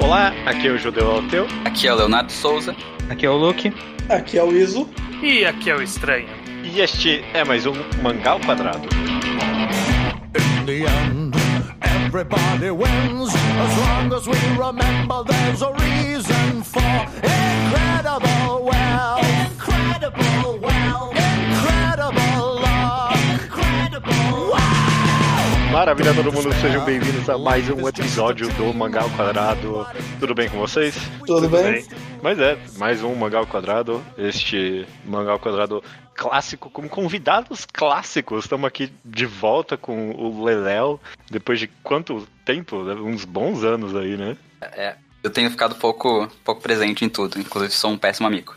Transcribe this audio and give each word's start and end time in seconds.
Olá, 0.00 0.32
aqui 0.46 0.68
é 0.68 0.70
o 0.70 0.78
Judeu 0.78 1.10
Alteu. 1.10 1.46
Aqui 1.64 1.88
é 1.88 1.92
o 1.92 1.96
Leonardo 1.96 2.30
Souza. 2.32 2.74
Aqui 3.10 3.26
é 3.26 3.30
o 3.30 3.36
Luke. 3.36 3.72
Aqui 4.08 4.38
é 4.38 4.44
o 4.44 4.52
Iso. 4.56 4.88
E 5.22 5.44
aqui 5.44 5.70
é 5.70 5.74
o 5.74 5.82
Estranho. 5.82 6.28
E 6.62 6.80
este 6.80 7.24
é 7.34 7.44
mais 7.44 7.66
um 7.66 7.74
Mangal 8.02 8.38
Quadrado. 8.40 8.88
In 10.36 10.64
the 10.64 10.84
end, 10.84 11.34
everybody 11.82 12.70
wins 12.70 13.37
as 13.58 13.78
long 13.78 14.12
as 14.14 14.26
we 14.26 14.38
remember 14.56 15.24
there's 15.24 15.62
a 15.62 15.72
reason 15.72 16.62
for 16.62 16.80
incredible 17.22 18.64
wealth, 18.64 19.26
incredible 19.50 20.58
wealth, 20.58 21.16
incredible 21.16 22.60
love, 22.62 23.18
incredible 23.32 24.54
Maravilha, 25.72 26.14
todo 26.14 26.32
mundo, 26.32 26.52
sejam 26.60 26.84
bem-vindos 26.84 27.28
a 27.28 27.36
mais 27.36 27.68
um 27.68 27.86
episódio 27.88 28.48
do 28.54 28.72
Mangal 28.72 29.10
Quadrado. 29.10 29.86
Tudo 30.20 30.34
bem 30.34 30.48
com 30.48 30.58
vocês? 30.58 30.94
Tudo, 31.26 31.48
bem? 31.48 31.84
Mas 32.22 32.38
é, 32.38 32.58
mais 32.76 33.02
um 33.02 33.14
Mangal 33.14 33.46
Quadrado. 33.46 34.04
Este 34.16 34.86
Mangal 35.04 35.38
Quadrado 35.38 35.82
clássico, 36.14 36.68
com 36.68 36.88
convidados 36.88 37.64
clássicos. 37.64 38.44
Estamos 38.44 38.66
aqui 38.66 38.92
de 39.04 39.24
volta 39.24 39.76
com 39.76 40.10
o 40.10 40.44
Leléo, 40.44 41.00
depois 41.30 41.60
de 41.60 41.68
quanto 41.82 42.26
tempo? 42.44 42.76
Uns 42.78 43.24
bons 43.24 43.62
anos 43.62 43.94
aí, 43.94 44.16
né? 44.16 44.36
É, 44.60 44.96
eu 45.22 45.30
tenho 45.30 45.50
ficado 45.50 45.76
pouco, 45.76 46.28
pouco 46.44 46.60
presente 46.60 47.04
em 47.04 47.08
tudo, 47.08 47.38
inclusive 47.38 47.72
sou 47.72 47.92
um 47.92 47.98
péssimo 47.98 48.26
amigo. 48.26 48.54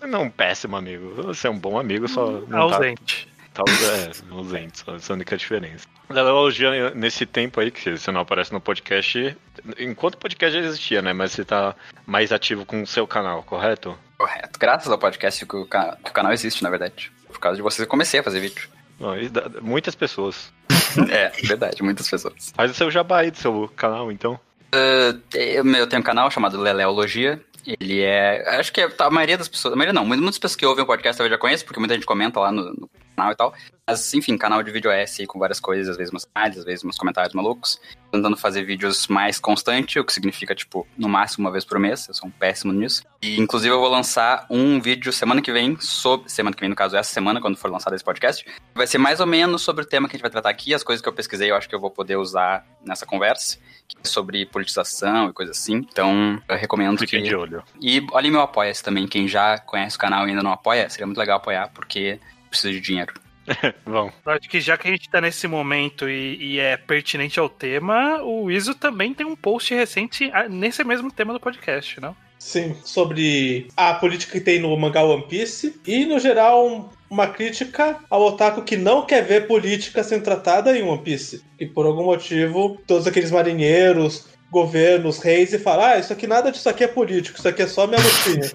Não, 0.00 0.08
não 0.08 0.22
um 0.24 0.30
péssimo 0.30 0.76
amigo. 0.76 1.14
Você 1.22 1.48
é 1.48 1.50
um 1.50 1.58
bom 1.58 1.78
amigo, 1.78 2.06
só 2.06 2.30
não 2.48 2.68
tá, 2.68 2.76
Ausente. 2.76 3.28
tá 3.52 3.64
é, 3.68 4.32
ausente, 4.32 4.78
só 4.78 4.94
essa 4.94 5.12
é 5.12 5.14
a 5.14 5.16
única 5.16 5.36
diferença. 5.36 5.86
Já 6.10 6.94
nesse 6.94 7.26
tempo 7.26 7.60
aí 7.60 7.70
que 7.70 7.96
você 7.96 8.10
não 8.12 8.20
aparece 8.20 8.52
no 8.52 8.60
podcast, 8.60 9.36
enquanto 9.78 10.14
o 10.14 10.18
podcast 10.18 10.58
já 10.58 10.64
existia, 10.66 11.02
né? 11.02 11.12
Mas 11.12 11.32
você 11.32 11.44
tá 11.44 11.74
mais 12.06 12.32
ativo 12.32 12.64
com 12.64 12.82
o 12.82 12.86
seu 12.86 13.06
canal, 13.06 13.42
correto? 13.42 13.96
Correto. 14.16 14.58
Graças 14.58 14.90
ao 14.90 14.98
podcast 14.98 15.44
que 15.44 15.56
o, 15.56 15.66
ca- 15.66 15.96
que 16.02 16.10
o 16.10 16.12
canal 16.14 16.32
existe, 16.32 16.62
na 16.62 16.70
verdade. 16.70 17.10
Por 17.28 17.38
causa 17.40 17.56
de 17.56 17.62
vocês, 17.62 17.80
eu 17.80 17.86
comecei 17.90 18.20
a 18.20 18.22
fazer 18.22 18.40
vídeo. 18.40 18.68
Não, 18.98 19.14
Muitas 19.60 19.94
pessoas. 19.94 20.52
é, 21.10 21.28
verdade, 21.46 21.82
muitas 21.82 22.08
pessoas. 22.08 22.52
Faz 22.54 22.70
o 22.70 22.74
seu 22.74 22.90
jabá 22.90 23.18
aí 23.20 23.30
do 23.30 23.36
seu 23.38 23.70
canal, 23.76 24.10
então. 24.10 24.38
Uh, 24.74 25.20
eu, 25.34 25.64
eu 25.74 25.86
tenho 25.86 26.00
um 26.00 26.04
canal 26.04 26.30
chamado 26.30 26.60
Leleologia. 26.60 27.40
Ele 27.66 28.00
é. 28.00 28.48
Acho 28.58 28.72
que 28.72 28.80
é- 28.80 28.88
a 28.98 29.10
maioria 29.10 29.36
das 29.36 29.48
pessoas. 29.48 29.74
A 29.74 29.76
maioria 29.76 29.92
não, 29.92 30.04
mas 30.04 30.18
muitas 30.18 30.38
pessoas 30.38 30.56
que 30.56 30.64
ouvem 30.66 30.84
o 30.84 30.86
podcast 30.86 31.18
talvez 31.18 31.30
já 31.32 31.38
conheçam, 31.38 31.66
porque 31.66 31.80
muita 31.80 31.94
gente 31.94 32.06
comenta 32.06 32.38
lá 32.40 32.52
no, 32.52 32.64
no 32.72 32.90
canal 33.16 33.32
e 33.32 33.36
tal. 33.36 33.54
Mas, 33.88 34.12
enfim, 34.14 34.36
canal 34.36 34.62
de 34.62 34.70
vídeo 34.70 34.90
S 34.90 35.22
aí 35.22 35.26
com 35.26 35.38
várias 35.38 35.60
coisas, 35.60 35.88
às 35.88 35.96
vezes 35.96 36.12
umas 36.12 36.28
às 36.34 36.64
vezes 36.64 36.84
uns 36.84 36.98
comentários 36.98 37.34
malucos. 37.34 37.80
Tentando 38.10 38.36
fazer 38.36 38.64
vídeos 38.64 39.06
mais 39.08 39.38
constante, 39.38 39.98
o 39.98 40.04
que 40.04 40.12
significa, 40.12 40.54
tipo, 40.54 40.86
no 40.98 41.08
máximo 41.08 41.46
uma 41.46 41.52
vez 41.52 41.64
por 41.64 41.78
mês. 41.78 42.08
Eu 42.08 42.14
sou 42.14 42.28
um 42.28 42.30
péssimo 42.30 42.72
nisso. 42.72 43.04
E, 43.22 43.40
inclusive, 43.40 43.72
eu 43.72 43.80
vou 43.80 43.88
lançar 43.88 44.46
um 44.50 44.80
vídeo 44.80 45.12
semana 45.12 45.40
que 45.40 45.52
vem 45.52 45.78
sobre. 45.80 46.28
Semana 46.28 46.54
que 46.54 46.60
vem, 46.60 46.68
no 46.68 46.76
caso, 46.76 46.96
essa 46.96 47.12
semana, 47.12 47.40
quando 47.40 47.56
for 47.56 47.70
lançado 47.70 47.94
esse 47.94 48.04
podcast. 48.04 48.44
Vai 48.74 48.86
ser 48.86 48.98
mais 48.98 49.20
ou 49.20 49.26
menos 49.26 49.62
sobre 49.62 49.84
o 49.84 49.86
tema 49.86 50.08
que 50.08 50.14
a 50.14 50.16
gente 50.16 50.22
vai 50.22 50.30
tratar 50.30 50.50
aqui, 50.50 50.74
as 50.74 50.82
coisas 50.82 51.00
que 51.00 51.08
eu 51.08 51.12
pesquisei, 51.12 51.50
eu 51.50 51.56
acho 51.56 51.68
que 51.68 51.74
eu 51.74 51.80
vou 51.80 51.90
poder 51.90 52.16
usar 52.16 52.66
nessa 52.84 53.06
conversa. 53.06 53.58
Que 53.86 53.96
é 54.02 54.08
sobre 54.08 54.44
politização 54.46 55.30
e 55.30 55.32
coisa 55.32 55.52
assim. 55.52 55.76
Então, 55.76 56.42
eu 56.48 56.56
recomendo 56.56 56.98
Fiquem 56.98 57.22
que. 57.22 57.28
de 57.28 57.36
olho. 57.36 57.62
E 57.80 58.04
olha 58.10 58.30
meu 58.30 58.40
apoia-se 58.40 58.82
também. 58.82 59.06
Quem 59.06 59.28
já 59.28 59.58
conhece 59.58 59.96
o 59.96 60.00
canal 60.00 60.26
e 60.26 60.30
ainda 60.30 60.42
não 60.42 60.50
apoia, 60.50 60.90
seria 60.90 61.06
muito 61.06 61.18
legal 61.18 61.36
apoiar, 61.36 61.70
porque 61.72 62.18
precisa 62.48 62.72
de 62.72 62.80
dinheiro. 62.80 63.12
Bom, 63.86 64.10
Eu 64.24 64.32
acho 64.32 64.48
que 64.48 64.60
já 64.60 64.76
que 64.76 64.88
a 64.88 64.90
gente 64.90 65.08
tá 65.08 65.20
nesse 65.20 65.46
momento 65.46 66.08
e, 66.08 66.36
e 66.54 66.58
é 66.58 66.76
pertinente 66.76 67.38
ao 67.38 67.48
tema, 67.48 68.20
o 68.22 68.50
Iso 68.50 68.74
também 68.74 69.14
tem 69.14 69.24
um 69.24 69.36
post 69.36 69.72
recente 69.74 70.30
ah, 70.32 70.48
nesse 70.48 70.82
mesmo 70.82 71.12
tema 71.12 71.32
do 71.32 71.38
podcast, 71.40 72.00
não? 72.00 72.16
Sim, 72.38 72.76
sobre 72.84 73.68
a 73.76 73.94
política 73.94 74.32
que 74.32 74.40
tem 74.40 74.58
no 74.58 74.76
mangá 74.76 75.02
One 75.02 75.26
Piece 75.26 75.80
e, 75.86 76.04
no 76.04 76.18
geral, 76.18 76.66
um- 76.68 76.88
uma 77.08 77.28
crítica 77.28 77.98
ao 78.10 78.22
otaku 78.26 78.62
que 78.62 78.76
não 78.76 79.06
quer 79.06 79.24
ver 79.24 79.46
política 79.46 80.02
sendo 80.04 80.24
tratada 80.24 80.76
em 80.76 80.82
One 80.82 81.00
Piece. 81.02 81.42
E 81.58 81.64
por 81.66 81.86
algum 81.86 82.04
motivo, 82.04 82.78
todos 82.86 83.06
aqueles 83.06 83.30
marinheiros, 83.30 84.26
governos, 84.50 85.18
reis, 85.18 85.52
e 85.52 85.58
falam: 85.58 85.86
ah, 85.86 85.98
isso 85.98 86.12
aqui 86.12 86.26
nada 86.26 86.50
disso 86.52 86.68
aqui 86.68 86.84
é 86.84 86.88
político, 86.88 87.38
isso 87.38 87.48
aqui 87.48 87.62
é 87.62 87.66
só 87.66 87.86
minha 87.86 88.00
lutinha. 88.00 88.50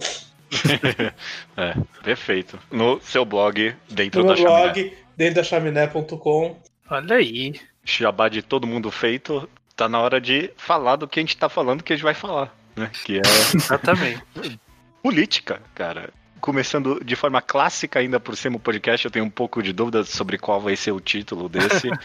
é, 1.57 1.73
perfeito. 2.03 2.59
No 2.71 2.99
seu 3.01 3.25
blog, 3.25 3.75
dentro 3.89 4.21
no 4.23 4.29
da 4.29 4.35
chaminé. 4.35 4.63
blog, 4.63 4.97
dentro 5.15 5.35
da 5.35 5.43
chaminé.com. 5.43 6.57
Olha 6.89 7.15
aí. 7.15 7.59
Jabá 7.83 8.29
de 8.29 8.41
todo 8.41 8.67
mundo 8.67 8.91
feito, 8.91 9.49
tá 9.75 9.89
na 9.89 9.99
hora 9.99 10.21
de 10.21 10.51
falar 10.57 10.95
do 10.97 11.07
que 11.07 11.19
a 11.19 11.23
gente 11.23 11.37
tá 11.37 11.49
falando 11.49 11.83
que 11.83 11.93
a 11.93 11.95
gente 11.95 12.03
vai 12.03 12.13
falar. 12.13 12.53
Né? 12.75 12.89
Que 13.05 13.17
é 13.17 13.21
Exatamente. 13.55 14.21
política, 15.01 15.61
cara. 15.73 16.09
Começando 16.41 16.99
de 17.05 17.15
forma 17.15 17.39
clássica 17.41 17.99
ainda 17.99 18.19
por 18.19 18.35
cima 18.35 18.57
o 18.57 18.59
podcast, 18.59 19.05
eu 19.05 19.11
tenho 19.11 19.23
um 19.25 19.29
pouco 19.29 19.61
de 19.61 19.71
dúvida 19.71 20.03
sobre 20.03 20.37
qual 20.39 20.59
vai 20.59 20.75
ser 20.75 20.91
o 20.91 20.99
título 20.99 21.47
desse. 21.47 21.89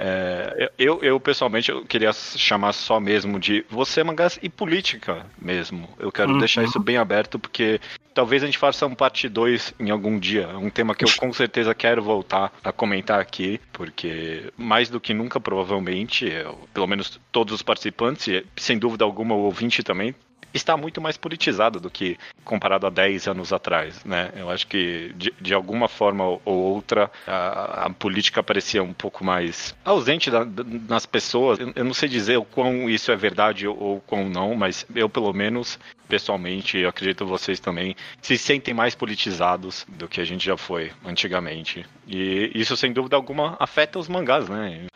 É, 0.00 0.70
eu, 0.78 1.00
eu, 1.02 1.18
pessoalmente, 1.18 1.72
eu 1.72 1.84
queria 1.84 2.12
chamar 2.12 2.72
só 2.72 3.00
mesmo 3.00 3.40
de 3.40 3.64
Você 3.68 4.04
Mangás 4.04 4.38
e 4.40 4.48
Política 4.48 5.26
mesmo. 5.42 5.88
Eu 5.98 6.12
quero 6.12 6.30
Uhum. 6.34 6.38
deixar 6.38 6.62
isso 6.62 6.78
bem 6.78 6.96
aberto, 6.98 7.36
porque 7.36 7.80
talvez 8.14 8.44
a 8.44 8.46
gente 8.46 8.58
faça 8.58 8.86
um 8.86 8.94
parte 8.94 9.28
2 9.28 9.74
em 9.80 9.90
algum 9.90 10.16
dia. 10.16 10.42
É 10.52 10.56
um 10.56 10.70
tema 10.70 10.94
que 10.94 11.04
eu 11.04 11.08
com 11.16 11.32
certeza 11.32 11.74
quero 11.74 12.00
voltar 12.00 12.52
a 12.62 12.70
comentar 12.70 13.18
aqui, 13.20 13.60
porque 13.72 14.52
mais 14.56 14.88
do 14.88 15.00
que 15.00 15.12
nunca, 15.12 15.40
provavelmente, 15.40 16.26
eu- 16.26 16.68
pelo 16.72 16.86
menos 16.86 17.18
todos 17.32 17.52
os 17.52 17.62
participantes, 17.62 18.28
e 18.28 18.46
sem 18.56 18.78
dúvida 18.78 19.04
alguma 19.04 19.34
o 19.34 19.38
ouvinte 19.40 19.82
também, 19.82 20.14
está 20.58 20.76
muito 20.76 21.00
mais 21.00 21.16
politizado 21.16 21.80
do 21.80 21.90
que 21.90 22.18
comparado 22.44 22.86
a 22.86 22.90
10 22.90 23.26
anos 23.28 23.52
atrás, 23.52 24.04
né? 24.04 24.30
Eu 24.36 24.50
acho 24.50 24.66
que 24.66 25.12
de, 25.16 25.32
de 25.40 25.54
alguma 25.54 25.88
forma 25.88 26.24
ou 26.24 26.40
outra 26.46 27.10
a, 27.26 27.86
a 27.86 27.90
política 27.90 28.42
parecia 28.42 28.82
um 28.82 28.92
pouco 28.92 29.24
mais 29.24 29.74
ausente 29.84 30.30
da- 30.30 30.46
nas 30.88 31.06
pessoas. 31.06 31.58
Eu, 31.58 31.72
eu 31.74 31.84
não 31.84 31.94
sei 31.94 32.08
dizer 32.08 32.36
o 32.36 32.44
quão 32.44 32.88
isso 32.88 33.10
é 33.12 33.16
verdade 33.16 33.66
ou, 33.66 33.78
ou 33.80 34.00
quão 34.00 34.28
não, 34.28 34.54
mas 34.54 34.86
eu 34.94 35.08
pelo 35.08 35.32
menos 35.32 35.78
pessoalmente, 36.08 36.78
eu 36.78 36.88
acredito 36.88 37.26
vocês 37.26 37.60
também, 37.60 37.94
se 38.22 38.36
sentem 38.38 38.72
mais 38.74 38.94
politizados 38.94 39.86
do 39.88 40.08
que 40.08 40.20
a 40.20 40.24
gente 40.24 40.44
já 40.44 40.56
foi 40.56 40.90
antigamente. 41.04 41.84
E 42.06 42.50
isso, 42.54 42.76
sem 42.76 42.92
dúvida 42.92 43.16
alguma, 43.16 43.56
afeta 43.60 43.98
os 43.98 44.08
mangás, 44.08 44.48
né? 44.48 44.86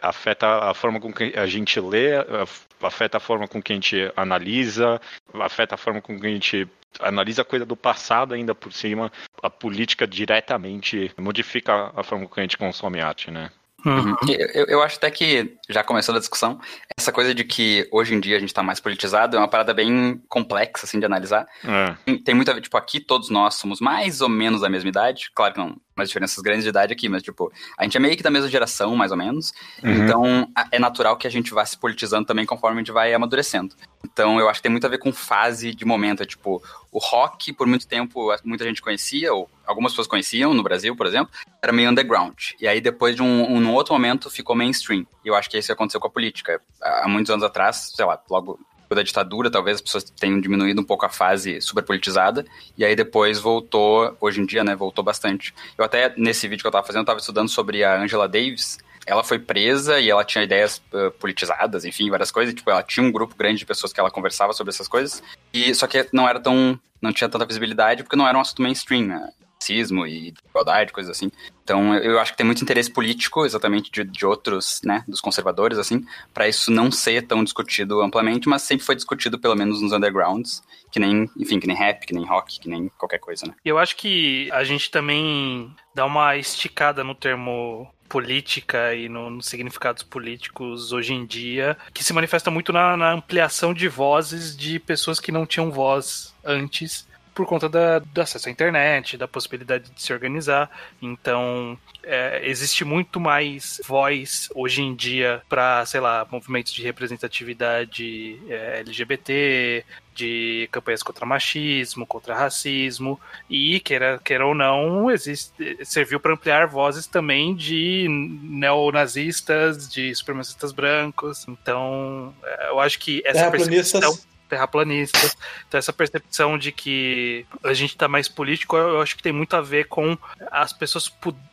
Afeta 0.00 0.70
a 0.70 0.74
forma 0.74 1.00
com 1.00 1.12
que 1.12 1.32
a 1.36 1.46
gente 1.46 1.78
lê, 1.80 2.16
af- 2.16 2.66
afeta 2.82 3.16
a 3.16 3.20
forma 3.20 3.46
com 3.48 3.62
que 3.62 3.72
a 3.72 3.76
gente 3.76 4.12
analisa, 4.16 5.00
afeta 5.34 5.74
a 5.74 5.78
forma 5.78 6.00
com 6.00 6.18
que 6.18 6.26
a 6.26 6.30
gente 6.30 6.66
analisa 7.00 7.42
a 7.42 7.44
coisa 7.44 7.64
do 7.64 7.76
passado 7.76 8.34
ainda 8.34 8.54
por 8.54 8.72
cima. 8.72 9.10
A 9.42 9.48
política 9.48 10.06
diretamente 10.06 11.10
modifica 11.18 11.90
a 11.96 12.02
forma 12.02 12.26
com 12.26 12.34
que 12.34 12.40
a 12.40 12.44
gente 12.44 12.58
consome 12.58 13.00
arte, 13.00 13.30
né? 13.30 13.50
Uhum. 13.84 14.16
Eu, 14.54 14.66
eu- 14.66 14.82
acho 14.82 14.96
até 14.96 15.10
que, 15.10 15.56
já 15.68 15.82
começando 15.82 16.16
a 16.16 16.18
discussão, 16.18 16.60
essa 16.96 17.10
coisa 17.12 17.34
de 17.34 17.44
que 17.44 17.88
hoje 17.90 18.14
em 18.14 18.20
dia 18.20 18.36
a 18.36 18.40
gente 18.40 18.52
tá 18.54 18.62
mais 18.62 18.80
politizado 18.80 19.36
é 19.36 19.40
uma 19.40 19.48
parada 19.48 19.72
bem 19.74 20.22
complexa, 20.28 20.84
assim, 20.86 20.98
de 21.00 21.06
analisar. 21.06 21.46
É. 21.64 21.94
Tem, 22.04 22.18
tem 22.18 22.34
muito 22.34 22.50
a 22.50 22.54
ver, 22.54 22.60
tipo, 22.60 22.76
aqui 22.76 23.00
todos 23.00 23.30
nós 23.30 23.54
somos 23.54 23.80
mais 23.80 24.20
ou 24.20 24.28
menos 24.28 24.60
da 24.60 24.68
mesma 24.68 24.88
idade. 24.88 25.30
Claro 25.34 25.54
que 25.54 25.60
não, 25.60 25.76
umas 25.96 26.08
diferenças 26.08 26.38
grandes 26.42 26.64
de 26.64 26.70
idade 26.70 26.92
aqui, 26.92 27.08
mas, 27.08 27.22
tipo, 27.22 27.52
a 27.78 27.84
gente 27.84 27.96
é 27.96 28.00
meio 28.00 28.16
que 28.16 28.22
da 28.22 28.30
mesma 28.30 28.48
geração, 28.48 28.94
mais 28.96 29.10
ou 29.10 29.16
menos. 29.16 29.52
Uhum. 29.82 29.90
Então, 30.04 30.48
a- 30.56 30.68
é 30.70 30.78
natural 30.78 31.16
que 31.16 31.26
a 31.26 31.30
gente 31.30 31.52
vá 31.52 31.64
se 31.64 31.76
politizando 31.78 32.26
também 32.26 32.46
conforme 32.46 32.76
a 32.76 32.80
gente 32.80 32.92
vai 32.92 33.12
amadurecendo. 33.12 33.74
Então, 34.04 34.38
eu 34.38 34.48
acho 34.48 34.58
que 34.58 34.64
tem 34.64 34.70
muito 34.70 34.86
a 34.86 34.90
ver 34.90 34.98
com 34.98 35.12
fase 35.12 35.74
de 35.74 35.84
momento. 35.84 36.22
É, 36.22 36.26
tipo, 36.26 36.62
o 36.90 36.98
rock, 36.98 37.52
por 37.52 37.66
muito 37.66 37.86
tempo, 37.86 38.34
muita 38.44 38.64
gente 38.64 38.82
conhecia, 38.82 39.32
ou 39.32 39.48
algumas 39.66 39.92
pessoas 39.92 40.06
conheciam 40.06 40.52
no 40.52 40.62
Brasil, 40.62 40.94
por 40.96 41.06
exemplo, 41.06 41.32
era 41.62 41.72
meio 41.72 41.90
underground. 41.90 42.50
E 42.60 42.66
aí, 42.66 42.80
depois 42.80 43.16
de 43.16 43.22
um, 43.22 43.50
um 43.50 43.72
outro 43.72 43.94
momento, 43.94 44.30
ficou 44.30 44.56
mainstream. 44.56 45.06
E 45.24 45.28
eu 45.28 45.34
acho 45.34 45.48
que 45.48 45.58
isso 45.58 45.72
aconteceu 45.72 46.00
com 46.00 46.08
a 46.08 46.10
política. 46.10 46.60
Há 46.80 47.08
muitos 47.08 47.30
anos 47.30 47.44
atrás, 47.44 47.92
sei 47.94 48.04
lá, 48.04 48.20
logo 48.28 48.58
da 48.94 49.02
ditadura, 49.02 49.50
talvez 49.50 49.76
as 49.76 49.80
pessoas 49.80 50.04
tenham 50.04 50.40
diminuído 50.40 50.80
um 50.80 50.84
pouco 50.84 51.06
a 51.06 51.08
fase 51.08 51.60
super 51.60 51.82
politizada, 51.82 52.44
e 52.76 52.84
aí 52.84 52.94
depois 52.94 53.38
voltou, 53.38 54.16
hoje 54.20 54.40
em 54.40 54.46
dia, 54.46 54.62
né, 54.62 54.74
voltou 54.74 55.02
bastante. 55.02 55.54
Eu 55.76 55.84
até, 55.84 56.12
nesse 56.16 56.46
vídeo 56.46 56.62
que 56.62 56.66
eu 56.66 56.72
tava 56.72 56.86
fazendo, 56.86 57.02
eu 57.02 57.06
tava 57.06 57.18
estudando 57.18 57.48
sobre 57.48 57.82
a 57.82 58.00
Angela 58.00 58.28
Davis, 58.28 58.78
ela 59.06 59.24
foi 59.24 59.38
presa 59.38 60.00
e 60.00 60.10
ela 60.10 60.24
tinha 60.24 60.44
ideias 60.44 60.82
uh, 60.92 61.10
politizadas, 61.12 61.84
enfim, 61.84 62.10
várias 62.10 62.30
coisas, 62.30 62.54
tipo, 62.54 62.70
ela 62.70 62.82
tinha 62.82 63.04
um 63.04 63.12
grupo 63.12 63.34
grande 63.36 63.58
de 63.58 63.66
pessoas 63.66 63.92
que 63.92 64.00
ela 64.00 64.10
conversava 64.10 64.52
sobre 64.52 64.72
essas 64.72 64.88
coisas, 64.88 65.22
e 65.52 65.74
só 65.74 65.86
que 65.86 66.08
não 66.12 66.28
era 66.28 66.40
tão, 66.40 66.78
não 67.00 67.12
tinha 67.12 67.28
tanta 67.28 67.46
visibilidade, 67.46 68.02
porque 68.02 68.16
não 68.16 68.26
era 68.26 68.36
um 68.36 68.40
assunto 68.40 68.62
mainstream, 68.62 69.06
né? 69.06 69.28
racismo 69.62 70.06
e 70.06 70.34
igualdade, 70.48 70.92
coisas 70.92 71.16
assim. 71.16 71.30
Então, 71.62 71.94
eu 71.94 72.18
acho 72.18 72.32
que 72.32 72.36
tem 72.36 72.44
muito 72.44 72.62
interesse 72.62 72.90
político, 72.90 73.46
exatamente 73.46 73.90
de, 73.90 74.04
de 74.04 74.26
outros, 74.26 74.80
né, 74.84 75.04
dos 75.06 75.20
conservadores, 75.20 75.78
assim, 75.78 76.04
para 76.34 76.48
isso 76.48 76.70
não 76.70 76.90
ser 76.90 77.26
tão 77.26 77.44
discutido 77.44 78.00
amplamente, 78.00 78.48
mas 78.48 78.62
sempre 78.62 78.84
foi 78.84 78.96
discutido, 78.96 79.38
pelo 79.38 79.54
menos 79.54 79.80
nos 79.80 79.92
undergrounds, 79.92 80.62
que 80.90 80.98
nem, 80.98 81.30
enfim, 81.38 81.60
que 81.60 81.66
nem 81.66 81.76
rap, 81.76 82.04
que 82.04 82.12
nem 82.12 82.26
rock, 82.26 82.58
que 82.58 82.68
nem 82.68 82.88
qualquer 82.98 83.18
coisa, 83.18 83.46
né? 83.46 83.54
Eu 83.64 83.78
acho 83.78 83.96
que 83.96 84.50
a 84.50 84.64
gente 84.64 84.90
também 84.90 85.74
dá 85.94 86.04
uma 86.04 86.36
esticada 86.36 87.04
no 87.04 87.14
termo 87.14 87.88
política 88.12 88.94
e 88.94 89.08
no, 89.08 89.30
nos 89.30 89.46
significados 89.46 90.02
políticos 90.02 90.92
hoje 90.92 91.14
em 91.14 91.24
dia, 91.24 91.78
que 91.94 92.04
se 92.04 92.12
manifesta 92.12 92.50
muito 92.50 92.70
na, 92.70 92.94
na 92.94 93.12
ampliação 93.12 93.72
de 93.72 93.88
vozes 93.88 94.54
de 94.54 94.78
pessoas 94.78 95.18
que 95.18 95.32
não 95.32 95.46
tinham 95.46 95.70
voz 95.70 96.34
antes 96.44 97.08
por 97.34 97.46
conta 97.46 97.68
da, 97.68 97.98
do 97.98 98.20
acesso 98.20 98.48
à 98.48 98.52
internet, 98.52 99.16
da 99.16 99.26
possibilidade 99.26 99.90
de 99.90 100.02
se 100.02 100.12
organizar. 100.12 100.70
Então, 101.00 101.78
é, 102.02 102.42
existe 102.44 102.84
muito 102.84 103.18
mais 103.18 103.80
voz 103.86 104.48
hoje 104.54 104.82
em 104.82 104.94
dia 104.94 105.42
para, 105.48 105.84
sei 105.86 106.00
lá, 106.00 106.26
movimentos 106.30 106.72
de 106.72 106.82
representatividade 106.82 108.38
é, 108.48 108.80
LGBT, 108.80 109.84
de 110.14 110.68
campanhas 110.70 111.02
contra 111.02 111.24
machismo, 111.24 112.06
contra 112.06 112.34
racismo, 112.34 113.18
e, 113.48 113.80
queira, 113.80 114.20
queira 114.22 114.46
ou 114.46 114.54
não, 114.54 115.10
existe, 115.10 115.78
serviu 115.84 116.20
para 116.20 116.34
ampliar 116.34 116.66
vozes 116.66 117.06
também 117.06 117.54
de 117.54 118.06
neonazistas, 118.42 119.88
de 119.88 120.14
supremacistas 120.14 120.70
brancos. 120.72 121.46
Então, 121.48 122.34
é, 122.44 122.68
eu 122.68 122.80
acho 122.80 122.98
que 122.98 123.22
essa 123.24 123.50
percepção 123.50 124.18
terraplanistas. 124.52 125.34
Então, 125.66 125.78
essa 125.78 125.92
percepção 125.94 126.58
de 126.58 126.70
que 126.70 127.46
a 127.64 127.72
gente 127.72 127.90
está 127.90 128.06
mais 128.06 128.28
político, 128.28 128.76
eu 128.76 129.00
acho 129.00 129.16
que 129.16 129.22
tem 129.22 129.32
muito 129.32 129.56
a 129.56 129.62
ver 129.62 129.88
com 129.88 130.16
as 130.50 130.74
pessoas 130.74 131.08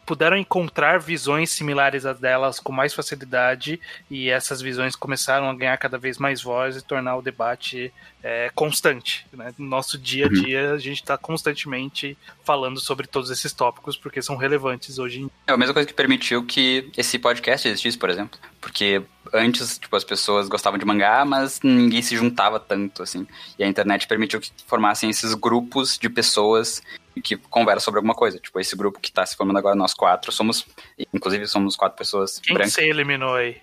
puderam 0.09 0.35
encontrar 0.35 1.00
visões 1.00 1.51
similares 1.51 2.03
às 2.03 2.19
delas 2.19 2.59
com 2.59 2.71
mais 2.71 2.95
facilidade 2.95 3.79
e 4.09 4.27
essas 4.27 4.59
visões 4.59 4.95
começaram 4.95 5.47
a 5.47 5.53
ganhar 5.53 5.77
cada 5.77 6.00
vez 6.00 6.17
mais 6.17 6.41
voz 6.41 6.77
e 6.77 6.81
tornar 6.83 7.15
o 7.15 7.21
debate 7.21 7.94
é, 8.23 8.50
constante. 8.56 9.27
Né? 9.31 9.53
No 9.56 9.67
nosso 9.67 10.00
dia 10.00 10.25
a 10.25 10.27
uhum. 10.27 10.33
dia, 10.33 10.71
a 10.71 10.79
gente 10.79 11.00
está 11.00 11.15
constantemente 11.15 12.17
falando 12.44 12.79
sobre 12.79 13.06
todos 13.06 13.29
esses 13.29 13.53
tópicos 13.53 13.95
porque 13.95 14.19
são 14.19 14.35
relevantes 14.35 14.97
hoje 14.97 15.17
em 15.17 15.21
dia. 15.21 15.31
É 15.45 15.51
a 15.51 15.57
mesma 15.57 15.75
coisa 15.75 15.85
que 15.85 15.94
permitiu 15.94 16.44
que 16.44 16.89
esse 16.97 17.19
podcast 17.19 17.67
existisse, 17.67 17.95
por 17.95 18.09
exemplo. 18.09 18.39
Porque 18.59 19.03
antes, 19.31 19.77
tipo, 19.77 19.95
as 19.95 20.03
pessoas 20.03 20.50
gostavam 20.50 20.79
de 20.79 20.85
mangá, 20.85 21.23
mas 21.23 21.59
ninguém 21.63 22.01
se 22.01 22.17
juntava 22.17 22.59
tanto, 22.59 23.03
assim. 23.03 23.27
E 23.59 23.63
a 23.63 23.67
internet 23.67 24.07
permitiu 24.07 24.39
que 24.39 24.50
formassem 24.65 25.07
esses 25.07 25.35
grupos 25.35 26.00
de 26.00 26.09
pessoas 26.09 26.81
que 27.21 27.38
conversam 27.38 27.86
sobre 27.86 28.00
alguma 28.00 28.16
coisa. 28.16 28.39
Tipo, 28.39 28.60
esse 28.60 28.75
grupo 28.75 29.00
que 29.00 29.10
está 29.10 29.25
se 29.25 29.36
formando 29.36 29.57
agora, 29.57 29.75
nós 29.75 29.94
quatro, 29.94 30.31
somos, 30.31 30.66
inclusive, 31.13 31.48
somos 31.48 31.75
quatro 31.75 31.98
pessoas 31.98 32.39
Quem 32.39 32.54
brancas. 32.54 32.75
Quem 32.75 32.86
você 32.86 32.89
eliminou 32.89 33.36
aí? 33.36 33.57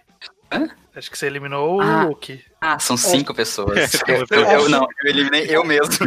Hã? 0.52 0.68
Acho 0.94 1.10
que 1.10 1.18
você 1.18 1.26
eliminou 1.26 1.80
ah, 1.80 2.04
o 2.04 2.08
Luke. 2.08 2.42
Ah, 2.60 2.78
são 2.78 2.96
cinco 2.96 3.32
é. 3.34 3.34
pessoas. 3.34 3.94
eu, 4.08 4.26
eu, 4.30 4.44
eu, 4.44 4.68
não, 4.68 4.86
eu 5.04 5.10
eliminei 5.10 5.46
eu 5.48 5.64
mesmo. 5.64 6.06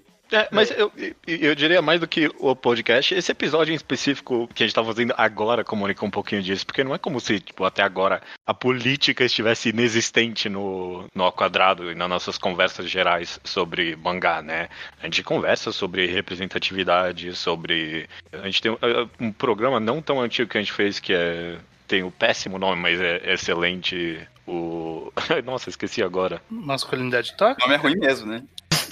É, 0.32 0.48
mas 0.50 0.70
eu, 0.70 0.92
eu 1.26 1.54
diria 1.54 1.82
mais 1.82 2.00
do 2.00 2.06
que 2.06 2.30
o 2.38 2.54
podcast, 2.54 3.14
esse 3.14 3.32
episódio 3.32 3.72
em 3.72 3.76
específico 3.76 4.48
que 4.54 4.62
a 4.62 4.66
gente 4.66 4.74
tá 4.74 4.84
fazendo 4.84 5.12
agora 5.16 5.64
comunica 5.64 6.04
um 6.04 6.10
pouquinho 6.10 6.42
disso, 6.42 6.64
porque 6.64 6.84
não 6.84 6.94
é 6.94 6.98
como 6.98 7.20
se, 7.20 7.40
tipo, 7.40 7.64
até 7.64 7.82
agora 7.82 8.20
a 8.46 8.54
política 8.54 9.24
estivesse 9.24 9.70
inexistente 9.70 10.48
no, 10.48 11.04
no 11.14 11.24
ao 11.24 11.32
quadrado 11.32 11.90
e 11.90 11.94
nas 11.94 12.08
nossas 12.08 12.38
conversas 12.38 12.88
gerais 12.88 13.40
sobre 13.44 13.96
mangá, 13.96 14.40
né? 14.40 14.68
A 15.02 15.06
gente 15.06 15.22
conversa 15.22 15.72
sobre 15.72 16.06
representatividade, 16.06 17.34
sobre. 17.34 18.08
A 18.32 18.46
gente 18.46 18.62
tem 18.62 18.72
um, 18.72 18.78
é, 18.80 19.08
um 19.18 19.32
programa 19.32 19.80
não 19.80 20.00
tão 20.00 20.20
antigo 20.20 20.50
que 20.50 20.58
a 20.58 20.60
gente 20.60 20.72
fez 20.72 21.00
que 21.00 21.12
é 21.12 21.58
tem 21.90 22.04
o 22.04 22.10
péssimo 22.12 22.56
nome, 22.56 22.80
mas 22.80 23.00
é 23.00 23.32
excelente. 23.32 24.20
O. 24.46 25.12
Nossa, 25.44 25.68
esqueci 25.68 26.00
agora. 26.02 26.40
Masculinidade 26.48 27.36
tóxica? 27.36 27.66
O 27.66 27.68
nome 27.68 27.74
é 27.74 27.78
ruim 27.78 27.98
mesmo, 27.98 28.30
né? 28.30 28.44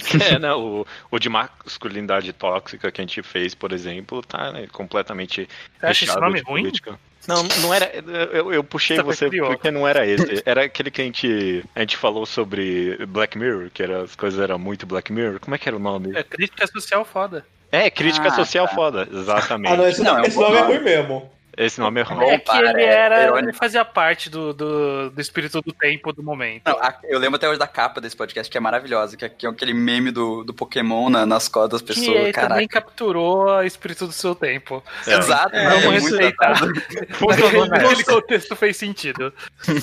É, 0.29 0.37
né? 0.39 0.53
O, 0.53 0.85
o 1.11 1.19
de 1.19 1.29
masculinidade 1.29 2.31
tóxica 2.33 2.91
que 2.91 3.01
a 3.01 3.03
gente 3.03 3.21
fez, 3.21 3.53
por 3.53 3.71
exemplo, 3.71 4.21
tá 4.21 4.51
né, 4.51 4.67
completamente 4.71 5.47
você 5.79 5.85
acha 5.85 6.05
esse 6.05 6.19
nome 6.19 6.41
ruim? 6.41 6.63
Política. 6.63 6.99
Não, 7.27 7.43
não 7.61 7.73
era. 7.73 7.91
Eu, 8.33 8.51
eu 8.51 8.63
puxei 8.63 8.97
você, 9.01 9.29
você 9.29 9.37
porque 9.37 9.69
não 9.69 9.87
era 9.87 10.05
esse. 10.07 10.41
Era 10.45 10.63
aquele 10.63 10.89
que 10.89 11.01
a 11.01 11.03
gente, 11.03 11.63
a 11.75 11.81
gente 11.81 11.97
falou 11.97 12.25
sobre 12.25 13.05
Black 13.05 13.37
Mirror, 13.37 13.69
que 13.71 13.83
era, 13.83 14.01
as 14.01 14.15
coisas 14.15 14.39
eram 14.39 14.57
muito 14.57 14.87
Black 14.87 15.11
Mirror. 15.11 15.39
Como 15.39 15.53
é 15.53 15.57
que 15.57 15.69
era 15.69 15.75
o 15.75 15.79
nome? 15.79 16.17
É 16.17 16.23
crítica 16.23 16.65
social 16.65 17.05
foda. 17.05 17.45
É, 17.71 17.89
crítica 17.89 18.29
ah, 18.29 18.35
social 18.35 18.67
tá. 18.67 18.73
foda, 18.73 19.07
exatamente. 19.11 19.71
Ah, 19.71 19.77
não, 19.77 19.87
esse, 19.87 20.01
não, 20.01 20.21
esse 20.23 20.39
nome 20.39 20.57
é 20.57 20.61
ruim 20.61 20.79
mesmo. 20.79 21.29
Esse 21.59 21.77
nome 21.81 21.99
é 21.99 22.03
ruim. 22.03 22.25
É 22.25 22.39
que 22.39 22.55
ele 22.55 22.83
era. 22.83 23.37
Ele 23.37 23.51
fazia 23.51 23.83
parte 23.83 24.29
do, 24.29 24.53
do, 24.53 25.09
do, 25.09 25.21
espírito 25.21 25.61
do 25.61 25.73
tempo 25.73 26.13
do 26.13 26.23
momento. 26.23 26.61
Não, 26.65 26.77
a, 26.79 26.95
eu 27.03 27.19
lembro 27.19 27.35
até 27.35 27.49
hoje 27.49 27.59
da 27.59 27.67
capa 27.67 27.99
desse 27.99 28.15
podcast, 28.15 28.49
que 28.49 28.57
é 28.57 28.61
maravilhosa, 28.61 29.17
que 29.17 29.25
é, 29.25 29.29
que 29.29 29.45
é 29.45 29.49
aquele 29.49 29.73
meme 29.73 30.09
do, 30.09 30.45
do 30.45 30.53
Pokémon 30.53 31.09
na, 31.09 31.25
nas 31.25 31.49
costas 31.49 31.81
das 31.81 31.81
pessoas. 31.81 32.27
Que 32.27 32.39
também 32.39 32.65
capturou 32.65 33.43
o 33.43 33.63
espírito 33.63 34.07
do 34.07 34.13
seu 34.13 34.33
tempo. 34.33 34.81
É. 35.05 35.17
Exato, 35.17 35.53
é, 35.53 35.65
não, 35.65 35.79
é, 35.79 35.99
muito 35.99 36.15
Aquele 37.75 38.03
contexto 38.05 38.55
fez 38.55 38.77
sentido. 38.77 39.33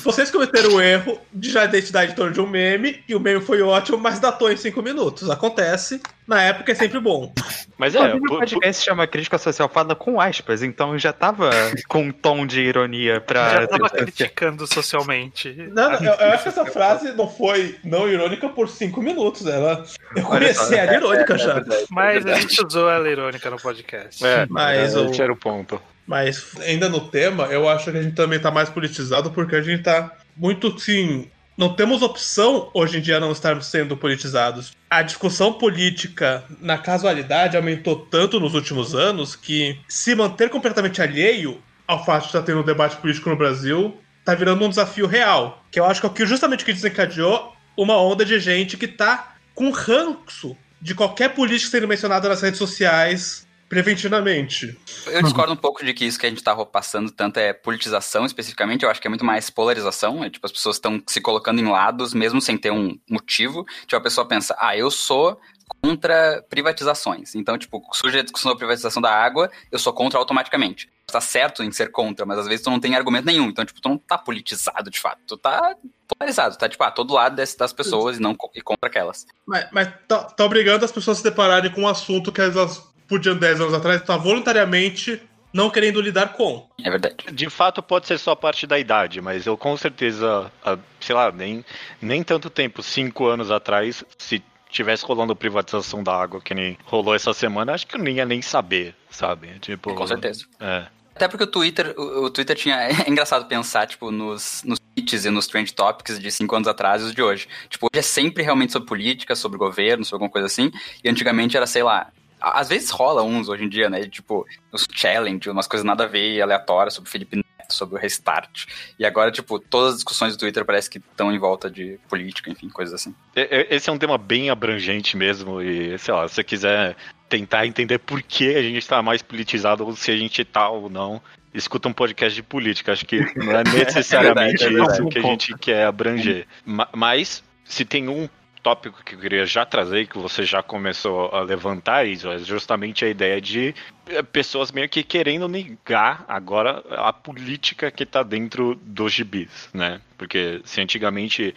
Vocês 0.02 0.30
cometeram 0.30 0.76
o 0.76 0.80
erro 0.80 1.20
de 1.30 1.50
já 1.50 1.66
identidade 1.66 2.12
em 2.12 2.14
torno 2.14 2.32
de 2.32 2.40
um 2.40 2.46
meme, 2.46 3.04
e 3.06 3.14
o 3.14 3.20
meme 3.20 3.42
foi 3.42 3.60
ótimo, 3.60 3.98
mas 3.98 4.18
datou 4.18 4.50
em 4.50 4.56
5 4.56 4.80
minutos. 4.80 5.28
Acontece. 5.28 6.00
Na 6.26 6.42
época 6.42 6.72
é 6.72 6.74
sempre 6.74 6.98
bom. 6.98 7.32
Mas 7.78 7.94
é, 7.94 8.14
o 8.14 8.20
podcast 8.20 8.84
chama 8.84 9.06
Crítica 9.06 9.38
Social 9.38 9.68
Fada 9.68 9.94
com 9.94 10.20
aspas, 10.20 10.62
então 10.62 10.98
já 10.98 11.12
tava 11.12 11.50
com 11.88 12.02
um 12.04 12.12
tom 12.12 12.46
de 12.46 12.60
ironia 12.60 13.20
pra. 13.20 13.62
Já 13.62 13.66
tava 13.66 13.90
criticando 13.90 14.66
socialmente. 14.66 15.54
Não, 15.72 15.90
não 15.90 16.04
eu, 16.04 16.14
eu, 16.14 16.32
acho 16.32 16.44
que 16.44 16.48
essa 16.48 16.66
frase 16.66 17.12
não 17.12 17.28
foi 17.28 17.76
não 17.84 18.08
irônica 18.08 18.48
por 18.48 18.68
cinco 18.68 19.02
minutos. 19.02 19.46
Ela, 19.46 19.84
eu 20.14 20.22
comecei 20.22 20.78
a 20.78 20.94
irônica 20.94 21.34
é, 21.34 21.38
já. 21.38 21.58
É 21.58 21.84
Mas 21.90 22.26
a 22.26 22.34
gente 22.34 22.64
usou 22.64 22.90
ela 22.90 23.08
irônica 23.08 23.50
no 23.50 23.56
podcast. 23.56 24.24
É, 24.24 24.46
mas 24.48 24.94
é, 24.94 24.98
o... 24.98 25.22
era 25.22 25.32
o 25.32 25.36
ponto. 25.36 25.80
Mas 26.06 26.52
ainda 26.60 26.88
no 26.88 27.00
tema, 27.00 27.46
eu 27.46 27.68
acho 27.68 27.90
que 27.90 27.98
a 27.98 28.02
gente 28.02 28.14
também 28.14 28.38
tá 28.38 28.50
mais 28.50 28.70
politizado 28.70 29.30
porque 29.32 29.56
a 29.56 29.62
gente 29.62 29.82
tá 29.82 30.12
muito, 30.36 30.78
sim, 30.78 31.28
não 31.56 31.74
temos 31.74 32.02
opção 32.02 32.70
hoje 32.74 32.98
em 32.98 33.00
dia 33.00 33.18
não 33.18 33.32
estarmos 33.32 33.66
sendo 33.66 33.96
politizados. 33.96 34.72
A 34.90 35.02
discussão 35.02 35.52
política 35.52 36.44
na 36.60 36.76
casualidade 36.76 37.56
aumentou 37.56 37.96
tanto 37.96 38.38
nos 38.38 38.54
últimos 38.54 38.94
anos 38.94 39.34
que 39.34 39.78
se 39.88 40.14
manter 40.14 40.50
completamente 40.50 41.00
alheio 41.00 41.62
ao 41.86 42.04
fato 42.04 42.22
de 42.22 42.28
estar 42.28 42.42
tendo 42.42 42.60
um 42.60 42.64
debate 42.64 42.96
político 42.96 43.30
no 43.30 43.36
Brasil 43.36 43.96
está 44.20 44.34
virando 44.34 44.64
um 44.64 44.68
desafio 44.68 45.06
real. 45.06 45.64
Que 45.70 45.80
eu 45.80 45.86
acho 45.86 46.00
que 46.00 46.06
é 46.06 46.10
o 46.10 46.12
que 46.12 46.26
justamente 46.26 46.64
que 46.64 46.72
desencadeou 46.72 47.54
uma 47.76 47.96
onda 48.00 48.24
de 48.24 48.38
gente 48.38 48.76
que 48.76 48.86
está 48.86 49.36
com 49.54 49.70
ranço 49.70 50.56
de 50.80 50.94
qualquer 50.94 51.30
político 51.30 51.70
sendo 51.70 51.88
mencionado 51.88 52.28
nas 52.28 52.42
redes 52.42 52.58
sociais 52.58 53.45
preventivamente. 53.68 54.78
Eu 55.06 55.22
discordo 55.22 55.52
um 55.52 55.56
pouco 55.56 55.84
de 55.84 55.92
que 55.92 56.04
isso 56.04 56.18
que 56.18 56.26
a 56.26 56.28
gente 56.28 56.42
tá 56.42 56.54
passando 56.64 57.10
tanto 57.10 57.38
é 57.38 57.52
politização 57.52 58.24
especificamente, 58.24 58.84
eu 58.84 58.90
acho 58.90 59.00
que 59.00 59.08
é 59.08 59.10
muito 59.10 59.24
mais 59.24 59.50
polarização, 59.50 60.22
é 60.24 60.30
tipo 60.30 60.46
as 60.46 60.52
pessoas 60.52 60.76
estão 60.76 61.02
se 61.06 61.20
colocando 61.20 61.60
em 61.60 61.68
lados 61.68 62.14
mesmo 62.14 62.40
sem 62.40 62.56
ter 62.56 62.70
um 62.70 62.98
motivo. 63.08 63.64
Tipo 63.82 63.96
a 63.96 64.00
pessoa 64.00 64.26
pensa: 64.26 64.56
"Ah, 64.58 64.76
eu 64.76 64.90
sou 64.90 65.40
contra 65.82 66.44
privatizações". 66.48 67.34
Então, 67.34 67.58
tipo, 67.58 67.82
surge 67.92 68.18
a 68.18 68.22
discussão 68.22 68.52
da 68.52 68.58
privatização 68.58 69.02
da 69.02 69.10
água, 69.12 69.50
eu 69.70 69.78
sou 69.78 69.92
contra 69.92 70.18
automaticamente. 70.18 70.88
Tá 71.06 71.20
certo 71.20 71.62
em 71.62 71.70
ser 71.70 71.92
contra, 71.92 72.26
mas 72.26 72.38
às 72.38 72.48
vezes 72.48 72.64
tu 72.64 72.70
não 72.70 72.80
tem 72.80 72.94
argumento 72.96 73.26
nenhum. 73.26 73.48
Então, 73.48 73.64
tipo, 73.64 73.80
tu 73.80 73.88
não 73.88 73.98
tá 73.98 74.18
politizado 74.18 74.90
de 74.90 74.98
fato. 74.98 75.18
Tu 75.26 75.36
tá 75.36 75.76
polarizado, 76.08 76.56
tá 76.56 76.68
tipo, 76.68 76.82
ah, 76.82 76.90
todo 76.90 77.14
lado 77.14 77.36
das 77.36 77.72
pessoas 77.72 78.18
e 78.18 78.20
não 78.20 78.36
e 78.54 78.60
contra 78.60 78.88
aquelas. 78.88 79.26
Mas, 79.46 79.68
mas 79.72 79.88
tá, 80.08 80.24
tá 80.24 80.44
obrigando 80.44 80.84
as 80.84 80.92
pessoas 80.92 81.18
a 81.18 81.20
se 81.20 81.24
depararem 81.24 81.70
com 81.70 81.82
um 81.82 81.88
assunto 81.88 82.32
que 82.32 82.40
elas 82.40 82.82
podiam 83.08 83.36
10 83.36 83.60
anos 83.60 83.74
atrás 83.74 84.00
estar 84.00 84.16
voluntariamente 84.16 85.20
não 85.52 85.70
querendo 85.70 86.00
lidar 86.00 86.34
com. 86.34 86.68
É 86.82 86.90
verdade. 86.90 87.16
De 87.32 87.48
fato, 87.48 87.82
pode 87.82 88.06
ser 88.06 88.18
só 88.18 88.34
parte 88.34 88.66
da 88.66 88.78
idade, 88.78 89.20
mas 89.20 89.46
eu 89.46 89.56
com 89.56 89.76
certeza, 89.76 90.52
sei 91.00 91.14
lá, 91.14 91.32
nem, 91.32 91.64
nem 92.00 92.22
tanto 92.22 92.50
tempo, 92.50 92.82
cinco 92.82 93.26
anos 93.26 93.50
atrás, 93.50 94.04
se 94.18 94.42
tivesse 94.68 95.04
rolando 95.04 95.34
privatização 95.34 96.02
da 96.02 96.14
água 96.14 96.40
que 96.40 96.52
nem 96.52 96.76
rolou 96.84 97.14
essa 97.14 97.32
semana, 97.32 97.72
acho 97.72 97.86
que 97.86 97.96
eu 97.96 98.00
nem 98.00 98.16
ia 98.16 98.26
nem 98.26 98.42
saber, 98.42 98.94
sabe? 99.08 99.58
Tipo, 99.60 99.94
com 99.94 100.06
certeza. 100.06 100.44
É. 100.60 100.86
Até 101.14 101.28
porque 101.28 101.44
o 101.44 101.46
Twitter, 101.46 101.94
o, 101.96 102.24
o, 102.24 102.30
Twitter 102.30 102.54
tinha. 102.54 102.76
É 103.06 103.10
engraçado 103.10 103.46
pensar, 103.46 103.86
tipo, 103.86 104.10
nos, 104.10 104.62
nos 104.64 104.78
tweets 104.94 105.24
e 105.24 105.30
nos 105.30 105.46
trend 105.46 105.72
topics 105.72 106.18
de 106.18 106.30
cinco 106.30 106.54
anos 106.54 106.68
atrás 106.68 107.00
e 107.00 107.06
os 107.06 107.14
de 107.14 107.22
hoje. 107.22 107.48
Tipo, 107.70 107.86
hoje 107.86 108.00
é 108.00 108.02
sempre 108.02 108.42
realmente 108.42 108.72
sobre 108.72 108.86
política, 108.86 109.34
sobre 109.34 109.56
governo, 109.56 110.04
sobre 110.04 110.16
alguma 110.16 110.30
coisa 110.30 110.46
assim. 110.46 110.70
E 111.02 111.08
antigamente 111.08 111.56
era, 111.56 111.66
sei 111.66 111.82
lá, 111.82 112.12
às 112.40 112.68
vezes 112.68 112.90
rola 112.90 113.22
uns 113.22 113.48
hoje 113.48 113.64
em 113.64 113.68
dia, 113.68 113.88
né? 113.90 114.06
Tipo, 114.08 114.46
os 114.72 114.86
challenge, 114.92 115.48
umas 115.50 115.66
coisas 115.66 115.84
nada 115.84 116.04
a 116.04 116.06
ver, 116.06 116.40
aleatórias 116.40 116.94
sobre 116.94 117.10
Felipe 117.10 117.36
Neto, 117.36 117.72
sobre 117.74 117.96
o 117.96 117.98
restart. 117.98 118.66
E 118.98 119.04
agora, 119.06 119.30
tipo, 119.32 119.58
todas 119.58 119.90
as 119.90 119.94
discussões 119.96 120.36
do 120.36 120.38
Twitter 120.40 120.64
parece 120.64 120.88
que 120.90 120.98
estão 120.98 121.32
em 121.32 121.38
volta 121.38 121.70
de 121.70 121.98
política, 122.08 122.50
enfim, 122.50 122.68
coisas 122.68 122.94
assim. 122.94 123.14
Esse 123.34 123.88
é 123.90 123.92
um 123.92 123.98
tema 123.98 124.18
bem 124.18 124.50
abrangente 124.50 125.16
mesmo, 125.16 125.60
e 125.62 125.98
sei 125.98 126.14
lá, 126.14 126.28
se 126.28 126.34
você 126.36 126.44
quiser 126.44 126.96
tentar 127.28 127.66
entender 127.66 127.98
por 127.98 128.22
que 128.22 128.54
a 128.54 128.62
gente 128.62 128.78
está 128.78 129.02
mais 129.02 129.20
politizado 129.22 129.84
ou 129.84 129.96
se 129.96 130.10
a 130.12 130.16
gente 130.16 130.44
tá 130.44 130.68
ou 130.68 130.88
não, 130.88 131.20
escuta 131.52 131.88
um 131.88 131.92
podcast 131.92 132.34
de 132.36 132.42
política. 132.42 132.92
Acho 132.92 133.04
que 133.06 133.18
não 133.36 133.50
é 133.52 133.64
necessariamente 133.74 134.62
É 134.62 134.68
verdade, 134.68 134.74
é 134.74 134.78
verdade. 134.78 134.92
isso 135.00 135.08
que 135.08 135.18
a 135.18 135.22
gente 135.22 135.58
quer 135.58 135.86
abranger. 135.86 136.46
Ma- 136.64 136.88
Mas, 136.94 137.42
se 137.64 137.84
tem 137.84 138.08
um 138.08 138.28
tópico 138.66 139.04
que 139.04 139.14
eu 139.14 139.20
queria 139.20 139.46
já 139.46 139.64
trazer 139.64 140.08
que 140.08 140.18
você 140.18 140.42
já 140.42 140.60
começou 140.60 141.28
a 141.28 141.40
levantar, 141.40 142.04
isso 142.04 142.28
é 142.28 142.36
justamente 142.40 143.04
a 143.04 143.08
ideia 143.08 143.40
de 143.40 143.72
eh, 144.08 144.24
pessoas 144.24 144.72
meio 144.72 144.88
que 144.88 145.04
querendo 145.04 145.46
negar 145.46 146.24
agora 146.26 146.82
a 146.90 147.12
política 147.12 147.92
que 147.92 148.04
tá 148.04 148.24
dentro 148.24 148.74
dos 148.82 149.12
gibis, 149.12 149.68
né? 149.72 150.00
Porque 150.18 150.60
se 150.64 150.80
antigamente 150.80 151.54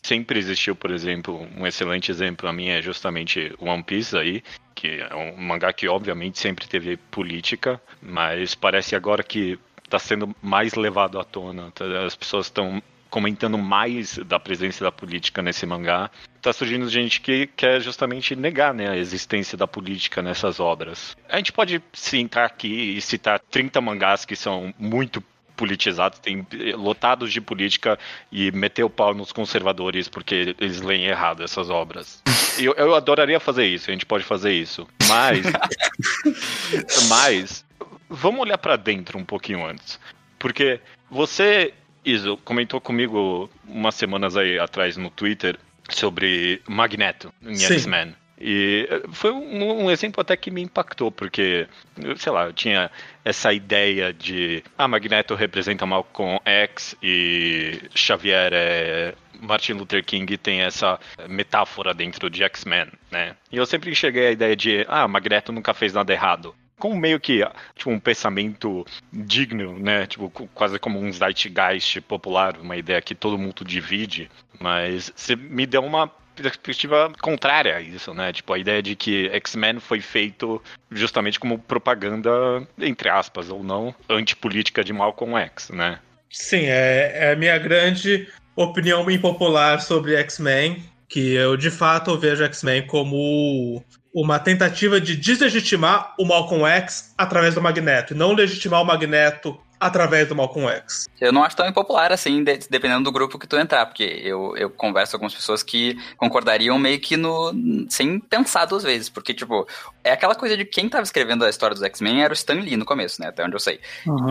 sempre 0.00 0.38
existiu, 0.38 0.76
por 0.76 0.92
exemplo, 0.92 1.48
um 1.56 1.66
excelente 1.66 2.12
exemplo 2.12 2.48
a 2.48 2.52
mim 2.52 2.68
é 2.68 2.80
justamente 2.80 3.52
One 3.58 3.82
Piece 3.82 4.16
aí, 4.16 4.40
que 4.72 5.00
é 5.00 5.12
um 5.12 5.36
mangá 5.36 5.72
que 5.72 5.88
obviamente 5.88 6.38
sempre 6.38 6.68
teve 6.68 6.96
política, 6.96 7.82
mas 8.00 8.54
parece 8.54 8.94
agora 8.94 9.24
que 9.24 9.58
tá 9.88 9.98
sendo 9.98 10.32
mais 10.40 10.74
levado 10.74 11.18
à 11.18 11.24
tona. 11.24 11.72
tá? 11.72 11.84
As 12.06 12.14
pessoas 12.14 12.46
estão 12.46 12.80
comentando 13.10 13.58
mais 13.58 14.16
da 14.18 14.38
presença 14.38 14.84
da 14.84 14.92
política 14.92 15.42
nesse 15.42 15.66
mangá. 15.66 16.10
Tá 16.40 16.52
surgindo 16.52 16.88
gente 16.88 17.20
que 17.20 17.46
quer 17.48 17.80
justamente 17.80 18.34
negar 18.34 18.72
né, 18.72 18.88
a 18.88 18.96
existência 18.96 19.58
da 19.58 19.66
política 19.66 20.22
nessas 20.22 20.60
obras. 20.60 21.16
A 21.28 21.36
gente 21.36 21.52
pode 21.52 21.82
sentar 21.92 22.46
aqui 22.46 22.96
e 22.96 23.00
citar 23.00 23.40
30 23.50 23.80
mangás 23.80 24.24
que 24.24 24.36
são 24.36 24.72
muito 24.78 25.22
politizados, 25.60 26.18
tem 26.18 26.46
eh, 26.52 26.74
lotados 26.74 27.30
de 27.30 27.38
política 27.38 27.98
e 28.32 28.50
meter 28.50 28.82
o 28.82 28.88
pau 28.88 29.12
nos 29.12 29.30
conservadores 29.30 30.08
porque 30.08 30.56
eles 30.58 30.80
leem 30.80 31.04
errado 31.04 31.42
essas 31.42 31.68
obras. 31.68 32.22
Eu, 32.58 32.72
eu 32.78 32.94
adoraria 32.94 33.38
fazer 33.38 33.66
isso, 33.66 33.90
a 33.90 33.92
gente 33.92 34.06
pode 34.06 34.24
fazer 34.24 34.54
isso. 34.54 34.88
Mas. 35.06 35.44
mas. 37.10 37.64
Vamos 38.08 38.40
olhar 38.40 38.56
pra 38.56 38.76
dentro 38.76 39.18
um 39.18 39.24
pouquinho 39.24 39.64
antes. 39.64 40.00
Porque 40.38 40.80
você, 41.10 41.74
Iso, 42.04 42.36
comentou 42.38 42.80
comigo 42.80 43.50
umas 43.66 43.94
semanas 43.94 44.36
aí 44.36 44.58
atrás 44.58 44.96
no 44.96 45.10
Twitter 45.10 45.58
sobre 45.88 46.62
Magneto 46.66 47.32
em. 47.42 47.54
X-Men. 47.54 48.14
E 48.40 48.88
eh, 48.90 49.02
foi 49.12 49.30
um, 49.30 49.84
um 49.84 49.90
exemplo 49.90 50.20
até 50.22 50.34
que 50.34 50.50
me 50.50 50.62
impactou, 50.62 51.12
porque, 51.12 51.68
sei 52.16 52.32
lá, 52.32 52.46
eu 52.46 52.52
tinha 52.54 52.90
essa 53.22 53.52
ideia 53.52 54.14
de 54.14 54.64
ah, 54.78 54.88
Magneto 54.88 55.34
representa 55.34 55.84
Malcolm 55.84 56.40
X 56.44 56.96
e 57.02 57.78
Xavier 57.94 58.50
é 58.54 59.14
Martin 59.40 59.72
Luther 59.74 60.04
King 60.04 60.36
tem 60.38 60.62
essa 60.62 60.98
metáfora 61.28 61.92
dentro 61.92 62.30
de 62.30 62.42
X-Men, 62.44 62.88
né? 63.10 63.36
E 63.52 63.56
eu 63.56 63.66
sempre 63.66 63.94
cheguei 63.94 64.28
à 64.28 64.30
ideia 64.30 64.56
de 64.56 64.86
ah, 64.88 65.06
Magneto 65.06 65.52
nunca 65.52 65.74
fez 65.74 65.92
nada 65.92 66.12
errado. 66.12 66.54
Com 66.80 66.96
meio 66.96 67.20
que 67.20 67.46
tipo, 67.76 67.90
um 67.90 68.00
pensamento 68.00 68.84
digno, 69.12 69.78
né? 69.78 70.06
Tipo, 70.06 70.28
quase 70.52 70.78
como 70.80 70.98
um 70.98 71.12
zeitgeist 71.12 72.00
popular, 72.00 72.56
uma 72.58 72.76
ideia 72.76 73.00
que 73.00 73.14
todo 73.14 73.38
mundo 73.38 73.64
divide. 73.64 74.28
Mas 74.58 75.12
você 75.14 75.36
me 75.36 75.66
deu 75.66 75.84
uma 75.84 76.10
perspectiva 76.34 77.12
contrária 77.20 77.76
a 77.76 77.80
isso, 77.80 78.14
né? 78.14 78.32
Tipo, 78.32 78.54
a 78.54 78.58
ideia 78.58 78.82
de 78.82 78.96
que 78.96 79.28
X-Men 79.28 79.78
foi 79.78 80.00
feito 80.00 80.62
justamente 80.90 81.38
como 81.38 81.58
propaganda, 81.58 82.30
entre 82.78 83.08
aspas, 83.08 83.50
ou 83.50 83.62
não, 83.62 83.94
antipolítica 84.08 84.82
de 84.82 84.92
Malcolm 84.92 85.36
X, 85.36 85.70
né? 85.70 85.98
Sim, 86.30 86.64
é, 86.66 87.12
é 87.14 87.32
a 87.32 87.36
minha 87.36 87.58
grande 87.58 88.28
opinião 88.56 89.08
impopular 89.10 89.80
sobre 89.80 90.16
X-Men, 90.16 90.82
que 91.08 91.34
eu 91.34 91.56
de 91.56 91.70
fato 91.70 92.16
vejo 92.18 92.44
X-Men 92.44 92.86
como 92.86 93.84
uma 94.12 94.38
tentativa 94.38 95.00
de 95.00 95.16
deslegitimar 95.16 96.14
o 96.18 96.24
Malcolm 96.24 96.64
X 96.66 97.14
através 97.16 97.54
do 97.54 97.62
Magneto, 97.62 98.12
e 98.12 98.16
não 98.16 98.32
legitimar 98.32 98.82
o 98.82 98.84
Magneto 98.84 99.58
através 99.80 100.28
do 100.28 100.36
Malcolm 100.36 100.68
X. 100.68 101.08
Eu 101.20 101.32
não 101.32 101.42
acho 101.42 101.56
tão 101.56 101.66
impopular 101.66 102.12
assim, 102.12 102.44
de- 102.44 102.60
dependendo 102.70 103.04
do 103.04 103.10
grupo 103.12 103.38
que 103.38 103.46
tu 103.46 103.56
entrar, 103.56 103.86
porque 103.86 104.04
eu, 104.04 104.54
eu 104.56 104.68
converso 104.70 105.12
com 105.12 105.16
algumas 105.16 105.34
pessoas 105.34 105.62
que 105.62 105.96
concordariam 106.18 106.78
meio 106.78 107.00
que 107.00 107.16
no. 107.16 107.52
sem 107.88 108.20
pensar 108.20 108.66
duas 108.66 108.82
vezes, 108.82 109.08
porque, 109.08 109.32
tipo, 109.32 109.66
é 110.04 110.12
aquela 110.12 110.34
coisa 110.34 110.56
de 110.56 110.64
quem 110.64 110.88
tava 110.88 111.02
escrevendo 111.02 111.44
a 111.44 111.50
história 111.50 111.74
dos 111.74 111.82
X-Men 111.82 112.22
era 112.22 112.32
o 112.32 112.34
Stan 112.34 112.54
Lee 112.54 112.76
no 112.76 112.84
começo, 112.84 113.20
né? 113.20 113.28
Até 113.28 113.42
onde 113.44 113.54
eu 113.54 113.60
sei. 113.60 113.80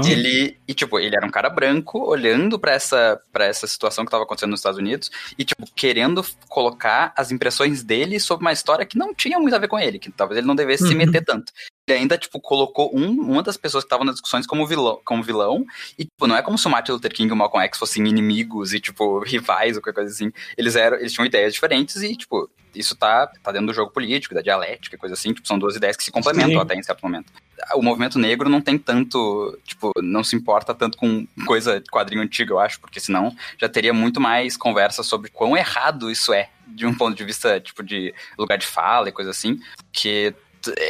Ele, 0.05 0.57
e, 0.67 0.73
tipo, 0.73 0.99
ele 0.99 1.15
era 1.15 1.25
um 1.25 1.31
cara 1.31 1.49
branco, 1.49 1.99
olhando 1.99 2.59
pra 2.59 2.73
essa, 2.73 3.19
pra 3.31 3.45
essa 3.45 3.65
situação 3.67 4.05
que 4.05 4.11
tava 4.11 4.23
acontecendo 4.23 4.51
nos 4.51 4.59
Estados 4.59 4.79
Unidos, 4.79 5.09
e, 5.37 5.43
tipo, 5.43 5.65
querendo 5.75 6.23
colocar 6.47 7.13
as 7.15 7.31
impressões 7.31 7.83
dele 7.83 8.19
sobre 8.19 8.45
uma 8.45 8.53
história 8.53 8.85
que 8.85 8.97
não 8.97 9.13
tinha 9.13 9.39
muito 9.39 9.55
a 9.55 9.59
ver 9.59 9.67
com 9.67 9.79
ele, 9.79 9.99
que 9.99 10.11
talvez 10.11 10.37
ele 10.37 10.47
não 10.47 10.55
devesse 10.55 10.85
se 10.87 10.91
Uhum. 10.93 10.97
meter 10.99 11.23
tanto. 11.23 11.51
Ele 11.89 11.97
ainda, 11.97 12.17
tipo, 12.17 12.39
colocou 12.39 12.95
um, 12.95 13.09
uma 13.09 13.41
das 13.41 13.57
pessoas 13.57 13.83
que 13.83 13.87
estavam 13.87 14.05
nas 14.05 14.15
discussões 14.15 14.45
como 14.45 14.67
vilão, 14.67 15.01
como 15.03 15.23
vilão, 15.23 15.65
e, 15.97 16.05
tipo, 16.05 16.27
não 16.27 16.35
é 16.35 16.41
como 16.43 16.57
se 16.57 16.67
o 16.67 16.69
Martin 16.69 16.91
Luther 16.91 17.11
King 17.11 17.29
e 17.29 17.33
o 17.33 17.35
Malcolm 17.35 17.65
X 17.65 17.79
fossem 17.79 18.07
inimigos 18.07 18.73
e, 18.73 18.79
tipo, 18.79 19.19
rivais 19.19 19.75
ou 19.75 19.81
qualquer 19.81 20.01
coisa 20.01 20.13
assim. 20.13 20.31
Eles 20.55 20.75
eram, 20.75 20.97
eles 20.97 21.11
tinham 21.11 21.25
ideias 21.25 21.53
diferentes 21.53 21.95
e, 22.03 22.15
tipo, 22.15 22.47
isso 22.75 22.95
tá, 22.95 23.27
tá 23.41 23.51
dentro 23.51 23.67
do 23.67 23.73
jogo 23.73 23.91
político, 23.91 24.35
da 24.35 24.41
dialética 24.41 24.95
e 24.95 24.99
coisa 24.99 25.15
assim, 25.15 25.33
tipo, 25.33 25.47
são 25.47 25.57
duas 25.57 25.75
ideias 25.75 25.97
que 25.97 26.03
se 26.03 26.11
complementam 26.11 26.51
Sim. 26.51 26.59
até 26.59 26.75
em 26.75 26.83
certo 26.83 27.01
momento. 27.01 27.31
O 27.73 27.81
movimento 27.81 28.17
negro 28.19 28.49
não 28.49 28.61
tem 28.61 28.77
tanto, 28.77 29.57
tipo, 29.65 29.91
não 30.01 30.23
se 30.23 30.35
importa 30.35 30.73
tanto 30.73 30.97
com 30.97 31.27
coisa 31.45 31.79
de 31.79 31.89
quadrinho 31.89 32.21
antigo, 32.21 32.53
eu 32.53 32.59
acho, 32.59 32.79
porque 32.79 32.99
senão 32.99 33.35
já 33.57 33.67
teria 33.67 33.93
muito 33.93 34.21
mais 34.21 34.55
conversa 34.55 35.03
sobre 35.03 35.29
quão 35.29 35.57
errado 35.57 36.11
isso 36.11 36.31
é, 36.33 36.49
de 36.67 36.85
um 36.85 36.93
ponto 36.93 37.17
de 37.17 37.23
vista, 37.23 37.59
tipo, 37.59 37.83
de 37.83 38.13
lugar 38.37 38.57
de 38.57 38.67
fala 38.67 39.09
e 39.09 39.11
coisa 39.11 39.31
assim, 39.31 39.59
que 39.91 40.33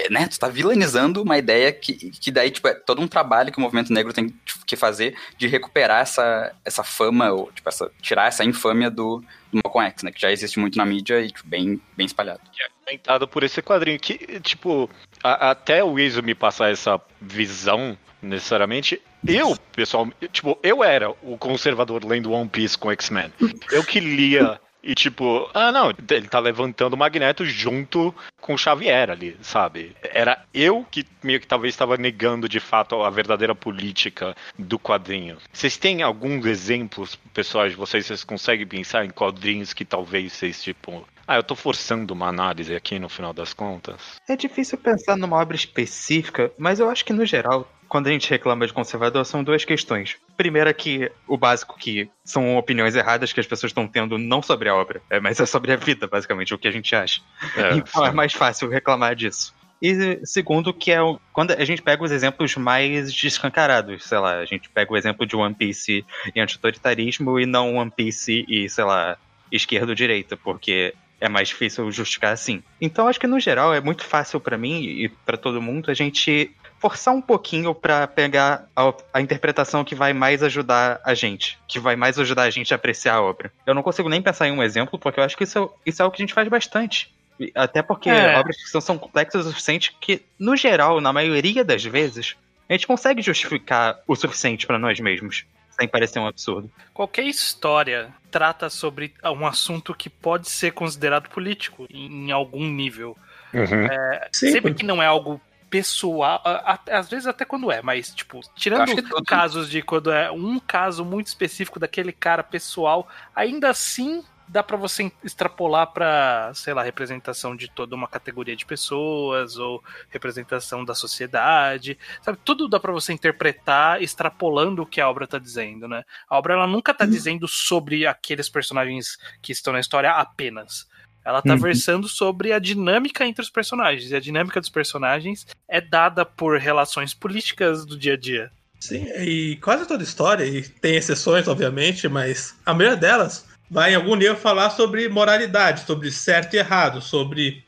né, 0.10 0.28
tu 0.28 0.40
tá 0.40 0.48
vilanizando 0.48 1.22
uma 1.22 1.38
ideia 1.38 1.72
que, 1.72 1.94
que 2.12 2.32
daí, 2.32 2.50
tipo, 2.52 2.68
é 2.68 2.74
todo 2.74 3.02
um 3.02 3.08
trabalho 3.08 3.52
que 3.52 3.58
o 3.58 3.62
movimento 3.62 3.94
negro 3.94 4.12
tem 4.14 4.34
que 4.66 4.76
fazer 4.76 5.16
de 5.38 5.48
recuperar 5.48 6.02
essa, 6.02 6.54
essa 6.66 6.84
fama, 6.84 7.32
ou, 7.32 7.52
tipo, 7.52 7.68
essa, 7.70 7.92
tirar 8.02 8.28
essa 8.28 8.44
infâmia 8.44 8.90
do, 8.90 9.24
do 9.52 9.60
Malcolm 9.64 9.88
X, 9.90 10.04
né, 10.04 10.12
que 10.12 10.22
já 10.22 10.32
existe 10.32 10.60
muito 10.60 10.78
na 10.78 10.86
mídia 10.86 11.22
e, 11.22 11.32
tipo, 11.32 11.48
bem, 11.48 11.82
bem 11.96 12.06
espalhado. 12.06 12.42
Comentado 12.86 13.28
por 13.28 13.44
esse 13.44 13.62
quadrinho 13.62 14.00
que, 14.00 14.40
tipo, 14.40 14.90
a- 15.24 15.52
até 15.52 15.84
o 15.84 16.00
Iso 16.00 16.24
me 16.24 16.34
passar 16.34 16.72
essa 16.72 17.00
visão, 17.22 17.98
necessariamente, 18.22 19.02
eu, 19.28 19.56
pessoal, 19.74 20.08
tipo, 20.32 20.58
eu 20.64 20.84
era 20.84 21.10
o 21.22 21.38
conservador 21.38 22.04
lendo 22.06 22.32
One 22.32 22.50
Piece 22.50 22.78
com 22.78 22.92
X-Men. 22.92 23.32
Eu 23.72 23.84
que 23.84 24.00
lia 24.00 24.60
e, 24.82 24.96
tipo, 24.96 25.50
ah, 25.54 25.72
não, 25.72 25.90
ele 25.90 26.28
tá 26.28 26.40
levantando 26.40 26.94
o 26.94 26.98
Magneto 26.98 27.46
junto 27.46 28.16
com 28.40 28.54
o 28.54 28.58
Xavier 28.58 29.10
ali, 29.10 29.38
sabe? 29.42 29.96
Era 30.02 30.44
eu 30.54 30.86
que 30.90 31.06
meio 31.22 31.40
que 31.40 31.48
talvez 31.48 31.74
estava 31.74 31.98
negando 31.98 32.48
de 32.48 32.60
fato 32.60 33.02
a 33.04 33.10
verdadeira 33.10 33.54
política 33.54 34.36
do 34.58 34.80
quadrinho. 34.80 35.38
Vocês 35.52 35.78
têm 35.78 36.02
alguns 36.02 36.46
exemplos, 36.46 37.16
pessoal, 37.34 37.68
de 37.68 37.76
vocês, 37.76 38.06
vocês 38.06 38.24
conseguem 38.24 38.66
pensar 38.66 39.06
em 39.06 39.10
quadrinhos 39.10 39.74
que 39.74 39.84
talvez 39.84 40.34
vocês, 40.34 40.64
tipo, 40.64 41.06
ah, 41.28 41.36
eu 41.36 41.44
tô 41.44 41.56
forçando 41.56 42.14
uma 42.14 42.28
análise 42.28 42.74
aqui 42.74 42.98
no 42.98 43.10
final 43.10 43.34
das 43.34 43.54
contas. 43.54 44.20
É 44.28 44.36
difícil 44.36 44.78
pensar 44.78 45.18
numa 45.18 45.38
obra 45.38 45.56
específica, 45.56 46.52
mas 46.58 46.80
eu 46.80 46.90
acho 46.90 47.04
que 47.04 47.14
no 47.14 47.26
geral, 47.26 47.70
quando 47.90 48.08
a 48.08 48.12
gente 48.12 48.30
reclama 48.30 48.66
de 48.68 48.72
conservador, 48.72 49.26
são 49.26 49.44
duas 49.44 49.66
questões. 49.66 50.16
Primeira 50.38 50.74
que 50.74 51.12
o 51.28 51.36
básico 51.38 51.78
que 51.78 52.10
são 52.24 52.56
opiniões 52.56 52.96
erradas 52.96 53.34
que 53.34 53.40
as 53.40 53.48
pessoas 53.48 53.72
estão 53.72 53.88
tendo 53.88 54.18
não 54.18 54.42
sobre 54.42 54.70
a 54.70 54.76
obra, 54.76 55.02
é, 55.10 55.20
mas 55.20 55.40
é 55.40 55.46
sobre 55.46 55.74
a 55.74 55.76
vida, 55.76 56.08
basicamente, 56.08 56.54
o 56.54 56.58
que 56.58 56.68
a 56.68 56.72
gente 56.72 56.96
acha. 56.96 57.20
É, 57.58 57.74
então 57.76 58.06
é 58.06 58.10
sim. 58.12 58.16
mais 58.16 58.32
fácil 58.32 58.70
reclamar 58.70 59.16
disso. 59.16 59.54
E 59.82 60.20
segundo, 60.26 60.74
que 60.74 60.92
é 60.92 61.02
o- 61.02 61.20
quando 61.34 61.52
a 61.52 61.64
gente 61.66 61.82
pega 61.82 62.04
os 62.04 62.12
exemplos 62.12 62.56
mais 62.58 63.14
descancarados, 63.14 64.04
sei 64.06 64.18
lá, 64.20 64.36
a 64.40 64.46
gente 64.46 64.70
pega 64.70 64.92
o 64.94 64.98
exemplo 64.98 65.26
de 65.26 65.36
One 65.36 65.56
Piece 65.56 66.06
e 66.36 66.40
antiautoritarismo 66.40 67.40
e 67.40 67.46
não 67.46 67.76
One 67.78 67.90
Piece 67.90 68.46
e, 68.48 68.70
sei 68.70 68.84
lá, 68.84 69.18
esquerda-direita, 69.52 70.38
porque 70.38 70.94
é 71.22 71.28
mais 71.28 71.50
difícil 71.50 71.90
justificar 71.92 72.34
assim. 72.34 72.62
Então 72.80 73.08
acho 73.08 73.20
que 73.20 73.28
no 73.28 73.40
geral 73.40 73.74
é 73.74 73.82
muito 73.82 74.04
fácil 74.06 74.40
pra 74.40 74.58
mim 74.58 74.84
e 74.84 75.10
pra 75.26 75.38
todo 75.38 75.62
mundo 75.62 75.90
a 75.90 75.94
gente 75.94 76.52
forçar 76.80 77.14
um 77.14 77.22
pouquinho 77.22 77.76
pra 77.76 78.08
pegar 78.08 78.66
a, 78.76 78.94
a 79.14 79.22
interpretação 79.22 79.84
que 79.84 79.94
vai 79.94 80.14
mais 80.14 80.42
ajudar 80.42 81.00
a 81.04 81.14
gente, 81.14 81.58
que 81.68 81.80
vai 81.80 81.96
mais 81.96 82.18
ajudar 82.18 82.44
a 82.44 82.50
gente 82.50 82.74
a 82.74 82.76
apreciar 82.76 83.16
a 83.16 83.22
obra. 83.22 83.52
Eu 83.66 83.74
não 83.76 83.84
consigo 83.84 84.10
nem 84.10 84.22
pensar 84.22 84.48
em 84.48 84.52
um 84.52 84.64
exemplo, 84.64 84.98
porque 84.98 85.20
eu 85.20 85.24
acho 85.24 85.38
que 85.38 85.44
isso 85.44 85.60
é, 85.60 85.90
isso 85.90 86.02
é 86.02 86.06
o 86.06 86.12
que 86.12 86.22
a 86.22 86.26
gente 86.26 86.34
faz 86.34 86.48
bastante. 86.48 87.14
Até 87.56 87.82
porque 87.82 88.10
É. 88.10 88.38
obras 88.38 88.56
de 88.56 88.64
ficção 88.64 88.82
são 88.82 88.98
complexas 88.98 89.46
o 89.46 89.50
suficiente 89.50 89.96
que, 90.00 90.22
no 90.38 90.56
geral, 90.56 91.00
na 91.00 91.14
maioria 91.14 91.64
das 91.64 91.84
vezes, 91.84 92.36
a 92.70 92.74
gente 92.74 92.88
consegue 92.88 93.22
justificar 93.22 94.00
o 94.08 94.16
suficiente 94.16 94.68
pra 94.68 94.78
nós 94.78 95.00
mesmos, 95.00 95.46
sem 95.72 95.88
parecer 95.88 96.20
um 96.20 96.28
absurdo. 96.28 96.70
Qualquer 96.94 97.24
história 97.24 98.10
trata 98.30 98.70
sobre 98.70 99.14
um 99.24 99.48
assunto 99.48 99.94
que 99.94 100.10
pode 100.10 100.50
ser 100.50 100.72
considerado 100.72 101.30
político 101.30 101.88
em 101.90 102.32
algum 102.32 102.66
nível. 102.66 103.18
Uhum. 103.54 103.88
Sim, 104.32 104.52
Sempre 104.52 104.74
que 104.74 104.86
não 104.86 105.02
é 105.02 105.06
algo 105.08 105.42
pessoal, 105.70 106.42
às 106.90 107.10
vezes 107.10 107.28
até 107.28 107.46
quando 107.46 107.72
é, 107.72 107.82
mas 107.82 108.14
tipo, 108.14 108.40
tirando 108.56 108.96
casos 109.26 109.70
de 109.70 109.82
quando 109.82 110.12
é 110.12 110.32
um 110.32 110.60
caso 110.60 111.06
muito 111.06 111.28
específico 111.28 111.80
daquele 111.80 112.12
cara 112.12 112.44
pessoal, 112.44 113.08
ainda 113.36 113.70
assim 113.70 114.24
dá 114.50 114.64
pra 114.64 114.76
você 114.76 115.12
extrapolar 115.24 115.94
pra, 115.94 116.52
sei 116.56 116.74
lá, 116.74 116.82
representação 116.82 117.56
de 117.56 117.70
toda 117.70 117.96
uma 117.96 118.08
categoria 118.08 118.56
de 118.56 118.66
pessoas 118.66 119.58
ou 119.58 119.84
representação 120.10 120.84
da 120.84 120.96
sociedade, 120.96 121.98
sabe? 122.22 122.40
Tudo 122.44 122.68
dá 122.68 122.80
pra 122.80 122.92
você 122.92 123.14
interpretar 123.14 124.02
extrapolando 124.02 124.82
o 124.82 124.88
que 124.88 125.00
a 125.00 125.08
obra 125.08 125.28
tá 125.28 125.38
dizendo, 125.38 125.88
né? 125.88 126.04
A 126.28 126.36
obra 126.36 126.56
ela 126.56 126.66
nunca 126.66 126.96
tá 126.96 127.06
dizendo 127.06 127.48
sobre 127.48 128.08
aqueles 128.08 128.50
personagens 128.50 129.20
que 129.40 129.52
estão 129.52 129.72
na 129.72 129.80
história 129.80 130.12
apenas. 130.12 130.90
Ela 131.24 131.42
tá 131.42 131.54
Uhum. 131.54 131.60
versando 131.60 132.08
sobre 132.08 132.54
a 132.54 132.60
dinâmica 132.60 133.26
entre 133.26 133.42
os 133.42 133.50
personagens. 133.50 134.10
E 134.12 134.16
a 134.16 134.20
dinâmica 134.20 134.60
dos 134.60 134.70
personagens 134.70 135.46
é 135.68 135.80
dada 135.82 136.26
por 136.26 136.58
relações 136.60 137.14
políticas 137.14 137.86
do 137.86 137.98
dia 137.98 138.14
a 138.14 138.18
dia. 138.18 138.52
Sim, 138.80 139.06
e 139.20 139.58
quase 139.58 139.86
toda 139.86 140.02
história, 140.04 140.46
e 140.46 140.62
tem 140.62 140.96
exceções, 140.96 141.48
obviamente, 141.48 142.08
mas 142.08 142.56
a 142.66 142.74
maioria 142.74 142.96
delas 142.98 143.46
vai 143.70 143.92
em 143.92 143.96
algum 143.96 144.16
nível 144.16 144.38
falar 144.38 144.70
sobre 144.70 145.10
moralidade, 145.10 145.86
sobre 145.86 146.10
certo 146.12 146.54
e 146.54 146.58
errado, 146.58 147.02
sobre 147.02 147.64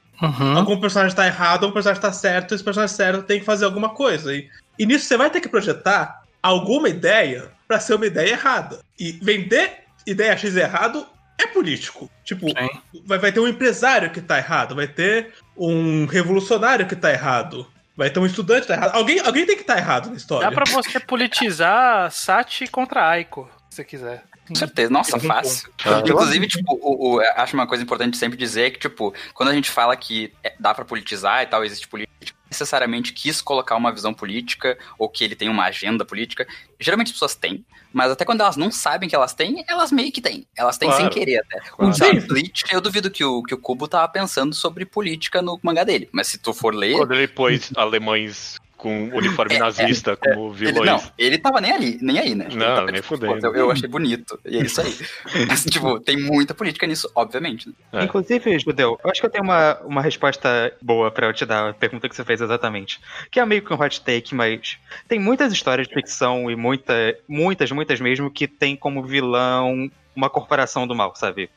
algum 0.55 0.79
personagem 0.79 1.15
tá 1.15 1.25
errado, 1.27 1.63
algum 1.63 1.73
personagem 1.73 2.01
tá 2.01 2.13
certo, 2.13 2.55
esse 2.55 2.63
personagem 2.63 2.95
certo 2.95 3.23
tem 3.23 3.39
que 3.39 3.45
fazer 3.45 3.65
alguma 3.65 3.89
coisa. 3.89 4.33
E, 4.33 4.47
e 4.79 4.85
nisso 4.85 5.05
você 5.05 5.17
vai 5.17 5.29
ter 5.29 5.41
que 5.41 5.49
projetar 5.49 6.21
alguma 6.41 6.87
ideia 6.87 7.51
pra 7.67 7.79
ser 7.79 7.95
uma 7.95 8.05
ideia 8.05 8.31
errada. 8.31 8.79
E 8.99 9.11
vender 9.13 9.79
ideia 10.07 10.37
X 10.37 10.55
errado 10.55 11.05
é 11.43 11.47
político. 11.47 12.09
Tipo, 12.23 12.47
Sim. 12.49 12.69
vai, 13.05 13.17
vai 13.19 13.31
ter 13.31 13.39
um 13.39 13.47
empresário 13.47 14.09
que 14.11 14.21
tá 14.21 14.37
errado, 14.37 14.75
vai 14.75 14.87
ter 14.87 15.33
um 15.57 16.05
revolucionário 16.05 16.87
que 16.87 16.95
tá 16.95 17.11
errado, 17.11 17.67
vai 17.95 18.09
ter 18.09 18.19
um 18.19 18.25
estudante 18.25 18.61
que 18.61 18.67
tá 18.67 18.73
errado. 18.75 18.95
Alguém, 18.95 19.19
alguém 19.19 19.45
tem 19.45 19.55
que 19.55 19.61
estar 19.61 19.77
errado 19.77 20.09
na 20.09 20.15
história. 20.17 20.49
Dá 20.49 20.53
pra 20.55 20.65
você 20.71 20.99
politizar 20.99 22.11
Sati 22.11 22.67
contra 22.67 23.07
Aiko, 23.09 23.49
se 23.69 23.77
você 23.77 23.83
quiser. 23.83 24.23
Com 24.47 24.55
certeza, 24.55 24.91
nossa, 24.91 25.17
fácil. 25.19 25.69
Inclusive, 26.05 26.47
tipo, 26.47 26.73
o, 26.81 27.15
o- 27.17 27.21
acho 27.37 27.53
uma 27.55 27.67
coisa 27.67 27.83
importante 27.83 28.17
sempre 28.17 28.37
dizer 28.37 28.71
que, 28.71 28.79
tipo, 28.79 29.13
quando 29.33 29.49
a 29.49 29.53
gente 29.53 29.69
fala 29.69 29.95
que 29.95 30.33
é- 30.43 30.53
dá 30.59 30.73
pra 30.73 30.83
politizar 30.83 31.43
e 31.43 31.45
tal, 31.45 31.63
existe 31.63 31.87
política, 31.87 32.33
necessariamente 32.51 33.13
quis 33.13 33.41
colocar 33.41 33.75
uma 33.77 33.91
visão 33.91 34.13
política 34.13 34.77
ou 34.99 35.07
que 35.09 35.23
ele 35.23 35.35
tem 35.35 35.47
uma 35.47 35.63
agenda 35.65 36.03
política. 36.03 36.45
Geralmente 36.79 37.07
as 37.07 37.13
pessoas 37.13 37.33
têm, 37.33 37.65
mas 37.93 38.11
até 38.11 38.25
quando 38.25 38.41
elas 38.41 38.57
não 38.57 38.69
sabem 38.69 39.07
que 39.07 39.15
elas 39.15 39.33
têm, 39.33 39.63
elas 39.67 39.91
meio 39.91 40.11
que 40.11 40.21
têm. 40.21 40.45
Elas 40.55 40.77
têm 40.77 40.89
Claro. 40.89 41.03
sem 41.03 41.11
querer 41.11 41.39
até. 41.39 41.59
Claro. 41.61 42.27
Bleach, 42.27 42.63
eu 42.71 42.81
duvido 42.81 43.09
que 43.09 43.23
o, 43.23 43.41
que 43.41 43.53
o 43.53 43.57
Kubo 43.57 43.87
tava 43.87 44.07
pensando 44.09 44.53
sobre 44.53 44.85
política 44.85 45.41
no 45.41 45.59
mangá 45.63 45.83
dele, 45.83 46.09
mas 46.11 46.27
se 46.27 46.37
tu 46.37 46.53
for 46.53 46.75
ler, 46.75 46.97
Quando 46.97 47.13
ele 47.13 47.27
pôs 47.27 47.71
alemães 47.75 48.59
com 48.81 49.09
uniforme 49.13 49.55
É, 49.55 49.59
nazista 49.59 50.17
como 50.17 50.47
Ele, 50.55 50.71
vilões. 50.71 50.89
não, 50.89 51.11
ele 51.15 51.37
tava 51.37 51.61
nem 51.61 51.71
ali, 51.71 51.99
nem 52.01 52.17
aí, 52.17 52.33
né? 52.33 52.47
Ele 52.49 52.55
Não, 52.57 52.65
tava, 52.65 52.85
nem 52.87 52.95
tipo, 52.95 53.07
fudendo. 53.07 53.39
pô, 53.39 53.47
Eu, 53.47 53.53
eu 53.55 53.71
achei 53.71 53.87
bonito. 53.87 54.39
E 54.43 54.57
é 54.57 54.61
isso 54.63 54.81
aí. 54.81 54.91
Mas, 55.47 55.63
tipo, 55.65 55.99
tem 55.99 56.17
muita 56.17 56.55
política 56.55 56.87
nisso, 56.87 57.07
obviamente. 57.13 57.67
né? 57.69 57.73
É. 57.93 58.03
Inclusive, 58.05 58.57
Judeu, 58.57 58.99
eu 59.03 59.11
acho 59.11 59.21
que 59.21 59.25
eu 59.27 59.29
tenho 59.29 59.43
uma, 59.43 59.79
uma 59.81 60.01
resposta 60.01 60.73
boa 60.81 61.11
pra 61.11 61.27
eu 61.27 61.33
te 61.33 61.45
dar 61.45 61.69
a 61.69 61.73
pergunta 61.73 62.09
que 62.09 62.15
você 62.15 62.25
fez 62.25 62.41
exatamente. 62.41 62.99
Que 63.29 63.39
é 63.39 63.45
meio 63.45 63.61
que 63.61 63.71
um 63.71 63.79
hot 63.79 64.01
take, 64.01 64.33
mas 64.33 64.77
tem 65.07 65.19
muitas 65.19 65.53
histórias 65.53 65.87
de 65.87 65.93
ficção 65.93 66.49
e 66.49 66.55
muita, 66.55 66.93
muitas, 67.27 67.71
muitas 67.71 68.01
mesmo, 68.01 68.31
que 68.31 68.47
tem 68.47 68.75
como 68.75 69.03
vilão 69.03 69.91
uma 70.15 70.29
corporação 70.29 70.87
do 70.87 70.95
mal, 70.95 71.15
sabe? 71.15 71.49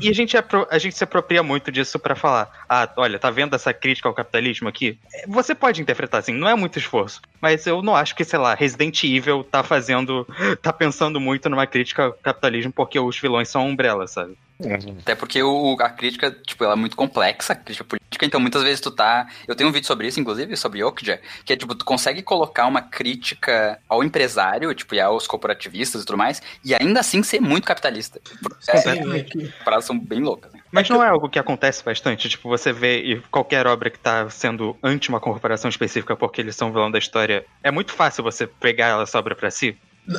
E 0.00 0.08
a 0.08 0.12
gente, 0.12 0.36
a 0.36 0.78
gente 0.78 0.96
se 0.96 1.04
apropria 1.04 1.42
muito 1.42 1.70
disso 1.70 1.98
pra 1.98 2.16
falar: 2.16 2.50
ah, 2.68 2.88
olha, 2.96 3.18
tá 3.18 3.30
vendo 3.30 3.54
essa 3.54 3.72
crítica 3.72 4.08
ao 4.08 4.14
capitalismo 4.14 4.68
aqui? 4.68 4.98
Você 5.28 5.54
pode 5.54 5.80
interpretar 5.80 6.20
assim, 6.20 6.32
não 6.32 6.48
é 6.48 6.54
muito 6.54 6.78
esforço. 6.78 7.20
Mas 7.40 7.66
eu 7.66 7.82
não 7.82 7.94
acho 7.94 8.14
que, 8.14 8.24
sei 8.24 8.38
lá, 8.38 8.54
Resident 8.54 9.02
Evil 9.04 9.44
tá 9.44 9.62
fazendo. 9.62 10.26
tá 10.60 10.72
pensando 10.72 11.20
muito 11.20 11.48
numa 11.48 11.66
crítica 11.66 12.04
ao 12.04 12.12
capitalismo 12.12 12.72
porque 12.72 12.98
os 12.98 13.18
vilões 13.18 13.48
são 13.48 13.68
umbrella, 13.68 14.06
sabe? 14.06 14.36
Até 15.00 15.14
porque 15.14 15.42
o, 15.42 15.76
a 15.80 15.90
crítica, 15.90 16.30
tipo, 16.46 16.64
ela 16.64 16.74
é 16.74 16.76
muito 16.76 16.96
complexa, 16.96 17.52
a 17.52 17.56
crítica 17.56 17.84
política, 17.84 18.24
então 18.26 18.40
muitas 18.40 18.62
vezes 18.62 18.80
tu 18.80 18.90
tá. 18.90 19.26
Eu 19.48 19.54
tenho 19.54 19.68
um 19.68 19.72
vídeo 19.72 19.86
sobre 19.86 20.06
isso, 20.06 20.20
inclusive, 20.20 20.56
sobre 20.56 20.82
Okja, 20.84 21.20
que 21.44 21.52
é 21.52 21.56
tipo, 21.56 21.74
tu 21.74 21.84
consegue 21.84 22.22
colocar 22.22 22.66
uma 22.66 22.82
crítica 22.82 23.78
ao 23.88 24.02
empresário, 24.04 24.72
tipo, 24.74 24.94
e 24.94 25.00
aos 25.00 25.26
corporativistas 25.26 26.02
e 26.02 26.06
tudo 26.06 26.16
mais, 26.18 26.40
e 26.64 26.74
ainda 26.74 27.00
assim 27.00 27.22
ser 27.22 27.40
muito 27.40 27.64
capitalista. 27.66 28.20
É, 28.68 29.18
é 29.18 29.22
que- 29.22 29.52
paradas 29.64 29.84
são 29.84 29.98
bem 29.98 30.20
loucas. 30.20 30.52
né? 30.52 30.60
Mas 30.70 30.88
não 30.88 31.02
é 31.02 31.08
algo 31.08 31.28
que 31.28 31.38
acontece 31.38 31.84
bastante. 31.84 32.28
Tipo, 32.28 32.48
você 32.48 32.72
vê 32.72 33.02
e 33.02 33.20
qualquer 33.30 33.66
obra 33.66 33.90
que 33.90 33.98
tá 33.98 34.28
sendo 34.30 34.76
anti 34.82 35.08
uma 35.10 35.20
corporação 35.20 35.68
específica 35.68 36.16
porque 36.16 36.40
eles 36.40 36.56
são 36.56 36.72
vilão 36.72 36.90
da 36.90 36.98
história, 36.98 37.44
é 37.62 37.70
muito 37.70 37.92
fácil 37.92 38.24
você 38.24 38.46
pegar 38.46 39.00
essa 39.02 39.18
obra 39.18 39.34
pra 39.34 39.50
si. 39.50 39.76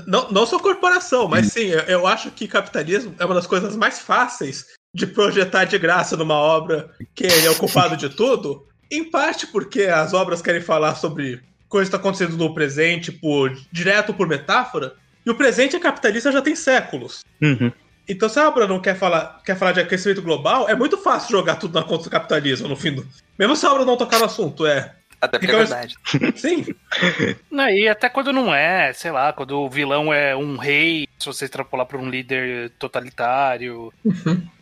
Não, 0.08 0.32
não 0.32 0.46
sou 0.46 0.60
corporação, 0.60 1.28
mas 1.28 1.48
sim, 1.48 1.65
eu, 1.65 1.80
eu 1.82 2.08
acho 2.08 2.32
que 2.32 2.48
capitalismo 2.48 3.13
é 3.19 3.26
uma 3.26 3.36
das 3.36 3.48
coisas 3.48 3.76
mais 3.76 4.00
fáceis 4.00 4.65
de 4.93 5.06
projetar 5.06 5.65
de 5.65 5.78
graça 5.78 6.15
numa 6.15 6.36
obra 6.36 6.91
que 7.13 7.26
ele 7.26 7.48
é 7.48 7.50
o 7.50 7.56
culpado 7.56 7.98
de 7.98 8.10
tudo. 8.10 8.65
Em 8.89 9.10
parte 9.10 9.48
porque 9.48 9.84
as 9.84 10.13
obras 10.13 10.41
querem 10.41 10.62
falar 10.62 10.96
sobre 10.96 11.41
coisas 11.67 11.89
que 11.89 11.96
estão 11.96 12.00
acontecendo 12.00 12.38
no 12.38 12.54
presente, 12.54 13.12
por 13.12 13.52
direto 13.72 14.13
por 14.13 14.28
metáfora. 14.28 14.93
E 15.26 15.30
o 15.30 15.36
presente 15.36 15.76
é 15.76 15.80
capitalista 15.80 16.32
já 16.32 16.41
tem 16.41 16.56
séculos. 16.56 17.22
Uhum. 17.41 17.72
Então, 18.08 18.28
se 18.28 18.38
a 18.38 18.48
obra 18.48 18.67
não 18.67 18.82
quer 18.82 18.96
falar, 18.96 19.41
quer 19.46 19.58
falar 19.58 19.72
de 19.72 19.80
aquecimento 19.80 20.22
global, 20.22 20.69
é 20.69 20.76
muito 20.76 20.98
fácil 20.98 21.32
jogar 21.32 21.56
tudo 21.56 21.80
na 21.80 21.86
conta 21.86 22.04
do 22.04 22.10
capitalismo, 22.10 22.67
no 22.67 22.76
fim 22.76 22.91
do. 22.91 23.08
Mesmo 23.39 23.56
se 23.56 23.65
a 23.65 23.72
obra 23.72 23.86
não 23.86 23.98
tocar 23.98 24.19
no 24.19 24.26
assunto, 24.26 24.65
é. 24.65 24.93
Até 25.23 25.39
porque 25.39 25.45
Então, 25.53 25.62
é 25.62 25.65
verdade. 25.65 25.97
Sim. 26.36 26.65
Não, 27.49 27.69
e 27.69 27.88
até 27.88 28.09
quando 28.09 28.33
não 28.33 28.53
é, 28.53 28.91
sei 28.91 29.09
lá, 29.09 29.31
quando 29.31 29.57
o 29.57 29.69
vilão 29.69 30.13
é 30.13 30.36
um 30.36 30.57
rei, 30.57 31.07
se 31.17 31.25
você 31.25 31.45
extrapolar 31.45 31.86
para 31.86 31.97
um 31.97 32.09
líder 32.09 32.71
totalitário. 32.77 33.93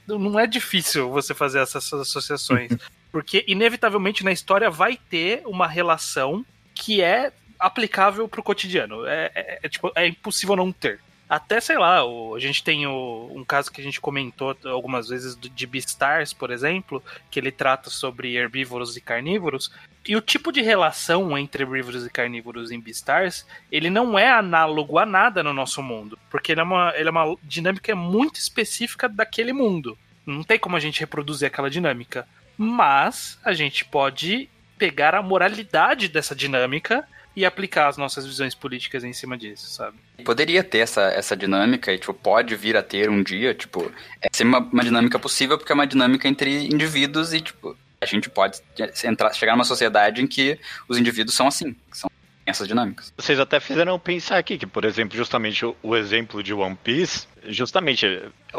Não 0.08 0.40
é 0.40 0.46
difícil 0.46 1.10
você 1.10 1.34
fazer 1.34 1.60
essas 1.60 1.92
associações. 1.92 2.72
Porque, 3.12 3.44
inevitavelmente, 3.48 4.24
na 4.24 4.32
história 4.32 4.70
vai 4.70 4.98
ter 5.10 5.42
uma 5.46 5.68
relação 5.68 6.46
que 6.76 7.02
é 7.02 7.32
aplicável 7.60 8.28
pro 8.28 8.44
cotidiano. 8.44 9.06
É, 9.08 9.32
é- 9.34 9.60
é, 9.64 9.70
tipo, 9.70 9.92
é 9.96 10.08
impossível 10.08 10.56
não 10.56 10.72
ter. 10.72 11.00
Até, 11.32 11.62
sei 11.62 11.78
lá, 11.78 12.04
o- 12.04 12.36
a 12.36 12.40
gente 12.42 12.62
tem 12.62 12.86
o- 12.86 13.32
um 13.34 13.46
caso 13.46 13.72
que 13.72 13.80
a 13.80 13.84
gente 13.84 14.02
comentou 14.02 14.54
algumas 14.66 15.08
vezes 15.08 15.34
do- 15.34 15.48
de 15.50 15.66
Beastars, 15.66 16.34
por 16.34 16.52
exemplo, 16.52 17.02
que 17.30 17.40
ele 17.40 17.54
trata 17.54 17.90
sobre 17.90 18.36
herbívoros 18.36 18.98
e 18.98 19.02
carnívoros. 19.02 19.72
E 20.06 20.14
o 20.14 20.20
tipo 20.20 20.52
de 20.52 20.62
relação 20.62 21.38
entre 21.38 21.64
herbívoros 21.64 22.06
e 22.06 22.10
carnívoros 22.10 22.70
em 22.70 22.82
Beastars, 22.82 23.48
ele 23.72 23.90
não 23.90 24.20
é 24.20 24.30
análogo 24.30 24.98
a 24.98 25.06
nada 25.06 25.42
no 25.42 25.54
nosso 25.54 25.82
mundo. 25.82 26.20
Porque 26.30 26.52
ele 26.52 26.60
é 26.60 26.64
uma, 26.66 26.92
ele 26.98 27.08
é 27.08 27.12
uma 27.12 27.38
dinâmica 27.42 27.96
muito 27.96 28.36
específica 28.36 29.08
daquele 29.08 29.54
mundo. 29.54 29.98
Não 30.26 30.44
tem 30.44 30.60
como 30.60 30.76
a 30.76 30.82
gente 30.82 31.00
reproduzir 31.00 31.48
aquela 31.48 31.70
dinâmica. 31.70 32.28
Mas 32.58 33.40
a 33.42 33.54
gente 33.54 33.86
pode 33.86 34.50
pegar 34.78 35.16
a 35.16 35.22
moralidade 35.22 36.10
dessa 36.10 36.36
dinâmica 36.36 37.08
e 37.36 37.46
aplicar 37.46 37.88
as 37.88 37.98
nossas 37.98 38.26
visões 38.26 38.54
políticas 38.54 39.04
em 39.04 39.14
cima 39.14 39.38
disso, 39.38 39.72
sabe? 39.72 39.98
Poderia 40.26 40.64
ter 40.64 40.80
essa, 40.80 41.04
essa 41.04 41.36
dinâmica 41.36 41.92
e, 41.92 41.98
tipo, 41.98 42.14
pode 42.14 42.56
vir 42.56 42.76
a 42.76 42.84
ter 42.84 43.10
um 43.10 43.24
dia, 43.24 43.54
tipo, 43.54 43.92
é 44.22 44.28
ser 44.32 44.44
uma, 44.44 44.60
uma 44.60 44.84
dinâmica 44.84 45.18
possível 45.18 45.58
porque 45.58 45.72
é 45.72 45.76
uma 45.76 45.88
dinâmica 45.88 46.28
entre 46.28 46.66
indivíduos 46.66 47.34
e, 47.34 47.42
tipo, 47.42 47.76
a 48.02 48.06
gente 48.06 48.30
pode 48.30 48.60
entrar, 49.04 49.32
chegar 49.34 49.54
numa 49.54 49.64
sociedade 49.64 50.22
em 50.22 50.28
que 50.28 50.60
os 50.90 50.98
indivíduos 50.98 51.36
são 51.36 51.48
assim, 51.48 51.76
são 51.92 52.10
essas 52.46 52.68
dinâmicas. 52.68 53.14
Vocês 53.18 53.40
até 53.40 53.60
fizeram 53.60 53.98
pensar 54.00 54.38
aqui 54.38 54.58
que, 54.58 54.66
por 54.66 54.86
exemplo, 54.86 55.16
justamente 55.18 55.66
o, 55.66 55.76
o 55.84 55.96
exemplo 55.96 56.42
de 56.42 56.54
One 56.54 56.78
Piece, 56.84 57.28
justamente 57.48 58.06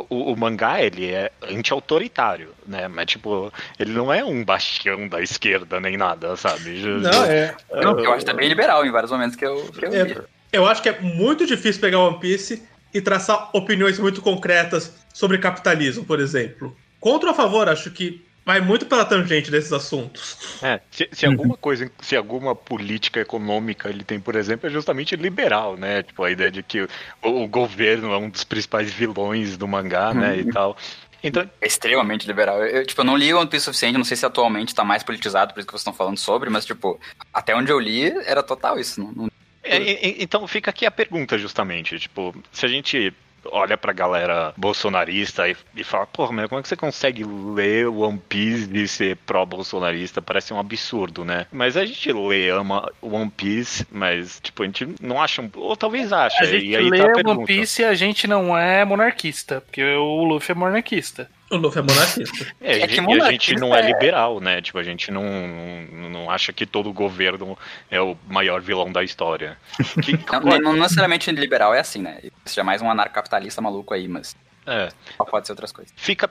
o, 0.08 0.32
o 0.32 0.36
mangá 0.36 0.82
ele 0.82 1.10
é 1.10 1.30
anti-autoritário, 1.42 2.50
né? 2.66 2.88
Mas 2.88 3.06
tipo, 3.06 3.52
ele 3.78 3.92
não 3.92 4.12
é 4.12 4.24
um 4.24 4.44
bastião 4.44 5.08
da 5.08 5.20
esquerda 5.20 5.80
nem 5.80 5.96
nada, 5.96 6.36
sabe? 6.36 6.82
Não, 6.82 7.24
é. 7.24 7.54
Eu 7.70 8.12
acho 8.12 8.34
bem 8.34 8.48
liberal 8.48 8.84
em 8.86 8.90
vários 8.90 9.10
momentos 9.10 9.36
que 9.36 9.44
eu, 9.44 9.70
que 9.72 9.84
eu 9.84 9.92
É, 9.92 10.04
vi. 10.04 10.20
Eu 10.52 10.66
acho 10.66 10.82
que 10.82 10.88
é 10.88 11.00
muito 11.00 11.46
difícil 11.46 11.80
pegar 11.80 11.98
One 11.98 12.20
Piece 12.20 12.62
e 12.92 13.00
traçar 13.00 13.50
opiniões 13.54 13.98
muito 13.98 14.20
concretas 14.20 14.94
sobre 15.12 15.38
capitalismo, 15.38 16.04
por 16.04 16.20
exemplo. 16.20 16.76
Contra 17.00 17.30
ou 17.30 17.32
a 17.32 17.36
favor, 17.36 17.68
acho 17.68 17.90
que 17.90 18.24
vai 18.44 18.60
muito 18.60 18.86
pela 18.86 19.04
tangente 19.04 19.50
desses 19.50 19.72
assuntos. 19.72 20.58
É, 20.62 20.80
se, 20.90 21.08
se 21.12 21.26
alguma 21.26 21.56
coisa, 21.56 21.90
se 22.00 22.16
alguma 22.16 22.54
política 22.54 23.20
econômica 23.20 23.88
ele 23.88 24.04
tem, 24.04 24.18
por 24.20 24.34
exemplo, 24.36 24.68
é 24.68 24.70
justamente 24.70 25.14
liberal, 25.16 25.76
né? 25.76 26.02
Tipo, 26.02 26.24
a 26.24 26.30
ideia 26.30 26.50
de 26.50 26.62
que 26.62 26.82
o, 26.82 26.88
o 27.22 27.46
governo 27.48 28.12
é 28.12 28.16
um 28.18 28.28
dos 28.30 28.44
principais 28.44 28.92
vilões 28.92 29.56
do 29.56 29.66
mangá, 29.68 30.12
né? 30.12 30.38
E 30.38 30.52
tal. 30.52 30.76
Então, 31.24 31.48
É 31.60 31.66
extremamente 31.68 32.26
liberal. 32.26 32.58
Eu, 32.64 32.66
eu, 32.78 32.86
tipo, 32.86 33.00
eu 33.00 33.04
não 33.04 33.16
li 33.16 33.32
One 33.32 33.48
Piece 33.48 33.62
o 33.62 33.72
suficiente, 33.72 33.96
não 33.96 34.04
sei 34.04 34.16
se 34.16 34.26
atualmente 34.26 34.74
tá 34.74 34.82
mais 34.82 35.04
politizado, 35.04 35.54
por 35.54 35.60
isso 35.60 35.66
que 35.68 35.72
vocês 35.72 35.82
estão 35.82 35.92
falando 35.94 36.18
sobre, 36.18 36.50
mas, 36.50 36.64
tipo, 36.66 36.98
até 37.32 37.54
onde 37.54 37.70
eu 37.70 37.78
li, 37.78 38.08
era 38.26 38.42
total 38.42 38.76
isso. 38.78 39.00
Não, 39.00 39.12
não- 39.12 39.30
É, 39.62 40.20
então 40.20 40.44
fica 40.48 40.70
aqui 40.70 40.84
a 40.84 40.90
pergunta, 40.90 41.38
justamente. 41.38 41.96
Tipo, 42.00 42.34
se 42.50 42.66
a 42.66 42.68
gente 42.68 43.14
olha 43.46 43.76
pra 43.76 43.92
galera 43.92 44.52
bolsonarista 44.56 45.48
e, 45.48 45.56
e 45.76 45.84
fala, 45.84 46.06
porra, 46.06 46.32
mas 46.32 46.48
como 46.48 46.58
é 46.58 46.62
que 46.62 46.68
você 46.68 46.76
consegue 46.76 47.24
ler 47.24 47.86
One 47.88 48.18
Piece 48.28 48.68
e 48.72 48.86
ser 48.88 49.16
pró-bolsonarista? 49.26 50.20
Parece 50.22 50.52
um 50.54 50.58
absurdo, 50.58 51.24
né? 51.24 51.46
Mas 51.52 51.76
a 51.76 51.84
gente 51.84 52.12
lê, 52.12 52.50
ama 52.50 52.90
One 53.00 53.30
Piece, 53.30 53.86
mas, 53.90 54.40
tipo, 54.40 54.62
a 54.62 54.66
gente 54.66 54.88
não 55.00 55.20
acha, 55.20 55.42
um- 55.42 55.50
ou 55.56 55.76
talvez 55.76 56.12
ache. 56.12 56.36
A 56.42 56.46
gente 56.46 56.66
e 56.66 56.76
aí 56.76 56.88
lê 56.88 56.98
tá 56.98 57.20
a 57.24 57.30
One. 57.30 57.44
Piece 57.46 57.82
e 57.82 57.84
a 57.84 57.94
gente 57.94 58.26
não 58.26 58.56
é 58.56 58.84
monarquista, 58.84 59.60
porque 59.60 59.82
o 59.82 60.24
Luffy 60.24 60.52
é 60.52 60.54
monarquista. 60.54 61.28
O 61.52 61.56
Luffy 61.58 61.78
é 61.80 61.82
monarquista. 61.82 62.46
É, 62.60 62.80
É 62.80 62.86
que 62.88 62.96
e 62.96 62.98
a 62.98 63.02
monarquista 63.02 63.30
gente 63.52 63.60
não 63.60 63.74
é 63.74 63.80
é- 63.80 63.86
liberal, 63.86 64.40
né? 64.40 64.60
Tipo, 64.62 64.78
a 64.78 64.82
gente 64.82 65.10
não, 65.10 65.22
não, 65.22 66.10
não 66.10 66.30
acha 66.30 66.52
que 66.52 66.64
todo 66.66 66.92
governo 66.92 67.56
é 67.90 68.00
o 68.00 68.16
maior 68.28 68.60
vilão 68.60 68.90
da 68.90 69.04
história. 69.04 69.56
Que- 70.02 70.18
Não, 70.32 70.40
não- 70.40 70.58
não 70.58 70.72
necessariamente 70.74 71.30
liberal 71.30 71.74
é 71.74 71.80
assim, 71.80 72.00
né? 72.02 72.18
Isso 72.44 72.58
é 72.58 72.62
mais 72.62 72.80
um 72.82 72.90
anarcocapitalista 72.90 73.60
maluco 73.60 73.92
aí, 73.94 74.08
mas 74.08 74.34
é. 74.66 74.88
pode 75.18 75.46
ser 75.46 75.52
outras 75.52 75.72
coisas. 75.72 75.92
Fica 75.96 76.30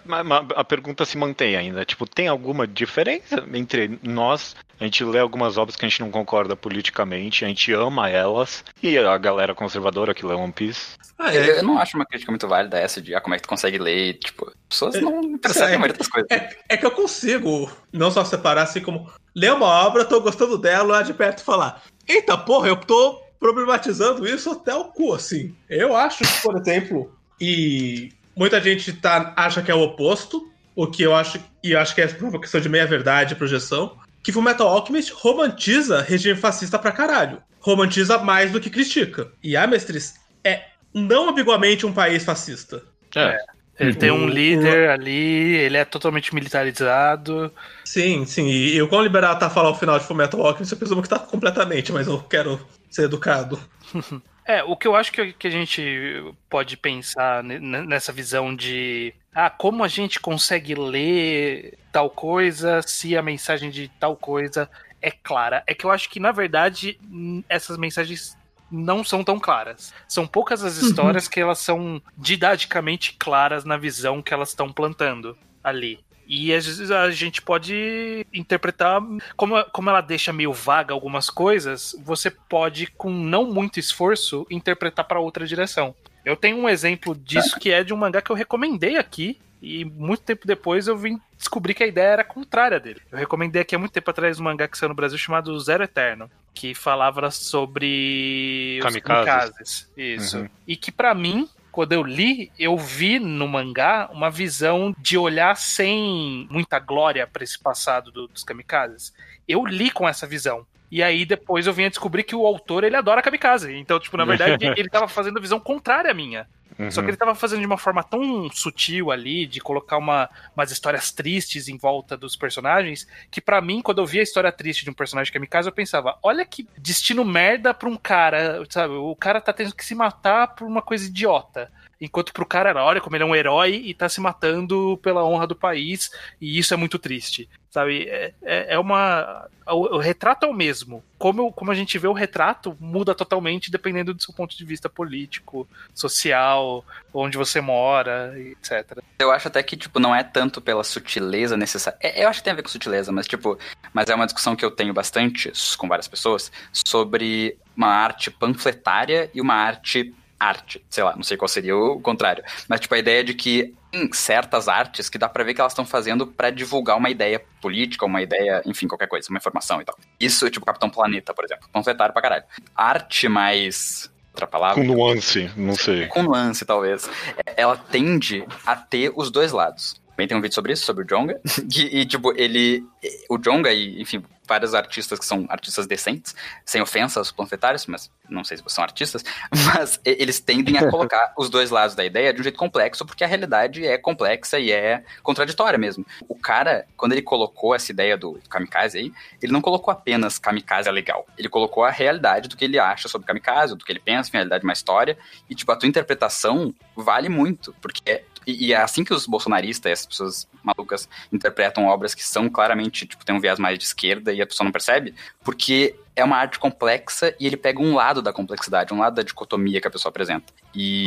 a 0.55 0.63
pergunta 0.63 1.05
se 1.05 1.17
mantém 1.17 1.55
ainda. 1.55 1.83
Tipo, 1.85 2.07
tem 2.07 2.27
alguma 2.27 2.65
diferença 2.65 3.43
entre 3.53 3.99
nós? 4.01 4.55
A 4.79 4.83
gente 4.85 5.03
lê 5.03 5.19
algumas 5.19 5.57
obras 5.57 5.75
que 5.75 5.85
a 5.85 5.89
gente 5.89 6.01
não 6.01 6.09
concorda 6.09 6.55
politicamente, 6.55 7.45
a 7.45 7.47
gente 7.47 7.71
ama 7.71 8.09
elas, 8.09 8.63
e 8.81 8.97
a 8.97 9.17
galera 9.17 9.53
conservadora 9.53 10.13
que 10.13 10.25
lê 10.25 10.33
One 10.33 10.51
Piece. 10.51 10.97
Ah, 11.19 11.33
Eu, 11.33 11.43
é. 11.43 11.59
eu 11.59 11.63
não 11.63 11.77
acho 11.77 11.95
uma 11.95 12.05
crítica 12.05 12.31
muito 12.31 12.47
válida 12.47 12.79
essa 12.79 12.99
de 12.99 13.13
ah, 13.13 13.21
como 13.21 13.35
é 13.35 13.37
que 13.37 13.43
tu 13.43 13.49
consegue 13.49 13.77
ler, 13.77 14.15
tipo, 14.15 14.47
as 14.47 14.55
pessoas 14.67 14.95
É, 14.95 15.01
não 15.01 15.37
percebem 15.37 15.73
é, 15.73 15.75
a 15.75 15.79
maioria 15.79 15.97
das 15.97 16.07
coisas. 16.07 16.31
É, 16.31 16.57
é 16.69 16.77
que 16.77 16.85
eu 16.85 16.91
consigo 16.91 17.71
não 17.93 18.09
só 18.09 18.25
separar 18.25 18.63
assim 18.63 18.81
como 18.81 19.11
ler 19.35 19.53
uma 19.53 19.67
obra, 19.67 20.03
tô 20.03 20.19
gostando 20.19 20.57
dela, 20.57 20.97
lá 20.97 21.01
de 21.03 21.13
perto 21.13 21.43
falar. 21.43 21.83
Eita 22.07 22.35
porra, 22.37 22.69
eu 22.69 22.75
tô 22.75 23.21
problematizando 23.39 24.27
isso 24.27 24.49
até 24.49 24.73
o 24.73 24.85
cu, 24.85 25.13
assim. 25.13 25.55
Eu 25.69 25.95
acho 25.95 26.23
que, 26.23 26.41
por 26.41 26.57
exemplo, 26.57 27.15
e 27.39 28.13
muita 28.35 28.59
gente 28.61 28.93
tá, 28.93 29.33
acha 29.35 29.61
que 29.61 29.71
é 29.71 29.75
o 29.75 29.81
oposto, 29.81 30.51
o 30.75 30.87
que 30.87 31.03
eu 31.03 31.15
acho, 31.15 31.39
e 31.63 31.71
eu 31.71 31.79
acho 31.79 31.93
que 31.93 32.01
é 32.01 32.07
uma 32.21 32.39
questão 32.39 32.61
de 32.61 32.69
meia-verdade 32.69 33.33
e 33.33 33.37
projeção, 33.37 33.97
que 34.23 34.31
Fullmetal 34.31 34.67
Alchemist 34.67 35.11
romantiza 35.13 36.01
regime 36.01 36.39
fascista 36.39 36.77
pra 36.79 36.91
caralho. 36.91 37.41
Romantiza 37.59 38.17
mais 38.19 38.51
do 38.51 38.59
que 38.59 38.69
critica. 38.69 39.31
E 39.43 39.55
Amestris 39.55 40.15
é 40.43 40.65
não 40.93 41.29
ambiguamente 41.29 41.85
um 41.85 41.93
país 41.93 42.23
fascista. 42.23 42.83
É. 43.15 43.37
Ele 43.79 43.95
tem 43.95 44.11
um 44.11 44.25
O- 44.25 44.29
líder 44.29 44.89
ali, 44.89 45.55
ele 45.55 45.77
é 45.77 45.85
totalmente 45.85 46.33
militarizado. 46.35 47.51
Sim, 47.83 48.25
sim. 48.25 48.47
E, 48.47 48.75
e 48.75 48.81
o 48.81 48.87
quão 48.87 49.01
liberal 49.01 49.37
tá 49.39 49.49
falar 49.49 49.69
o 49.71 49.75
final 49.75 49.97
de 49.97 50.05
Fullmetal 50.05 50.45
Alchemist, 50.45 50.71
eu 50.71 50.77
presumo 50.77 51.01
que 51.01 51.09
tá 51.09 51.17
completamente, 51.19 51.91
mas 51.91 52.07
eu 52.07 52.19
quero 52.21 52.59
ser 52.89 53.03
educado. 53.03 53.59
É, 54.45 54.63
o 54.63 54.75
que 54.75 54.87
eu 54.87 54.95
acho 54.95 55.11
que, 55.11 55.33
que 55.33 55.47
a 55.47 55.51
gente 55.51 56.33
pode 56.49 56.75
pensar 56.75 57.43
ne- 57.43 57.59
ne- 57.59 57.85
nessa 57.85 58.11
visão 58.11 58.55
de 58.55 59.13
ah, 59.33 59.49
como 59.49 59.83
a 59.83 59.87
gente 59.87 60.19
consegue 60.19 60.73
ler 60.75 61.77
tal 61.91 62.09
coisa 62.09 62.81
se 62.81 63.15
a 63.15 63.21
mensagem 63.21 63.69
de 63.69 63.87
tal 63.99 64.15
coisa 64.15 64.69
é 65.01 65.11
clara. 65.11 65.63
É 65.67 65.73
que 65.73 65.85
eu 65.85 65.91
acho 65.91 66.09
que, 66.09 66.19
na 66.19 66.31
verdade, 66.31 66.99
essas 67.47 67.77
mensagens 67.77 68.37
não 68.69 69.03
são 69.03 69.23
tão 69.23 69.39
claras. 69.39 69.93
São 70.07 70.25
poucas 70.25 70.63
as 70.63 70.77
histórias 70.77 71.27
que 71.27 71.39
elas 71.39 71.59
são 71.59 72.01
didaticamente 72.17 73.13
claras 73.19 73.63
na 73.63 73.77
visão 73.77 74.21
que 74.21 74.33
elas 74.33 74.49
estão 74.49 74.71
plantando 74.71 75.37
ali. 75.63 75.99
E 76.33 76.53
às 76.53 76.65
vezes 76.65 76.89
a 76.89 77.11
gente 77.11 77.41
pode 77.41 78.25
interpretar, 78.33 79.01
como, 79.35 79.61
como 79.65 79.89
ela 79.89 79.99
deixa 79.99 80.31
meio 80.31 80.53
vaga 80.53 80.93
algumas 80.93 81.29
coisas, 81.29 81.93
você 82.05 82.31
pode, 82.31 82.87
com 82.87 83.11
não 83.11 83.51
muito 83.51 83.81
esforço, 83.81 84.47
interpretar 84.49 85.05
para 85.05 85.19
outra 85.19 85.45
direção. 85.45 85.93
Eu 86.23 86.37
tenho 86.37 86.55
um 86.55 86.69
exemplo 86.69 87.13
disso 87.13 87.59
que 87.59 87.69
é 87.69 87.83
de 87.83 87.93
um 87.93 87.97
mangá 87.97 88.21
que 88.21 88.31
eu 88.31 88.35
recomendei 88.35 88.95
aqui, 88.95 89.37
e 89.61 89.83
muito 89.83 90.23
tempo 90.23 90.47
depois 90.47 90.87
eu 90.87 90.95
vim 90.97 91.19
descobrir 91.37 91.73
que 91.73 91.83
a 91.83 91.87
ideia 91.87 92.13
era 92.13 92.23
contrária 92.23 92.79
dele. 92.79 93.01
Eu 93.11 93.17
recomendei 93.17 93.61
aqui 93.61 93.75
há 93.75 93.79
muito 93.79 93.91
tempo 93.91 94.09
atrás 94.09 94.39
um 94.39 94.43
mangá 94.43 94.69
que 94.69 94.77
saiu 94.77 94.87
no 94.87 94.95
Brasil 94.95 95.17
chamado 95.17 95.59
Zero 95.59 95.83
Eterno, 95.83 96.31
que 96.53 96.73
falava 96.73 97.29
sobre 97.29 98.79
os 98.79 98.85
Kamikazes. 98.85 99.25
kamikazes. 99.25 99.91
Isso. 99.97 100.39
Uhum. 100.39 100.49
E 100.65 100.77
que 100.77 100.93
pra 100.93 101.13
mim, 101.13 101.49
quando 101.71 101.93
eu 101.93 102.03
li, 102.03 102.51
eu 102.59 102.77
vi 102.77 103.17
no 103.19 103.47
mangá 103.47 104.09
uma 104.11 104.29
visão 104.29 104.93
de 104.97 105.17
olhar 105.17 105.55
sem 105.55 106.47
muita 106.51 106.77
glória 106.79 107.25
pra 107.25 107.43
esse 107.43 107.57
passado 107.57 108.11
do- 108.11 108.27
dos 108.27 108.43
kamikazes. 108.43 109.13
Eu 109.47 109.65
li 109.65 109.89
com 109.89 110.07
essa 110.07 110.27
visão. 110.27 110.65
E 110.91 111.01
aí 111.01 111.25
depois 111.25 111.65
eu 111.67 111.73
vim 111.73 111.85
a 111.85 111.89
descobrir 111.89 112.23
que 112.23 112.35
o 112.35 112.45
autor, 112.45 112.83
ele 112.83 112.97
adora 112.97 113.21
kamikaze. 113.21 113.73
Então, 113.75 113.99
tipo, 113.99 114.17
na 114.17 114.25
verdade, 114.25 114.65
ele 114.77 114.89
tava 114.89 115.07
fazendo 115.07 115.37
a 115.37 115.41
visão 115.41 115.59
contrária 115.59 116.11
à 116.11 116.13
minha. 116.13 116.47
Só 116.89 117.01
que 117.01 117.09
ele 117.09 117.17
tava 117.17 117.35
fazendo 117.35 117.59
de 117.59 117.65
uma 117.65 117.77
forma 117.77 118.03
tão 118.03 118.49
sutil 118.49 119.11
ali, 119.11 119.45
de 119.45 119.59
colocar 119.59 119.97
uma, 119.97 120.29
umas 120.55 120.71
histórias 120.71 121.11
tristes 121.11 121.67
em 121.67 121.77
volta 121.77 122.17
dos 122.17 122.35
personagens, 122.35 123.07
que 123.29 123.41
pra 123.41 123.61
mim, 123.61 123.81
quando 123.81 123.99
eu 123.99 124.05
via 124.05 124.21
a 124.21 124.23
história 124.23 124.51
triste 124.51 124.83
de 124.83 124.89
um 124.89 124.93
personagem 124.93 125.31
kamikaze, 125.31 125.67
eu 125.67 125.73
pensava, 125.73 126.17
olha 126.23 126.45
que 126.45 126.67
destino 126.77 127.23
merda 127.25 127.73
pra 127.73 127.89
um 127.89 127.97
cara, 127.97 128.63
sabe? 128.69 128.93
O 128.93 129.15
cara 129.15 129.41
tá 129.41 129.53
tendo 129.53 129.75
que 129.75 129.85
se 129.85 129.95
matar 129.95 130.55
por 130.55 130.67
uma 130.67 130.81
coisa 130.81 131.05
idiota. 131.05 131.71
Enquanto 132.01 132.33
pro 132.33 132.47
cara 132.47 132.71
era, 132.71 132.83
olha 132.83 132.99
como 132.99 133.15
ele 133.15 133.23
é 133.23 133.27
um 133.27 133.35
herói 133.35 133.75
e 133.75 133.93
tá 133.93 134.09
se 134.09 134.19
matando 134.19 134.99
pela 135.03 135.23
honra 135.23 135.45
do 135.45 135.55
país, 135.55 136.09
e 136.41 136.57
isso 136.57 136.73
é 136.73 136.77
muito 136.77 136.97
triste. 136.97 137.47
Sabe? 137.69 138.09
É, 138.09 138.33
é, 138.41 138.73
é 138.73 138.79
uma. 138.79 139.47
O, 139.65 139.95
o 139.95 139.97
retrato 139.97 140.45
é 140.45 140.49
o 140.49 140.53
mesmo. 140.53 141.01
Como, 141.17 141.53
como 141.53 141.71
a 141.71 141.73
gente 141.73 141.97
vê 141.97 142.07
o 142.07 142.11
retrato, 142.11 142.75
muda 142.81 143.15
totalmente 143.15 143.71
dependendo 143.71 144.13
do 144.13 144.21
seu 144.21 144.33
ponto 144.33 144.57
de 144.57 144.65
vista 144.65 144.89
político, 144.89 145.65
social, 145.95 146.83
onde 147.13 147.37
você 147.37 147.61
mora, 147.61 148.33
etc. 148.37 148.97
Eu 149.19 149.31
acho 149.31 149.47
até 149.47 149.63
que, 149.63 149.77
tipo, 149.77 149.99
não 149.99 150.13
é 150.13 150.21
tanto 150.21 150.59
pela 150.59 150.83
sutileza 150.83 151.55
necessária. 151.55 151.97
É, 152.01 152.25
eu 152.25 152.27
acho 152.27 152.39
que 152.39 152.43
tem 152.43 152.51
a 152.51 152.55
ver 152.57 152.63
com 152.63 152.67
sutileza, 152.67 153.09
mas, 153.09 153.25
tipo, 153.25 153.57
mas 153.93 154.09
é 154.09 154.15
uma 154.15 154.25
discussão 154.25 154.53
que 154.53 154.65
eu 154.65 154.71
tenho 154.71 154.93
bastante 154.93 155.53
com 155.77 155.87
várias 155.87 156.09
pessoas 156.09 156.51
sobre 156.73 157.57
uma 157.77 157.87
arte 157.87 158.29
panfletária 158.29 159.31
e 159.33 159.39
uma 159.39 159.53
arte 159.53 160.13
arte. 160.41 160.83
Sei 160.89 161.03
lá, 161.03 161.15
não 161.15 161.21
sei 161.21 161.37
qual 161.37 161.47
seria 161.47 161.77
o 161.77 162.01
contrário. 162.01 162.43
Mas, 162.67 162.79
tipo, 162.79 162.95
a 162.95 162.97
ideia 162.97 163.23
de 163.23 163.35
que 163.35 163.75
em 163.93 164.11
certas 164.11 164.67
artes 164.67 165.07
que 165.07 165.17
dá 165.17 165.29
pra 165.29 165.43
ver 165.43 165.53
que 165.53 165.61
elas 165.61 165.73
estão 165.73 165.85
fazendo 165.85 166.25
pra 166.25 166.49
divulgar 166.49 166.97
uma 166.97 167.09
ideia 167.09 167.39
política, 167.61 168.05
uma 168.05 168.21
ideia, 168.21 168.61
enfim, 168.65 168.87
qualquer 168.87 169.07
coisa, 169.07 169.29
uma 169.29 169.37
informação 169.37 169.79
e 169.81 169.85
tal. 169.85 169.95
Isso, 170.19 170.49
tipo, 170.49 170.65
Capitão 170.65 170.89
Planeta, 170.89 171.33
por 171.33 171.45
exemplo. 171.45 171.69
Panfletário 171.71 172.11
pra 172.11 172.21
caralho. 172.21 172.43
Arte 172.75 173.27
mais. 173.29 174.09
Outra 174.33 174.47
palavra? 174.47 174.81
Com 174.81 174.87
nuance, 174.87 175.51
não 175.57 175.75
sei. 175.75 176.07
com 176.07 176.23
nuance, 176.23 176.65
talvez, 176.65 177.09
ela 177.57 177.75
tende 177.75 178.45
a 178.65 178.77
ter 178.77 179.11
os 179.13 179.29
dois 179.29 179.51
lados. 179.51 180.01
Também 180.11 180.27
tem 180.27 180.37
um 180.37 180.41
vídeo 180.41 180.55
sobre 180.55 180.73
isso, 180.73 180.85
sobre 180.85 181.03
o 181.03 181.07
Jonga. 181.07 181.39
E, 181.75 182.01
e, 182.01 182.05
tipo, 182.05 182.31
ele. 182.35 182.83
O 183.29 183.37
Jonga 183.37 183.71
e, 183.71 184.01
enfim, 184.01 184.23
vários 184.51 184.75
artistas 184.75 185.17
que 185.17 185.23
são 185.25 185.45
artistas 185.47 185.87
decentes, 185.87 186.35
sem 186.65 186.81
ofensa 186.81 187.21
aos 187.21 187.31
panfletários, 187.31 187.85
mas 187.85 188.11
não 188.29 188.43
sei 188.43 188.57
se 188.57 188.63
são 188.67 188.83
artistas, 188.83 189.23
mas 189.73 189.97
eles 190.03 190.41
tendem 190.41 190.77
a 190.77 190.89
colocar 190.89 191.33
os 191.37 191.49
dois 191.49 191.69
lados 191.69 191.95
da 191.95 192.03
ideia 192.03 192.33
de 192.33 192.41
um 192.41 192.43
jeito 192.43 192.59
complexo, 192.59 193.05
porque 193.05 193.23
a 193.23 193.27
realidade 193.27 193.87
é 193.87 193.97
complexa 193.97 194.59
e 194.59 194.69
é 194.69 195.05
contraditória 195.23 195.79
mesmo. 195.79 196.05
O 196.27 196.35
cara, 196.35 196.85
quando 196.97 197.13
ele 197.13 197.21
colocou 197.21 197.73
essa 197.73 197.93
ideia 197.93 198.17
do 198.17 198.41
kamikaze 198.49 198.97
aí, 198.97 199.13
ele 199.41 199.53
não 199.53 199.61
colocou 199.61 199.89
apenas 199.89 200.37
kamikaze 200.37 200.89
é 200.89 200.91
legal. 200.91 201.25
Ele 201.37 201.47
colocou 201.47 201.85
a 201.85 201.89
realidade 201.89 202.49
do 202.49 202.57
que 202.57 202.65
ele 202.65 202.77
acha 202.77 203.07
sobre 203.07 203.25
kamikaze, 203.25 203.73
do 203.73 203.85
que 203.85 203.91
ele 203.93 204.01
pensa, 204.01 204.27
enfim, 204.27 204.37
a 204.37 204.39
realidade 204.41 204.61
de 204.61 204.67
uma 204.67 204.73
história. 204.73 205.17
E, 205.49 205.55
tipo, 205.55 205.71
a 205.71 205.77
tua 205.77 205.87
interpretação 205.87 206.75
vale 206.93 207.29
muito, 207.29 207.73
porque 207.81 208.01
é, 208.05 208.23
e, 208.45 208.67
e 208.67 208.73
é 208.73 208.77
assim 208.77 209.03
que 209.03 209.13
os 209.13 209.25
bolsonaristas, 209.25 209.91
essas 209.91 210.05
pessoas 210.05 210.47
malucas, 210.63 211.07
interpretam 211.31 211.85
obras 211.85 212.13
que 212.13 212.23
são 212.23 212.49
claramente, 212.49 213.05
tipo, 213.05 213.25
tem 213.25 213.35
um 213.35 213.39
viés 213.39 213.59
mais 213.59 213.77
de 213.77 213.85
esquerda 213.85 214.33
e 214.33 214.41
a 214.41 214.47
pessoa 214.47 214.65
não 214.65 214.71
percebe, 214.71 215.13
porque 215.43 215.95
é 216.15 216.23
uma 216.23 216.37
arte 216.37 216.59
complexa 216.59 217.35
e 217.39 217.45
ele 217.45 217.57
pega 217.57 217.81
um 217.81 217.95
lado 217.95 218.21
da 218.21 218.33
complexidade, 218.33 218.93
um 218.93 218.99
lado 218.99 219.15
da 219.15 219.23
dicotomia 219.23 219.79
que 219.79 219.87
a 219.87 219.91
pessoa 219.91 220.09
apresenta. 220.09 220.53
E, 220.73 221.05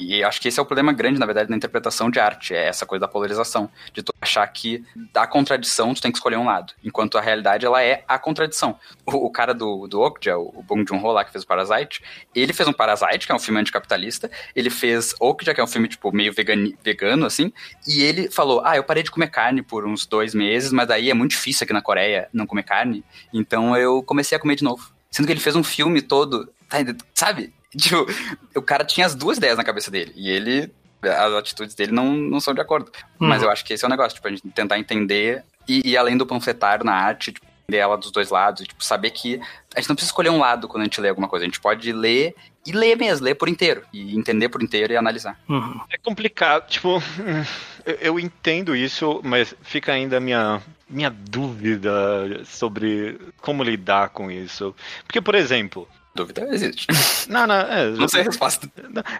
e 0.00 0.24
acho 0.24 0.40
que 0.40 0.48
esse 0.48 0.58
é 0.58 0.62
o 0.62 0.66
problema 0.66 0.92
grande, 0.92 1.18
na 1.18 1.26
verdade, 1.26 1.48
da 1.50 1.56
interpretação 1.56 2.10
de 2.10 2.18
arte, 2.18 2.54
é 2.54 2.66
essa 2.66 2.86
coisa 2.86 3.00
da 3.00 3.08
polarização, 3.08 3.70
de 3.92 4.02
tu 4.02 4.12
achar 4.20 4.46
que 4.48 4.84
da 5.12 5.26
contradição 5.26 5.92
tu 5.92 6.00
tem 6.00 6.10
que 6.10 6.18
escolher 6.18 6.36
um 6.36 6.46
lado, 6.46 6.72
enquanto 6.82 7.18
a 7.18 7.20
realidade 7.20 7.66
ela 7.66 7.82
é 7.82 8.04
a 8.08 8.18
contradição. 8.18 8.78
O, 9.04 9.26
o 9.26 9.30
cara 9.30 9.52
do, 9.52 9.86
do 9.86 10.00
Okja, 10.00 10.38
o 10.38 10.62
Bong 10.62 10.84
Joon-ho 10.88 11.12
lá 11.12 11.24
que 11.24 11.32
fez 11.32 11.44
o 11.44 11.46
Parasite, 11.46 12.02
ele 12.34 12.52
fez 12.52 12.68
um 12.68 12.72
Parasite, 12.72 13.26
que 13.26 13.32
é 13.32 13.34
um 13.34 13.38
filme 13.38 13.60
anticapitalista, 13.60 14.30
ele 14.54 14.70
fez 14.70 15.14
Okja, 15.20 15.54
que 15.54 15.60
é 15.60 15.64
um 15.64 15.66
filme, 15.66 15.88
tipo, 15.88 16.12
meio 16.12 16.32
vegani, 16.32 16.76
vegano, 16.82 17.26
assim, 17.26 17.52
e 17.86 18.02
ele 18.02 18.30
falou, 18.30 18.62
ah, 18.64 18.76
eu 18.76 18.84
parei 18.84 19.02
de 19.02 19.10
comer 19.10 19.28
carne 19.28 19.62
por 19.62 19.86
uns 19.86 20.06
dois 20.06 20.34
meses, 20.34 20.72
mas 20.72 20.88
daí 20.88 21.10
é 21.10 21.14
muito 21.14 21.32
difícil 21.32 21.64
aqui 21.64 21.72
na 21.72 21.82
Coreia 21.82 22.28
não 22.32 22.46
comer 22.46 22.62
carne, 22.62 23.04
então 23.32 23.76
eu 23.76 24.02
comecei 24.02 24.36
a 24.36 24.40
comer 24.40 24.56
de 24.56 24.64
novo. 24.64 24.92
Sendo 25.10 25.26
que 25.26 25.32
ele 25.32 25.40
fez 25.40 25.56
um 25.56 25.64
filme 25.64 26.00
todo, 26.00 26.48
tá, 26.68 26.78
sabe? 27.14 27.52
Tipo, 27.76 28.06
o 28.54 28.62
cara 28.62 28.84
tinha 28.84 29.06
as 29.06 29.14
duas 29.14 29.38
ideias 29.38 29.56
na 29.56 29.64
cabeça 29.64 29.90
dele, 29.90 30.12
e 30.16 30.28
ele, 30.28 30.72
as 31.02 31.32
atitudes 31.34 31.74
dele 31.74 31.92
não, 31.92 32.12
não 32.12 32.40
são 32.40 32.52
de 32.54 32.60
acordo. 32.60 32.90
Mas 33.18 33.38
Uhum. 33.40 33.46
eu 33.48 33.52
acho 33.52 33.64
que 33.64 33.72
esse 33.72 33.84
é 33.84 33.86
o 33.86 33.90
negócio, 33.90 34.14
tipo, 34.16 34.26
a 34.26 34.30
gente 34.30 34.42
tentar 34.50 34.78
entender, 34.78 35.44
e, 35.68 35.90
e 35.90 35.96
além 35.96 36.16
do 36.16 36.26
panfletário 36.26 36.84
na 36.84 36.92
arte, 36.94 37.32
tipo, 37.32 37.46
ela 37.72 37.96
dos 37.96 38.10
dois 38.10 38.30
lados, 38.30 38.66
tipo, 38.66 38.82
saber 38.82 39.10
que 39.10 39.40
a 39.76 39.80
gente 39.80 39.88
não 39.88 39.94
precisa 39.94 40.10
escolher 40.10 40.30
um 40.30 40.40
lado 40.40 40.66
quando 40.66 40.80
a 40.80 40.84
gente 40.86 41.00
lê 41.00 41.08
alguma 41.08 41.28
coisa, 41.28 41.44
a 41.44 41.48
gente 41.48 41.60
pode 41.60 41.92
ler 41.92 42.34
e 42.66 42.72
ler 42.72 42.96
mesmo, 42.96 43.24
ler 43.24 43.36
por 43.36 43.48
inteiro, 43.48 43.82
e 43.92 44.16
entender 44.16 44.48
por 44.48 44.60
inteiro 44.60 44.92
e 44.92 44.96
analisar. 44.96 45.38
Uhum. 45.48 45.80
É 45.88 45.96
complicado, 45.96 46.68
tipo, 46.68 47.00
eu, 47.86 47.94
eu 48.00 48.18
entendo 48.20 48.74
isso, 48.74 49.20
mas 49.22 49.54
fica 49.62 49.92
ainda 49.92 50.16
a 50.16 50.20
minha, 50.20 50.60
minha 50.88 51.10
dúvida 51.10 52.44
sobre 52.44 53.18
como 53.40 53.62
lidar 53.62 54.08
com 54.10 54.28
isso. 54.30 54.74
Porque, 55.04 55.20
por 55.20 55.36
exemplo, 55.36 55.88
Dúvida 56.14 56.42
existe. 56.52 56.86
não, 57.30 57.46
não, 57.46 57.54
é, 57.54 57.90
Não 57.90 58.08
sei 58.08 58.22
a 58.22 58.24
resposta. 58.24 58.68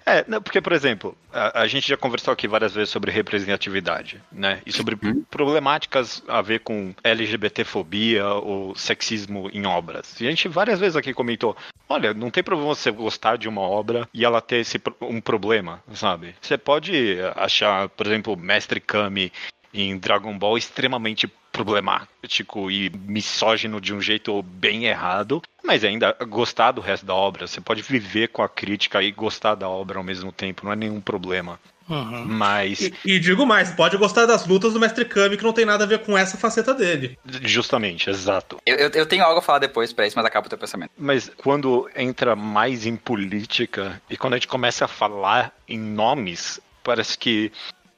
É, 0.04 0.24
não, 0.26 0.42
porque, 0.42 0.60
por 0.60 0.72
exemplo, 0.72 1.16
a, 1.32 1.62
a 1.62 1.66
gente 1.68 1.88
já 1.88 1.96
conversou 1.96 2.32
aqui 2.32 2.48
várias 2.48 2.74
vezes 2.74 2.90
sobre 2.90 3.10
representatividade, 3.12 4.20
né? 4.32 4.60
E 4.66 4.72
sobre 4.72 4.96
Uhum. 5.02 5.22
problemáticas 5.30 6.22
a 6.26 6.42
ver 6.42 6.60
com 6.60 6.92
LGBTfobia 7.04 8.26
ou 8.26 8.74
sexismo 8.74 9.48
em 9.52 9.66
obras. 9.66 10.20
E 10.20 10.26
a 10.26 10.30
gente 10.30 10.48
várias 10.48 10.78
vezes 10.80 10.96
aqui 10.96 11.14
comentou: 11.14 11.56
olha, 11.88 12.12
não 12.12 12.30
tem 12.30 12.42
problema 12.42 12.74
você 12.74 12.90
gostar 12.90 13.36
de 13.38 13.48
uma 13.48 13.60
obra 13.62 14.08
e 14.12 14.24
ela 14.24 14.40
ter 14.40 14.56
esse, 14.56 14.80
um 15.02 15.20
problema, 15.20 15.82
sabe? 15.94 16.34
Você 16.40 16.58
pode 16.58 17.18
achar, 17.36 17.88
por 17.90 18.06
exemplo, 18.06 18.36
Mestre 18.36 18.80
Kami 18.80 19.32
em 19.72 19.96
Dragon 19.96 20.36
Ball 20.36 20.58
extremamente 20.58 21.30
problemático 21.52 22.70
e 22.70 22.90
misógino 22.90 23.80
de 23.80 23.94
um 23.94 24.00
jeito 24.00 24.42
bem 24.42 24.86
errado, 24.86 25.42
mas 25.64 25.84
ainda 25.84 26.16
gostar 26.28 26.72
do 26.72 26.80
resto 26.80 27.04
da 27.06 27.14
obra. 27.14 27.46
Você 27.46 27.60
pode 27.60 27.82
viver 27.82 28.28
com 28.28 28.42
a 28.42 28.48
crítica 28.48 29.02
e 29.02 29.10
gostar 29.10 29.54
da 29.54 29.68
obra 29.68 29.98
ao 29.98 30.04
mesmo 30.04 30.32
tempo, 30.32 30.64
não 30.64 30.72
é 30.72 30.76
nenhum 30.76 31.00
problema. 31.00 31.58
Uhum. 31.88 32.24
Mas, 32.24 32.80
E, 32.80 32.94
e 33.04 33.18
digo 33.18 33.44
mais, 33.44 33.72
pode 33.72 33.96
gostar 33.96 34.24
das 34.24 34.46
lutas 34.46 34.72
do 34.72 34.78
Mestre 34.78 35.04
Kami, 35.04 35.36
que 35.36 35.42
não 35.42 35.52
tem 35.52 35.64
nada 35.64 35.82
a 35.82 35.86
ver 35.86 35.98
com 35.98 36.16
essa 36.16 36.36
faceta 36.36 36.72
dele. 36.72 37.18
justamente, 37.42 38.08
exato. 38.08 38.58
Eu, 38.64 38.76
eu, 38.76 38.90
eu 38.90 39.06
tenho 39.06 39.24
algo 39.24 39.40
a 39.40 39.42
falar 39.42 39.58
depois 39.58 39.92
pra 39.92 40.06
isso, 40.06 40.16
mas 40.16 40.24
acaba 40.24 40.46
o 40.46 40.48
teu 40.48 40.58
pensamento. 40.58 40.92
Mas 40.96 41.30
quando 41.36 41.90
entra 41.96 42.36
mais 42.36 42.86
em 42.86 42.94
política 42.94 44.00
e 44.08 44.16
quando 44.16 44.34
a 44.34 44.36
gente 44.36 44.46
começa 44.46 44.84
a 44.84 44.88
falar 44.88 45.52
em 45.66 45.78
nomes, 45.78 46.60
parece 46.84 47.18
que 47.18 47.50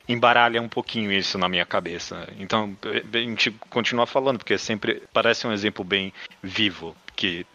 embaralha 0.08 0.60
um 0.60 0.68
pouquinho 0.68 1.12
isso 1.12 1.38
na 1.38 1.48
minha 1.48 1.64
cabeça. 1.64 2.28
Então, 2.38 2.76
a 2.84 3.16
gente 3.18 3.50
continua 3.70 4.06
falando, 4.06 4.38
porque 4.38 4.58
sempre 4.58 5.02
parece 5.12 5.46
um 5.46 5.52
exemplo 5.52 5.84
bem 5.84 6.12
vivo, 6.42 6.96
que 7.14 7.46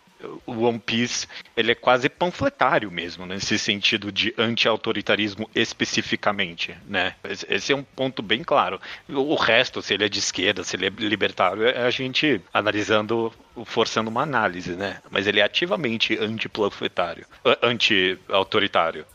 o 0.45 0.63
One 0.63 0.79
Piece, 0.79 1.27
ele 1.55 1.71
é 1.71 1.75
quase 1.75 2.09
panfletário 2.09 2.89
mesmo, 2.91 3.25
nesse 3.25 3.59
sentido 3.59 4.11
de 4.11 4.33
anti-autoritarismo 4.37 5.49
especificamente, 5.53 6.75
né? 6.87 7.13
Esse- 7.49 7.71
é 7.73 7.75
um 7.75 7.83
ponto 7.83 8.21
bem 8.21 8.43
claro. 8.43 8.79
O 9.07 9.35
resto, 9.35 9.81
se 9.81 9.93
ele 9.93 10.05
é 10.05 10.09
de 10.09 10.19
esquerda, 10.19 10.63
se 10.63 10.75
ele 10.75 10.87
é 10.87 10.89
libertário, 10.89 11.67
é 11.67 11.85
a 11.85 11.89
gente 11.89 12.41
analisando, 12.53 13.31
forçando 13.65 14.09
uma 14.09 14.23
análise, 14.23 14.71
né? 14.75 14.99
Mas 15.11 15.27
ele 15.27 15.39
é 15.39 15.43
ativamente 15.43 16.17
anti-panfletário, 16.17 17.25
anti-autoritário. 17.61 19.05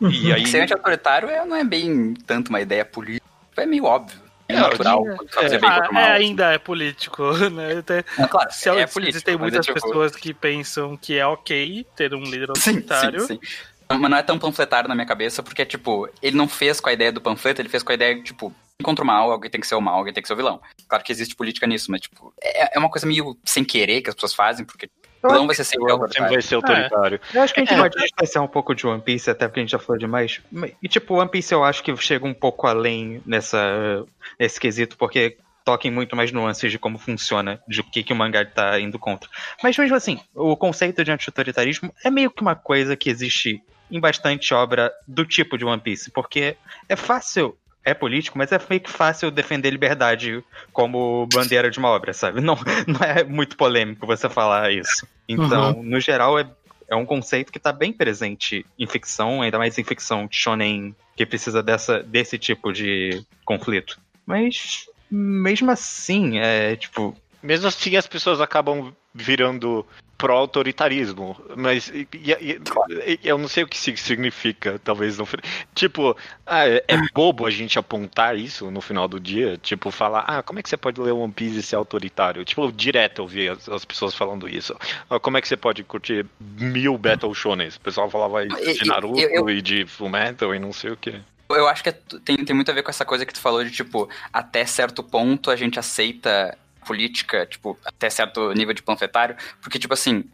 E 0.00 0.32
aí... 0.32 0.46
Ser 0.46 0.62
anti-autoritário 0.62 1.28
é, 1.28 1.44
não 1.44 1.56
é 1.56 1.64
bem 1.64 2.14
tanto 2.26 2.48
uma 2.48 2.60
ideia 2.60 2.84
política, 2.84 3.26
é 3.56 3.66
meio 3.66 3.84
óbvio. 3.84 4.25
É, 4.48 4.54
É, 4.54 4.60
natural. 4.60 5.06
é, 5.08 5.16
quando 5.16 5.30
fazer 5.30 5.58
bem 5.60 5.68
Ah, 5.70 5.74
contra 5.74 5.90
o 5.90 5.94
mal, 5.94 6.02
é, 6.04 6.12
assim. 6.12 6.24
ainda 6.24 6.52
é 6.52 6.58
político, 6.58 7.22
né? 7.50 7.82
Tem- 7.82 8.04
É, 8.18 8.26
claro, 8.28 8.50
se 8.52 8.68
é 8.68 8.72
político. 8.86 9.08
existem 9.08 9.34
é 9.34 9.36
muitas 9.36 9.66
tipo- 9.66 9.80
pessoas 9.80 10.14
que 10.14 10.32
pensam 10.32 10.96
que 10.96 11.18
é 11.18 11.26
ok 11.26 11.84
ter 11.96 12.14
um 12.14 12.22
líder 12.22 12.48
Sim, 12.56 12.70
autoritário. 12.70 13.20
sim, 13.20 13.34
sim. 13.34 13.40
Mas 13.88 14.10
não 14.10 14.16
é 14.18 14.22
tão 14.22 14.38
panfletário 14.38 14.88
na 14.88 14.94
minha 14.94 15.06
cabeça, 15.06 15.42
porque, 15.42 15.64
tipo, 15.64 16.08
ele 16.20 16.36
não 16.36 16.48
fez 16.48 16.80
com 16.80 16.88
a 16.88 16.92
ideia 16.92 17.12
do 17.12 17.20
panfleto, 17.20 17.60
ele 17.60 17.68
fez 17.68 17.82
com 17.84 17.92
a 17.92 17.94
ideia, 17.94 18.20
tipo, 18.22 18.52
contra 18.82 19.02
o 19.04 19.06
mal, 19.06 19.30
alguém 19.30 19.48
tem 19.50 19.60
que 19.60 19.66
ser 19.66 19.76
o 19.76 19.80
mal, 19.80 19.96
alguém 19.98 20.12
tem 20.12 20.20
que 20.22 20.26
ser 20.26 20.34
o 20.34 20.36
vilão. 20.36 20.60
Claro 20.88 21.04
que 21.04 21.12
existe 21.12 21.36
política 21.36 21.66
nisso, 21.66 21.90
mas, 21.90 22.00
tipo, 22.00 22.34
é, 22.42 22.76
é 22.76 22.78
uma 22.80 22.90
coisa 22.90 23.06
meio 23.06 23.36
sem 23.44 23.64
querer 23.64 24.02
que 24.02 24.08
as 24.10 24.14
pessoas 24.14 24.34
fazem, 24.34 24.64
porque 24.66 24.90
vilão 25.22 25.46
vai 25.46 25.54
ser 25.56 25.64
sempre 25.64 25.86
Sempre 25.88 25.92
autoritário. 25.92 26.32
vai 26.32 26.42
ser 26.42 26.54
autoritário. 26.54 27.20
Eu 27.34 27.42
acho 27.42 27.54
que 27.54 27.60
a 27.60 27.64
gente 27.64 27.74
É. 27.74 27.78
pode 27.78 27.96
distanciar 27.98 28.44
um 28.44 28.48
pouco 28.48 28.74
de 28.74 28.86
One 28.86 29.00
Piece, 29.02 29.30
até 29.30 29.46
porque 29.48 29.60
a 29.60 29.62
gente 29.62 29.70
já 29.72 29.78
falou 29.78 29.98
demais. 29.98 30.40
E, 30.82 30.88
tipo, 30.88 31.14
One 31.14 31.30
Piece 31.30 31.52
eu 31.54 31.64
acho 31.64 31.82
que 31.82 31.96
chega 31.96 32.26
um 32.26 32.34
pouco 32.34 32.66
além 32.66 33.22
nessa, 33.26 34.04
nesse 34.38 34.58
quesito, 34.60 34.96
porque 34.96 35.36
toca 35.64 35.88
em 35.88 35.90
muito 35.90 36.14
mais 36.14 36.30
nuances 36.30 36.70
de 36.70 36.78
como 36.78 36.96
funciona, 36.96 37.60
de 37.66 37.80
o 37.80 37.84
que, 37.84 38.02
que 38.04 38.12
o 38.12 38.16
mangá 38.16 38.44
tá 38.44 38.78
indo 38.78 38.98
contra. 38.98 39.28
Mas 39.62 39.76
mesmo 39.76 39.96
assim, 39.96 40.20
o 40.34 40.56
conceito 40.56 41.02
de 41.02 41.10
anti-autoritarismo 41.10 41.92
é 42.04 42.10
meio 42.10 42.30
que 42.30 42.40
uma 42.40 42.54
coisa 42.54 42.96
que 42.96 43.10
existe 43.10 43.60
em 43.90 43.98
bastante 44.00 44.52
obra 44.54 44.92
do 45.06 45.24
tipo 45.24 45.58
de 45.58 45.64
One 45.64 45.80
Piece, 45.82 46.10
porque 46.10 46.56
é 46.88 46.94
fácil. 46.96 47.56
É 47.86 47.94
político, 47.94 48.36
mas 48.36 48.50
é 48.50 48.60
meio 48.68 48.80
que 48.82 48.90
fácil 48.90 49.30
defender 49.30 49.70
liberdade 49.70 50.44
como 50.72 51.26
bandeira 51.32 51.70
de 51.70 51.78
uma 51.78 51.88
obra, 51.88 52.12
sabe? 52.12 52.40
Não, 52.40 52.58
não 52.86 53.00
é 53.00 53.22
muito 53.22 53.56
polêmico 53.56 54.06
você 54.06 54.28
falar 54.28 54.72
isso. 54.72 55.06
Então, 55.28 55.82
no 55.82 56.00
geral, 56.00 56.38
é 56.38 56.46
é 56.88 56.94
um 56.94 57.04
conceito 57.04 57.50
que 57.50 57.58
está 57.58 57.72
bem 57.72 57.92
presente 57.92 58.64
em 58.78 58.86
ficção, 58.86 59.42
ainda 59.42 59.58
mais 59.58 59.76
em 59.78 59.84
ficção 59.84 60.28
shonen, 60.30 60.94
que 61.16 61.26
precisa 61.26 61.62
dessa, 61.62 62.02
desse 62.02 62.38
tipo 62.38 62.72
de 62.72 63.24
conflito. 63.44 63.98
Mas, 64.24 64.88
mesmo 65.10 65.70
assim, 65.70 66.38
é 66.38 66.76
tipo. 66.76 67.16
Mesmo 67.46 67.68
assim, 67.68 67.96
as 67.96 68.06
pessoas 68.06 68.40
acabam 68.40 68.92
virando 69.14 69.86
pró-autoritarismo. 70.18 71.36
Mas 71.56 71.88
e- 71.88 72.08
e- 72.12 72.60
e- 73.06 73.20
eu 73.22 73.38
não 73.38 73.48
sei 73.48 73.62
o 73.64 73.68
que 73.68 73.76
isso 73.76 73.96
significa, 74.02 74.80
talvez 74.82 75.16
final. 75.26 75.44
Tipo, 75.74 76.16
ah, 76.44 76.66
é, 76.68 76.82
é 76.88 76.96
bobo 77.14 77.46
a 77.46 77.50
gente 77.50 77.78
apontar 77.78 78.36
isso 78.36 78.70
no 78.70 78.80
final 78.80 79.06
do 79.08 79.20
dia. 79.20 79.56
Tipo, 79.58 79.90
falar, 79.90 80.20
ah, 80.26 80.42
como 80.42 80.58
é 80.58 80.62
que 80.62 80.68
você 80.68 80.76
pode 80.76 81.00
ler 81.00 81.12
One 81.12 81.32
Piece 81.32 81.58
e 81.58 81.62
ser 81.62 81.76
autoritário? 81.76 82.44
Tipo, 82.44 82.70
direto 82.72 83.22
eu 83.22 83.26
vi 83.26 83.48
as, 83.48 83.68
as 83.68 83.84
pessoas 83.84 84.14
falando 84.14 84.48
isso. 84.48 84.74
Ah, 85.08 85.18
como 85.20 85.36
é 85.36 85.40
que 85.42 85.48
você 85.48 85.56
pode 85.56 85.84
curtir 85.84 86.26
mil 86.40 86.96
Battle 86.98 87.34
Shonen? 87.34 87.68
O 87.68 87.80
pessoal 87.80 88.10
falava 88.10 88.46
de 88.46 88.84
Naruto 88.86 89.20
eu- 89.20 89.30
eu- 89.30 89.50
e 89.50 89.62
de 89.62 89.86
Fullmetal 89.86 90.54
e 90.54 90.58
não 90.58 90.72
sei 90.72 90.90
o 90.90 90.96
que. 90.96 91.14
Eu 91.48 91.68
acho 91.68 91.82
que 91.82 91.90
é 91.90 91.92
tem, 92.24 92.36
tem 92.44 92.56
muito 92.56 92.70
a 92.70 92.74
ver 92.74 92.82
com 92.82 92.90
essa 92.90 93.04
coisa 93.04 93.24
que 93.24 93.32
tu 93.32 93.38
falou 93.40 93.62
de, 93.62 93.70
tipo, 93.70 94.08
até 94.32 94.64
certo 94.66 95.00
ponto 95.02 95.48
a 95.50 95.54
gente 95.54 95.78
aceita 95.78 96.58
política, 96.86 97.44
tipo, 97.46 97.78
até 97.84 98.08
certo 98.08 98.52
nível 98.52 98.72
de 98.74 98.82
panfletário, 98.82 99.36
porque, 99.60 99.78
tipo 99.78 99.92
assim, 99.94 100.24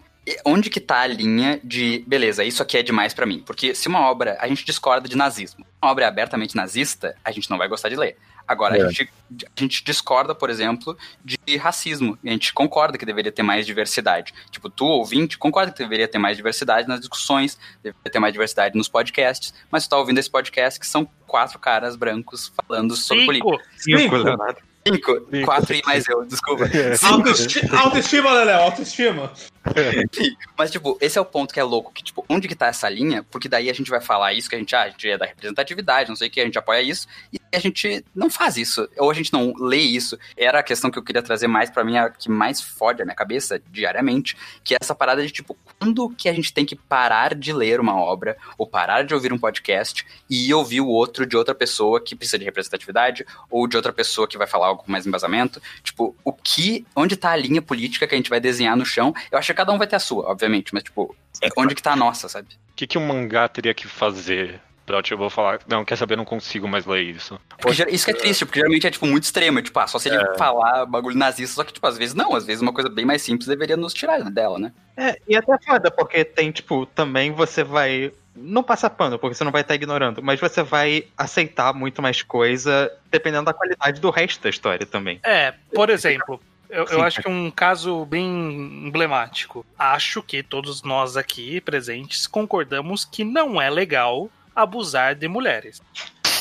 onde 0.45 0.71
que 0.71 0.79
tá 0.81 1.01
a 1.01 1.07
linha 1.07 1.59
de, 1.65 2.05
beleza, 2.07 2.45
isso 2.45 2.63
aqui 2.63 2.77
é 2.77 2.83
demais 2.83 3.13
pra 3.13 3.27
mim? 3.27 3.43
Porque 3.45 3.75
se 3.75 3.89
uma 3.89 4.01
obra, 4.09 4.37
a 4.41 4.47
gente 4.47 4.65
discorda 4.65 5.09
de 5.09 5.17
nazismo, 5.17 5.67
uma 5.83 5.91
obra 5.91 6.05
é 6.05 6.09
abertamente 6.09 6.55
nazista, 6.55 7.17
a 7.25 7.33
gente 7.33 7.51
não 7.51 7.59
vai 7.59 7.67
gostar 7.69 7.89
de 7.89 7.97
ler. 7.97 8.17
Agora, 8.47 8.77
É. 8.77 8.83
a, 8.83 8.89
gente, 8.89 9.09
a 9.57 9.61
gente 9.61 9.85
discorda, 9.85 10.35
por 10.35 10.51
exemplo, 10.51 10.99
de 11.25 11.39
racismo. 11.57 12.19
A 12.25 12.29
gente 12.29 12.53
concorda 12.53 12.99
que 12.99 13.07
deveria 13.07 13.31
ter 13.31 13.43
mais 13.45 13.65
diversidade. 13.65 14.35
Tipo, 14.51 14.69
tu, 14.69 14.85
ouvinte, 14.85 15.39
concorda 15.39 15.71
que 15.71 15.79
deveria 15.79 16.09
ter 16.09 16.19
mais 16.19 16.37
diversidade 16.37 16.89
nas 16.89 16.99
discussões, 16.99 17.57
deveria 17.83 18.11
ter 18.11 18.19
mais 18.19 18.33
diversidade 18.33 18.77
nos 18.77 18.89
podcasts, 18.89 19.55
mas 19.71 19.87
tu 19.87 19.91
tá 19.91 19.97
ouvindo 19.97 20.19
esse 20.19 20.29
podcast 20.29 20.79
que 20.79 20.87
são 20.87 21.09
quatro 21.27 21.59
caras 21.61 21.95
brancos 21.95 22.53
falando 22.67 22.97
sobre 22.97 23.25
política. 23.27 23.49
Cinco. 23.77 23.99
Cinco, 23.99 23.99
Cinco. 24.01 24.17
Leonardo. 24.17 24.61
Cinco, 24.87 25.21
quatro 25.45 25.75
e 25.75 25.83
mais 25.85 26.09
eu, 26.09 26.25
desculpa. 26.25 26.65
Autoesti 27.03 27.61
autoestima, 27.75 28.33
Leléo, 28.33 28.63
autoestima. 28.63 29.33
Enfim, 30.13 30.37
mas, 30.59 30.71
tipo, 30.71 30.99
esse 31.01 31.17
é 31.17 31.21
o 31.21 31.25
ponto 31.25 31.55
que 31.55 31.61
é 31.61 31.63
louco, 31.63 31.93
que, 31.93 32.03
tipo, 32.03 32.25
onde 32.29 32.49
que 32.49 32.55
tá 32.55 32.67
essa 32.67 32.89
linha? 32.89 33.25
Porque 33.31 33.49
daí 33.49 33.71
a 33.71 33.73
gente 33.73 33.91
vai 33.91 34.01
falar 34.01 34.33
isso, 34.33 34.49
que 34.49 34.57
a 34.57 34.59
gente, 34.59 34.75
ah, 34.75 34.83
a 34.83 34.89
gente 34.89 35.09
é 35.09 35.17
da 35.17 35.27
representatividade, 35.27 36.09
não 36.09 36.17
sei 36.17 36.29
o 36.29 36.31
que, 36.31 36.41
a 36.41 36.45
gente 36.45 36.59
apoia 36.59 36.83
isso, 36.83 37.07
e 37.33 37.39
a 37.53 37.59
gente 37.59 38.05
não 38.15 38.31
faz 38.31 38.57
isso, 38.57 38.89
ou 38.99 39.11
a 39.11 39.15
gente 39.15 39.33
não 39.33 39.53
lê 39.59 39.79
isso. 39.79 40.19
Era 40.37 40.61
a 40.61 40.63
questão 40.63 40.91
que 40.91 40.99
eu 40.99 41.03
queria 41.03 41.23
trazer 41.23 41.47
mais 41.47 41.71
pra 41.71 41.85
mim, 41.85 41.97
a 41.97 42.11
que 42.11 42.31
mais 42.31 42.61
fode 42.61 43.03
a 43.03 43.05
minha 43.05 43.15
cabeça 43.15 43.61
diariamente, 43.71 44.37
que 44.65 44.75
é 44.75 44.79
essa 44.81 44.95
parada 44.95 45.25
de, 45.25 45.31
tipo, 45.31 45.57
quando 45.79 46.11
que 46.11 46.29
a 46.29 46.33
gente 46.33 46.53
tem 46.53 46.65
que 46.65 46.77
parar 46.77 47.35
de 47.35 47.53
ler 47.53 47.81
uma 47.81 47.97
obra, 47.97 48.37
ou 48.57 48.67
parar 48.67 49.03
de 49.03 49.15
ouvir 49.15 49.33
um 49.33 49.39
podcast, 49.39 50.07
e 50.29 50.49
ir 50.49 50.55
ouvir 50.55 50.81
o 50.81 50.89
outro 50.89 51.27
de 51.27 51.37
outra 51.37 51.55
pessoa 51.55 52.01
que 52.01 52.17
precisa 52.17 52.39
de 52.39 52.45
representatividade, 52.45 53.25
ou 53.51 53.67
de 53.67 53.77
outra 53.77 53.93
pessoa 53.93 54.27
que 54.27 54.39
vai 54.39 54.47
falar 54.47 54.69
algo 54.69 54.83
com 54.83 54.93
mais 54.93 55.07
embasamento. 55.07 55.61
Tipo, 55.83 56.17
o 56.25 56.33
que. 56.33 56.87
Onde 56.95 57.17
tá 57.17 57.31
a 57.31 57.37
linha 57.37 57.63
política 57.63 58.07
que 58.07 58.15
a 58.15 58.19
gente 58.19 58.31
vai 58.31 58.41
desenhar 58.41 58.77
no 58.77 58.87
chão? 58.87 59.15
Eu 59.31 59.39
acho 59.39 59.53
que 59.53 59.57
cada 59.57 59.73
um 59.73 59.79
vai 59.79 59.87
ter 59.87 59.97
a 59.97 60.01
sua, 60.01 60.31
obviamente, 60.31 60.73
mas, 60.73 60.83
tipo, 60.83 61.15
onde 61.57 61.75
que 61.75 61.83
tá 61.83 61.93
a 61.93 61.97
nossa, 61.97 62.29
sabe? 62.29 62.49
O 62.71 62.75
que, 62.75 62.87
que 62.87 62.99
um 62.99 63.07
mangá 63.07 63.49
teria 63.49 63.75
que 63.75 63.87
fazer? 63.87 64.61
Pra 64.85 65.01
eu 65.09 65.17
vou 65.17 65.31
falar, 65.31 65.61
não, 65.69 65.85
quer 65.85 65.97
saber, 65.97 66.15
eu 66.15 66.19
não 66.19 66.25
consigo 66.25 66.67
mais 66.67 66.85
ler 66.85 67.03
isso. 67.03 67.39
Porque 67.61 67.85
isso 67.89 68.05
que 68.05 68.11
é 68.11 68.15
triste, 68.15 68.45
porque 68.45 68.59
geralmente 68.59 68.87
é, 68.87 68.91
tipo, 68.91 69.07
muito 69.07 69.25
extremo. 69.25 69.59
é, 69.59 69.63
Tipo, 69.63 69.79
ah, 69.79 69.87
só 69.87 69.99
se 69.99 70.09
ele 70.09 70.37
falar 70.37 70.85
bagulho 70.87 71.17
nazista, 71.17 71.55
só 71.55 71.65
que, 71.65 71.73
tipo, 71.73 71.87
às 71.87 71.97
vezes 71.97 72.15
não. 72.15 72.35
Às 72.35 72.45
vezes 72.45 72.61
uma 72.61 72.73
coisa 72.73 72.91
bem 72.91 73.05
mais 73.05 73.23
simples 73.23 73.47
deveria 73.47 73.77
nos 73.77 73.95
tirar 73.95 74.19
dela, 74.31 74.59
né? 74.59 74.73
É, 74.97 75.19
e 75.29 75.37
até 75.37 75.57
foda, 75.65 75.91
porque 75.91 76.25
tem, 76.25 76.51
tipo, 76.51 76.85
também 76.87 77.31
você 77.33 77.63
vai. 77.63 78.13
Não 78.35 78.63
passa 78.63 78.91
pano, 78.91 79.19
porque 79.19 79.35
você 79.35 79.45
não 79.45 79.53
vai 79.53 79.61
estar 79.61 79.75
ignorando, 79.75 80.23
mas 80.23 80.41
você 80.41 80.63
vai 80.63 81.05
aceitar 81.17 81.73
muito 81.75 82.01
mais 82.03 82.23
coisa 82.23 82.91
dependendo 83.11 83.45
da 83.45 83.53
qualidade 83.53 84.01
do 84.01 84.11
resto 84.11 84.43
da 84.43 84.51
história 84.51 84.87
também. 84.87 85.21
É, 85.23 85.53
por 85.75 85.91
exemplo, 85.91 86.41
eu, 86.73 86.87
eu 86.87 87.03
acho 87.03 87.21
que 87.21 87.29
um 87.29 87.51
caso 87.51 88.07
bem 88.07 88.25
emblemático. 88.87 89.65
Acho 89.79 90.23
que 90.23 90.43
todos 90.43 90.83
nós 90.83 91.17
aqui 91.19 91.61
presentes 91.61 92.27
concordamos 92.27 93.05
que 93.05 93.23
não 93.23 93.61
é 93.61 93.69
legal 93.69 94.31
abusar 94.55 95.15
de 95.15 95.29
mulheres. 95.29 95.81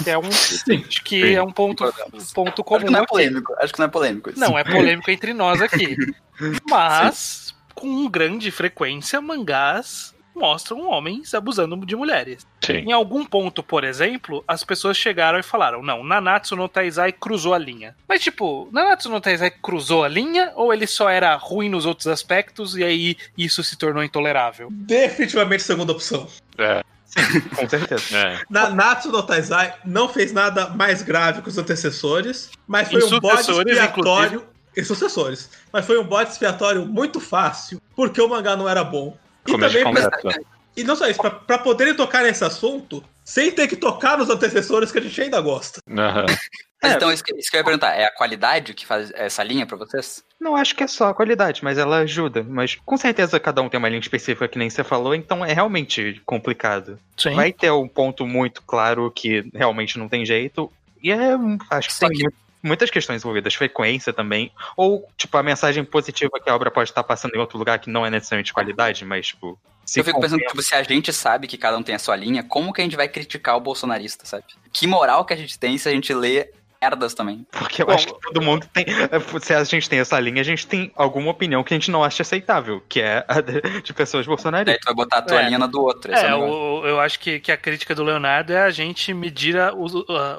é 0.06 0.18
um, 0.18 0.28
acho 0.28 1.04
que 1.04 1.22
Sim. 1.22 1.34
é 1.34 1.44
um 1.44 1.52
ponto, 1.52 1.84
um 1.86 1.90
ponto 2.34 2.50
Acho 2.50 2.56
que 2.56 2.64
comum 2.64 2.92
não 2.92 3.00
é 3.00 3.04
aqui. 3.04 3.08
polêmico. 3.10 3.54
Acho 3.60 3.74
que 3.74 3.80
não 3.80 3.86
é 3.86 3.90
polêmico. 3.90 4.30
isso. 4.30 4.40
Não 4.40 4.58
é 4.58 4.64
polêmico 4.64 5.10
entre 5.12 5.34
nós 5.34 5.62
aqui. 5.62 5.96
Mas, 6.70 7.54
com 7.76 8.08
grande 8.10 8.50
frequência, 8.52 9.22
mangás 9.22 10.14
mostram 10.34 10.90
homens 10.90 11.34
abusando 11.34 11.76
de 11.86 11.96
mulheres. 11.96 12.48
Sim. 12.66 12.78
Em 12.78 12.92
algum 12.92 13.26
ponto, 13.26 13.62
por 13.62 13.84
exemplo, 13.84 14.44
as 14.48 14.64
pessoas 14.64 14.98
chegaram 14.98 15.38
e 15.38 15.44
falaram: 15.44 15.84
não, 15.84 16.04
Nanatsu 16.04 16.56
no 16.56 16.68
Taizai 16.70 17.12
cruzou 17.12 17.54
a 17.54 17.58
linha. 17.58 17.96
Mas, 18.08 18.22
tipo, 18.22 18.70
Nanatsu 18.72 19.10
no 19.10 19.20
Taizai 19.22 19.52
cruzou 19.52 20.04
a 20.04 20.08
linha 20.08 20.52
ou 20.56 20.74
ele 20.74 20.88
só 20.88 21.10
era 21.10 21.36
ruim 21.36 21.70
nos 21.70 21.86
outros 21.86 22.08
aspectos 22.08 22.76
e 22.78 22.84
aí 22.84 23.18
isso 23.38 23.64
se 23.64 23.78
tornou 23.78 24.04
intolerável? 24.04 24.70
Definitivamente 24.72 25.64
segunda 25.64 25.92
opção. 25.92 26.28
É, 26.58 26.84
Com 27.56 27.68
certeza. 27.70 28.18
é. 28.18 28.40
Nanatsu 28.50 29.12
no 29.12 29.22
Taizai 29.24 29.74
não 29.86 30.08
fez 30.08 30.32
nada 30.32 30.70
mais 30.70 31.02
grave 31.02 31.42
que 31.42 31.50
os 31.50 31.58
antecessores, 31.58 32.50
mas 32.68 32.90
foi 32.90 33.04
um 33.04 33.20
bode 33.20 33.42
expiatório. 33.52 34.46
E 34.76 34.86
sucessores. 34.86 35.50
Mas 35.74 35.86
foi 35.86 36.00
um 36.00 36.04
bode 36.04 36.32
expiatório 36.32 36.86
muito 36.86 37.20
fácil, 37.20 37.82
porque 37.94 38.22
o 38.22 38.30
mangá 38.30 38.56
não 38.56 38.70
era 38.70 38.86
bom. 38.86 39.18
E 39.46 39.52
Começo 39.52 39.78
também, 39.78 39.94
pra-. 39.94 40.34
E 40.76 40.84
não 40.84 40.96
só 40.96 41.08
isso, 41.08 41.20
pra, 41.22 41.32
pra 41.32 41.58
poderem 41.58 41.96
tocar 41.96 42.24
nesse 42.24 42.44
assunto, 42.44 43.04
sem 43.24 43.52
ter 43.52 43.68
que 43.68 43.76
tocar 43.76 44.18
nos 44.18 44.30
antecessores 44.30 44.92
que 44.92 44.98
a 44.98 45.02
gente 45.02 45.22
ainda 45.22 45.40
gosta. 45.42 45.80
Aham. 45.90 46.26
Mas 46.84 46.94
É. 46.94 46.96
então, 46.96 47.12
isso 47.12 47.24
que, 47.24 47.36
isso 47.36 47.52
que 47.52 47.58
eu 47.58 47.60
ia 47.60 47.64
perguntar, 47.64 47.94
é 47.94 48.06
a 48.06 48.12
qualidade 48.16 48.74
que 48.74 48.88
faz 48.88 49.12
essa 49.14 49.44
linha 49.44 49.68
pra 49.68 49.78
vocês? 49.78 50.24
Não 50.40 50.56
acho 50.56 50.76
que 50.76 50.84
é 50.84 50.88
só 50.88 51.10
a 51.10 51.14
qualidade, 51.14 51.64
mas 51.64 51.78
ela 51.78 52.00
ajuda. 52.00 52.42
Mas 52.44 52.76
com 52.84 52.98
certeza 52.98 53.40
cada 53.40 53.62
um 53.62 53.70
tem 53.70 53.78
uma 53.78 53.88
linha 53.88 54.00
específica 54.00 54.48
que 54.48 54.58
nem 54.58 54.68
você 54.70 54.84
falou, 54.84 55.14
então 55.14 55.46
é 55.46 55.54
realmente 55.54 56.20
complicado. 56.26 56.98
Sim. 57.16 57.36
Vai 57.36 57.54
ter 57.54 57.70
um 57.72 57.88
ponto 57.88 58.26
muito 58.26 58.64
claro 58.64 59.12
que 59.12 59.48
realmente 59.54 60.00
não 60.00 60.10
tem 60.10 60.26
jeito. 60.26 60.72
E 61.04 61.12
é, 61.12 61.38
um- 61.38 61.58
acho 61.70 61.90
que 62.00 62.10
que- 62.10 62.28
muitas 62.64 62.90
questões 62.90 63.22
envolvidas, 63.22 63.54
frequência 63.54 64.14
também. 64.14 64.52
Ou, 64.76 65.08
tipo, 65.18 65.36
a 65.38 65.44
mensagem 65.44 65.84
positiva 65.84 66.40
que 66.44 66.50
a 66.50 66.56
obra 66.56 66.72
pode 66.72 66.90
estar 66.90 67.04
passando 67.04 67.36
em 67.36 67.40
outro 67.40 67.58
lugar 67.58 67.80
que 67.80 67.90
não 67.90 68.06
é 68.06 68.10
necessariamente 68.10 68.54
qualidade, 68.54 69.04
mas, 69.06 69.28
tipo. 69.28 69.60
Se 69.86 70.00
eu 70.00 70.04
fico 70.04 70.22
pensando, 70.22 70.40
tipo, 70.40 70.62
se 70.62 70.76
a 70.76 70.84
gente 70.84 71.12
sabe 71.12 71.48
que 71.48 71.58
cada 71.58 71.78
um 71.78 71.84
tem 71.84 71.96
a 71.96 72.00
sua 72.00 72.16
linha, 72.16 72.44
como 72.44 72.72
que 72.72 72.82
a 72.82 72.84
gente 72.84 72.96
vai 72.96 73.08
criticar 73.08 73.58
o 73.58 73.60
bolsonarista, 73.60 74.26
sabe? 74.26 74.46
Que 74.72 74.88
moral 74.88 75.26
que 75.26 75.34
a 75.34 75.38
gente 75.38 75.58
tem 75.58 75.78
se 75.78 75.90
a 75.90 75.92
gente 75.92 76.14
lê 76.14 76.52
merdas 76.82 77.14
também? 77.14 77.46
Porque 77.52 77.82
eu 77.84 77.86
Bom, 77.86 77.94
acho 77.94 78.08
que 78.08 78.20
todo 78.22 78.42
mundo 78.42 78.66
tem. 78.74 78.86
Se 79.42 79.54
a 79.54 79.64
gente 79.64 79.88
tem 79.88 80.00
essa 80.00 80.20
linha, 80.20 80.42
a 80.42 80.44
gente 80.46 80.66
tem 80.66 80.92
alguma 80.96 81.30
opinião 81.30 81.64
que 81.64 81.74
a 81.74 81.78
gente 81.78 81.92
não 81.92 82.04
acha 82.04 82.24
aceitável, 82.24 82.84
que 82.90 83.00
é 83.00 83.24
a 83.28 83.40
de 83.40 83.62
de 83.82 83.94
pessoas 83.94 84.26
Daí 84.26 84.30
bolsonaristas. 84.36 84.80
tu 84.82 84.86
vai 84.86 84.94
botar 84.96 85.18
a 85.20 85.22
tua 85.22 85.42
É. 85.42 85.46
linha 85.46 85.60
na 85.60 85.68
do 85.68 85.82
outro. 85.82 86.12
é, 86.14 86.26
É, 86.28 86.36
o 86.36 86.86
eu 86.86 87.00
acho 87.00 87.20
que, 87.20 87.40
que 87.40 87.52
a 87.52 87.58
crítica 87.58 87.94
do 87.94 88.04
Leonardo 88.04 88.52
é 88.54 88.62
a 88.64 88.72
gente 88.72 89.14
medir, 89.14 89.58
a- 89.58 89.74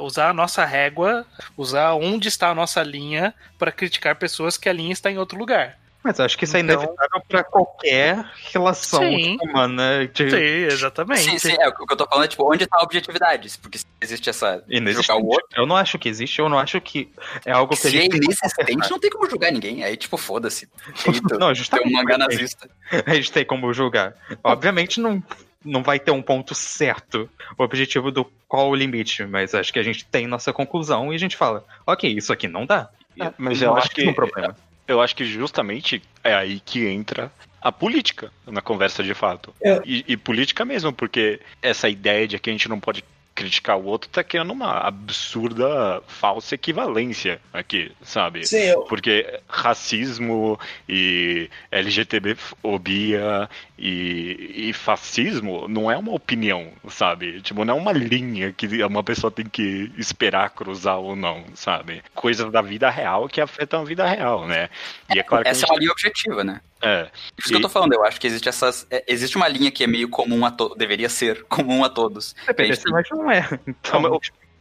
usar 0.00 0.30
a 0.30 0.32
nossa 0.34 0.64
régua, 0.64 1.24
usar 1.56 1.92
onde 1.94 2.26
está 2.28 2.48
a 2.50 2.54
nossa 2.54 2.82
linha 2.82 3.32
para 3.58 3.70
criticar 3.70 4.16
pessoas 4.16 4.56
que 4.56 4.68
a 4.68 4.72
linha 4.72 4.92
está 4.92 5.10
em 5.10 5.18
outro 5.18 5.38
lugar. 5.38 5.78
Mas 6.04 6.18
eu 6.18 6.24
acho 6.24 6.36
que 6.36 6.44
isso 6.44 6.56
é 6.56 6.60
Então- 6.60 6.74
inevitável 6.82 7.22
pra 7.28 7.44
qualquer 7.44 8.24
relação 8.52 9.00
Sim. 9.02 9.36
humana 9.40 10.06
de. 10.06 10.30
Sim, 10.30 10.36
exatamente. 10.72 11.20
Sim, 11.22 11.38
sim, 11.38 11.56
é, 11.60 11.68
o 11.68 11.72
que 11.86 11.92
eu 11.92 11.96
tô 11.96 12.06
falando 12.06 12.24
é, 12.24 12.28
tipo, 12.28 12.52
onde 12.52 12.66
tá 12.66 12.78
a 12.78 12.82
objetividade? 12.82 13.56
Porque 13.62 13.78
se 13.78 13.86
existe 14.00 14.28
essa... 14.28 14.62
Inexistente. 14.68 15.06
Jogar 15.06 15.20
o 15.24 15.26
outro, 15.28 15.46
Eu 15.56 15.64
não 15.66 15.76
acho 15.76 15.98
que 15.98 16.08
existe, 16.08 16.38
eu 16.40 16.48
não 16.48 16.58
acho 16.58 16.80
que 16.80 17.08
é 17.46 17.52
algo 17.52 17.72
que 17.74 17.78
a 17.78 17.82
se 17.82 17.88
é 17.88 17.90
gente. 17.90 18.10
tem 18.10 18.20
que 18.20 18.26
inexistente, 18.26 18.90
não 18.90 18.98
tem 18.98 19.10
como 19.10 19.30
julgar 19.30 19.52
ninguém. 19.52 19.84
Aí, 19.84 19.96
tipo, 19.96 20.16
foda-se. 20.16 20.68
Não, 21.38 21.46
Tem 21.48 21.54
justamente. 21.54 21.88
um 21.88 21.92
mangá 21.92 22.16
a 22.16 22.18
gente- 22.30 22.30
nazista. 22.32 22.70
A 23.06 23.14
gente 23.14 23.32
tem 23.32 23.44
como 23.44 23.72
julgar. 23.72 24.14
Obviamente 24.42 25.00
não, 25.00 25.22
não 25.64 25.82
vai 25.82 25.98
ter 26.00 26.10
um 26.10 26.20
ponto 26.22 26.54
certo, 26.54 27.28
o 27.56 27.62
objetivo 27.62 28.10
do 28.10 28.24
qual 28.48 28.68
o 28.68 28.74
limite, 28.74 29.24
mas 29.24 29.54
acho 29.54 29.72
que 29.72 29.78
a 29.78 29.82
gente 29.82 30.04
tem 30.04 30.26
nossa 30.26 30.52
conclusão 30.52 31.12
e 31.12 31.16
a 31.16 31.18
gente 31.18 31.36
fala, 31.36 31.64
ok, 31.86 32.10
isso 32.12 32.32
aqui 32.32 32.48
não 32.48 32.66
dá. 32.66 32.88
É, 33.20 33.32
mas 33.38 33.60
Não 33.60 33.68
eu 33.68 33.76
acho 33.76 33.90
tem 33.90 34.06
um 34.06 34.08
que 34.10 34.14
problema. 34.16 34.56
Eu 34.92 35.00
acho 35.00 35.16
que 35.16 35.24
justamente 35.24 36.02
é 36.22 36.34
aí 36.34 36.60
que 36.60 36.86
entra 36.86 37.32
a 37.60 37.70
política 37.70 38.32
na 38.46 38.60
conversa 38.60 39.02
de 39.02 39.14
fato. 39.14 39.54
É. 39.62 39.80
E, 39.84 40.04
e 40.08 40.16
política 40.16 40.64
mesmo, 40.64 40.92
porque 40.92 41.40
essa 41.60 41.88
ideia 41.88 42.26
de 42.26 42.38
que 42.38 42.50
a 42.50 42.52
gente 42.52 42.68
não 42.68 42.80
pode 42.80 43.04
criticar 43.34 43.78
o 43.78 43.84
outro 43.84 44.10
tá 44.10 44.22
criando 44.22 44.52
uma 44.52 44.78
absurda 44.78 46.02
falsa 46.06 46.54
equivalência 46.54 47.40
aqui, 47.52 47.90
sabe? 48.02 48.46
Sim, 48.46 48.58
eu, 48.58 48.82
Porque 48.82 49.40
racismo 49.48 50.58
e 50.88 51.48
LGTB-fobia 51.70 53.48
e, 53.84 54.68
e 54.68 54.72
fascismo 54.72 55.66
não 55.66 55.90
é 55.90 55.96
uma 55.96 56.12
opinião, 56.12 56.68
sabe? 56.88 57.42
Tipo, 57.42 57.64
não 57.64 57.74
é 57.74 57.76
uma 57.76 57.90
linha 57.92 58.52
que 58.52 58.66
uma 58.84 59.02
pessoa 59.02 59.28
tem 59.28 59.44
que 59.44 59.90
esperar 59.98 60.50
cruzar 60.50 60.98
ou 61.00 61.16
não, 61.16 61.44
sabe? 61.54 62.00
Coisas 62.14 62.52
da 62.52 62.62
vida 62.62 62.88
real 62.88 63.28
que 63.28 63.40
afetam 63.40 63.80
a 63.80 63.84
vida 63.84 64.06
real, 64.06 64.46
né? 64.46 64.70
E 65.12 65.18
é 65.18 65.22
claro 65.24 65.42
que 65.42 65.50
Essa 65.50 65.66
é 65.66 65.68
uma 65.72 65.80
linha 65.80 65.90
objetiva, 65.90 66.44
né? 66.44 66.60
É, 66.80 67.04
Por 67.04 67.40
isso 67.40 67.48
que 67.48 67.54
eu 67.56 67.60
tô 67.60 67.68
falando, 67.68 67.92
eu 67.92 68.04
acho 68.04 68.20
que 68.20 68.26
existe 68.26 68.48
essas. 68.48 68.86
é, 68.88 69.04
existe 69.08 69.36
uma 69.36 69.48
linha 69.48 69.70
que 69.70 69.82
é 69.82 69.86
meio 69.88 70.08
comum 70.08 70.44
a 70.46 70.50
todos. 70.52 70.76
Deveria 70.78 71.08
ser 71.08 71.42
comum 71.50 71.84
a 71.84 71.88
todos. 71.88 72.36
Depende, 72.46 72.76
gente- 72.76 72.90
mas 72.90 73.08
não 73.10 73.28
é. 73.28 73.48
Então, 73.66 74.00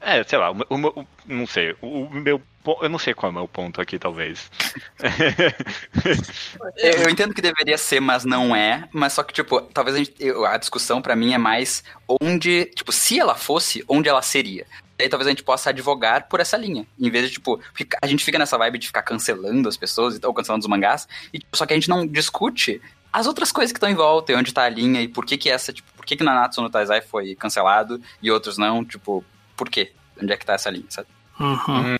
é, 0.01 0.23
sei 0.23 0.37
lá, 0.39 0.51
o 0.51 0.55
meu- 0.55 0.67
o 0.69 0.77
meu, 0.77 1.07
não 1.25 1.45
sei, 1.47 1.75
o 1.81 2.09
meu, 2.09 2.41
po- 2.63 2.79
eu 2.81 2.89
não 2.89 2.97
sei 2.99 3.13
qual 3.13 3.29
é 3.29 3.33
o 3.33 3.37
meu 3.37 3.47
ponto 3.47 3.79
aqui, 3.79 3.97
talvez. 3.99 4.49
Eu, 6.77 6.91
eu 7.03 7.09
entendo 7.09 7.33
que 7.33 7.41
deveria 7.41 7.77
ser, 7.77 7.99
mas 7.99 8.23
não 8.25 8.55
é. 8.55 8.87
Mas 8.91 9.13
só 9.13 9.23
que, 9.23 9.33
tipo, 9.33 9.61
talvez 9.61 9.95
a, 9.95 9.99
gente, 9.99 10.13
eu- 10.19 10.45
a 10.45 10.57
discussão 10.57 11.01
pra 11.01 11.15
mim 11.15 11.33
é 11.33 11.37
mais 11.37 11.83
onde. 12.21 12.65
Tipo, 12.75 12.91
se 12.91 13.19
ela 13.19 13.35
fosse, 13.35 13.83
onde 13.87 14.09
ela 14.09 14.21
seria. 14.21 14.65
Aí 14.99 15.09
talvez 15.09 15.27
a 15.27 15.31
gente 15.31 15.43
possa 15.43 15.69
advogar 15.71 16.27
por 16.27 16.39
essa 16.39 16.55
linha. 16.57 16.85
Em 16.99 17.09
vez 17.09 17.25
de, 17.27 17.33
tipo, 17.33 17.59
a 18.01 18.07
gente 18.07 18.23
fica 18.23 18.37
nessa 18.37 18.57
vibe 18.57 18.77
de 18.79 18.87
ficar 18.87 19.01
cancelando 19.01 19.67
as 19.67 19.77
pessoas 19.77 20.19
ou 20.23 20.33
cancelando 20.33 20.63
os 20.63 20.69
mangás. 20.69 21.07
E, 21.33 21.39
tipo, 21.39 21.55
só 21.57 21.65
que 21.65 21.73
a 21.73 21.75
gente 21.75 21.89
não 21.89 22.05
discute 22.05 22.81
as 23.11 23.27
outras 23.27 23.51
coisas 23.51 23.71
que 23.71 23.77
estão 23.77 23.89
em 23.89 23.95
volta 23.95 24.31
e 24.31 24.35
onde 24.35 24.53
tá 24.53 24.63
a 24.63 24.69
linha 24.69 25.01
e 25.01 25.07
por 25.07 25.25
que 25.25 25.37
que 25.37 25.49
essa, 25.49 25.73
tipo, 25.73 25.91
por 25.97 26.05
que 26.05 26.15
que 26.15 26.23
Nanatsu 26.23 26.61
no 26.61 26.69
Taizai 26.69 27.01
foi 27.01 27.35
cancelado 27.35 28.01
e 28.21 28.31
outros 28.31 28.57
não, 28.57 28.85
tipo, 28.85 29.23
por 29.61 29.69
quê? 29.69 29.91
Onde 30.19 30.33
é 30.33 30.37
que 30.37 30.43
tá 30.43 30.53
essa 30.53 30.71
linha, 30.71 30.87
sabe? 30.89 31.07
Uhum. 31.39 31.95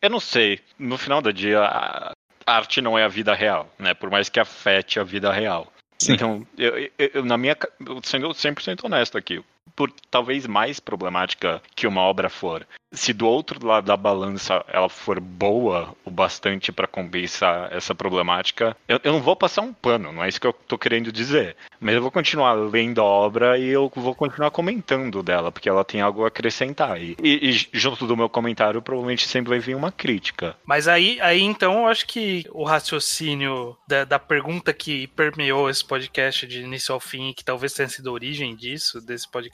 Eu 0.00 0.08
não 0.08 0.18
sei. 0.20 0.58
No 0.78 0.96
final 0.96 1.20
do 1.20 1.34
dia, 1.34 1.60
a 1.60 2.14
arte 2.46 2.80
não 2.80 2.98
é 2.98 3.04
a 3.04 3.08
vida 3.08 3.34
real, 3.34 3.70
né? 3.78 3.92
Por 3.92 4.08
mais 4.10 4.30
que 4.30 4.40
afete 4.40 4.98
a 4.98 5.04
vida 5.04 5.30
real. 5.30 5.70
Sim. 5.98 6.14
Então, 6.14 6.46
eu, 6.56 6.78
eu- 6.78 6.90
eu- 7.12 7.24
na 7.26 7.36
minha, 7.36 7.54
sendo 8.02 8.30
100% 8.32 8.84
honesto 8.84 9.18
aqui, 9.18 9.44
por 9.76 9.90
talvez 10.10 10.46
mais 10.46 10.78
problemática 10.80 11.60
que 11.74 11.86
uma 11.86 12.00
obra 12.02 12.28
for, 12.28 12.66
se 12.92 13.12
do 13.12 13.26
outro 13.26 13.66
lado 13.66 13.86
da 13.86 13.96
balança 13.96 14.64
ela 14.68 14.88
for 14.88 15.18
boa 15.18 15.94
o 16.04 16.10
bastante 16.10 16.70
para 16.70 16.86
compensar 16.86 17.72
essa 17.72 17.92
problemática, 17.94 18.76
eu, 18.86 19.00
eu 19.02 19.12
não 19.12 19.20
vou 19.20 19.34
passar 19.34 19.62
um 19.62 19.72
pano, 19.72 20.12
não 20.12 20.22
é 20.22 20.28
isso 20.28 20.40
que 20.40 20.46
eu 20.46 20.52
tô 20.52 20.78
querendo 20.78 21.10
dizer. 21.10 21.56
Mas 21.80 21.96
eu 21.96 22.02
vou 22.02 22.10
continuar 22.10 22.52
lendo 22.52 23.00
a 23.00 23.04
obra 23.04 23.58
e 23.58 23.66
eu 23.68 23.90
vou 23.96 24.14
continuar 24.14 24.50
comentando 24.52 25.22
dela, 25.24 25.50
porque 25.50 25.68
ela 25.68 25.84
tem 25.84 26.00
algo 26.00 26.24
a 26.24 26.28
acrescentar. 26.28 27.00
E, 27.02 27.16
e- 27.22 27.50
e 27.50 27.52
junto 27.78 28.06
do 28.06 28.16
meu 28.16 28.28
comentário, 28.28 28.80
provavelmente 28.80 29.26
sempre 29.26 29.50
vai 29.50 29.58
vir 29.58 29.74
uma 29.74 29.90
crítica. 29.90 30.56
Mas 30.64 30.86
aí, 30.86 31.20
aí 31.20 31.40
então 31.42 31.80
eu 31.80 31.86
acho 31.88 32.06
que 32.06 32.44
o 32.52 32.62
raciocínio 32.64 33.76
da, 33.88 34.04
da 34.04 34.18
pergunta 34.18 34.72
que 34.72 35.08
permeou 35.08 35.68
esse 35.68 35.84
podcast 35.84 36.46
de 36.46 36.60
início 36.62 36.94
ao 36.94 37.00
fim, 37.00 37.32
que 37.36 37.44
talvez 37.44 37.72
tenha 37.72 37.88
sido 37.88 38.08
a 38.08 38.12
origem 38.12 38.54
disso, 38.54 39.00
desse 39.04 39.28
podcast, 39.28 39.53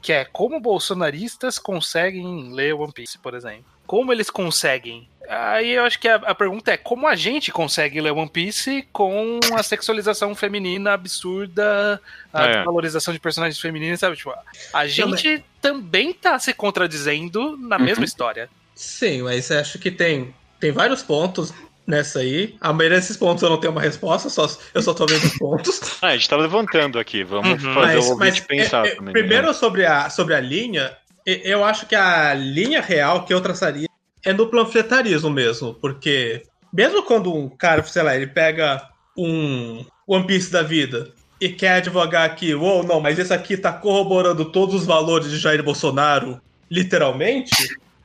que 0.00 0.12
é 0.12 0.24
como 0.24 0.60
bolsonaristas 0.60 1.58
conseguem 1.58 2.52
ler 2.52 2.74
One 2.74 2.92
Piece, 2.92 3.18
por 3.18 3.34
exemplo. 3.34 3.64
Como 3.86 4.12
eles 4.12 4.30
conseguem? 4.30 5.08
Aí 5.28 5.72
eu 5.72 5.84
acho 5.84 5.98
que 5.98 6.08
a, 6.08 6.16
a 6.16 6.34
pergunta 6.34 6.70
é 6.72 6.76
como 6.76 7.06
a 7.06 7.14
gente 7.14 7.50
consegue 7.52 8.00
ler 8.00 8.12
One 8.12 8.28
Piece 8.30 8.86
com 8.92 9.38
a 9.54 9.62
sexualização 9.62 10.34
feminina 10.34 10.92
absurda, 10.94 12.00
a 12.32 12.46
É. 12.46 12.64
valorização 12.64 13.12
de 13.12 13.20
personagens 13.20 13.58
femininos, 13.58 14.00
sabe? 14.00 14.16
Tipo, 14.16 14.34
a 14.72 14.86
gente 14.86 15.44
também 15.60 16.12
tá 16.12 16.38
se 16.38 16.52
contradizendo 16.54 17.56
na 17.58 17.78
mesma 17.78 18.04
história. 18.04 18.48
sim, 18.74 19.22
mas 19.22 19.50
acho 19.50 19.78
que 19.78 19.90
tem, 19.90 20.34
tem 20.60 20.72
vários 20.72 21.02
pontos 21.02 21.52
nessa 21.86 22.20
aí. 22.20 22.54
A 22.60 22.72
maioria 22.72 22.98
desses 22.98 23.16
pontos 23.16 23.42
eu 23.42 23.50
não 23.50 23.58
tenho 23.58 23.72
uma 23.72 23.80
resposta, 23.80 24.28
só, 24.28 24.48
eu 24.72 24.82
só 24.82 24.94
tô 24.94 25.06
vendo 25.06 25.24
os 25.24 25.38
pontos. 25.38 25.80
Ah, 26.02 26.08
a 26.08 26.16
gente 26.16 26.28
tá 26.28 26.36
levantando 26.36 26.98
aqui, 26.98 27.22
vamos 27.24 27.62
Uhum. 27.62 27.74
fazer 27.74 27.96
mas, 27.96 28.06
o 28.06 28.10
ouvinte 28.10 28.18
mas, 28.18 28.40
pensar 28.40 28.86
é, 28.86 28.88
é, 28.90 28.94
também. 28.96 29.06
né? 29.06 29.20
primeiro 29.20 29.54
sobre 29.54 29.86
a, 29.86 30.10
sobre 30.10 30.34
a 30.34 30.40
linha, 30.40 30.96
eu 31.26 31.64
acho 31.64 31.86
que 31.86 31.94
a 31.94 32.34
linha 32.34 32.80
real 32.80 33.24
que 33.24 33.32
eu 33.32 33.40
traçaria 33.40 33.88
é 34.24 34.32
no 34.32 34.46
panfletarismo 34.48 35.30
mesmo, 35.30 35.74
porque 35.74 36.42
mesmo 36.72 37.02
quando 37.02 37.32
um 37.34 37.48
cara, 37.48 37.82
sei 37.84 38.02
lá, 38.02 38.14
ele 38.16 38.26
pega 38.26 38.86
um 39.16 39.84
One 40.06 40.26
Piece 40.26 40.50
da 40.50 40.62
vida 40.62 41.10
e 41.40 41.48
quer 41.48 41.74
advogar 41.76 42.34
que, 42.34 42.54
uou, 42.54 42.82
não, 42.82 43.00
mas 43.00 43.18
esse 43.18 43.32
aqui 43.32 43.56
tá 43.56 43.72
corroborando 43.72 44.44
todos 44.46 44.74
os 44.74 44.86
valores 44.86 45.30
de 45.30 45.38
Jair 45.38 45.62
Bolsonaro, 45.62 46.40
literalmente, 46.70 47.50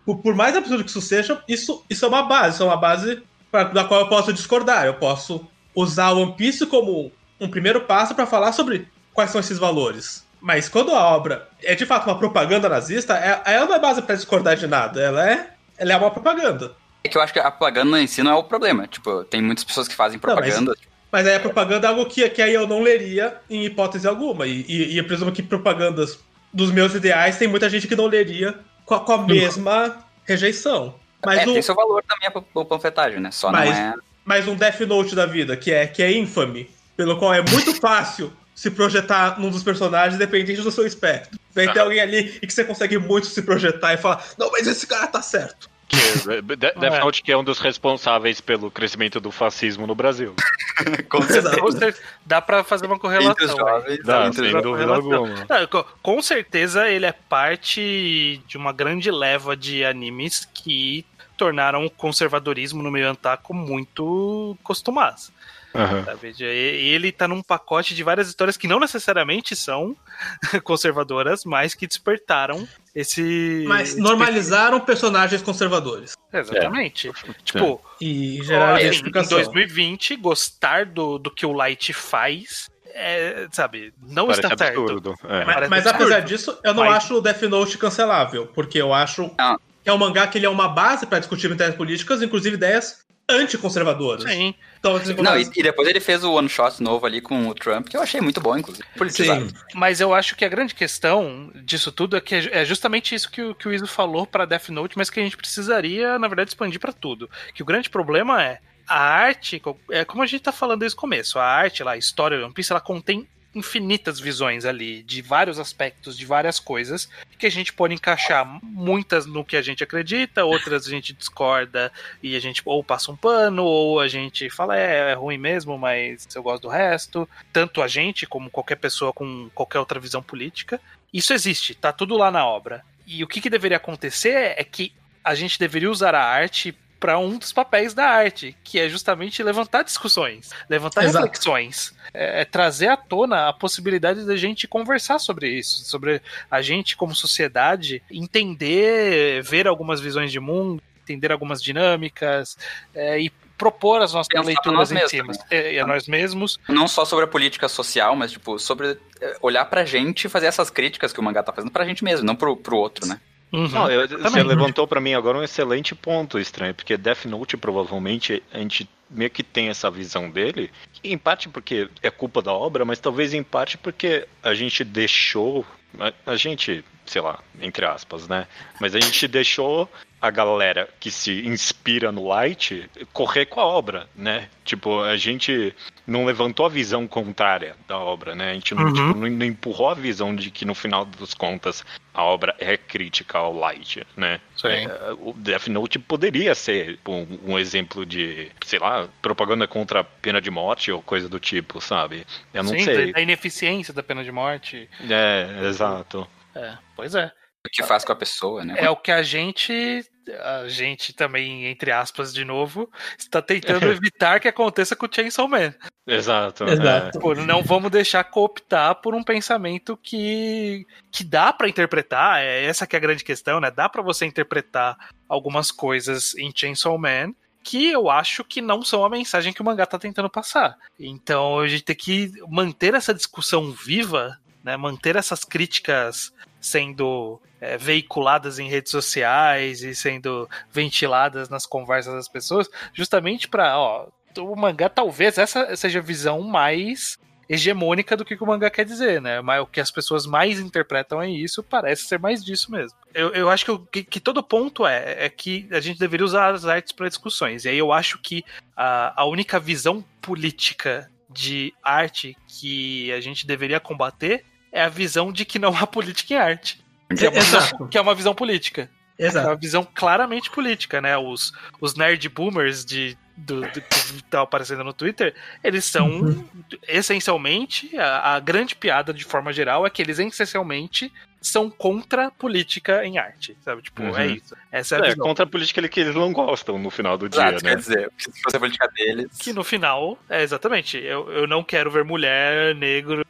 por, 0.05 0.17
por 0.21 0.35
mais 0.35 0.55
absurdo 0.55 0.83
que 0.83 0.89
isso 0.89 1.01
seja, 1.01 1.41
isso, 1.47 1.83
isso 1.89 2.05
é 2.05 2.07
uma 2.07 2.23
base, 2.23 2.55
isso 2.55 2.63
é 2.63 2.65
uma 2.65 2.77
base 2.77 3.21
da 3.51 3.83
qual 3.83 4.01
eu 4.01 4.07
posso 4.07 4.31
discordar. 4.33 4.85
Eu 4.85 4.95
posso 4.95 5.45
usar 5.75 6.11
o 6.11 6.21
One 6.21 6.33
Piece 6.35 6.65
como 6.65 7.11
um 7.39 7.49
primeiro 7.49 7.81
passo 7.81 8.13
para 8.15 8.25
falar 8.25 8.51
sobre 8.51 8.87
quais 9.13 9.31
são 9.31 9.39
esses 9.39 9.57
valores. 9.57 10.25
Mas 10.41 10.69
quando 10.69 10.91
a 10.93 11.03
obra 11.15 11.47
é 11.63 11.75
de 11.75 11.85
fato 11.85 12.05
uma 12.07 12.17
propaganda 12.17 12.69
nazista, 12.69 13.13
é- 13.17 13.41
ela 13.53 13.65
não 13.65 13.75
é 13.75 13.79
base 13.79 14.01
pra 14.01 14.15
discordar 14.15 14.55
de 14.55 14.67
nada. 14.67 15.01
Ela 15.01 15.29
é, 15.29 15.49
ela 15.77 15.93
é 15.93 15.97
uma 15.97 16.11
propaganda. 16.11 16.71
É 17.03 17.09
que 17.09 17.17
eu 17.17 17.21
acho 17.21 17.33
que 17.33 17.39
a 17.39 17.49
propaganda 17.51 18.01
em 18.01 18.07
si 18.07 18.21
não 18.23 18.31
é 18.31 18.35
o 18.35 18.43
problema. 18.43 18.87
Tipo, 18.87 19.23
tem 19.25 19.41
muitas 19.41 19.63
pessoas 19.63 19.87
que 19.87 19.95
fazem 19.95 20.19
Não, 20.21 20.35
mas- 20.35 20.43
propaganda. 20.45 20.73
Mas 21.11 21.25
aí 21.25 21.35
a 21.35 21.39
propaganda 21.39 21.87
é 21.87 21.89
algo 21.89 22.05
que, 22.05 22.29
que 22.29 22.41
aí 22.41 22.53
eu 22.53 22.67
não 22.67 22.81
leria 22.83 23.37
em 23.49 23.65
hipótese 23.65 24.07
alguma. 24.07 24.45
E, 24.45 24.63
e, 24.67 24.93
e 24.93 24.97
eu 24.97 25.03
presumo 25.05 25.31
que 25.31 25.41
propagandas 25.41 26.19
dos 26.53 26.71
meus 26.71 26.93
ideais 26.93 27.37
tem 27.37 27.47
muita 27.47 27.67
gente 27.69 27.87
que 27.87 27.95
não 27.95 28.05
leria 28.05 28.59
com 28.85 28.93
a, 28.93 28.99
com 28.99 29.13
a 29.13 29.17
mesma 29.17 29.97
rejeição. 30.23 30.93
Mas, 31.25 31.39
é, 31.39 31.47
o, 31.47 31.53
tem 31.53 31.61
seu 31.61 31.75
valor 31.75 32.03
também 32.07 32.27
a 32.27 32.31
pa- 32.31 32.65
panfletagem, 32.65 33.19
né? 33.19 33.31
Só 33.31 33.51
Mas- 33.51 33.69
não 33.69 33.75
é. 33.75 33.93
mas 34.25 34.47
um 34.47 34.55
Death 34.55 34.79
Note 34.81 35.15
da 35.15 35.25
vida, 35.25 35.55
que 35.57 35.71
é, 35.71 35.85
que 35.87 36.01
é 36.01 36.11
infame, 36.11 36.69
pelo 36.95 37.17
qual 37.17 37.33
é 37.33 37.41
muito 37.41 37.75
fácil 37.79 38.31
se 38.55 38.69
projetar 38.69 39.39
num 39.39 39.49
dos 39.49 39.63
personagens, 39.63 40.17
dependente 40.19 40.61
do 40.61 40.71
seu 40.71 40.85
espectro. 40.85 41.39
Vem 41.55 41.71
ter 41.71 41.79
alguém 41.79 41.99
ali 42.01 42.37
e 42.41 42.45
que 42.47 42.53
você 42.53 42.63
consegue 42.63 42.97
muito 42.97 43.27
se 43.27 43.41
projetar 43.41 43.93
e 43.93 43.97
falar, 43.97 44.23
não, 44.37 44.51
mas 44.51 44.67
esse 44.67 44.85
cara 44.85 45.07
tá 45.07 45.21
certo. 45.21 45.69
Que, 45.87 45.97
De- 45.97 46.55
Death 46.57 46.83
É. 46.83 46.99
Note 46.99 47.23
que 47.23 47.31
é 47.31 47.37
um 47.37 47.43
dos 47.43 47.57
responsáveis 47.59 48.39
pelo 48.39 48.69
crescimento 48.69 49.19
do 49.19 49.31
fascismo 49.31 49.87
no 49.87 49.95
Brasil. 49.95 50.35
Com 51.09 51.17
Exato. 51.23 51.59
Com 51.59 51.71
cer- 51.71 51.95
Dá 52.25 52.39
pra 52.41 52.63
fazer 52.63 52.85
uma 52.85 52.99
correlação. 52.99 53.33
aí. 53.39 53.47
jovens. 53.47 54.03
Dá, 54.05 54.27
entre 54.27 54.51
sem 54.51 54.61
dúvida 54.61 54.93
alguma. 54.93 55.45
Não, 55.49 55.67
co- 55.67 55.85
com 56.03 56.21
certeza 56.21 56.87
ele 56.87 57.05
é 57.07 57.11
parte 57.11 58.39
de 58.47 58.55
uma 58.57 58.71
grande 58.71 59.09
leva 59.09 59.57
de 59.57 59.83
animes 59.83 60.47
que 60.53 61.05
tornaram 61.39 61.85
o 61.85 61.89
conservadorismo 61.89 62.83
no 62.83 62.91
meio 62.91 63.09
antaco 63.09 63.53
muito 63.53 64.57
costumaz. 64.61 65.31
Aham. 65.73 66.03
Sabe? 66.03 66.33
E- 66.39 66.43
Ele 66.43 67.11
tá 67.11 67.27
num 67.27 67.41
pacote 67.43 67.93
de 67.95 68.03
várias 68.03 68.27
histórias 68.27 68.57
que 68.57 68.67
não 68.67 68.79
necessariamente 68.79 69.55
são 69.55 69.95
conservadoras, 70.63 71.45
mas 71.45 71.73
que 71.73 71.87
despertaram 71.87 72.67
esse. 72.93 73.63
Mas 73.67 73.95
normalizaram 73.95 74.79
personagens 74.79 75.41
conservadores. 75.41 76.13
Exatamente. 76.33 77.11
Tipo, 77.43 77.79
E 78.01 78.39
geraram 78.43 78.73
Olha, 78.73 78.83
em 78.83 78.87
identificação. 78.87 79.37
2020, 79.37 80.15
gostar 80.17 80.85
do, 80.85 81.17
do 81.19 81.31
que 81.31 81.45
o 81.45 81.53
Light 81.53 81.93
faz, 81.93 82.67
é, 82.93 83.47
sabe, 83.51 83.93
não 84.01 84.25
Parece 84.27 84.41
está 84.47 84.57
certo. 84.57 84.81
absurdo. 84.81 85.15
É. 85.23 85.45
Mas, 85.45 85.69
mas 85.69 85.85
absurdo. 85.87 86.03
apesar 86.13 86.19
disso, 86.21 86.57
eu 86.63 86.73
não 86.73 86.83
Mas- 86.85 86.95
acho 86.97 87.15
o 87.15 87.21
Death 87.21 87.43
Note 87.43 87.77
cancelável, 87.77 88.47
porque 88.47 88.81
eu 88.81 88.91
acho 88.91 89.31
Ah. 89.37 89.57
É 89.89 89.93
um 89.93 89.97
mangá 89.97 90.27
que 90.27 90.37
ele 90.37 90.45
é 90.45 90.49
uma 90.49 90.67
base 90.67 91.05
pra 91.05 91.19
discutir 91.19 91.49
ideias 91.51 91.75
políticas, 91.75 92.21
inclusive 92.21 92.55
ideias 92.55 93.05
anticonservadoras. 93.29 94.23
Sim. 94.23 94.55
Então, 94.79 94.99
Não, 95.21 95.37
e, 95.37 95.47
e 95.55 95.63
depois 95.63 95.87
ele 95.87 95.99
fez 95.99 96.23
o 96.23 96.33
one 96.33 96.49
shot 96.49 96.81
novo 96.81 97.05
ali 97.05 97.21
com 97.21 97.47
o 97.47 97.53
Trump, 97.53 97.87
que 97.87 97.95
eu 97.95 98.01
achei 98.01 98.19
muito 98.19 98.41
bom, 98.41 98.57
inclusive. 98.57 98.87
Politizado. 98.97 99.49
sim. 99.49 99.55
Mas 99.75 100.01
eu 100.01 100.13
acho 100.13 100.35
que 100.35 100.43
a 100.43 100.49
grande 100.49 100.73
questão 100.73 101.51
disso 101.63 101.91
tudo 101.91 102.17
é 102.17 102.21
que 102.21 102.35
é 102.35 102.49
é 102.61 102.65
justamente 102.65 103.13
isso 103.13 103.29
que 103.29 103.41
o, 103.41 103.53
que 103.53 103.67
o 103.67 103.73
Iso 103.73 103.85
falou 103.85 104.25
para 104.25 104.45
Death 104.45 104.69
Note, 104.69 104.97
mas 104.97 105.09
que 105.09 105.19
a 105.19 105.23
gente 105.23 105.37
precisaria, 105.37 106.17
na 106.17 106.27
verdade, 106.27 106.49
expandir 106.49 106.79
para 106.79 106.91
tudo. 106.91 107.29
Que 107.53 107.61
o 107.61 107.65
grande 107.65 107.89
problema 107.89 108.41
é 108.43 108.59
a 108.87 108.99
arte, 108.99 109.61
é 109.91 110.03
como 110.03 110.23
a 110.23 110.25
gente 110.25 110.41
tá 110.41 110.51
falando 110.51 110.79
desde 110.79 110.97
o 110.97 110.99
começo, 110.99 111.37
a 111.37 111.45
arte 111.45 111.83
lá, 111.83 111.91
a 111.91 111.97
história 111.97 112.39
do 112.39 112.45
One 112.45 112.53
Piece, 112.53 112.71
ela 112.71 112.81
contém 112.81 113.27
infinitas 113.53 114.19
visões 114.19 114.63
ali, 114.63 115.01
de 115.03 115.21
vários 115.21 115.59
aspectos, 115.59 116.17
de 116.17 116.25
várias 116.25 116.59
coisas, 116.59 117.09
que 117.37 117.47
a 117.47 117.49
gente 117.49 117.73
pode 117.73 117.93
encaixar 117.93 118.45
muitas 118.61 119.25
no 119.25 119.43
que 119.43 119.57
a 119.57 119.61
gente 119.61 119.83
acredita, 119.83 120.45
outras 120.45 120.85
a 120.85 120.89
gente 120.89 121.13
discorda 121.13 121.91
e 122.21 122.35
a 122.35 122.39
gente 122.39 122.61
ou 122.65 122.83
passa 122.83 123.11
um 123.11 123.15
pano, 123.15 123.63
ou 123.63 123.99
a 123.99 124.07
gente 124.07 124.49
fala, 124.49 124.77
é, 124.77 125.11
é 125.11 125.13
ruim 125.13 125.37
mesmo, 125.37 125.77
mas 125.77 126.27
eu 126.35 126.43
gosto 126.43 126.63
do 126.63 126.69
resto. 126.69 127.27
Tanto 127.51 127.81
a 127.81 127.87
gente 127.87 128.27
como 128.27 128.49
qualquer 128.49 128.75
pessoa 128.75 129.11
com 129.11 129.49
qualquer 129.55 129.79
outra 129.79 129.99
visão 129.99 130.21
política. 130.21 130.79
Isso 131.11 131.33
existe, 131.33 131.73
tá 131.73 131.91
tudo 131.91 132.15
lá 132.17 132.29
na 132.29 132.45
obra. 132.45 132.83
E 133.07 133.23
o 133.23 133.27
que, 133.27 133.41
que 133.41 133.49
deveria 133.49 133.77
acontecer 133.77 134.53
é 134.55 134.63
que 134.63 134.93
a 135.23 135.33
gente 135.33 135.57
deveria 135.57 135.89
usar 135.89 136.13
a 136.13 136.23
arte 136.23 136.75
para 136.99 137.17
um 137.17 137.37
dos 137.37 137.53
papéis 137.53 137.93
da 137.93 138.05
arte, 138.05 138.55
que 138.63 138.79
é 138.79 138.89
justamente 138.89 139.41
levantar 139.41 139.83
discussões, 139.83 140.49
levantar 140.69 141.05
Exato. 141.05 141.25
reflexões, 141.25 141.93
é, 142.13 142.41
é 142.41 142.45
trazer 142.45 142.87
à 142.87 142.97
tona 142.97 143.49
a 143.49 143.53
possibilidade 143.53 144.25
da 144.25 144.35
gente 144.35 144.67
conversar 144.67 145.19
sobre 145.19 145.49
isso, 145.49 145.85
sobre 145.85 146.21
a 146.49 146.61
gente 146.61 146.95
como 146.95 147.15
sociedade 147.15 148.01
entender, 148.11 149.41
ver 149.43 149.67
algumas 149.67 149.99
visões 149.99 150.31
de 150.31 150.39
mundo, 150.39 150.81
entender 151.03 151.31
algumas 151.31 151.61
dinâmicas 151.61 152.57
é, 152.93 153.19
e 153.19 153.31
propor 153.57 154.01
as 154.01 154.13
nossas 154.13 154.29
Pensar 154.29 154.45
leituras 154.45 154.89
nós 154.89 155.03
em 155.03 155.07
cima, 155.07 155.33
é, 155.51 155.73
e 155.73 155.79
a 155.79 155.85
nós 155.85 156.07
mesmos. 156.07 156.57
Não 156.67 156.87
só 156.87 157.03
sobre 157.03 157.25
a 157.25 157.27
política 157.27 157.67
social, 157.67 158.15
mas, 158.15 158.31
tipo, 158.31 158.57
sobre 158.57 158.97
eh, 159.19 159.37
olhar 159.41 159.65
pra 159.65 159.83
gente 159.83 160.25
e 160.25 160.29
fazer 160.29 160.45
essas 160.45 160.69
críticas 160.69 161.11
que 161.11 161.19
o 161.19 161.23
mangá 161.23 161.43
tá 161.43 161.51
fazendo 161.51 161.69
pra 161.69 161.83
gente 161.83 162.01
mesmo, 162.03 162.25
não 162.25 162.37
pro, 162.37 162.55
pro 162.55 162.77
outro, 162.77 163.05
né? 163.05 163.19
Uhum. 163.51 163.67
Não, 163.67 163.89
eu- 163.91 164.07
você 164.07 164.15
Exatamente. 164.15 164.47
levantou 164.47 164.87
pra 164.87 165.01
mim 165.01 165.13
agora 165.13 165.37
um 165.37 165.43
excelente 165.43 165.95
ponto, 165.95 166.37
estranho, 166.39 166.73
porque 166.73 166.95
Death 166.97 167.25
Note 167.25 167.57
provavelmente 167.57 168.43
a 168.53 168.59
gente 168.59 168.87
meio 169.09 169.29
que 169.31 169.41
tem 169.41 169.69
essa 169.69 169.89
visão 169.89 170.29
dele, 170.29 170.69
em 171.03 171.17
parte 171.17 171.49
porque 171.49 171.89
é 172.03 172.11
culpa 172.11 172.41
da 172.43 172.53
obra, 172.53 172.85
mas 172.85 172.99
talvez 172.99 173.33
em 173.33 173.41
parte 173.41 173.75
porque 173.77 174.27
a 174.43 174.53
gente 174.53 174.83
deixou, 174.83 175.65
a, 175.99 176.13
a 176.31 176.35
gente, 176.35 176.85
sei 177.07 177.21
lá, 177.21 177.39
entre 177.59 177.85
aspas, 177.85 178.27
né? 178.27 178.45
Mas 178.79 178.93
a 178.93 178.99
gente 178.99 179.27
deixou 179.27 179.89
a 180.21 180.29
galera 180.29 180.89
que 180.99 181.09
se 181.09 181.45
inspira 181.47 182.11
no 182.11 182.27
Light 182.27 182.89
correr 183.13 183.45
com 183.45 183.59
a 183.59 183.65
obra, 183.65 184.07
né? 184.15 184.49
Tipo, 184.65 185.01
a 185.01 185.15
gente 185.15 185.73
não 186.05 186.25
levantou 186.25 186.65
a 186.65 186.69
visão 186.69 187.07
contrária 187.07 187.75
da 187.87 187.97
obra, 187.97 188.35
né? 188.35 188.51
A 188.51 188.53
gente 188.53 188.75
não, 188.75 188.83
Uhum. 188.85 188.93
tipo, 188.93 189.13
não, 189.19 189.29
não 189.29 189.45
empurrou 189.45 189.89
a 189.89 189.93
visão 189.93 190.35
de 190.35 190.51
que 190.51 190.65
no 190.65 190.75
final 190.75 191.05
das 191.05 191.33
contas 191.33 191.85
a 192.13 192.23
obra 192.23 192.53
é 192.59 192.75
crítica 192.75 193.37
ao 193.37 193.53
Light, 193.53 194.05
né? 194.17 194.41
Sim. 194.57 194.67
É, 194.67 194.89
o 195.19 195.33
Death 195.37 195.67
Note 195.67 195.97
poderia 195.99 196.53
ser 196.53 196.97
tipo, 196.97 197.11
um, 197.13 197.39
um 197.53 197.59
exemplo 197.59 198.05
de, 198.05 198.51
sei 198.65 198.79
lá, 198.79 199.07
propaganda 199.21 199.67
contra 199.67 200.01
a 200.01 200.03
pena 200.03 200.41
de 200.41 200.51
morte 200.51 200.91
ou 200.91 201.01
coisa 201.01 201.29
do 201.29 201.39
tipo, 201.39 201.79
sabe? 201.79 202.25
Eu 202.53 202.63
não 202.63 202.71
Sim, 202.71 202.83
sei. 202.83 203.13
da 203.13 203.21
ineficiência 203.21 203.93
da 203.93 204.03
pena 204.03 204.23
de 204.23 204.31
morte. 204.31 204.89
É, 205.09 205.65
exato. 205.67 206.27
É, 206.53 206.73
pois 206.95 207.15
é. 207.15 207.31
O 207.65 207.69
que 207.69 207.83
faz 207.83 208.05
com 208.05 208.13
a 208.13 208.15
pessoa, 208.15 208.63
né? 208.63 208.75
É 208.77 208.89
o 208.89 208.95
que 208.95 209.11
a 209.11 209.21
gente, 209.21 210.01
a 210.43 210.67
gente 210.69 211.11
também, 211.11 211.65
entre 211.65 211.91
aspas, 211.91 212.33
de 212.33 212.45
novo, 212.45 212.89
está 213.17 213.41
tentando 213.41 213.85
evitar 213.91 214.39
que 214.39 214.47
aconteça 214.47 214.95
com 214.95 215.05
o 215.05 215.09
Chainsaw 215.13 215.45
Man. 215.45 215.73
Exato. 216.07 216.63
Exato. 216.63 217.11
Tipo, 217.11 217.35
não 217.35 217.61
vamos 217.61 217.91
deixar 217.91 218.23
cooptar 218.23 218.95
por 218.95 219.13
um 219.13 219.21
pensamento 219.21 219.97
que, 219.97 220.87
que 221.11 221.23
dá 221.23 221.51
pra 221.51 221.67
interpretar, 221.67 222.41
é 222.41 222.63
essa 222.63 222.87
que 222.87 222.95
é 222.95 222.97
a 222.97 223.01
grande 223.01 223.25
questão, 223.25 223.59
né? 223.59 223.69
Dá 223.69 223.89
pra 223.89 224.01
você 224.01 224.25
interpretar 224.25 224.97
algumas 225.27 225.69
coisas 225.69 226.35
em 226.37 226.53
Chainsaw 226.55 226.97
Man 226.97 227.33
que 227.61 227.91
eu 227.91 228.09
acho 228.09 228.43
que 228.45 228.61
não 228.61 228.83
são 228.83 229.03
a 229.03 229.09
mensagem 229.09 229.51
que 229.51 229.61
o 229.61 229.65
mangá 229.65 229.85
tá 229.85 229.99
tentando 229.99 230.29
passar. 230.29 230.77
Então 230.97 231.59
a 231.59 231.67
gente 231.67 231.83
tem 231.83 231.95
que 231.95 232.31
manter 232.47 232.93
essa 232.93 233.13
discussão 233.13 233.69
viva, 233.71 234.39
né? 234.63 234.77
Manter 234.77 235.17
essas 235.17 235.43
críticas 235.43 236.33
sendo 236.59 237.41
é, 237.61 237.77
veiculadas 237.77 238.59
em 238.59 238.69
redes 238.69 238.91
sociais 238.91 239.81
e 239.83 239.95
sendo 239.95 240.49
ventiladas 240.71 241.49
nas 241.49 241.65
conversas 241.65 242.13
das 242.13 242.27
pessoas, 242.27 242.69
justamente 242.93 243.47
para, 243.47 244.05
o 244.37 244.55
mangá 244.55 244.89
talvez 244.89 245.37
essa 245.37 245.75
seja 245.75 245.99
a 245.99 246.03
visão 246.03 246.41
mais 246.41 247.17
hegemônica 247.49 248.15
do 248.15 248.23
que 248.23 248.35
o 248.35 248.45
mangá 248.45 248.69
quer 248.69 248.85
dizer, 248.85 249.19
né? 249.19 249.41
Mas 249.41 249.61
o 249.61 249.65
que 249.65 249.81
as 249.81 249.89
pessoas 249.89 250.27
mais 250.27 250.59
interpretam 250.59 251.19
é 251.19 251.27
isso, 251.27 251.63
parece 251.63 252.03
ser 252.03 252.19
mais 252.19 252.45
disso 252.45 252.71
mesmo. 252.71 252.95
Eu, 253.11 253.29
eu 253.33 253.49
acho 253.49 253.65
que, 253.65 253.79
que, 253.91 254.03
que 254.03 254.19
todo 254.19 254.43
ponto 254.43 254.85
é, 254.85 255.25
é 255.25 255.29
que 255.29 255.67
a 255.71 255.79
gente 255.79 255.99
deveria 255.99 256.25
usar 256.25 256.53
as 256.53 256.65
artes 256.65 256.91
para 256.91 257.07
discussões. 257.07 257.65
E 257.65 257.69
aí 257.69 257.77
eu 257.77 257.91
acho 257.91 258.19
que 258.19 258.45
a, 258.77 259.19
a 259.19 259.25
única 259.25 259.59
visão 259.59 260.05
política 260.21 261.09
de 261.27 261.73
arte 261.83 262.37
que 262.47 263.11
a 263.11 263.19
gente 263.19 263.47
deveria 263.47 263.79
combater 263.79 264.45
é 264.71 264.81
a 264.81 264.89
visão 264.89 265.31
de 265.31 265.45
que 265.45 265.59
não 265.59 265.75
há 265.75 265.85
política 265.87 266.33
em 266.33 266.37
arte. 266.37 266.81
Que 267.17 267.25
é 267.25 267.29
uma, 267.29 267.39
Exato. 267.39 267.63
visão, 267.71 267.87
que 267.87 267.97
é 267.97 268.01
uma 268.01 268.15
visão 268.15 268.35
política. 268.35 268.89
É 269.17 269.25
Exato. 269.27 269.47
uma 269.47 269.55
visão 269.55 269.87
claramente 269.95 270.49
política, 270.49 271.01
né? 271.01 271.17
Os, 271.17 271.51
os 271.81 271.95
nerd 271.95 272.29
boomers 272.29 272.85
de, 272.85 273.17
do, 273.35 273.61
do, 273.61 273.81
que 273.81 273.95
estão 274.15 274.41
aparecendo 274.43 274.83
no 274.83 274.93
Twitter, 274.93 275.35
eles 275.63 275.83
são 275.85 276.07
Uhum. 276.09 276.47
essencialmente 276.87 277.97
a, 277.97 278.35
a 278.35 278.39
grande 278.39 278.75
piada 278.75 279.13
de 279.13 279.23
forma 279.23 279.51
geral 279.51 279.85
é 279.85 279.89
que 279.89 280.01
eles 280.01 280.19
essencialmente 280.19 281.11
são 281.41 281.69
contra 281.69 282.27
a 282.27 282.31
política 282.31 283.05
em 283.05 283.17
arte, 283.17 283.57
sabe? 283.61 283.81
Tipo, 283.81 284.03
Uhum. 284.03 284.17
é 284.17 284.27
isso. 284.27 284.55
Essa 284.71 284.95
é 284.97 285.01
a 285.01 285.05
É, 285.05 285.09
visão. 285.11 285.25
contra 285.25 285.45
a 285.45 285.47
política 285.47 285.87
que 285.87 285.99
eles 285.99 286.15
não 286.15 286.31
gostam 286.33 286.77
no 286.77 286.89
final 286.89 287.17
do 287.17 287.27
dia, 287.29 287.41
Exato, 287.41 287.63
né? 287.63 287.69
quer 287.71 287.77
dizer, 287.77 288.11
se 288.17 288.41
fosse 288.41 288.55
a 288.55 288.59
política 288.59 288.87
deles. 288.93 289.37
Que 289.39 289.53
no 289.53 289.63
final, 289.63 290.17
é 290.29 290.43
exatamente, 290.43 290.97
eu, 290.97 291.31
eu 291.31 291.47
não 291.47 291.63
quero 291.63 291.89
ver 291.89 292.03
mulher, 292.03 292.75
negro, 292.75 293.25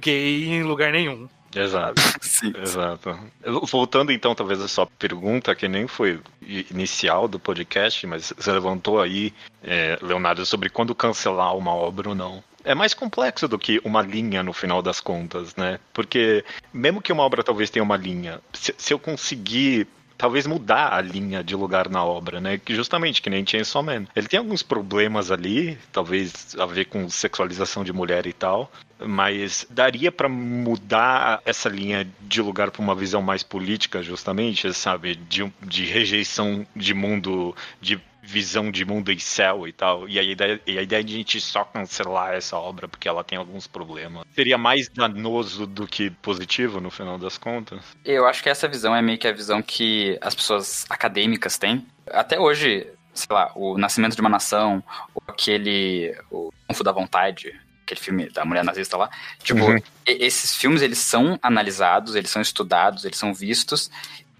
gay 0.00 0.44
em 0.48 0.62
lugar 0.62 0.92
nenhum. 0.92 1.28
Exato. 1.54 2.00
Sim. 2.22 2.52
Exato. 2.56 3.18
Voltando 3.70 4.10
então, 4.10 4.34
talvez 4.34 4.60
a 4.60 4.68
sua 4.68 4.86
pergunta, 4.86 5.54
que 5.54 5.68
nem 5.68 5.86
foi 5.86 6.18
inicial 6.70 7.28
do 7.28 7.38
podcast, 7.38 8.06
mas 8.06 8.32
você 8.36 8.50
levantou 8.50 9.00
aí, 9.00 9.34
é, 9.62 9.98
Leonardo, 10.00 10.46
sobre 10.46 10.70
quando 10.70 10.94
cancelar 10.94 11.56
uma 11.56 11.74
obra 11.74 12.08
ou 12.08 12.14
não. 12.14 12.42
é 12.64 12.74
mais 12.74 12.94
complexo 12.94 13.46
do 13.48 13.58
que 13.58 13.80
uma 13.84 14.00
linha 14.02 14.42
no 14.42 14.52
final 14.52 14.80
das 14.80 15.00
contas, 15.00 15.54
né? 15.56 15.78
Porque 15.92 16.44
mesmo 16.72 17.02
que 17.02 17.12
uma 17.12 17.22
obra 17.24 17.42
talvez 17.42 17.68
tenha 17.70 17.82
uma 17.82 17.96
linha, 17.96 18.40
se, 18.52 18.74
se 18.78 18.94
eu 18.94 18.98
conseguir 18.98 19.86
talvez 20.22 20.46
mudar 20.46 20.92
a 20.92 21.00
linha 21.00 21.42
de 21.42 21.56
lugar 21.56 21.88
na 21.88 22.04
obra, 22.04 22.40
né? 22.40 22.56
Que 22.56 22.76
justamente 22.76 23.20
que 23.20 23.28
nem 23.28 23.44
Chainsaw 23.44 23.82
Man. 23.82 24.06
Ele 24.14 24.28
tem 24.28 24.38
alguns 24.38 24.62
problemas 24.62 25.32
ali, 25.32 25.76
talvez 25.90 26.54
a 26.56 26.64
ver 26.64 26.84
com 26.84 27.10
sexualização 27.10 27.82
de 27.82 27.92
mulher 27.92 28.24
e 28.24 28.32
tal, 28.32 28.70
mas 29.04 29.66
daria 29.68 30.12
pra 30.12 30.28
mudar 30.28 31.42
essa 31.44 31.68
linha 31.68 32.06
de 32.20 32.40
lugar 32.40 32.70
pra 32.70 32.80
uma 32.80 32.94
visão 32.94 33.20
mais 33.20 33.42
política, 33.42 34.00
justamente, 34.00 34.72
sabe? 34.72 35.16
De, 35.16 35.52
de 35.60 35.86
rejeição 35.86 36.64
de 36.76 36.94
mundo, 36.94 37.52
de 37.80 38.00
visão 38.22 38.70
de 38.70 38.84
mundo 38.84 39.10
e 39.10 39.18
céu 39.18 39.66
e 39.66 39.72
tal. 39.72 40.08
E 40.08 40.18
a 40.18 40.22
ideia, 40.22 40.60
e 40.66 40.78
a 40.78 40.82
ideia 40.82 41.02
de 41.02 41.12
a 41.14 41.16
gente 41.18 41.40
só 41.40 41.64
cancelar 41.64 42.32
essa 42.34 42.56
obra 42.56 42.86
porque 42.86 43.08
ela 43.08 43.24
tem 43.24 43.36
alguns 43.36 43.66
problemas 43.66 44.24
seria 44.34 44.56
mais 44.56 44.88
danoso 44.88 45.66
do 45.66 45.86
que 45.86 46.10
positivo 46.10 46.80
no 46.80 46.90
final 46.90 47.18
das 47.18 47.36
contas. 47.36 47.80
Eu 48.04 48.26
acho 48.26 48.42
que 48.42 48.48
essa 48.48 48.66
visão 48.68 48.94
é 48.94 49.02
meio 49.02 49.18
que 49.18 49.26
a 49.28 49.32
visão 49.32 49.60
que 49.60 50.16
as 50.20 50.34
pessoas 50.34 50.86
acadêmicas 50.88 51.58
têm. 51.58 51.86
Até 52.10 52.38
hoje, 52.40 52.86
sei 53.12 53.34
lá, 53.34 53.52
o 53.54 53.76
Nascimento 53.76 54.14
de 54.14 54.20
uma 54.20 54.30
Nação, 54.30 54.82
ou 55.14 55.22
aquele. 55.26 56.16
O 56.30 56.50
Triunfo 56.66 56.82
da 56.84 56.92
Vontade, 56.92 57.54
aquele 57.84 58.00
filme 58.00 58.30
da 58.30 58.44
mulher 58.44 58.64
nazista 58.64 58.96
lá. 58.96 59.10
Tipo, 59.42 59.64
Uhum. 59.64 59.78
esses 60.06 60.56
filmes, 60.56 60.80
eles 60.80 60.98
são 60.98 61.38
analisados, 61.42 62.14
eles 62.14 62.30
são 62.30 62.40
estudados, 62.40 63.04
eles 63.04 63.18
são 63.18 63.34
vistos 63.34 63.90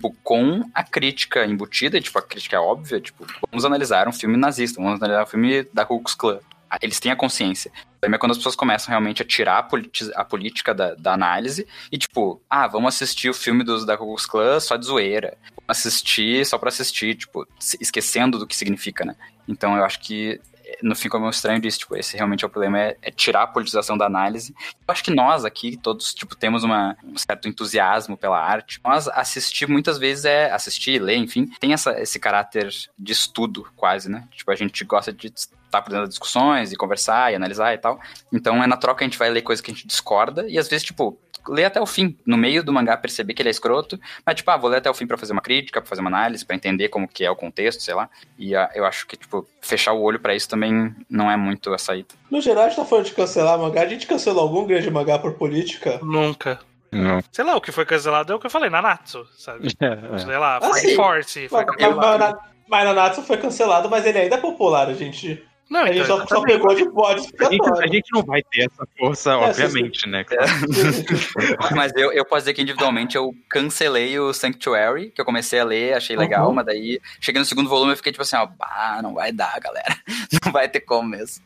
tipo, 0.03 0.17
com 0.25 0.69
a 0.75 0.83
crítica 0.83 1.47
embutida, 1.47 2.01
tipo, 2.01 2.19
a 2.19 2.23
crítica 2.23 2.57
é 2.57 2.59
óbvia, 2.59 3.01
tipo, 3.01 3.25
vamos 3.51 3.65
analisar 3.65 4.09
um 4.09 4.13
filme 4.13 4.37
nazista, 4.37 4.83
vamos 4.83 5.01
analisar 5.01 5.23
um 5.23 5.27
filme 5.27 5.63
da 5.73 5.85
Ku 5.85 5.99
Klux 5.99 6.15
Klan. 6.15 6.41
Eles 6.81 6.99
têm 6.99 7.13
a 7.13 7.17
consciência. 7.17 7.71
Problema 8.01 8.17
é 8.17 8.19
quando 8.19 8.33
as 8.33 8.39
pessoas 8.39 8.57
começam 8.57 8.89
realmente 8.89 9.21
a 9.21 9.27
tirar 9.27 9.59
a, 9.59 9.63
politi- 9.63 10.11
a 10.15 10.25
política 10.25 10.75
da, 10.75 10.95
da 10.95 11.13
análise 11.13 11.67
e, 11.93 11.99
tipo, 11.99 12.41
ah, 12.49 12.67
vamos 12.67 12.95
assistir 12.95 13.29
o 13.29 13.35
filme 13.35 13.63
dos 13.63 13.85
da 13.85 13.97
Ku 13.97 14.07
Klux 14.07 14.27
Klan 14.27 14.59
só 14.59 14.77
de 14.77 14.87
zoeira. 14.87 15.37
Vamos 15.51 15.65
assistir 15.69 16.45
só 16.47 16.57
pra 16.59 16.71
assistir, 16.71 17.15
tipo, 17.15 17.47
esquecendo 17.81 18.39
do 18.39 18.47
que 18.47 18.57
significa, 18.57 19.05
né? 19.05 19.15
Então 19.47 19.77
eu 19.77 19.85
acho 19.85 20.01
que 20.01 20.41
no 20.83 20.95
fim, 20.95 21.09
como 21.09 21.27
é 21.27 21.31
estranho 21.31 21.61
disso, 21.61 21.81
tipo, 21.81 21.97
esse 21.97 22.17
realmente 22.17 22.45
é 22.45 22.47
o 22.47 22.51
problema, 22.51 22.79
é, 22.79 22.97
é 23.03 23.11
tirar 23.11 23.43
a 23.43 23.47
politização 23.47 23.97
da 23.97 24.07
análise. 24.07 24.55
Eu 24.87 24.93
acho 24.93 25.03
que 25.03 25.11
nós 25.11 25.45
aqui, 25.45 25.77
todos, 25.77 26.15
tipo, 26.15 26.37
temos 26.37 26.65
uma, 26.65 26.97
um 27.05 27.17
certo 27.17 27.49
entusiasmo 27.49 28.17
pela 28.17 28.39
arte. 28.39 28.81
Nós 28.85 29.09
assistir 29.09 29.69
muitas 29.69 29.99
vezes 29.99 30.25
é 30.25 30.51
assistir, 30.51 31.01
ler, 31.01 31.17
enfim, 31.17 31.47
tem 31.61 31.73
essa, 31.73 32.01
esse 32.01 32.19
caráter 32.19 32.73
de 32.99 33.13
estudo, 33.13 33.67
quase, 33.77 34.11
né? 34.11 34.27
Tipo, 34.33 34.51
a 34.51 34.55
gente 34.55 34.85
gosta 34.85 35.13
de 35.13 35.29
estar 35.29 35.83
por 35.83 35.91
dentro 35.91 36.05
das 36.05 36.11
discussões 36.11 36.73
e 36.73 36.77
conversar 36.77 37.33
e 37.33 37.37
analisar 37.37 37.75
e 37.75 37.79
tal. 37.79 38.01
Então 38.33 38.63
é 38.63 38.67
natural 38.67 38.95
que 38.95 39.05
a 39.05 39.07
gente 39.07 39.19
vai 39.19 39.31
ler 39.31 39.43
coisas 39.43 39.63
que 39.63 39.71
a 39.71 39.75
gente 39.75 39.87
discorda 39.87 40.47
e 40.49 40.59
às 40.59 40.69
vezes, 40.69 40.85
tipo, 40.85 41.19
ler 41.49 41.65
até 41.65 41.81
o 41.81 41.87
fim. 41.87 42.17
No 42.27 42.37
meio 42.37 42.63
do 42.63 42.73
mangá 42.73 42.97
perceber 42.97 43.35
que 43.35 43.43
ele 43.43 43.49
é 43.49 43.51
escroto, 43.51 43.99
mas 44.25 44.37
tipo, 44.37 44.51
ah, 44.51 44.57
vou 44.57 44.71
ler 44.71 44.79
até 44.79 44.91
o 44.91 44.95
fim 44.95 45.07
pra 45.07 45.19
fazer 45.19 45.33
uma 45.33 45.43
crítica, 45.43 45.81
pra 45.81 45.89
fazer 45.89 46.01
uma 46.01 46.11
análise, 46.11 46.45
pra 46.45 46.57
entender 46.57 46.89
como 46.89 47.09
que 47.09 47.25
é 47.25 47.31
o 47.31 47.37
contexto, 47.37 47.83
sei 47.83 47.95
lá. 47.95 48.09
E 48.39 48.55
ah, 48.57 48.71
eu 48.75 48.85
acho 48.85 49.07
que, 49.07 49.17
tipo, 49.17 49.47
fechar 49.61 49.93
o 49.93 50.03
olho 50.03 50.21
pra 50.21 50.35
isso 50.35 50.49
também 50.49 50.95
não 51.09 51.31
é 51.31 51.37
muito 51.37 51.73
a 51.73 51.79
saída. 51.79 52.09
No 52.31 52.41
geral, 52.41 52.65
a 52.65 52.69
gente 52.69 52.77
tá 52.77 52.85
falando 52.85 53.05
de 53.07 53.13
cancelar 53.13 53.59
mangá. 53.59 53.83
A 53.83 53.87
gente 53.89 54.07
cancelou 54.07 54.43
algum 54.43 54.67
grande 54.67 54.91
mangá 54.91 55.19
por 55.19 55.35
política? 55.35 55.99
Nunca. 56.03 56.61
Não. 56.91 57.23
Sei 57.33 57.43
lá, 57.45 57.57
o 57.57 57.61
que 57.61 57.73
foi 57.73 57.87
cancelado 57.87 58.33
é 58.33 58.37
o 58.37 58.39
que 58.39 58.47
eu 58.47 58.51
falei, 58.51 58.69
Nanatsu, 58.69 59.27
sabe? 59.39 59.69
Sei 59.73 60.39
lá, 60.39 60.59
Ah, 60.59 60.75
Fire 60.75 60.91
sim. 60.91 60.95
Force 60.95 61.49
foi 61.49 61.65
Mas, 61.65 61.97
mas, 61.97 62.35
mas 62.69 62.85
Nanatsu 62.85 63.23
foi 63.23 63.39
cancelado, 63.39 63.89
mas 63.89 64.05
ele 64.05 64.19
ainda 64.19 64.37
é 64.37 64.39
popular, 64.41 64.89
a 64.89 64.95
gente. 64.95 65.43
Não, 65.73 65.81
A 65.85 65.87
gente 65.93 66.05
então, 66.05 66.19
só, 66.19 66.27
só 66.37 66.43
pegou 66.43 66.75
de 66.75 66.85
bode 66.91 67.27
A 67.41 67.51
gente, 67.51 67.71
a 67.83 67.87
gente 67.87 68.13
não 68.13 68.23
vai 68.23 68.43
ter 68.43 68.65
essa 68.71 68.87
força, 68.99 69.31
É, 69.33 69.35
obviamente, 69.37 70.07
né? 70.07 70.23
cara? 70.23 70.45
Mas 71.75 71.93
eu, 71.97 72.13
eu 72.13 72.25
posso 72.27 72.43
dizer 72.43 72.53
que 72.53 72.61
individualmente 72.61 73.17
eu 73.17 73.33
cancelei 73.49 74.19
o 74.19 74.35
Sanctuary, 74.35 75.11
que 75.11 75.21
eu 75.21 75.25
comecei 75.25 75.61
a 75.61 75.65
ler, 75.65 75.95
achei 75.95 76.15
legal, 76.15 76.49
Uhum. 76.49 76.55
mas 76.55 76.67
daí 76.67 77.01
cheguei 77.21 77.39
no 77.39 77.47
segundo 77.47 77.71
volume 77.71 77.95
e 77.95 77.97
fiquei 77.97 78.13
tipo 78.13 78.21
assim, 78.23 78.37
ó, 78.37 78.45
bah, 78.45 79.01
não 79.03 79.15
vai 79.15 79.33
dar, 79.33 79.59
galera. 79.61 79.97
Não 80.45 80.53
vai 80.53 80.69
ter 80.69 80.81
como 80.81 81.09
mesmo. 81.09 81.43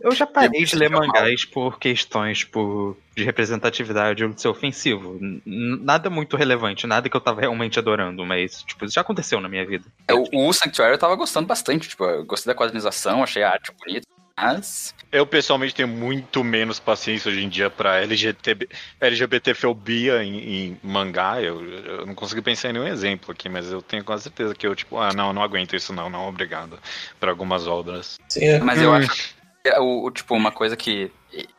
Eu 0.00 0.12
já 0.12 0.26
parei 0.26 0.64
de 0.64 0.76
ler 0.76 0.90
mangás 0.90 1.44
por 1.44 1.78
questões 1.78 2.44
por, 2.44 2.96
de 3.16 3.24
representatividade 3.24 4.22
ou 4.24 4.30
de 4.30 4.40
ser 4.40 4.48
ofensivo. 4.48 5.18
N- 5.20 5.42
Nada 5.44 6.08
muito 6.08 6.36
relevante, 6.36 6.86
nada 6.86 7.08
que 7.08 7.16
eu 7.16 7.20
tava 7.20 7.40
realmente 7.40 7.78
adorando, 7.78 8.24
mas, 8.24 8.62
tipo, 8.62 8.84
isso 8.84 8.94
já 8.94 9.00
aconteceu 9.00 9.40
na 9.40 9.48
minha 9.48 9.66
vida. 9.66 9.84
O, 10.10 10.48
o 10.48 10.52
Sanctuary 10.52 10.92
eu 10.94 10.98
tava 10.98 11.16
gostando 11.16 11.46
bastante, 11.48 11.88
tipo, 11.88 12.04
eu 12.04 12.24
gostei 12.24 12.52
da 12.52 12.56
quadrinização, 12.58 13.22
achei 13.22 13.42
a 13.42 13.50
arte 13.50 13.72
bonita, 13.72 14.06
mas 14.36 14.94
Eu 15.10 15.26
pessoalmente 15.26 15.74
tenho 15.74 15.88
muito 15.88 16.44
menos 16.44 16.78
paciência 16.78 17.28
hoje 17.30 17.42
em 17.42 17.48
dia 17.48 17.68
pra 17.68 18.00
LGBT, 18.02 18.68
LGBTfobia 19.00 20.22
em, 20.22 20.38
em 20.38 20.80
mangá. 20.82 21.40
Eu, 21.42 21.60
eu 21.64 22.06
não 22.06 22.14
consigo 22.14 22.42
pensar 22.42 22.70
em 22.70 22.74
nenhum 22.74 22.86
exemplo 22.86 23.32
aqui, 23.32 23.48
mas 23.48 23.70
eu 23.70 23.82
tenho 23.82 24.04
quase 24.04 24.24
certeza 24.24 24.54
que 24.54 24.66
eu, 24.66 24.74
tipo, 24.76 24.98
ah, 24.98 25.12
não, 25.12 25.32
não 25.32 25.42
aguento 25.42 25.74
isso, 25.74 25.92
não, 25.92 26.08
não, 26.08 26.28
obrigado. 26.28 26.78
Pra 27.18 27.30
algumas 27.30 27.66
obras. 27.66 28.16
Sim, 28.28 28.44
é. 28.44 28.58
Mas 28.60 28.80
eu 28.80 28.92
acho 28.94 29.10
que 29.10 29.20
é 29.20 29.37
o, 29.78 30.04
o, 30.04 30.10
tipo, 30.10 30.34
uma 30.34 30.50
coisa 30.50 30.76
que 30.76 31.10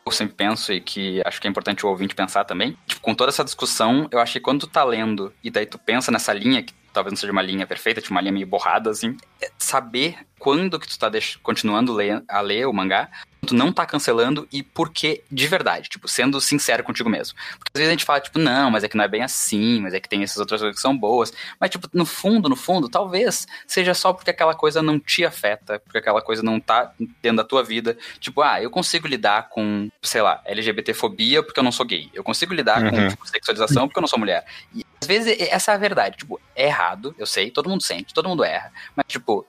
eu 0.05 0.12
sempre 0.12 0.36
penso 0.36 0.74
e 0.74 0.82
que 0.82 1.22
acho 1.26 1.39
que 1.39 1.47
é 1.47 1.49
importante 1.49 1.86
o 1.86 1.89
ouvinte 1.89 2.16
pensar 2.16 2.43
também, 2.43 2.78
tipo, 2.88 3.01
com 3.01 3.14
toda 3.14 3.30
essa 3.30 3.43
discussão, 3.43 4.07
eu 4.12 4.20
acho 4.20 4.34
que 4.34 4.39
quando 4.39 4.62
tu 4.62 4.68
tá 4.68 4.84
lendo 4.84 5.34
e 5.43 5.49
daí 5.51 5.66
tu 5.66 5.78
pensa 5.78 6.12
nessa 6.12 6.34
linha, 6.34 6.64
que 6.64 6.74
talvez 6.94 7.12
não 7.12 7.18
seja 7.18 7.32
uma 7.32 7.42
linha 7.42 7.66
perfeita, 7.68 8.02
tipo 8.02 8.14
uma 8.14 8.22
linha 8.22 8.32
meio 8.34 8.48
borrada, 8.48 8.90
assim, 8.90 9.16
é 9.42 9.50
saber 9.58 10.18
quando 10.38 10.80
que 10.80 10.88
tu 10.88 10.98
tá 10.98 11.10
continuando 11.44 11.94
ler- 11.94 12.24
a 12.28 12.40
ler 12.42 12.66
o 12.66 12.72
mangá, 12.74 13.10
tu 13.46 13.54
não 13.54 13.72
tá 13.74 13.86
cancelando 13.86 14.48
e 14.52 14.64
por 14.64 14.90
que 14.92 15.22
de 15.30 15.48
verdade, 15.48 15.90
tipo, 15.90 16.08
sendo 16.08 16.40
sincero 16.40 16.84
contigo 16.84 17.10
mesmo. 17.10 17.38
Porque 17.58 17.72
às 17.74 17.80
vezes 17.80 17.90
a 17.90 17.92
gente 17.92 18.06
fala, 18.06 18.20
tipo, 18.22 18.40
não, 18.40 18.72
mas 18.72 18.84
é 18.84 18.88
que 18.90 18.96
não 18.96 19.04
é 19.04 19.08
bem 19.08 19.22
assim, 19.22 19.82
mas 19.82 19.94
é 19.94 20.00
que 20.00 20.08
tem 20.08 20.24
essas 20.24 20.38
outras 20.38 20.62
coisas 20.62 20.76
que 20.78 20.82
são 20.82 20.98
boas. 20.98 21.34
Mas, 21.60 21.70
tipo, 21.70 21.90
no 21.94 22.06
fundo, 22.06 22.48
no 22.48 22.56
fundo, 22.56 22.88
talvez 22.88 23.48
seja 23.68 23.94
só 23.94 24.14
porque 24.14 24.30
aquela 24.30 24.54
coisa 24.56 24.82
não 24.82 24.98
te 25.00 25.26
afeta, 25.26 25.80
porque 25.80 25.98
aquela 25.98 26.22
coisa 26.22 26.42
não 26.44 26.58
tá 26.60 26.92
dentro 27.22 27.38
da 27.38 27.44
tua 27.44 27.64
vida. 27.64 27.98
Tipo, 28.20 28.42
ah, 28.42 28.62
eu 28.62 28.70
consigo 28.70 29.08
lidar 29.08 29.50
com, 29.50 29.90
sei 30.02 30.22
lá, 30.22 30.42
LGBTfobia 30.46 31.44
porque 31.44 31.60
eu 31.60 31.64
não 31.64 31.72
sou 31.72 31.86
gay. 31.86 32.10
Eu 32.14 32.24
consigo 32.24 32.54
lidar 32.54 32.90
com 32.90 32.96
Uhum. 32.96 33.08
tipo, 33.10 33.28
sexualização 33.28 33.88
porque 33.88 34.00
eu 34.00 34.02
não 34.02 34.08
sou 34.08 34.20
mulher. 34.20 34.46
E 34.74 34.86
às 35.02 35.08
vezes 35.08 35.36
essa 35.39 35.72
é 35.72 35.76
a 35.76 35.78
verdade. 35.78 36.18
Tipo, 36.18 36.39
é 36.56 36.66
errado, 36.66 37.16
eu 37.18 37.26
sei, 37.26 37.50
todo 37.50 37.70
mundo 37.70 37.84
sente, 37.84 38.14
todo 38.14 38.30
mundo 38.30 38.43
erra. 38.43 38.72
Mas, 38.95 39.06
tipo, 39.08 39.45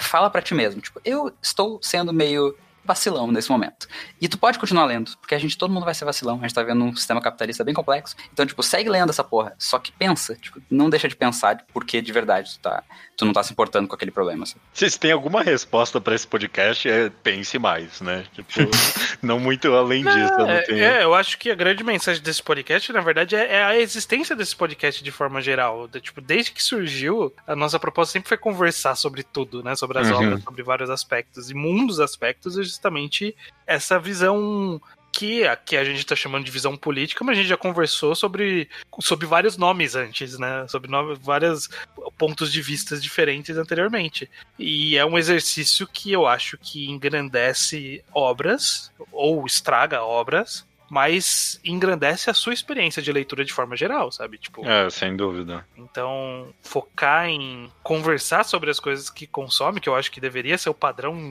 fala 0.00 0.30
pra 0.30 0.42
ti 0.42 0.54
mesmo. 0.54 0.80
Tipo, 0.80 1.00
eu 1.04 1.32
estou 1.42 1.78
sendo 1.82 2.12
meio 2.12 2.56
vacilão 2.90 3.30
nesse 3.30 3.48
momento. 3.50 3.86
E 4.20 4.28
tu 4.28 4.36
pode 4.36 4.58
continuar 4.58 4.84
lendo, 4.86 5.12
porque 5.20 5.34
a 5.34 5.38
gente, 5.38 5.56
todo 5.56 5.72
mundo 5.72 5.84
vai 5.84 5.94
ser 5.94 6.04
vacilão. 6.04 6.38
A 6.38 6.42
gente 6.42 6.54
tá 6.54 6.62
vendo 6.62 6.82
um 6.84 6.94
sistema 6.96 7.20
capitalista 7.20 7.62
bem 7.62 7.72
complexo. 7.74 8.16
Então, 8.32 8.44
tipo, 8.44 8.62
segue 8.62 8.88
lendo 8.90 9.10
essa 9.10 9.22
porra. 9.22 9.54
Só 9.58 9.78
que 9.78 9.92
pensa, 9.92 10.34
tipo, 10.34 10.60
não 10.70 10.90
deixa 10.90 11.08
de 11.08 11.14
pensar 11.14 11.54
de 11.54 11.64
por 11.72 11.84
que 11.84 12.00
de 12.02 12.10
verdade 12.12 12.52
tu, 12.54 12.58
tá, 12.60 12.82
tu 13.16 13.24
não 13.24 13.32
tá 13.32 13.42
se 13.44 13.52
importando 13.52 13.86
com 13.86 13.94
aquele 13.94 14.10
problema. 14.10 14.42
Assim. 14.42 14.56
Se 14.74 14.98
tem 14.98 15.12
alguma 15.12 15.42
resposta 15.42 16.00
pra 16.00 16.14
esse 16.14 16.26
podcast, 16.26 16.88
é 16.88 17.08
pense 17.22 17.58
mais, 17.58 18.00
né? 18.00 18.24
Tipo, 18.32 18.50
não 19.22 19.38
muito 19.38 19.72
além 19.72 20.02
disso. 20.02 20.32
Eu 20.34 20.38
não 20.46 20.50
É, 20.50 20.62
tenho. 20.62 20.84
é, 20.84 21.04
eu 21.04 21.14
acho 21.14 21.38
que 21.38 21.50
a 21.50 21.54
grande 21.54 21.84
mensagem 21.84 22.22
desse 22.22 22.42
podcast, 22.42 22.92
na 22.92 23.00
verdade, 23.00 23.36
é, 23.36 23.56
é 23.56 23.62
a 23.64 23.78
existência 23.78 24.34
desse 24.34 24.56
podcast 24.56 25.02
de 25.04 25.10
forma 25.10 25.40
geral. 25.40 25.86
De- 25.86 26.00
tipo, 26.00 26.20
desde 26.20 26.50
que 26.52 26.62
surgiu, 26.62 27.32
a 27.46 27.54
nossa 27.54 27.78
proposta 27.78 28.12
sempre 28.12 28.28
foi 28.28 28.38
conversar 28.38 28.96
sobre 28.96 29.22
tudo, 29.22 29.62
né? 29.62 29.76
Sobre 29.76 29.98
as 29.98 30.08
Uhum. 30.10 30.16
obras, 30.16 30.42
sobre 30.42 30.62
vários 30.62 30.90
aspectos. 30.90 31.50
E 31.50 31.54
um 31.54 31.86
dos 31.86 32.00
aspectos 32.00 32.56
justamente 32.90 33.36
essa 33.66 33.98
visão 33.98 34.80
que 35.12 35.44
aqui 35.44 35.76
a 35.76 35.84
gente 35.84 36.06
tá 36.06 36.14
chamando 36.14 36.44
de 36.44 36.50
visão 36.52 36.76
política, 36.76 37.24
mas 37.24 37.36
a 37.36 37.40
gente 37.40 37.48
já 37.48 37.56
conversou 37.56 38.14
sobre, 38.14 38.70
sobre 39.00 39.26
vários 39.26 39.56
nomes 39.56 39.96
antes, 39.96 40.38
né? 40.38 40.66
Sobre 40.68 40.88
no- 40.90 41.16
vários 41.16 41.68
pontos 42.16 42.50
de 42.52 42.62
vistas 42.62 43.02
diferentes 43.02 43.56
anteriormente. 43.56 44.30
E 44.58 44.96
é 44.96 45.04
um 45.04 45.18
exercício 45.18 45.86
que 45.86 46.12
eu 46.12 46.26
acho 46.28 46.56
que 46.56 46.88
engrandece 46.88 48.04
obras, 48.14 48.92
ou 49.10 49.44
estraga 49.44 50.00
obras, 50.02 50.64
mas 50.88 51.60
engrandece 51.64 52.30
a 52.30 52.34
sua 52.34 52.54
experiência 52.54 53.02
de 53.02 53.12
leitura 53.12 53.44
de 53.44 53.52
forma 53.52 53.76
geral, 53.76 54.12
sabe? 54.12 54.38
Tipo, 54.38 54.64
É, 54.64 54.88
sem 54.90 55.16
dúvida. 55.16 55.66
então 55.76 56.52
focar 56.62 57.26
em 57.28 57.70
conversar 57.82 58.44
sobre 58.44 58.70
as 58.70 58.78
coisas 58.80 59.10
que 59.10 59.26
consome, 59.26 59.80
que 59.80 59.88
eu 59.88 59.94
acho 59.96 60.10
que 60.10 60.20
deveria 60.20 60.56
ser 60.58 60.68
o 60.70 60.74
padrão 60.74 61.30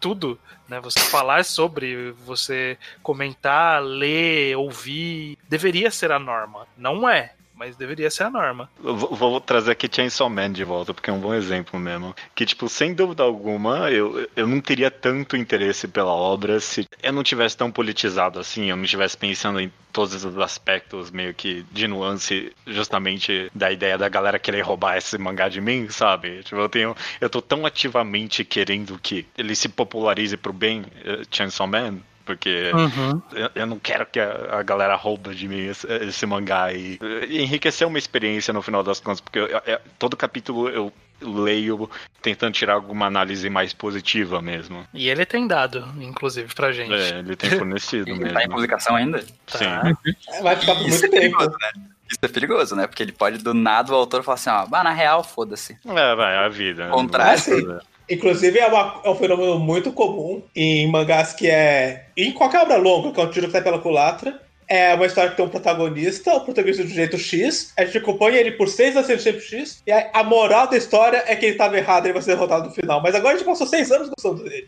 tudo, 0.00 0.38
né? 0.68 0.80
Você 0.80 1.00
falar 1.00 1.44
sobre, 1.44 2.12
você 2.24 2.78
comentar, 3.02 3.82
ler, 3.82 4.56
ouvir, 4.56 5.38
deveria 5.48 5.90
ser 5.90 6.12
a 6.12 6.18
norma. 6.18 6.66
Não 6.76 7.08
é, 7.08 7.32
mas 7.56 7.74
deveria 7.74 8.10
ser 8.10 8.24
a 8.24 8.30
norma. 8.30 8.70
Eu 8.84 8.94
vou, 8.94 9.14
vou 9.14 9.40
trazer 9.40 9.72
aqui 9.72 9.88
Chainsaw 9.90 10.28
Man 10.28 10.52
de 10.52 10.62
volta, 10.62 10.92
porque 10.92 11.08
é 11.08 11.12
um 11.12 11.18
bom 11.18 11.34
exemplo 11.34 11.80
mesmo. 11.80 12.14
Que, 12.34 12.44
tipo, 12.44 12.68
sem 12.68 12.94
dúvida 12.94 13.22
alguma, 13.22 13.90
eu, 13.90 14.28
eu 14.36 14.46
não 14.46 14.60
teria 14.60 14.90
tanto 14.90 15.36
interesse 15.36 15.88
pela 15.88 16.12
obra 16.12 16.60
se 16.60 16.86
eu 17.02 17.12
não 17.12 17.22
tivesse 17.22 17.56
tão 17.56 17.70
politizado 17.70 18.38
assim, 18.38 18.66
eu 18.66 18.76
não 18.76 18.84
estivesse 18.84 19.16
pensando 19.16 19.58
em 19.58 19.72
todos 19.92 20.24
os 20.24 20.38
aspectos 20.38 21.10
meio 21.10 21.32
que 21.32 21.64
de 21.72 21.88
nuance, 21.88 22.52
justamente 22.66 23.50
da 23.54 23.72
ideia 23.72 23.96
da 23.96 24.08
galera 24.10 24.38
querer 24.38 24.60
roubar 24.60 24.98
esse 24.98 25.16
mangá 25.16 25.48
de 25.48 25.60
mim, 25.60 25.88
sabe? 25.88 26.42
Tipo, 26.42 26.60
eu 26.60 26.68
tenho. 26.68 26.96
Eu 27.18 27.30
tô 27.30 27.40
tão 27.40 27.64
ativamente 27.64 28.44
querendo 28.44 28.98
que 28.98 29.26
ele 29.38 29.54
se 29.54 29.70
popularize 29.70 30.36
pro 30.36 30.52
bem, 30.52 30.84
eh, 31.02 31.22
Chainsaw 31.30 31.66
Man, 31.66 32.00
Porque 32.26 32.72
Uhum. 32.74 33.22
eu, 33.32 33.50
eu 33.54 33.66
não 33.66 33.78
quero 33.78 34.04
que 34.04 34.18
a, 34.20 34.58
a 34.58 34.62
galera 34.62 34.96
rouba 34.96 35.32
de 35.32 35.46
mim 35.48 35.68
esse, 35.68 35.86
esse 35.86 36.26
mangá 36.26 36.72
e, 36.72 36.98
e 37.28 37.40
enriquecer 37.40 37.86
uma 37.86 37.96
experiência 37.98 38.52
no 38.52 38.60
final 38.60 38.82
das 38.82 38.98
contas, 39.00 39.20
porque 39.20 39.38
eu- 39.38 39.46
eu- 39.46 39.78
todo 39.98 40.16
capítulo 40.16 40.68
eu 40.68 40.92
leio 41.22 41.88
tentando 42.20 42.52
tirar 42.52 42.74
alguma 42.74 43.06
análise 43.06 43.48
mais 43.48 43.72
positiva 43.72 44.42
mesmo. 44.42 44.84
E 44.92 45.08
ele 45.08 45.24
tem 45.24 45.46
dado, 45.46 45.86
inclusive, 46.00 46.52
pra 46.52 46.72
gente. 46.72 46.92
É, 46.92 47.20
ele 47.20 47.36
tem 47.36 47.50
fornecido 47.50 48.10
Ele 48.10 48.18
mesmo. 48.18 48.34
tá 48.34 48.42
em 48.44 48.48
publicação 48.48 48.96
ainda? 48.96 49.24
Tá. 49.46 49.58
Sim. 49.58 50.42
Vai 50.42 50.56
ficar 50.56 50.74
por 50.74 50.86
Isso 50.86 51.00
muito 51.00 51.16
é 51.16 51.20
tempo. 51.20 51.36
perigoso, 51.38 51.56
né? 51.60 51.82
Isso 52.10 52.18
é 52.22 52.28
perigoso, 52.28 52.76
né? 52.76 52.86
Porque 52.86 53.02
ele 53.02 53.12
pode 53.12 53.38
do 53.38 53.54
nada 53.54 53.92
o 53.92 53.94
autor 53.96 54.22
falar 54.24 54.34
assim, 54.34 54.50
ó, 54.50 54.66
bah, 54.66 54.84
na 54.84 54.90
real, 54.92 55.24
foda-se. 55.24 55.78
É, 55.86 56.14
vai, 56.14 56.34
é 56.34 56.38
a 56.38 56.48
vida. 56.48 56.88
Contrário. 56.88 57.80
Inclusive, 58.08 58.58
é, 58.58 58.66
uma- 58.66 59.00
é 59.04 59.10
um 59.10 59.14
fenômeno 59.16 59.58
muito 59.58 59.92
comum 59.92 60.42
em 60.54 60.86
mangás 60.90 61.32
que 61.32 61.48
é. 61.48 62.06
Em 62.16 62.32
qualquer 62.32 62.60
obra 62.62 62.76
longa, 62.76 63.10
que 63.12 63.20
é 63.20 63.24
um 63.24 63.30
tiro 63.30 63.46
que 63.46 63.52
sai 63.52 63.62
pela 63.62 63.78
culatra. 63.80 64.40
É 64.68 64.94
uma 64.94 65.06
história 65.06 65.30
que 65.30 65.36
tem 65.36 65.44
um 65.46 65.48
protagonista, 65.48 66.34
o 66.34 66.40
protagonista 66.40 66.82
do 66.82 66.88
jeito 66.90 67.16
X, 67.16 67.72
a 67.76 67.84
gente 67.84 67.98
acompanha 67.98 68.38
ele 68.38 68.50
por 68.52 68.68
seis 68.68 68.96
anos 68.96 69.06
sendo 69.06 69.22
tempo 69.22 69.40
X, 69.40 69.80
e 69.86 69.92
a, 69.92 70.24
moral 70.24 70.66
da 70.68 70.76
história 70.76 71.22
é 71.28 71.36
que 71.36 71.46
ele 71.46 71.56
tava 71.56 71.76
errado 71.78 72.04
e 72.04 72.06
ele 72.08 72.14
vai 72.14 72.22
ser 72.22 72.32
derrotado 72.32 72.66
no 72.68 72.74
final. 72.74 73.00
Mas 73.00 73.14
agora 73.14 73.34
a 73.34 73.38
gente 73.38 73.46
passou 73.46 73.64
seis 73.64 73.92
anos 73.92 74.08
gostando 74.08 74.42
dele. 74.42 74.66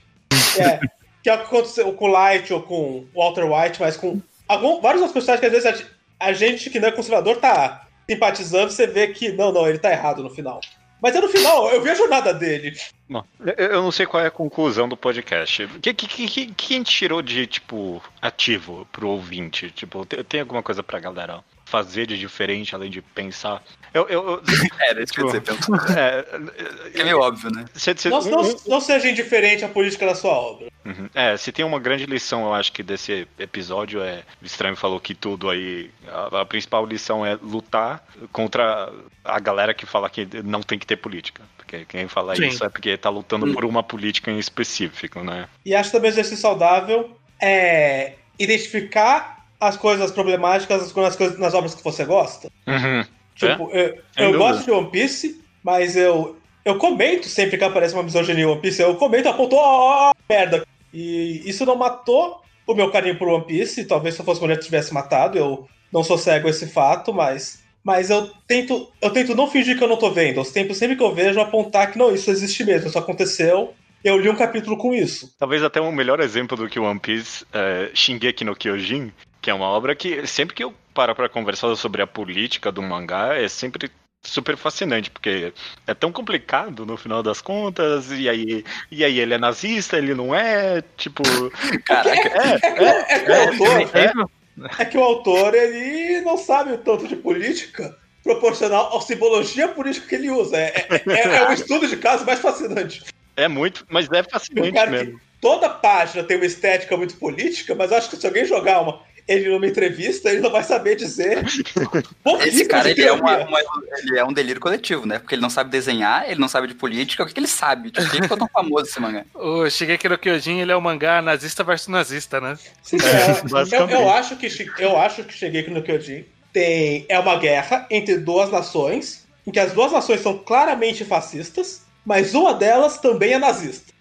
É, 0.56 0.78
que 1.20 1.28
é 1.28 1.34
o 1.34 1.38
que 1.38 1.44
aconteceu 1.44 1.92
com 1.94 2.04
o 2.04 2.08
Light 2.08 2.52
ou 2.52 2.62
com 2.62 2.74
o 2.74 3.08
Walter 3.12 3.44
White, 3.44 3.80
mas 3.80 3.96
com 3.96 4.20
algum, 4.46 4.80
vários 4.80 5.02
outros 5.02 5.14
personagens 5.14 5.40
que 5.40 5.46
às 5.46 5.52
vezes 5.52 5.66
a, 5.66 5.72
gente- 5.76 5.90
a 6.20 6.32
gente 6.32 6.70
que 6.70 6.78
não 6.78 6.88
é 6.88 6.92
conservador 6.92 7.38
tá 7.38 7.84
simpatizando, 8.08 8.70
você 8.70 8.86
vê 8.86 9.08
que 9.08 9.32
não, 9.32 9.50
não, 9.52 9.68
ele 9.68 9.78
tá 9.80 9.90
errado 9.90 10.22
no 10.22 10.30
final. 10.30 10.60
Mas 11.00 11.14
é 11.14 11.20
no 11.20 11.28
final, 11.28 11.70
eu 11.70 11.80
vi 11.82 11.90
a 11.90 11.94
jornada 11.94 12.34
dele. 12.34 12.76
Bom, 13.08 13.24
eu- 13.56 13.82
não 13.82 13.92
sei 13.92 14.04
qual 14.06 14.22
é 14.22 14.26
a 14.26 14.30
conclusão 14.30 14.88
do 14.88 14.96
podcast. 14.96 15.62
O 15.64 15.80
que, 15.80 15.94
que, 15.94 16.06
que- 16.26 16.46
que 16.52 16.74
a 16.74 16.76
gente 16.78 16.90
tirou 16.90 17.22
de, 17.22 17.46
tipo, 17.46 18.02
ativo 18.20 18.86
pro 18.92 19.08
ouvinte? 19.08 19.70
Tipo, 19.70 20.04
tem, 20.04 20.24
tem 20.24 20.40
alguma 20.40 20.62
coisa 20.62 20.82
pra 20.82 20.98
galera 20.98 21.42
fazer 21.68 22.06
de 22.06 22.18
diferente, 22.18 22.74
além 22.74 22.90
de 22.90 23.00
pensar? 23.02 23.62
Eu, 23.92 24.08
eu, 24.08 24.28
eu- 24.30 24.42
Era 24.80 25.02
isso 25.02 25.12
que 25.12 25.20
eu 25.20 25.26
ia 25.32 25.40
dizer, 25.40 25.54
penso. 25.54 25.70
é, 25.96 27.00
É 27.00 27.04
meio 27.04 27.20
óbvio, 27.20 27.50
né? 27.50 27.64
se, 27.74 27.94
se- 27.96 28.08
Não, 28.08 28.20
não, 28.22 28.56
não 28.66 28.80
seja 28.80 29.08
indiferente 29.08 29.64
à 29.64 29.68
política 29.68 30.06
da 30.06 30.14
sua 30.14 30.32
obra. 30.32 30.68
Uhum. 30.84 31.08
É, 31.14 31.36
se 31.36 31.52
tem 31.52 31.64
uma 31.64 31.78
grande 31.78 32.06
lição, 32.06 32.44
eu 32.44 32.54
acho 32.54 32.72
que 32.72 32.82
desse 32.82 33.28
episódio 33.38 34.02
é. 34.02 34.22
O 34.42 34.44
Estranho 34.46 34.76
falou 34.76 34.98
que 34.98 35.14
tudo 35.14 35.50
aí. 35.50 35.90
A, 36.08 36.40
a 36.40 36.46
principal 36.46 36.86
lição 36.86 37.24
é 37.26 37.34
lutar 37.42 38.02
contra 38.32 38.90
a 39.24 39.38
galera 39.38 39.74
que 39.74 39.84
fala 39.84 40.08
que 40.08 40.26
não 40.42 40.62
tem 40.62 40.78
que 40.78 40.86
ter 40.86 40.96
política. 40.96 41.42
Porque 41.58 41.84
quem 41.84 42.08
fala 42.08 42.34
Sim. 42.34 42.46
isso 42.48 42.64
é 42.64 42.68
porque 42.70 42.96
tá 42.96 43.10
lutando 43.10 43.52
por 43.52 43.64
uma 43.66 43.82
política 43.82 44.30
em 44.30 44.38
específico, 44.38 45.22
né? 45.22 45.46
E 45.66 45.74
acho 45.74 45.92
também 45.92 46.08
um 46.10 46.14
exercício 46.14 46.40
saudável 46.40 47.14
é 47.40 48.14
identificar 48.38 49.37
as 49.60 49.76
coisas 49.76 50.10
problemáticas 50.10 50.94
nas 50.94 51.16
coisas- 51.16 51.38
nas, 51.38 51.54
obras 51.54 51.74
que 51.74 51.82
você 51.82 52.04
gosta. 52.04 52.50
Uhum. 52.66 53.04
Tipo, 53.34 53.70
eu, 53.70 53.94
Sem 54.12 54.24
eu 54.24 54.32
dúvida. 54.32 54.38
gosto 54.38 54.64
de 54.64 54.70
One 54.70 54.90
Piece, 54.90 55.40
mas 55.62 55.96
eu, 55.96 56.36
eu 56.64 56.76
comento 56.76 57.28
sempre 57.28 57.56
que 57.56 57.64
aparece 57.64 57.94
uma 57.94 58.02
misoginia 58.02 58.44
em 58.44 58.46
One 58.46 58.60
Piece, 58.60 58.82
eu 58.82 58.94
comento, 58.96 59.28
aponto, 59.28 59.56
ó, 59.56 60.12
merda. 60.28 60.66
E 60.92 61.42
isso 61.48 61.64
não 61.64 61.76
matou 61.76 62.40
o 62.66 62.74
meu 62.74 62.90
carinho 62.90 63.16
por 63.16 63.28
One 63.28 63.44
Piece, 63.44 63.84
talvez 63.84 64.14
se 64.14 64.20
eu 64.20 64.24
fosse 64.24 64.40
mulher 64.40 64.56
eu 64.56 64.60
tivesse 64.62 64.92
matado, 64.92 65.38
eu 65.38 65.68
não 65.92 66.04
sou 66.04 66.18
cego 66.18 66.46
a 66.48 66.50
esse 66.50 66.66
fato, 66.66 67.12
mas, 67.14 67.62
mas 67.82 68.10
eu 68.10 68.30
tento 68.46 68.92
eu 69.00 69.10
tento 69.10 69.34
não 69.34 69.50
fingir 69.50 69.78
que 69.78 69.82
eu 69.84 69.88
não 69.88 69.96
tô 69.96 70.10
vendo, 70.10 70.40
eu 70.40 70.44
tento 70.44 70.74
sempre 70.74 70.96
que 70.96 71.02
eu 71.02 71.14
vejo 71.14 71.40
apontar 71.40 71.90
que 71.90 71.98
não, 71.98 72.12
isso 72.14 72.30
existe 72.30 72.64
mesmo, 72.64 72.88
isso 72.88 72.98
aconteceu, 72.98 73.72
eu 74.04 74.18
li 74.18 74.28
um 74.28 74.36
capítulo 74.36 74.76
com 74.76 74.94
isso. 74.94 75.34
Talvez 75.38 75.62
até 75.62 75.80
um 75.80 75.90
melhor 75.92 76.20
exemplo 76.20 76.56
do 76.56 76.68
que 76.68 76.78
One 76.78 77.00
Piece, 77.00 77.44
é 77.52 77.90
Shingeki 77.94 78.44
no 78.44 78.54
Kyojin, 78.54 79.12
que 79.40 79.50
é 79.50 79.54
uma 79.54 79.66
obra 79.66 79.94
que 79.94 80.26
sempre 80.26 80.54
que 80.54 80.64
eu 80.64 80.74
paro 80.94 81.14
pra 81.14 81.28
conversar 81.28 81.74
sobre 81.76 82.02
a 82.02 82.06
política 82.06 82.72
do 82.72 82.82
mangá, 82.82 83.34
é 83.34 83.48
sempre 83.48 83.90
super 84.22 84.56
fascinante, 84.56 85.10
porque 85.10 85.52
é 85.86 85.94
tão 85.94 86.10
complicado 86.10 86.84
no 86.84 86.96
final 86.96 87.22
das 87.22 87.40
contas, 87.40 88.10
e 88.10 88.28
aí, 88.28 88.64
e 88.90 89.04
aí 89.04 89.20
ele 89.20 89.34
é 89.34 89.38
nazista, 89.38 89.96
ele 89.96 90.12
não 90.14 90.34
é, 90.34 90.82
tipo... 90.96 91.22
Caraca, 91.86 92.28
É, 92.28 93.20
que 93.20 93.30
o 93.30 93.34
autor, 93.34 94.86
que 94.90 94.98
o 94.98 95.02
autor 95.02 95.54
ele 95.54 96.20
não 96.22 96.36
sabe 96.36 96.72
o 96.72 96.78
tanto 96.78 97.06
de 97.06 97.14
política 97.16 97.96
proporcional 98.24 98.94
à 98.96 99.00
simbologia 99.00 99.68
política 99.68 100.06
que 100.08 100.14
ele 100.16 100.30
usa. 100.30 100.56
É, 100.56 100.86
é, 100.90 101.02
é- 101.12 101.36
é 101.36 101.48
o 101.48 101.52
estudo 101.52 101.86
de 101.86 101.96
caso 101.96 102.26
mais 102.26 102.40
fascinante. 102.40 103.04
é 103.36 103.46
muito, 103.48 103.86
mas 103.88 104.10
é 104.10 104.20
Um 104.20 104.24
fascinante 104.24 104.90
mesmo. 104.90 105.18
que 105.18 105.24
toda 105.40 105.68
página 105.68 106.24
tem 106.24 106.36
uma 106.36 106.44
estética 106.44 106.96
muito 106.96 107.16
política, 107.16 107.74
mas 107.74 107.90
eu 107.92 107.96
acho 107.98 108.10
que 108.10 108.16
se 108.16 108.26
alguém 108.26 108.44
jogar 108.44 108.80
uma, 108.80 109.00
ele 109.28 109.50
numa 109.50 109.66
entrevista, 109.66 110.30
ele 110.30 110.40
não 110.40 110.50
vai 110.50 110.64
saber 110.64 110.96
dizer. 110.96 111.44
Esse 112.46 112.64
cara, 112.64 112.90
ele 112.90 113.02
é, 113.02 113.12
uma, 113.12 113.36
uma- 113.44 113.60
ele 113.98 114.18
é 114.18 114.24
um 114.24 114.32
delírio 114.32 114.60
coletivo, 114.60 115.06
né? 115.06 115.18
Porque 115.18 115.34
ele 115.34 115.42
não 115.42 115.50
sabe 115.50 115.70
desenhar, 115.70 116.28
ele 116.28 116.40
não 116.40 116.48
sabe 116.48 116.66
de 116.66 116.74
política, 116.74 117.22
o 117.22 117.26
que, 117.26 117.34
que 117.34 117.40
ele 117.40 117.46
sabe? 117.46 117.90
Por 117.92 118.10
que 118.10 118.22
ficou 118.22 118.38
tão 118.38 118.48
famoso 118.48 118.86
esse 118.86 118.98
mangá? 118.98 119.24
O 119.34 119.68
Shigeki 119.68 120.08
no 120.08 120.18
Kyojin, 120.18 120.60
ele 120.60 120.72
é 120.72 120.76
o 120.76 120.80
mangá 120.80 121.20
nazista 121.20 121.62
versus 121.62 121.88
nazista, 121.88 122.40
né? 122.40 122.56
Sim, 122.82 122.96
é, 122.96 123.76
eu, 123.76 123.88
eu 123.88 124.10
acho 124.10 124.36
que 124.36 124.48
eu 124.78 124.98
acho 124.98 125.24
que 125.24 125.34
Shingeki 125.34 125.70
no 125.70 125.82
Kyojin 125.82 126.24
tem 126.52 127.04
é 127.08 127.18
uma 127.18 127.36
guerra 127.36 127.86
entre 127.90 128.16
duas 128.16 128.50
nações, 128.50 129.26
em 129.46 129.50
que 129.50 129.60
as 129.60 129.72
duas 129.72 129.92
nações 129.92 130.20
são 130.20 130.38
claramente 130.38 131.04
fascistas, 131.04 131.82
mas 132.04 132.34
uma 132.34 132.54
delas 132.54 132.98
também 132.98 133.32
é 133.34 133.38
nazista. 133.38 133.92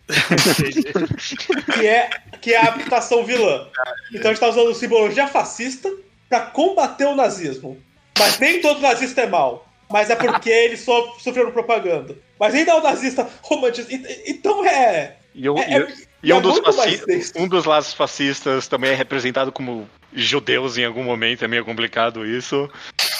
Que 1.75 1.87
é, 1.87 2.09
que 2.41 2.53
é 2.53 2.57
a 2.57 2.67
habitação 2.67 3.25
vilã. 3.25 3.67
Então 4.13 4.31
a 4.31 4.33
gente 4.33 4.39
tá 4.39 4.49
usando 4.49 4.73
simbologia 4.73 5.27
fascista 5.27 5.91
pra 6.29 6.41
combater 6.41 7.05
o 7.05 7.15
nazismo. 7.15 7.77
Mas 8.17 8.39
nem 8.39 8.61
todo 8.61 8.79
nazista 8.81 9.21
é 9.21 9.27
mal. 9.27 9.67
Mas 9.89 10.09
é 10.09 10.15
porque 10.15 10.49
eles 10.49 10.81
so, 10.81 11.13
sofreram 11.19 11.51
propaganda. 11.51 12.15
Mas 12.39 12.53
ainda 12.53 12.71
é 12.71 12.75
o 12.75 12.83
nazista 12.83 13.27
romantista. 13.41 13.93
Então 14.25 14.65
é. 14.65 15.15
E, 15.33 15.49
um- 15.49 15.57
é- 15.57 15.69
e- 15.69 15.73
é- 15.75 15.93
e 16.23 16.33
um, 16.33 16.37
é 16.37 16.41
dos 16.41 16.59
fasci- 16.59 17.05
denso. 17.05 17.33
um 17.37 17.47
dos 17.47 17.65
lados 17.65 17.93
fascistas 17.93 18.67
também 18.67 18.91
é 18.91 18.95
representado 18.95 19.51
como 19.51 19.87
judeus 20.13 20.77
em 20.77 20.83
algum 20.85 21.03
momento, 21.03 21.45
é 21.45 21.47
meio 21.47 21.63
complicado 21.63 22.25
isso. 22.25 22.69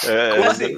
É, 0.05 0.45
assim? 0.47 0.77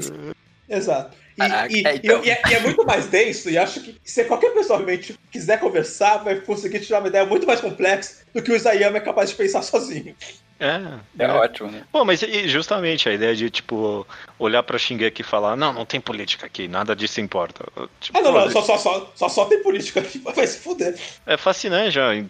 Exato. 0.70 1.18
E, 1.40 1.50
Caraca, 1.50 1.74
e- 1.74 1.88
é, 1.88 1.96
então. 1.96 2.22
e- 2.24 2.28
e 2.28 2.30
é, 2.32 2.42
e 2.50 2.54
é 2.54 2.60
muito 2.60 2.86
mais 2.86 3.06
denso, 3.08 3.50
e 3.50 3.58
acho 3.58 3.80
que 3.82 3.96
se 4.04 4.26
qualquer 4.26 4.52
pessoa 4.54 4.78
realmente 4.80 5.16
quiser 5.32 5.58
conversar, 5.60 6.18
vai 6.18 6.36
conseguir 6.42 6.82
tirar 6.82 7.00
uma 7.00 7.08
ideia 7.08 7.26
muito 7.26 7.48
mais 7.48 7.62
complexa 7.62 8.24
do 8.34 8.42
que 8.42 8.52
o 8.52 8.56
Isayama 8.56 8.98
é 8.98 9.02
capaz 9.02 9.30
de 9.30 9.36
pensar 9.38 9.62
sozinho. 9.62 10.14
é, 10.60 10.82
É, 11.18 11.24
é. 11.24 11.28
ótimo, 11.32 11.72
né? 11.72 11.84
Pô, 11.94 12.04
mas 12.04 12.22
e 12.22 12.50
justamente 12.50 13.08
a 13.08 13.14
ideia 13.14 13.34
de, 13.34 13.50
tipo, 13.50 14.06
olhar 14.38 14.62
pra 14.64 14.78
Shingeki 14.78 15.22
e 15.22 15.24
falar, 15.24 15.56
não, 15.56 15.72
não 15.72 15.86
tem 15.86 16.02
política 16.02 16.46
aqui, 16.46 16.68
nada 16.68 16.94
disso 16.94 17.22
importa. 17.22 17.64
Tipo, 18.02 18.18
Ah, 18.18 18.22
não, 18.22 18.34
não, 18.34 18.52
só, 18.52 18.62
só, 18.62 18.78
só, 18.78 19.12
só, 19.16 19.30
só 19.30 19.46
tem 19.46 19.64
política 19.64 20.02
aqui, 20.02 20.20
vai 20.36 20.46
se 20.46 20.60
fuder. 20.60 21.00
É 21.26 21.38
fascinante 21.38 21.92
já. 21.92 22.14
Em 22.14 22.30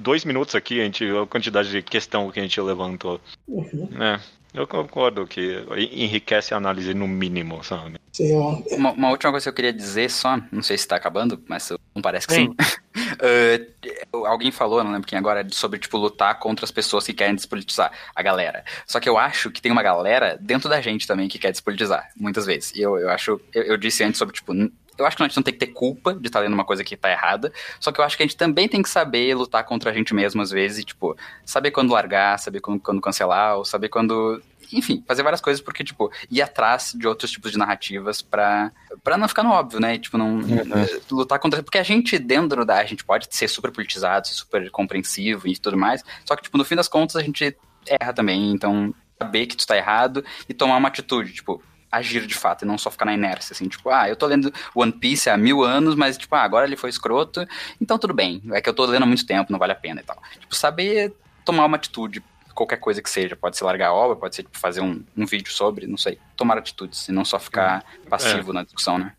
dois 0.00 0.26
minutos 0.26 0.54
aqui, 0.54 0.78
a, 0.80 0.84
gente, 0.84 1.04
a 1.06 1.26
quantidade 1.26 1.70
de 1.70 1.80
questão 1.80 2.30
que 2.30 2.38
a 2.38 2.42
gente 2.42 2.60
levantou. 2.60 3.18
Uhum. 3.48 3.88
É, 3.98 4.20
eu 4.56 4.66
concordo 4.66 5.26
que 5.26 5.64
enriquece 5.92 6.54
a 6.54 6.56
análise 6.56 6.94
no 6.94 7.06
mínimo, 7.06 7.62
sabe? 7.62 7.98
Sim, 8.12 8.34
ó. 8.36 8.62
Uma, 8.74 8.92
uma 8.92 9.10
última 9.10 9.30
coisa 9.30 9.44
que 9.44 9.48
eu 9.50 9.52
queria 9.54 9.72
dizer 9.72 10.10
só, 10.10 10.38
não 10.50 10.62
sei 10.62 10.78
se 10.78 10.88
tá 10.88 10.96
acabando, 10.96 11.42
mas 11.46 11.70
não 11.94 12.00
parece 12.02 12.26
que 12.26 12.34
Sim. 12.34 12.54
sim. 12.60 12.76
Eh, 13.20 13.68
alguém 14.12 14.50
falou, 14.50 14.82
não 14.82 14.90
lembro 14.90 15.06
quem 15.06 15.18
agora, 15.18 15.46
sobre, 15.50 15.78
tipo, 15.78 15.98
lutar 15.98 16.38
contra 16.38 16.64
as 16.64 16.70
pessoas 16.70 17.04
que 17.04 17.12
querem 17.12 17.34
despolitizar 17.34 17.92
a 18.14 18.22
galera. 18.22 18.64
Só 18.86 18.98
que 18.98 19.08
eu 19.08 19.18
acho 19.18 19.50
que 19.50 19.60
tem 19.60 19.70
uma 19.70 19.82
galera 19.82 20.38
dentro 20.40 20.68
da 20.68 20.80
gente 20.80 21.06
também 21.06 21.28
que 21.28 21.38
quer 21.38 21.52
despolitizar, 21.52 22.10
muitas 22.16 22.46
vezes. 22.46 22.72
E 22.74 22.80
eu, 22.80 22.98
eu 22.98 23.10
acho, 23.10 23.40
eu, 23.54 23.62
eu 23.62 23.76
disse 23.76 24.02
antes 24.02 24.18
sobre, 24.18 24.34
tipo, 24.34 24.52
eu 24.98 25.06
acho 25.06 25.16
que 25.16 25.22
a 25.22 25.26
gente 25.26 25.36
não 25.36 25.42
tem 25.42 25.54
que 25.54 25.60
ter 25.60 25.68
culpa 25.68 26.14
de 26.14 26.26
estar 26.26 26.40
lendo 26.40 26.54
uma 26.54 26.64
coisa 26.64 26.84
que 26.84 26.96
tá 26.96 27.10
errada, 27.10 27.52
só 27.80 27.92
que 27.92 28.00
eu 28.00 28.04
acho 28.04 28.16
que 28.16 28.22
a 28.22 28.26
gente 28.26 28.36
também 28.36 28.68
tem 28.68 28.82
que 28.82 28.88
saber 28.88 29.34
lutar 29.34 29.64
contra 29.64 29.90
a 29.90 29.94
gente 29.94 30.14
mesmo, 30.14 30.42
às 30.42 30.50
vezes, 30.50 30.78
e, 30.78 30.84
tipo, 30.84 31.16
saber 31.44 31.70
quando 31.70 31.92
largar, 31.92 32.38
saber 32.38 32.60
quando, 32.60 32.80
quando 32.80 33.00
cancelar, 33.00 33.56
ou 33.56 33.64
saber 33.64 33.88
quando 33.88 34.42
enfim, 34.72 35.02
fazer 35.06 35.22
várias 35.22 35.40
coisas 35.40 35.60
porque, 35.60 35.84
tipo, 35.84 36.10
ir 36.30 36.42
atrás 36.42 36.94
de 36.96 37.06
outros 37.06 37.30
tipos 37.30 37.52
de 37.52 37.58
narrativas 37.58 38.22
pra, 38.22 38.72
pra 39.02 39.16
não 39.16 39.28
ficar 39.28 39.42
no 39.42 39.50
óbvio, 39.50 39.80
né? 39.80 39.94
E, 39.94 39.98
tipo, 39.98 40.18
não 40.18 40.40
eh, 40.40 41.00
lutar 41.10 41.38
contra. 41.38 41.62
Porque 41.62 41.78
a 41.78 41.82
gente, 41.82 42.18
dentro 42.18 42.64
da. 42.64 42.78
A 42.78 42.84
gente 42.84 43.04
pode 43.04 43.28
ser 43.30 43.48
super 43.48 43.70
politizado, 43.70 44.26
ser 44.26 44.34
super 44.34 44.70
compreensivo 44.70 45.46
e 45.48 45.56
tudo 45.56 45.76
mais. 45.76 46.02
Só 46.24 46.36
que, 46.36 46.42
tipo, 46.42 46.58
no 46.58 46.64
fim 46.64 46.76
das 46.76 46.88
contas, 46.88 47.16
a 47.16 47.22
gente 47.22 47.56
erra 47.86 48.12
também. 48.12 48.50
Então, 48.50 48.94
saber 49.20 49.46
que 49.46 49.56
tu 49.56 49.66
tá 49.66 49.76
errado 49.76 50.24
e 50.48 50.54
tomar 50.54 50.76
uma 50.76 50.88
atitude, 50.88 51.32
tipo. 51.32 51.62
Agir 51.90 52.26
de 52.26 52.34
fato 52.34 52.64
e 52.64 52.68
não 52.68 52.76
só 52.76 52.90
ficar 52.90 53.04
na 53.04 53.14
inércia, 53.14 53.52
assim, 53.52 53.68
tipo, 53.68 53.88
ah, 53.90 54.08
eu 54.08 54.16
tô 54.16 54.26
lendo 54.26 54.52
One 54.74 54.92
Piece 54.92 55.30
há 55.30 55.36
mil 55.36 55.62
anos, 55.62 55.94
mas, 55.94 56.18
tipo, 56.18 56.34
ah, 56.34 56.42
agora 56.42 56.66
ele 56.66 56.76
foi 56.76 56.90
escroto, 56.90 57.46
então 57.80 57.98
tudo 57.98 58.12
bem, 58.12 58.42
é 58.52 58.60
que 58.60 58.68
eu 58.68 58.74
tô 58.74 58.84
lendo 58.84 59.04
há 59.04 59.06
muito 59.06 59.24
tempo, 59.24 59.52
não 59.52 59.58
vale 59.58 59.72
a 59.72 59.76
pena 59.76 60.00
e 60.00 60.04
tal. 60.04 60.20
Tipo, 60.38 60.54
saber 60.54 61.14
tomar 61.44 61.64
uma 61.64 61.76
atitude, 61.76 62.22
qualquer 62.56 62.78
coisa 62.78 63.00
que 63.00 63.08
seja. 63.08 63.36
Pode 63.36 63.56
ser 63.56 63.64
largar 63.64 63.88
a 63.88 63.92
obra, 63.94 64.16
pode 64.16 64.34
ser 64.34 64.42
tipo, 64.42 64.58
fazer 64.58 64.80
um, 64.80 65.04
um 65.16 65.26
vídeo 65.26 65.52
sobre, 65.52 65.86
não 65.86 65.96
sei. 65.96 66.18
Tomar 66.36 66.58
atitudes 66.58 67.06
e 67.08 67.12
não 67.12 67.24
só 67.24 67.38
ficar 67.38 67.84
passivo 68.10 68.52
na 68.52 68.64
discussão, 68.64 68.98
né? 68.98 69.12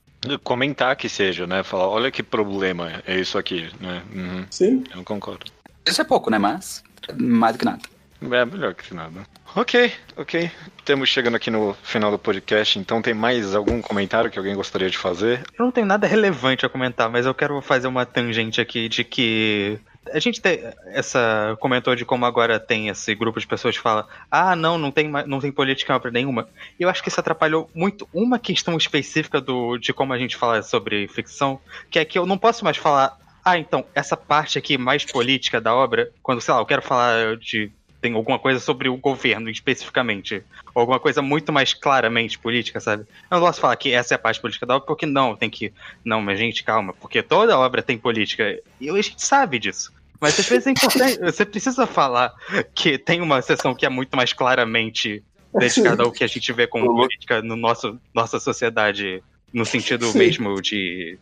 Comentar 0.44 0.96
que 0.96 1.08
seja, 1.08 1.48
né? 1.48 1.64
Falar, 1.64 1.88
olha 1.88 2.12
que 2.12 2.24
problema 2.24 3.02
é 3.06 3.20
isso 3.20 3.38
aqui, 3.38 3.70
né? 3.80 4.04
Uhum, 4.14 4.46
Sim. 4.50 4.84
eu 4.94 5.04
concordo. 5.04 5.46
Isso 5.86 6.02
é 6.02 6.04
pouco, 6.04 6.30
né? 6.30 6.38
Mas 6.38 6.84
mais 7.18 7.56
do 7.56 7.60
que 7.60 7.66
nada. 7.66 7.82
É 8.20 8.46
melhor 8.46 8.74
que 8.74 8.94
nada. 8.94 9.26
Ok, 9.58 9.92
ok. 10.16 10.52
Temos 10.86 11.10
chegando 11.10 11.34
aqui 11.34 11.50
no 11.50 11.74
final 11.82 12.12
do 12.12 12.20
podcast, 12.20 12.78
então 12.78 13.02
tem 13.02 13.16
mais 13.16 13.56
algum 13.56 13.82
comentário 13.82 14.30
que 14.30 14.38
alguém 14.38 14.54
gostaria 14.54 14.88
de 14.88 15.00
fazer? 15.00 15.44
Eu 15.58 15.66
não 15.66 15.72
tenho 15.72 15.88
nada 15.88 16.06
relevante 16.06 16.64
a 16.64 16.70
comentar, 16.70 17.10
mas 17.10 17.26
eu 17.26 17.34
quero 17.34 17.60
fazer 17.60 17.88
uma 17.88 18.06
tangente 18.06 18.62
aqui 18.62 18.88
de 18.88 19.04
que 19.04 19.80
a 20.14 20.20
gente 20.20 20.40
tem 20.40 20.60
essa 20.90 21.58
comentou 21.60 21.96
de 21.96 22.06
como 22.06 22.24
agora 22.24 22.60
tem 22.60 22.90
esse 22.90 23.16
grupo 23.16 23.40
de 23.40 23.48
pessoas 23.48 23.76
que 23.76 23.82
fala: 23.82 24.08
"Ah, 24.30 24.56
não, 24.56 24.78
não 24.78 24.92
tem 24.92 25.10
não 25.26 25.40
tem 25.40 25.52
política 25.52 26.00
nenhuma". 26.12 26.48
Eu 26.80 26.88
acho 26.88 27.02
que 27.02 27.10
isso 27.10 27.20
atrapalhou 27.20 27.68
muito 27.74 28.08
uma 28.14 28.38
questão 28.38 28.78
específica 28.78 29.42
do 29.42 29.80
de 29.80 29.92
como 29.92 30.14
a 30.14 30.20
gente 30.20 30.38
fala 30.38 30.62
sobre 30.62 31.08
ficção, 31.08 31.60
que 31.90 31.98
é 31.98 32.06
que 32.06 32.20
eu 32.20 32.28
não 32.28 32.38
posso 32.38 32.64
mais 32.64 32.78
falar: 32.78 33.18
"Ah, 33.44 33.58
então 33.58 33.84
essa 33.96 34.16
parte 34.16 34.60
aqui 34.60 34.78
mais 34.78 35.04
política 35.04 35.60
da 35.60 35.74
obra, 35.74 36.12
quando 36.22 36.42
sei 36.42 36.54
lá, 36.54 36.60
eu 36.60 36.66
quero 36.68 36.84
falar 36.84 37.38
de 37.38 37.72
tem 38.02 38.14
alguma 38.14 38.38
coisa 38.38 38.60
sobre 38.60 38.90
o 38.90 38.98
governo 38.98 39.50
especificamente, 39.50 40.44
ou 40.74 40.82
alguma 40.82 41.00
coisa 41.00 41.22
muito 41.22 41.52
mais 41.52 41.74
claramente 41.74 42.38
política, 42.38 42.80
sabe? 42.80 43.04
Eu 43.30 43.40
não 43.40 43.46
posso 43.46 43.60
falar 43.60 43.76
que 43.76 43.92
essa 43.92 44.14
é 44.14 44.16
a 44.16 44.20
parte 44.20 44.40
política 44.40 44.66
da 44.66 44.76
obra, 44.76 44.86
porque 44.86 45.06
não, 45.06 45.36
tem 45.36 45.50
que. 45.50 45.74
Não, 46.04 46.22
mas 46.22 46.38
gente, 46.38 46.64
calma, 46.64 46.94
porque 46.94 47.24
toda 47.24 47.58
obra 47.58 47.82
tem 47.82 47.98
política. 47.98 48.60
E 48.80 48.90
a 48.90 49.02
gente 49.02 49.24
sabe 49.24 49.60
disso. 49.60 49.92
Mas 50.20 50.40
às 50.40 50.48
vezes 50.48 50.68
é 50.68 50.72
importante. 50.72 51.20
Você 51.20 51.46
precisa 51.46 51.86
falar 51.86 52.34
que 52.74 52.98
tem 52.98 53.22
uma 53.22 53.42
seção 53.42 53.76
que 53.76 53.86
é 53.86 53.90
muito 53.90 54.16
mais 54.16 54.34
claramente 54.34 55.24
dedicada 55.54 56.04
ao 56.04 56.12
que 56.12 56.24
a 56.24 56.28
gente 56.28 56.52
vê 56.54 56.68
como 56.68 56.86
política 56.86 57.42
no 57.42 57.56
nosso 57.56 58.00
nossa 58.14 58.40
sociedade, 58.40 59.24
no 59.54 59.66
sentido 59.66 60.08
Sim. 60.08 60.18
mesmo 60.20 60.62
de 60.62 61.18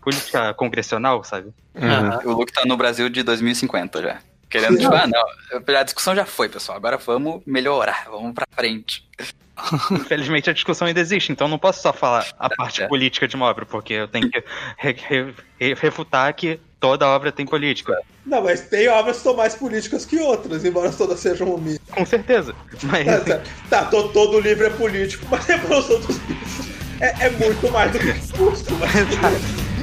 política 0.00 0.54
congressional, 0.54 1.22
sabe? 1.22 1.52
Aham. 1.76 2.20
O 2.24 2.32
Luke 2.32 2.52
tá 2.52 2.64
no 2.64 2.76
Brasil 2.76 3.08
de 3.08 3.22
2050 3.22 4.02
já. 4.02 4.20
Querendo, 4.50 4.78
tipo, 4.78 4.92
ah, 4.92 5.06
não, 5.06 5.76
a 5.78 5.82
discussão 5.84 6.14
já 6.14 6.26
foi, 6.26 6.48
pessoal. 6.48 6.76
Agora 6.76 6.96
vamos 6.98 7.40
melhorar, 7.46 8.06
vamos 8.10 8.34
pra 8.34 8.46
frente. 8.52 9.08
Infelizmente 9.92 10.50
a 10.50 10.52
discussão 10.52 10.88
ainda 10.88 11.00
existe, 11.00 11.30
então 11.32 11.46
eu 11.46 11.50
não 11.50 11.58
posso 11.58 11.80
só 11.82 11.92
falar 11.92 12.26
a 12.38 12.48
parte 12.50 12.82
é. 12.82 12.88
política 12.88 13.28
de 13.28 13.36
uma 13.36 13.46
obra, 13.46 13.64
porque 13.66 13.92
eu 13.92 14.08
tenho 14.08 14.28
que 14.30 14.42
re- 14.78 14.96
re- 15.08 15.34
re- 15.58 15.74
refutar 15.74 16.32
que 16.34 16.58
toda 16.80 17.06
obra 17.06 17.30
tem 17.30 17.44
política. 17.46 17.96
Não, 18.24 18.42
mas 18.42 18.62
tem 18.62 18.88
obras 18.88 19.18
que 19.18 19.22
são 19.22 19.36
mais 19.36 19.54
políticas 19.54 20.04
que 20.06 20.16
outras, 20.18 20.64
embora 20.64 20.90
todas 20.90 21.20
sejam 21.20 21.48
ruins. 21.50 21.78
Com 21.90 22.06
certeza. 22.06 22.54
Mas 22.84 23.04
Tá, 23.06 23.20
tá, 23.20 23.42
tá, 23.68 23.84
to- 23.84 24.08
todo 24.08 24.40
livro 24.40 24.66
é 24.66 24.70
político, 24.70 25.26
mas 25.30 25.48
a 25.48 25.54
evolução 25.54 26.00
dos 26.00 26.16
bichos 26.18 26.66
é, 27.00 27.26
é 27.26 27.30
muito 27.30 27.70
mais 27.70 27.92
do 27.92 27.98
que 27.98 28.12
justo. 28.36 28.74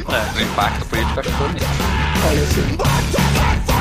Mas, 0.10 0.36
O 0.38 0.42
impacto 0.42 0.86
político 0.88 1.20
acho 1.20 1.30
que 1.30 1.36
foi 1.36 1.48
mesmo. 1.50 1.68
olha 2.30 2.44
assim. 2.44 3.77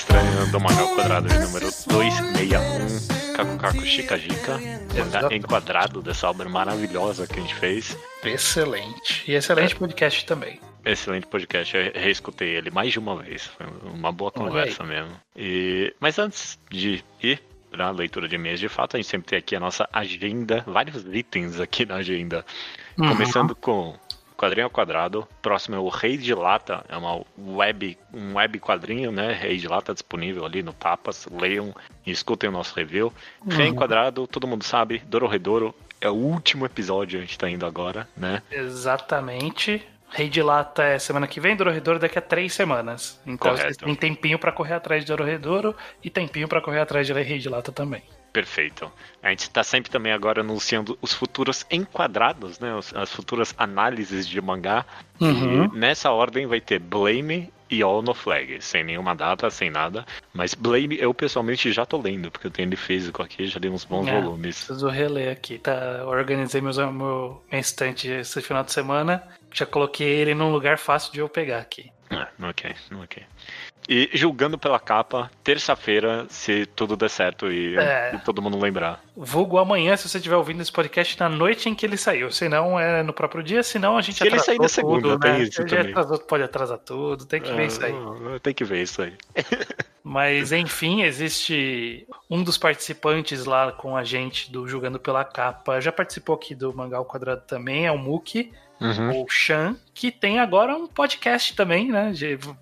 Estranho 0.00 0.46
do 0.50 0.58
Magal 0.58 0.94
Quadrado 0.94 1.28
de 1.28 1.38
número 1.38 1.66
261. 1.66 3.34
Caco 3.34 3.58
Caco 3.58 3.84
Chica 3.84 4.16
Jica. 4.16 4.58
Exato. 4.96 5.34
enquadrado 5.34 6.00
dessa 6.00 6.28
obra 6.30 6.48
maravilhosa 6.48 7.26
que 7.26 7.34
a 7.34 7.42
gente 7.42 7.54
fez. 7.54 7.98
Excelente. 8.24 9.30
E 9.30 9.34
excelente 9.34 9.76
podcast 9.76 10.24
também. 10.24 10.58
Excelente 10.86 11.26
podcast, 11.26 11.76
eu 11.76 11.92
reescutei 11.94 12.48
ele 12.48 12.70
mais 12.70 12.92
de 12.92 12.98
uma 12.98 13.14
vez. 13.22 13.44
Foi 13.44 13.66
uma 13.92 14.10
boa 14.10 14.30
conversa 14.30 14.82
mesmo. 14.84 15.12
E... 15.36 15.94
Mas 16.00 16.18
antes 16.18 16.58
de 16.70 17.04
ir 17.22 17.42
pra 17.70 17.90
leitura 17.90 18.26
de 18.26 18.36
e-mails, 18.36 18.58
de 18.58 18.70
fato, 18.70 18.96
a 18.96 18.98
gente 18.98 19.08
sempre 19.08 19.28
tem 19.28 19.38
aqui 19.38 19.54
a 19.54 19.60
nossa 19.60 19.86
agenda, 19.92 20.64
vários 20.66 21.04
itens 21.12 21.60
aqui 21.60 21.84
na 21.84 21.96
agenda. 21.96 22.44
Uhum. 22.98 23.10
Começando 23.10 23.54
com 23.54 23.94
quadrinho 24.40 24.64
ao 24.64 24.70
quadrado. 24.70 25.28
Próximo 25.42 25.76
é 25.76 25.78
o 25.78 25.88
Rei 25.88 26.16
de 26.16 26.34
Lata, 26.34 26.82
é 26.88 26.96
uma 26.96 27.22
web, 27.38 27.98
um 28.12 28.36
web 28.36 28.58
quadrinho, 28.58 29.12
né? 29.12 29.32
Rei 29.34 29.58
de 29.58 29.68
Lata 29.68 29.92
disponível 29.92 30.46
ali 30.46 30.62
no 30.62 30.72
Tapas. 30.72 31.28
Leiam 31.30 31.74
e 32.06 32.10
escutem 32.10 32.48
o 32.48 32.52
nosso 32.52 32.74
review. 32.74 33.12
Rei 33.46 33.66
em 33.66 33.74
quadrado, 33.74 34.26
todo 34.26 34.46
mundo 34.46 34.64
sabe, 34.64 35.02
Dororedoro 35.06 35.74
é 36.00 36.08
o 36.08 36.14
último 36.14 36.64
episódio, 36.64 37.18
a 37.18 37.20
gente 37.20 37.38
tá 37.38 37.50
indo 37.50 37.66
agora, 37.66 38.08
né? 38.16 38.42
Exatamente. 38.50 39.86
Rei 40.08 40.28
de 40.28 40.42
Lata 40.42 40.82
é 40.82 40.98
semana 40.98 41.28
que 41.28 41.38
vem, 41.38 41.54
Dororedoro 41.54 41.98
daqui 41.98 42.18
a 42.18 42.22
três 42.22 42.54
semanas. 42.54 43.20
Então 43.26 43.50
Correto. 43.50 43.62
vocês 43.62 43.76
têm 43.76 43.94
tempinho 43.94 44.38
pra 44.38 44.50
correr 44.50 44.74
atrás 44.74 45.04
de 45.04 45.08
Dororedoro 45.08 45.76
e 46.02 46.08
tempinho 46.08 46.48
pra 46.48 46.62
correr 46.62 46.80
atrás 46.80 47.06
de 47.06 47.12
Rei 47.12 47.38
de 47.38 47.48
Lata 47.48 47.70
também. 47.70 48.02
Perfeito. 48.32 48.90
A 49.22 49.30
gente 49.30 49.40
está 49.40 49.62
sempre 49.64 49.90
também 49.90 50.12
agora 50.12 50.40
anunciando 50.40 50.96
os 51.02 51.12
futuros 51.12 51.66
enquadrados, 51.70 52.58
né? 52.60 52.70
As 52.94 53.10
futuras 53.12 53.54
análises 53.58 54.26
de 54.26 54.40
mangá. 54.40 54.84
Uhum. 55.20 55.64
E 55.64 55.76
nessa 55.76 56.10
ordem 56.10 56.46
vai 56.46 56.60
ter 56.60 56.78
Blame 56.78 57.52
e 57.68 57.82
All 57.82 58.02
No 58.02 58.14
Flag, 58.14 58.60
sem 58.60 58.82
nenhuma 58.82 59.14
data, 59.14 59.48
sem 59.50 59.70
nada. 59.70 60.04
Mas 60.32 60.54
Blame 60.54 60.98
eu 60.98 61.12
pessoalmente 61.14 61.70
já 61.72 61.84
tô 61.86 62.00
lendo, 62.00 62.30
porque 62.30 62.46
eu 62.46 62.50
tenho 62.50 62.68
ele 62.68 62.76
físico 62.76 63.22
aqui, 63.22 63.46
já 63.46 63.58
li 63.60 63.68
uns 63.68 63.84
bons 63.84 64.06
É. 64.08 64.20
volumes. 64.20 64.64
Preciso 64.64 64.88
reler 64.88 65.32
aqui, 65.32 65.58
tá? 65.58 66.04
Organizei 66.06 66.60
meus, 66.60 66.78
meu, 66.78 67.42
minha 67.50 67.60
estante 67.60 68.08
esse 68.08 68.40
final 68.40 68.64
de 68.64 68.72
semana. 68.72 69.22
Já 69.52 69.66
coloquei 69.66 70.08
ele 70.08 70.34
num 70.34 70.52
lugar 70.52 70.78
fácil 70.78 71.12
de 71.12 71.20
eu 71.20 71.28
pegar 71.28 71.58
aqui. 71.58 71.90
Ah, 72.10 72.28
ok, 72.42 72.74
ok. 73.02 73.22
E 73.88 74.10
julgando 74.14 74.58
pela 74.58 74.78
capa, 74.78 75.30
terça-feira, 75.42 76.26
se 76.28 76.66
tudo 76.66 76.96
der 76.96 77.08
certo 77.08 77.50
e, 77.50 77.76
É. 77.76 78.14
e 78.14 78.18
todo 78.18 78.42
mundo 78.42 78.58
lembrar. 78.58 79.00
Vulgo 79.16 79.58
amanhã, 79.58 79.96
se 79.96 80.08
você 80.08 80.18
estiver 80.18 80.36
ouvindo 80.36 80.60
esse 80.60 80.70
podcast 80.72 81.18
na 81.18 81.28
noite 81.28 81.68
em 81.68 81.74
que 81.74 81.86
ele 81.86 81.96
saiu. 81.96 82.30
Se 82.30 82.48
não, 82.48 82.78
é 82.78 83.02
no 83.02 83.12
próprio 83.12 83.42
dia, 83.42 83.62
senão 83.62 83.96
a 83.96 84.02
gente 84.02 84.18
Se 84.18 84.24
ele 84.24 84.30
atrasou 84.30 84.46
sair 84.46 84.58
na 84.58 84.68
segunda, 84.68 85.02
tudo, 85.08 85.18
tem 85.20 85.32
né? 85.32 85.42
isso 85.42 85.62
Ele 85.62 85.70
também. 85.70 85.90
atrasou, 85.90 86.18
pode 86.18 86.42
atrasar 86.42 86.78
tudo, 86.78 87.24
tem 87.26 87.40
que 87.40 87.52
ver 87.52 87.66
isso 87.66 87.84
aí. 87.84 87.92
Ah, 87.92 88.38
Tem 88.40 88.54
que 88.54 88.64
ver 88.64 88.82
isso 88.82 89.02
aí. 89.02 89.12
Mas 90.02 90.50
enfim, 90.52 91.02
existe 91.02 92.06
um 92.28 92.42
dos 92.42 92.56
participantes 92.58 93.44
lá 93.44 93.70
com 93.72 93.96
a 93.96 94.02
gente 94.04 94.50
do 94.50 94.66
Julgando 94.66 94.98
pela 94.98 95.24
Capa. 95.24 95.80
Já 95.80 95.92
participou 95.92 96.34
aqui 96.34 96.54
do 96.54 96.72
Mangá 96.74 96.96
ao 96.98 97.04
Quadrado 97.04 97.42
também, 97.46 97.86
é 97.86 97.92
o 97.92 97.98
Muki, 97.98 98.52
Uhum. 98.80 99.22
o 99.22 99.28
Chan, 99.28 99.76
que 99.92 100.10
tem 100.10 100.38
agora 100.38 100.74
um 100.74 100.86
podcast 100.86 101.54
também, 101.54 101.90
né? 101.90 102.12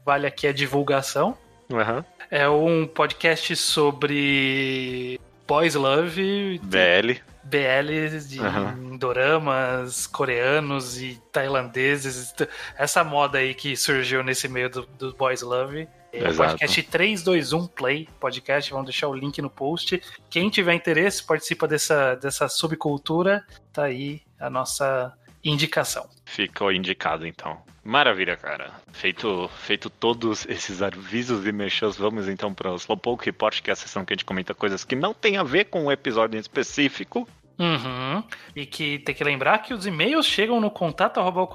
Vale 0.05 0.27
aqui 0.27 0.47
a 0.47 0.53
divulgação. 0.53 1.37
Uhum. 1.71 2.05
É 2.31 2.49
um 2.49 2.87
podcast 2.87 3.55
sobre 3.57 5.21
Boys 5.47 5.75
Love, 5.75 6.61
BL. 6.63 7.21
BLs 7.45 8.29
de 8.29 8.41
Aham. 8.41 8.97
doramas 8.99 10.07
coreanos 10.07 11.01
e 11.01 11.21
tailandeses. 11.33 12.35
Essa 12.77 13.03
moda 13.03 13.39
aí 13.39 13.55
que 13.55 13.75
surgiu 13.77 14.23
nesse 14.23 14.49
meio 14.49 14.69
do, 14.69 14.87
do 14.99 15.13
Boys 15.15 15.41
Love. 15.41 15.89
É 16.13 16.33
podcast 16.33 16.83
321 16.83 17.67
Play 17.67 18.09
podcast, 18.19 18.71
vamos 18.71 18.87
deixar 18.87 19.09
o 19.09 19.15
link 19.15 19.41
no 19.43 19.51
post. 19.51 20.03
Quem 20.31 20.49
tiver 20.49 20.75
interesse, 20.75 21.23
participa 21.23 21.69
dessa, 21.69 22.15
dessa 22.15 22.49
subcultura, 22.49 23.45
tá 23.73 23.85
aí 23.85 24.23
a 24.41 24.49
nossa 24.49 25.13
indicação. 25.45 26.09
Ficou 26.25 26.73
indicado 26.73 27.27
então. 27.27 27.59
Maravilha, 27.85 28.37
cara. 28.37 28.71
Feito, 28.93 29.49
feito 29.61 29.89
todos 29.89 30.45
esses 30.47 30.83
avisos 30.83 31.47
e 31.47 31.53
mexas, 31.53 31.97
vamos 31.97 32.29
então 32.29 32.53
para 32.53 32.71
o 32.71 32.77
Slowpoke 32.77 33.25
Report, 33.25 33.63
que 33.63 33.71
é 33.71 33.73
a 33.73 33.77
sessão 33.77 34.05
que 34.05 34.13
a 34.13 34.15
gente 34.17 34.27
comenta 34.27 34.55
coisas 34.55 34.85
que 34.85 34.95
não 34.95 35.15
tem 35.15 35.39
a 35.39 35.43
ver 35.43 35.67
com 35.67 35.87
o 35.87 35.93
episódio 35.93 36.37
em 36.37 36.41
específico. 36.41 37.27
Uhum. 37.59 38.23
E 38.55 38.67
que 38.67 38.99
tem 39.01 39.15
que 39.15 39.25
lembrar 39.25 39.59
que 39.59 39.75
os 39.75 39.85
e-mails 39.85 40.27
chegam 40.27 40.61
no 40.61 40.71
contato 40.71 41.19
arroba 41.19 41.49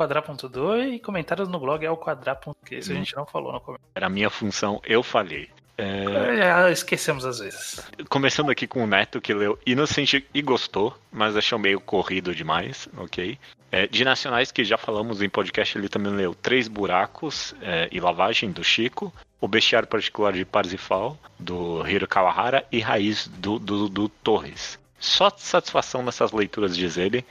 e 0.90 1.00
comentários 1.00 1.48
no 1.48 1.60
blog 1.60 1.86
é 1.86 1.88
alquadra.que. 1.88 2.76
Isso 2.76 2.92
a 2.92 2.96
gente 2.96 3.16
não 3.16 3.26
falou 3.26 3.54
no 3.54 3.62
começo. 3.62 3.84
Era 3.96 4.08
a 4.08 4.10
minha 4.10 4.30
função, 4.30 4.82
eu 4.84 5.02
falhei. 5.02 5.50
É, 5.78 6.04
É, 6.40 6.72
esquecemos 6.72 7.26
às 7.26 7.40
vezes. 7.40 7.80
começando 8.10 8.50
aqui 8.50 8.68
com 8.68 8.84
o 8.84 8.88
Neto, 8.88 9.20
que 9.20 9.34
leu 9.34 9.58
Innocent 9.66 10.24
e 10.34 10.42
gostou, 10.42 10.96
mas 11.12 11.36
achou 11.36 11.58
meio 11.58 11.80
corrido 11.80 12.34
demais, 12.34 12.88
ok? 12.98 13.38
É, 13.72 13.88
de 13.88 14.06
nacionais 14.06 14.52
que 14.52 14.64
já 14.64 14.78
falamos 14.78 15.22
em 15.22 15.30
podcast, 15.30 15.76
ele 15.76 15.90
também 15.90 16.14
leu 16.14 16.36
Três 16.36 16.68
Buracos 16.68 17.56
é, 17.60 17.90
e 17.92 18.00
Lavagem, 18.00 18.52
do 18.52 18.64
Chico, 18.64 19.12
O 19.42 19.48
Bestiário 19.48 19.88
Particular 19.88 20.32
de 20.32 20.46
Parzifal, 20.46 21.18
do 21.40 21.84
Hiro 21.88 22.08
Kawahara, 22.08 22.64
e 22.72 22.80
Raiz, 22.80 23.28
do, 23.28 23.58
do, 23.58 23.90
do 23.90 24.08
Torres. 24.08 24.78
Só 25.04 25.30
satisfação 25.36 26.02
nessas 26.02 26.32
leituras, 26.32 26.78
diz 26.78 26.96
ele. 26.98 27.26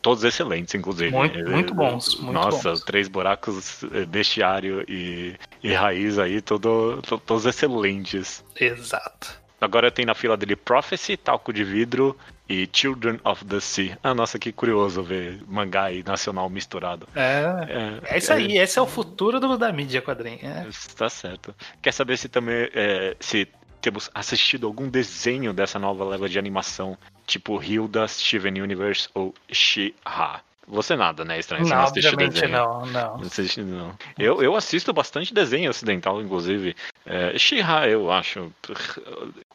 Todos 0.00 0.22
excelentes, 0.22 0.72
inclusive. 0.74 1.10
Muito- 1.10 1.36
muito 1.50 1.74
bons, 1.74 2.14
muito 2.20 2.32
Nossa, 2.32 2.70
bons. 2.70 2.80
Três 2.84 3.08
Buracos, 3.08 3.82
é, 3.92 4.04
Bestiário 4.06 4.84
e, 4.88 5.34
e 5.60 5.72
Raiz 5.74 6.16
aí, 6.16 6.40
todo, 6.40 7.02
to- 7.02 7.18
todos 7.18 7.44
excelentes. 7.44 8.44
Exato. 8.58 9.36
Agora 9.60 9.90
tem 9.90 10.04
na 10.06 10.14
fila 10.14 10.36
dele 10.36 10.54
Prophecy, 10.54 11.16
Talco 11.16 11.52
de 11.52 11.64
Vidro 11.64 12.16
e 12.48 12.68
Children 12.72 13.18
of 13.24 13.44
the 13.44 13.58
Sea. 13.58 13.98
Ah, 14.00 14.14
nossa, 14.14 14.38
que 14.38 14.52
curioso 14.52 15.02
ver 15.02 15.40
mangá 15.48 15.90
e 15.90 16.04
nacional 16.04 16.48
misturado. 16.48 17.08
É, 17.16 18.00
É, 18.08 18.14
é 18.14 18.18
isso 18.18 18.32
aí, 18.32 18.56
esse 18.58 18.78
é 18.78 18.82
o 18.82 18.86
futuro 18.86 19.40
do, 19.40 19.58
da 19.58 19.72
mídia 19.72 20.00
quadrinho. 20.00 20.38
É. 20.44 20.66
Tá 20.96 21.08
certo. 21.08 21.52
Quer 21.82 21.92
saber 21.92 22.16
se 22.16 22.28
também 22.28 22.70
é, 22.72 23.16
se 23.18 23.48
temos 23.80 24.10
assistido 24.14 24.66
algum 24.66 24.88
desenho 24.88 25.52
dessa 25.52 25.78
nova 25.78 26.04
leva 26.04 26.28
de 26.28 26.38
animação, 26.38 26.96
tipo 27.26 27.62
Hilda, 27.62 28.06
Steven 28.08 28.60
Universe 28.62 29.08
ou 29.14 29.34
She-Ra? 29.50 30.40
Você 30.70 30.94
nada, 30.96 31.24
né, 31.24 31.38
estranho? 31.38 31.64
Você 31.64 31.74
Não, 31.74 31.82
assiste 31.82 32.06
obviamente 32.08 32.34
desenho. 32.34 32.52
não, 32.52 32.86
não. 32.86 33.16
Não 33.16 33.22
assisti, 33.26 33.62
não. 33.62 33.96
Eu, 34.18 34.42
eu 34.42 34.54
assisto 34.54 34.92
bastante 34.92 35.32
desenho 35.32 35.70
ocidental, 35.70 36.20
inclusive. 36.20 36.76
É, 37.06 37.38
She-Ra, 37.38 37.88
eu 37.88 38.12
acho 38.12 38.52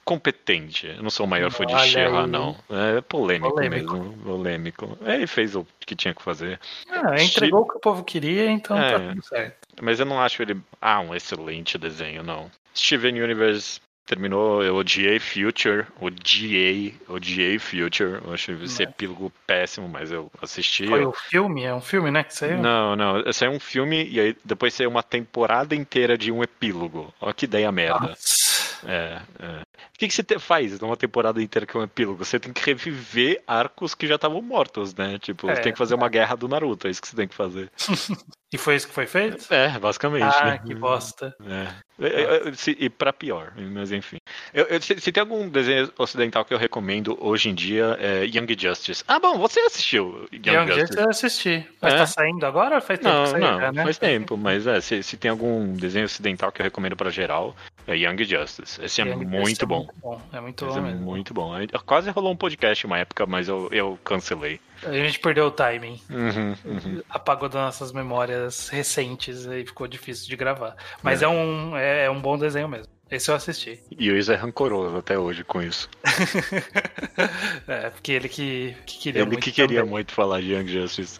competente. 0.03 0.87
Eu 0.87 1.03
não 1.03 1.09
sou 1.09 1.25
o 1.25 1.29
maior 1.29 1.51
fã 1.51 1.65
de 1.65 1.77
She-Ra, 1.87 2.25
não. 2.27 2.55
É 2.69 2.99
polêmico, 3.01 3.53
Polêmico. 3.53 3.97
mesmo. 3.97 4.17
Polêmico. 4.23 4.97
Ele 5.05 5.27
fez 5.27 5.55
o 5.55 5.65
que 5.85 5.95
tinha 5.95 6.13
que 6.13 6.21
fazer. 6.23 6.59
Ah, 6.89 7.21
entregou 7.21 7.61
o 7.61 7.67
que 7.67 7.77
o 7.77 7.79
povo 7.79 8.03
queria, 8.03 8.49
então 8.49 8.75
tá 8.75 8.83
É. 8.83 9.09
tudo 9.09 9.23
certo. 9.23 9.57
Mas 9.81 9.99
eu 9.99 10.05
não 10.05 10.19
acho 10.19 10.41
ele. 10.41 10.59
Ah, 10.81 10.99
um 10.99 11.13
excelente 11.15 11.77
desenho, 11.77 12.23
não. 12.23 12.49
Steven 12.75 13.21
Universe 13.21 13.79
terminou, 14.05 14.63
eu 14.63 14.75
odiei 14.75 15.19
Future, 15.19 15.85
odiei, 15.99 16.95
odiei 17.07 17.57
Future. 17.59 18.21
Eu 18.25 18.33
achei 18.33 18.55
esse 18.63 18.83
É. 18.83 18.85
epílogo 18.85 19.31
péssimo, 19.47 19.87
mas 19.87 20.11
eu 20.11 20.31
assisti. 20.41 20.87
Foi 20.87 21.05
o 21.05 21.13
filme? 21.13 21.63
É 21.63 21.73
um 21.73 21.81
filme, 21.81 22.11
né? 22.11 22.23
Que 22.23 22.35
saiu? 22.35 22.57
Não, 22.59 22.95
não, 22.95 23.31
saiu 23.33 23.51
um 23.51 23.59
filme 23.59 24.07
e 24.09 24.19
aí 24.19 24.35
depois 24.43 24.73
saiu 24.73 24.89
uma 24.89 25.03
temporada 25.03 25.75
inteira 25.75 26.17
de 26.17 26.31
um 26.31 26.43
epílogo. 26.43 27.13
Olha 27.21 27.33
que 27.33 27.45
ideia 27.45 27.71
merda. 27.71 28.07
Nossa. 28.09 28.42
É, 28.87 29.21
é. 29.39 29.61
O 29.61 29.97
que, 29.99 30.07
que 30.07 30.13
você 30.13 30.23
te- 30.23 30.39
faz 30.39 30.79
numa 30.79 30.97
temporada 30.97 31.41
inteira 31.41 31.65
que 31.65 31.75
é 31.75 31.79
um 31.79 31.83
epílogo? 31.83 32.23
Você 32.25 32.39
tem 32.39 32.51
que 32.51 32.63
reviver 32.65 33.41
arcos 33.47 33.93
que 33.95 34.07
já 34.07 34.15
estavam 34.15 34.41
mortos, 34.41 34.93
né? 34.95 35.17
Tipo, 35.19 35.49
É. 35.49 35.55
você 35.55 35.61
tem 35.61 35.71
que 35.71 35.77
fazer 35.77 35.95
uma 35.95 36.09
guerra 36.09 36.35
do 36.35 36.47
Naruto, 36.47 36.87
é 36.87 36.91
isso 36.91 37.01
que 37.01 37.07
você 37.07 37.15
tem 37.15 37.27
que 37.27 37.35
fazer. 37.35 37.69
E 38.53 38.57
foi 38.59 38.75
isso 38.75 38.87
que 38.87 38.93
foi 38.93 39.07
feito? 39.07 39.51
É, 39.51 39.79
basicamente. 39.79 40.21
Ah, 40.25 40.45
né? 40.45 40.61
que 40.63 40.75
bosta. 40.75 41.35
É. 41.43 41.73
É, 42.05 42.49
é, 42.49 42.53
se- 42.53 42.77
E 42.79 42.87
pra 42.87 43.11
pior, 43.11 43.51
mas 43.57 43.91
enfim. 43.91 44.17
Eu, 44.53 44.65
eu- 44.65 44.79
se, 44.79 44.99
se 45.01 45.11
tem 45.11 45.21
algum 45.21 45.49
desenho 45.49 45.91
ocidental 45.97 46.45
que 46.45 46.53
eu 46.53 46.57
recomendo 46.59 47.17
hoje 47.19 47.49
em 47.49 47.55
dia, 47.55 47.97
é 47.99 48.25
Young 48.25 48.55
Justice. 48.55 49.03
Ah, 49.07 49.17
bom, 49.19 49.39
você 49.39 49.59
assistiu 49.61 50.27
Young, 50.31 50.49
Young 50.55 50.67
Justice? 50.67 50.79
Justice 50.81 50.99
eu 51.03 51.09
assisti. 51.09 51.67
Mas 51.81 51.93
tá 51.95 52.05
saindo 52.05 52.45
agora 52.45 52.75
ou 52.75 52.81
faz 52.81 52.99
tempo 52.99 53.11
Não, 53.11 53.23
que 53.23 53.29
saiu 53.31 53.41
não, 53.41 53.59
já, 53.59 53.71
né? 53.71 53.83
faz 53.85 53.97
tempo, 53.97 54.37
mas 54.37 54.67
é, 54.67 54.79
se, 54.81 55.01
se 55.01 55.17
tem 55.17 55.31
algum 55.31 55.73
desenho 55.73 56.05
ocidental 56.05 56.51
que 56.51 56.61
eu 56.61 56.63
recomendo 56.63 56.95
pra 56.95 57.09
geral, 57.09 57.55
é 57.87 57.97
Young 57.97 58.23
Justice. 58.23 58.72
Esse 58.81 59.01
é 59.01 59.05
Young 59.05 59.25
muito 59.25 59.37
Justice 59.37 59.63
é 59.63 59.65
bom. 59.65 59.77
muito 59.77 59.93
bom. 60.01 60.21
É 60.31 60.39
muito 60.39 60.65
Esse 60.65 60.73
bom 60.73 60.79
é 60.79 60.91
mesmo. 60.91 61.05
muito 61.05 61.33
bom. 61.33 61.51
Quase 61.85 62.09
rolou 62.11 62.31
um 62.31 62.37
podcast 62.37 62.85
uma 62.85 62.97
época, 62.99 63.25
mas 63.25 63.47
eu, 63.47 63.69
eu 63.71 63.99
cancelei. 64.03 64.59
A 64.83 64.91
gente 64.91 65.19
perdeu 65.19 65.45
o 65.47 65.51
timing. 65.51 65.99
Uhum, 66.09 66.55
uhum. 66.65 67.01
Apagou 67.09 67.47
das 67.49 67.61
nossas 67.61 67.91
memórias 67.91 68.69
recentes 68.69 69.45
e 69.45 69.65
ficou 69.65 69.87
difícil 69.87 70.27
de 70.27 70.35
gravar. 70.35 70.75
Mas 71.01 71.21
é, 71.21 71.27
um, 71.27 71.75
é, 71.77 72.05
é 72.05 72.09
um 72.09 72.21
bom 72.21 72.37
desenho 72.37 72.67
mesmo. 72.67 72.91
Esse 73.09 73.29
eu 73.29 73.35
assisti. 73.35 73.79
E 73.97 74.09
o 74.11 74.17
Isa 74.17 74.33
é 74.33 74.35
rancoroso 74.35 74.97
até 74.97 75.17
hoje 75.19 75.43
com 75.43 75.61
isso. 75.61 75.87
é, 77.67 77.89
porque 77.89 78.11
ele 78.11 78.27
que, 78.29 78.75
que 78.85 78.97
queria 78.97 79.21
Ele 79.21 79.27
muito 79.29 79.43
que 79.43 79.51
queria 79.51 79.79
também. 79.79 79.91
muito 79.91 80.11
falar 80.11 80.41
de 80.41 80.53
Young 80.53 80.67
Justice. 80.67 81.19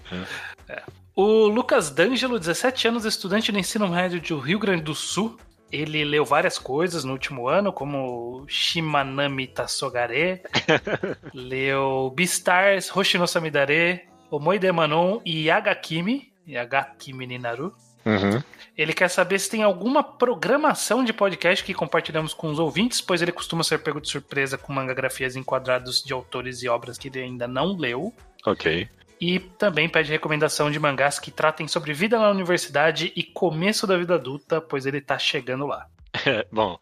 é. 0.68 0.82
O 1.16 1.48
Lucas 1.48 1.92
D'Angelo, 1.92 2.40
17 2.40 2.88
anos, 2.88 3.06
estudante 3.06 3.52
no 3.52 3.60
ensino 3.60 3.88
médio 3.88 4.20
do 4.20 4.40
Rio 4.40 4.58
Grande 4.58 4.82
do 4.82 4.96
Sul. 4.96 5.38
Ele 5.74 6.06
leu 6.06 6.24
várias 6.24 6.60
coisas 6.60 7.04
no 7.04 7.14
último 7.14 7.48
ano, 7.48 7.74
como 7.74 8.46
Shimanami 8.48 9.48
Tassogare, 9.48 10.44
leu 11.34 12.14
Beastars, 12.16 12.96
Hoshino 12.96 13.28
Samidare, 13.28 14.04
Omoide 14.30 14.72
Manon 14.72 15.20
e 15.26 15.48
Yagakimi, 15.48 16.32
Yagakimi 16.48 17.26
Ninaru. 17.26 17.74
Uhum. 18.06 18.44
Ele 18.78 18.94
quer 18.94 19.08
saber 19.08 19.40
se 19.40 19.50
tem 19.50 19.64
alguma 19.64 20.04
programação 20.04 21.04
de 21.04 21.12
podcast 21.12 21.64
que 21.64 21.74
compartilhamos 21.74 22.36
com 22.36 22.52
os 22.52 22.60
ouvintes, 22.60 23.02
pois 23.02 23.24
ele 23.24 23.32
costuma 23.32 23.64
ser 23.64 23.80
pego 23.80 24.00
de 24.00 24.10
surpresa 24.10 24.60
com 24.60 24.72
mangagrafias 24.72 25.36
enquadrados 25.36 26.04
de 26.04 26.14
autores 26.14 26.62
e 26.62 26.70
obras 26.70 27.00
que 27.00 27.08
ele 27.08 27.20
ainda 27.20 27.48
não 27.48 27.76
leu. 27.76 28.14
Ok. 28.46 28.88
E 29.26 29.40
também 29.40 29.88
pede 29.88 30.12
recomendação 30.12 30.70
de 30.70 30.78
mangás 30.78 31.18
que 31.18 31.32
tratem 31.32 31.66
sobre 31.66 31.94
vida 31.94 32.20
na 32.20 32.30
universidade 32.30 33.14
e 33.16 33.24
começo 33.24 33.88
da 33.88 33.98
vida 33.98 34.16
adulta, 34.16 34.60
pois 34.60 34.86
ele 34.86 35.00
tá 35.00 35.18
chegando 35.18 35.66
lá. 35.66 35.88
É, 36.26 36.46
bom, 36.52 36.78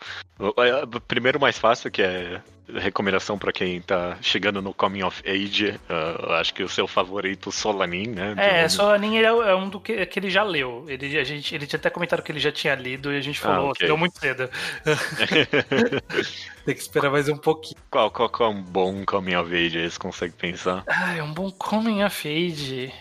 primeiro 1.08 1.40
mais 1.40 1.58
fácil, 1.58 1.90
que 1.92 2.02
é 2.02 2.42
recomendação 2.80 3.38
pra 3.38 3.52
quem 3.52 3.82
tá 3.82 4.18
chegando 4.22 4.62
no 4.62 4.74
Coming 4.74 5.04
of 5.04 5.22
Age, 5.30 5.80
eu 5.90 6.34
acho 6.34 6.54
que 6.54 6.64
o 6.64 6.70
seu 6.70 6.88
favorito 6.88 7.52
Solanin, 7.52 8.08
né? 8.08 8.34
É, 8.38 8.66
ele 8.66 9.26
é 9.26 9.30
é 9.30 9.56
um 9.56 9.70
do 9.70 9.80
que, 9.80 10.06
que 10.06 10.20
ele 10.20 10.30
já 10.30 10.44
leu. 10.44 10.86
Ele, 10.88 11.18
a 11.18 11.24
gente, 11.24 11.54
ele 11.54 11.68
tinha 11.68 11.78
até 11.78 11.90
comentado 11.90 12.22
que 12.22 12.32
ele 12.32 12.40
já 12.40 12.52
tinha 12.52 12.76
lido 12.76 13.12
e 13.12 13.18
a 13.18 13.22
gente 13.22 13.40
falou, 13.40 13.68
Ah, 13.68 13.72
ok. 13.72 13.88
deu 13.88 13.98
muito 13.98 14.18
cedo. 14.18 14.50
Tem 16.66 16.76
que 16.76 16.82
esperar 16.82 17.12
mais 17.12 17.28
um 17.28 17.38
pouquinho. 17.38 17.76
qual, 17.90 18.10
qual, 18.12 18.30
qual 18.30 18.52
é 18.52 18.56
um 18.56 18.62
bom 18.62 19.04
Coming 19.06 19.36
of 19.36 19.54
Age 19.54 19.78
aí, 19.78 19.90
você 19.90 20.00
consegue 20.00 20.34
pensar? 20.34 20.84
Ah, 20.88 21.16
é 21.16 21.24
um 21.24 21.34
bom 21.34 21.52
coming 21.52 22.04
of 22.04 22.28
age. 22.28 22.94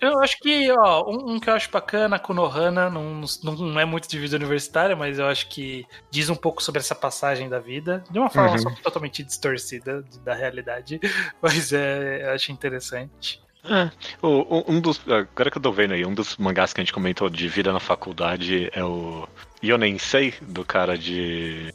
Eu 0.00 0.20
acho 0.20 0.38
que, 0.40 0.70
ó, 0.72 1.10
um, 1.10 1.32
um 1.34 1.40
que 1.40 1.48
eu 1.48 1.54
acho 1.54 1.70
bacana, 1.70 2.18
Konohana, 2.18 2.90
não, 2.90 3.22
não 3.42 3.80
é 3.80 3.84
muito 3.84 4.08
de 4.08 4.18
vida 4.18 4.36
universitária, 4.36 4.94
mas 4.94 5.18
eu 5.18 5.26
acho 5.26 5.48
que 5.48 5.86
diz 6.10 6.28
um 6.28 6.34
pouco 6.34 6.62
sobre 6.62 6.80
essa 6.80 6.94
passagem 6.94 7.48
da 7.48 7.58
vida, 7.58 8.04
de 8.10 8.18
uma 8.18 8.28
forma 8.28 8.50
Uhum. 8.50 8.58
só 8.58 8.70
totalmente 8.70 9.22
distorcida 9.22 10.02
da 10.22 10.34
realidade, 10.34 11.00
mas 11.40 11.72
é, 11.72 12.26
eu 12.26 12.30
acho 12.32 12.52
interessante. 12.52 13.40
É, 13.64 13.90
o- 14.22 14.64
um 14.70 14.80
dos, 14.80 15.00
agora 15.08 15.50
que 15.50 15.58
eu 15.58 15.62
tô 15.62 15.72
vendo 15.72 15.94
aí, 15.94 16.04
um 16.04 16.14
dos 16.14 16.36
mangás 16.36 16.72
que 16.72 16.80
a 16.80 16.84
gente 16.84 16.92
comentou 16.92 17.28
de 17.30 17.48
vida 17.48 17.72
na 17.72 17.80
faculdade 17.80 18.68
é 18.72 18.84
o 18.84 19.26
Yonensei, 19.64 20.34
do 20.42 20.64
cara 20.64 20.96
de... 20.96 21.74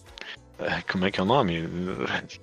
eh, 0.59 0.81
Como 0.89 1.05
é 1.05 1.11
que 1.11 1.19
é 1.19 1.23
o 1.23 1.25
nome? 1.25 1.67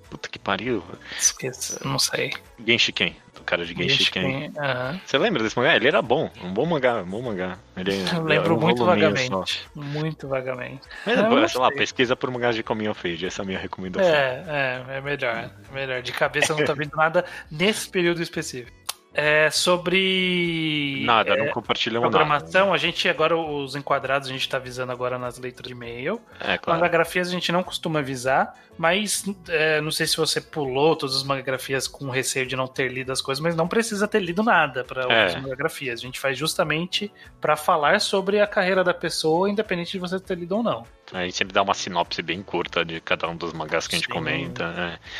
Puta 0.09 0.29
que 0.29 0.37
pariu. 0.37 0.83
Esqueça, 1.17 1.79
não 1.83 1.97
sei. 1.97 2.31
Genshiken, 2.63 3.15
do 3.39 3.43
cara 3.45 3.65
de 3.65 3.73
Genshiken. 3.73 4.51
Aham. 4.57 4.99
Você 5.05 5.17
lembra 5.17 5.41
desse 5.41 5.57
mangá? 5.57 5.75
Ele 5.75 5.87
era 5.87 6.01
bom, 6.01 6.29
um 6.43 6.53
bom 6.53 6.65
mangá, 6.65 7.01
um 7.01 7.09
bom 7.09 7.21
mangá. 7.21 7.57
Ele, 7.75 7.91
Eu 8.13 8.23
lembro 8.23 8.55
um 8.55 8.59
muito 8.59 8.85
vagamente. 8.85 9.67
Muito 9.73 10.27
vagamente. 10.27 10.81
Mas, 11.05 11.17
Eu 11.17 11.49
sei 11.49 11.61
lá, 11.61 11.71
pesquisa 11.71 12.15
por 12.15 12.29
mangás 12.29 12.55
de 12.55 12.61
Coming 12.61 12.89
of 12.89 13.07
Age, 13.07 13.25
essa 13.25 13.41
é 13.41 13.43
a 13.43 13.45
minha 13.45 13.59
recomendação. 13.59 14.13
É, 14.13 14.43
é, 14.47 14.97
é 14.97 15.01
melhor. 15.01 15.49
É 15.69 15.73
melhor. 15.73 16.01
De 16.01 16.11
cabeça 16.11 16.53
não 16.53 16.63
tá 16.63 16.73
vindo 16.73 16.95
nada 16.95 17.25
nesse 17.49 17.89
período 17.89 18.21
específico. 18.21 18.77
É 19.13 19.49
sobre. 19.49 21.01
Nada, 21.05 21.33
é, 21.33 21.37
não 21.37 21.47
compartilhamos 21.51 22.09
programação, 22.09 22.73
a 22.73 22.77
gente 22.77 23.07
agora, 23.09 23.35
os 23.35 23.75
enquadrados, 23.75 24.29
a 24.29 24.31
gente 24.31 24.47
tá 24.47 24.57
avisando 24.57 24.91
agora 24.91 25.17
nas 25.17 25.37
leituras 25.39 25.67
de 25.67 25.73
e-mail. 25.73 26.21
nada. 26.39 26.53
É, 26.53 26.57
claro. 26.57 26.79
Mangagrafias 26.79 27.27
a 27.27 27.31
gente 27.31 27.51
não 27.51 27.63
costuma 27.63 27.99
avisar, 27.99 28.55
mas 28.77 29.25
é, 29.47 29.81
não 29.81 29.91
sei 29.91 30.05
se 30.05 30.15
você 30.15 30.39
pulou 30.39 30.95
todas 30.95 31.15
as 31.15 31.23
mangagrafias 31.23 31.87
com 31.87 32.09
receio 32.09 32.45
de 32.45 32.55
não 32.55 32.67
ter 32.67 32.87
lido 32.91 33.11
as 33.11 33.21
coisas, 33.21 33.41
mas 33.41 33.55
não 33.55 33.67
precisa 33.67 34.07
ter 34.07 34.19
lido 34.21 34.43
nada 34.43 34.83
para 34.83 35.03
É. 35.11 35.25
as 35.25 35.35
mangagrafias. 35.41 35.99
A 35.99 36.03
gente 36.03 36.19
faz 36.19 36.37
justamente 36.37 37.11
para 37.41 37.55
falar 37.55 37.99
sobre 37.99 38.39
a 38.39 38.47
carreira 38.47 38.83
da 38.83 38.93
pessoa, 38.93 39.49
independente 39.49 39.91
de 39.91 39.99
você 39.99 40.19
ter 40.19 40.37
lido 40.37 40.57
ou 40.57 40.63
não. 40.63 40.85
A 41.11 41.23
gente 41.23 41.35
sempre 41.37 41.53
dá 41.53 41.61
uma 41.63 41.73
sinopse 41.73 42.21
bem 42.21 42.41
curta 42.43 42.85
de 42.85 42.99
cada 43.01 43.27
um 43.27 43.35
dos 43.35 43.51
mangás 43.53 43.87
que 43.87 43.95
a 43.95 43.97
gente 43.97 44.07
Sim. 44.07 44.13
comenta. 44.13 44.63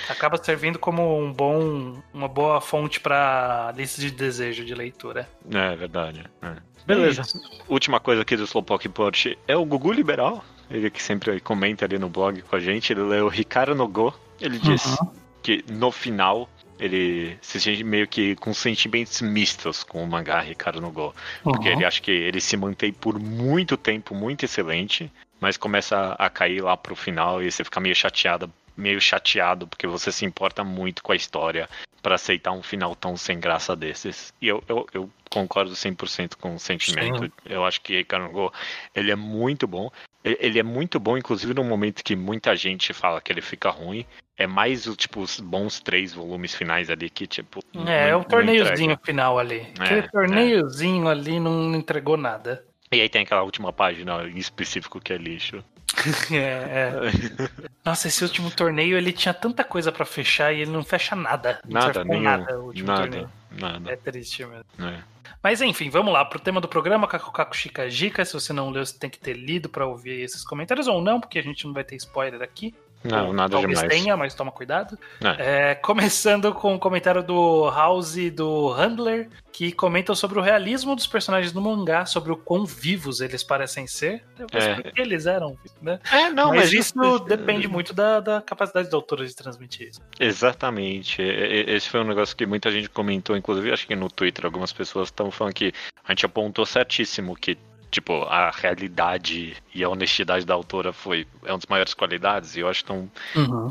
é. 0.07 0.11
Acaba 0.11 0.37
servindo 0.37 0.77
como 0.77 1.19
um 1.19 1.33
bom, 1.33 1.99
uma 2.13 2.27
boa 2.27 2.61
fonte 2.61 2.99
para 2.99 3.73
lista 3.75 3.99
de 3.99 4.11
desejo 4.11 4.63
de 4.63 4.75
leitura. 4.75 5.27
É, 5.51 5.75
verdade. 5.75 6.23
é. 6.41 6.55
Beleza. 6.85 7.23
Última 7.67 7.99
coisa 7.99 8.21
aqui 8.21 8.35
do 8.35 8.43
Slowpoke 8.45 8.87
Report 8.87 9.27
é 9.47 9.55
o 9.55 9.65
Gugu 9.65 9.91
Liberal. 9.91 10.43
Ele 10.71 10.89
que 10.91 11.01
sempre 11.01 11.39
comenta 11.39 11.85
ali 11.85 11.97
no 11.97 12.09
blog 12.09 12.41
com 12.43 12.55
a 12.55 12.59
gente. 12.59 12.93
Ele 12.93 13.01
leu 13.01 13.27
Ricardo 13.27 13.73
Nogô. 13.75 14.13
Ele 14.39 14.57
diz 14.59 14.97
que 15.41 15.63
no 15.71 15.91
final 15.91 16.47
ele 16.79 17.37
se 17.41 17.59
sente 17.59 17.83
meio 17.83 18.07
que 18.07 18.35
com 18.37 18.53
sentimentos 18.53 19.21
mistos 19.21 19.83
com 19.83 20.03
o 20.03 20.07
mangá 20.07 20.39
Ricardo 20.39 20.79
Nogô. 20.79 21.13
Porque 21.43 21.67
Uhum. 21.69 21.75
ele 21.75 21.85
acha 21.85 22.01
que 22.01 22.11
ele 22.11 22.39
se 22.39 22.55
mantém 22.55 22.93
por 22.93 23.19
muito 23.19 23.75
tempo 23.75 24.15
muito 24.15 24.45
excelente, 24.45 25.11
mas 25.39 25.57
começa 25.57 26.15
a 26.17 26.29
cair 26.29 26.61
lá 26.61 26.75
pro 26.75 26.95
final 26.95 27.41
e 27.41 27.51
você 27.51 27.63
fica 27.63 27.79
meio 27.79 27.95
chateado, 27.95 28.51
meio 28.75 28.99
chateado 29.01 29.67
porque 29.67 29.87
você 29.87 30.11
se 30.11 30.25
importa 30.25 30.63
muito 30.63 31.03
com 31.03 31.11
a 31.11 31.15
história 31.15 31.69
pra 32.01 32.15
aceitar 32.15 32.51
um 32.51 32.63
final 32.63 32.95
tão 32.95 33.17
sem 33.17 33.39
graça 33.39 33.75
desses. 33.75 34.33
E 34.41 34.47
eu, 34.47 34.63
eu, 34.67 34.87
eu 34.93 35.09
concordo 35.29 35.71
100% 35.71 36.35
com 36.37 36.55
o 36.55 36.59
sentimento. 36.59 37.25
Sim. 37.25 37.31
Eu 37.45 37.65
acho 37.65 37.81
que 37.81 38.05
Nogô, 38.13 38.51
ele 38.95 39.11
é 39.11 39.15
muito 39.15 39.67
bom. 39.67 39.89
Ele- 40.23 40.59
é 40.59 40.63
muito 40.63 40.99
bom, 40.99 41.17
inclusive 41.17 41.53
no 41.53 41.63
momento 41.63 42.03
que 42.03 42.15
muita 42.15 42.55
gente 42.55 42.93
fala 42.93 43.21
que 43.21 43.31
ele 43.31 43.41
fica 43.41 43.69
ruim. 43.69 44.05
É 44.37 44.47
mais 44.47 44.87
o 44.87 44.95
tipo 44.95 45.19
os 45.19 45.39
bons 45.39 45.81
três 45.81 46.13
volumes 46.13 46.55
finais 46.55 46.89
ali 46.89 47.09
que 47.09 47.27
tipo. 47.27 47.59
É, 47.73 47.77
não- 47.77 47.87
é 47.91 48.15
o 48.15 48.23
torneiozinho 48.23 48.97
final 49.03 49.37
ali. 49.37 49.67
É, 49.79 49.83
Aquele 49.83 49.99
é. 49.99 50.07
torneiozinho 50.09 51.07
ali 51.09 51.39
não 51.39 51.75
entregou 51.75 52.15
nada. 52.15 52.63
E 52.91 53.01
aí 53.01 53.09
tem 53.09 53.21
aquela 53.21 53.43
última 53.43 53.71
página 53.71 54.23
em 54.27 54.37
específico 54.37 54.99
que 54.99 55.13
é 55.13 55.17
lixo. 55.17 55.63
É, 56.31 56.35
é. 56.37 57.69
Nossa, 57.83 58.07
esse 58.07 58.23
último 58.23 58.49
torneio 58.51 58.95
ele 58.97 59.11
tinha 59.11 59.33
tanta 59.33 59.63
coisa 59.63 59.91
pra 59.91 60.05
fechar 60.05 60.53
e 60.53 60.61
ele 60.61 60.71
não 60.71 60.83
fecha 60.83 61.15
nada. 61.15 61.59
Não 61.65 61.81
Nada, 61.81 62.03
nenhum. 62.03 62.21
nada 62.23 62.59
o 62.59 62.65
último 62.67 62.87
Nada, 62.87 63.01
torneio. 63.01 63.29
nada. 63.51 63.91
É 63.91 63.95
triste 63.95 64.45
mesmo. 64.45 64.65
É. 64.79 65.03
Mas 65.41 65.61
enfim, 65.61 65.89
vamos 65.89 66.13
lá 66.13 66.23
pro 66.25 66.39
tema 66.39 66.61
do 66.61 66.67
programa, 66.67 67.07
Kakukaku 67.07 67.55
Chica 67.55 67.89
Dica. 67.89 68.23
Se 68.23 68.33
você 68.33 68.53
não 68.53 68.69
leu, 68.69 68.85
você 68.85 68.97
tem 68.97 69.09
que 69.09 69.17
ter 69.19 69.33
lido 69.33 69.67
pra 69.67 69.85
ouvir 69.87 70.21
esses 70.21 70.43
comentários 70.43 70.87
ou 70.87 71.01
não, 71.01 71.19
porque 71.19 71.39
a 71.39 71.43
gente 71.43 71.65
não 71.65 71.73
vai 71.73 71.83
ter 71.83 71.95
spoiler 71.95 72.41
aqui. 72.41 72.73
Não, 73.03 73.31
nada 73.31 73.51
Talvez 73.53 73.79
demais. 73.79 73.93
tenha, 74.01 74.17
mas 74.17 74.33
toma 74.33 74.51
cuidado. 74.51 74.97
É. 75.23 75.71
É, 75.71 75.75
começando 75.75 76.53
com 76.53 76.75
o 76.75 76.79
comentário 76.79 77.23
do 77.23 77.69
House 77.69 78.17
e 78.17 78.29
do 78.29 78.69
Handler, 78.71 79.29
que 79.53 79.71
comentam 79.71 80.13
sobre 80.13 80.37
o 80.37 80.41
realismo 80.41 80.95
dos 80.95 81.07
personagens 81.07 81.51
do 81.53 81.61
mangá, 81.61 82.05
sobre 82.05 82.31
o 82.31 82.35
quão 82.37 82.65
vivos 82.65 83.21
eles 83.21 83.43
parecem 83.43 83.87
ser. 83.87 84.23
Mas 84.53 84.63
É. 84.65 84.91
eles 84.97 85.25
eram, 85.25 85.57
né? 85.81 85.99
É, 86.11 86.29
não, 86.29 86.49
mas, 86.49 86.57
mas, 86.59 86.73
isso 86.73 87.19
depende 87.19 87.67
muito 87.67 87.93
da, 87.93 88.19
da 88.19 88.41
capacidade 88.41 88.89
do 88.89 88.95
autor 88.95 89.25
de 89.25 89.35
transmitir 89.35 89.89
isso. 89.89 90.01
Exatamente. 90.19 91.21
Esse 91.21 91.89
foi 91.89 92.01
um 92.01 92.07
negócio 92.07 92.35
que 92.35 92.45
muita 92.45 92.71
gente 92.71 92.89
comentou, 92.89 93.35
inclusive 93.37 93.71
acho 93.71 93.87
que 93.87 93.95
no 93.95 94.09
Twitter 94.09 94.45
algumas 94.45 94.73
pessoas 94.73 95.07
estão 95.07 95.31
falando 95.31 95.53
que 95.53 95.73
a 96.03 96.11
gente 96.11 96.25
apontou 96.25 96.65
certíssimo 96.65 97.35
que 97.35 97.57
tipo 97.89 98.23
a 98.23 98.51
realidade 98.51 99.55
e 99.73 99.83
a 99.83 99.89
honestidade 99.89 100.45
da 100.45 100.53
autora 100.53 100.93
foi 100.93 101.27
é 101.43 101.51
uma 101.51 101.57
das 101.57 101.65
maiores 101.67 101.93
qualidades 101.93 102.55
e 102.55 102.59
eu 102.59 102.67
acho 102.67 102.83
tão 102.85 103.09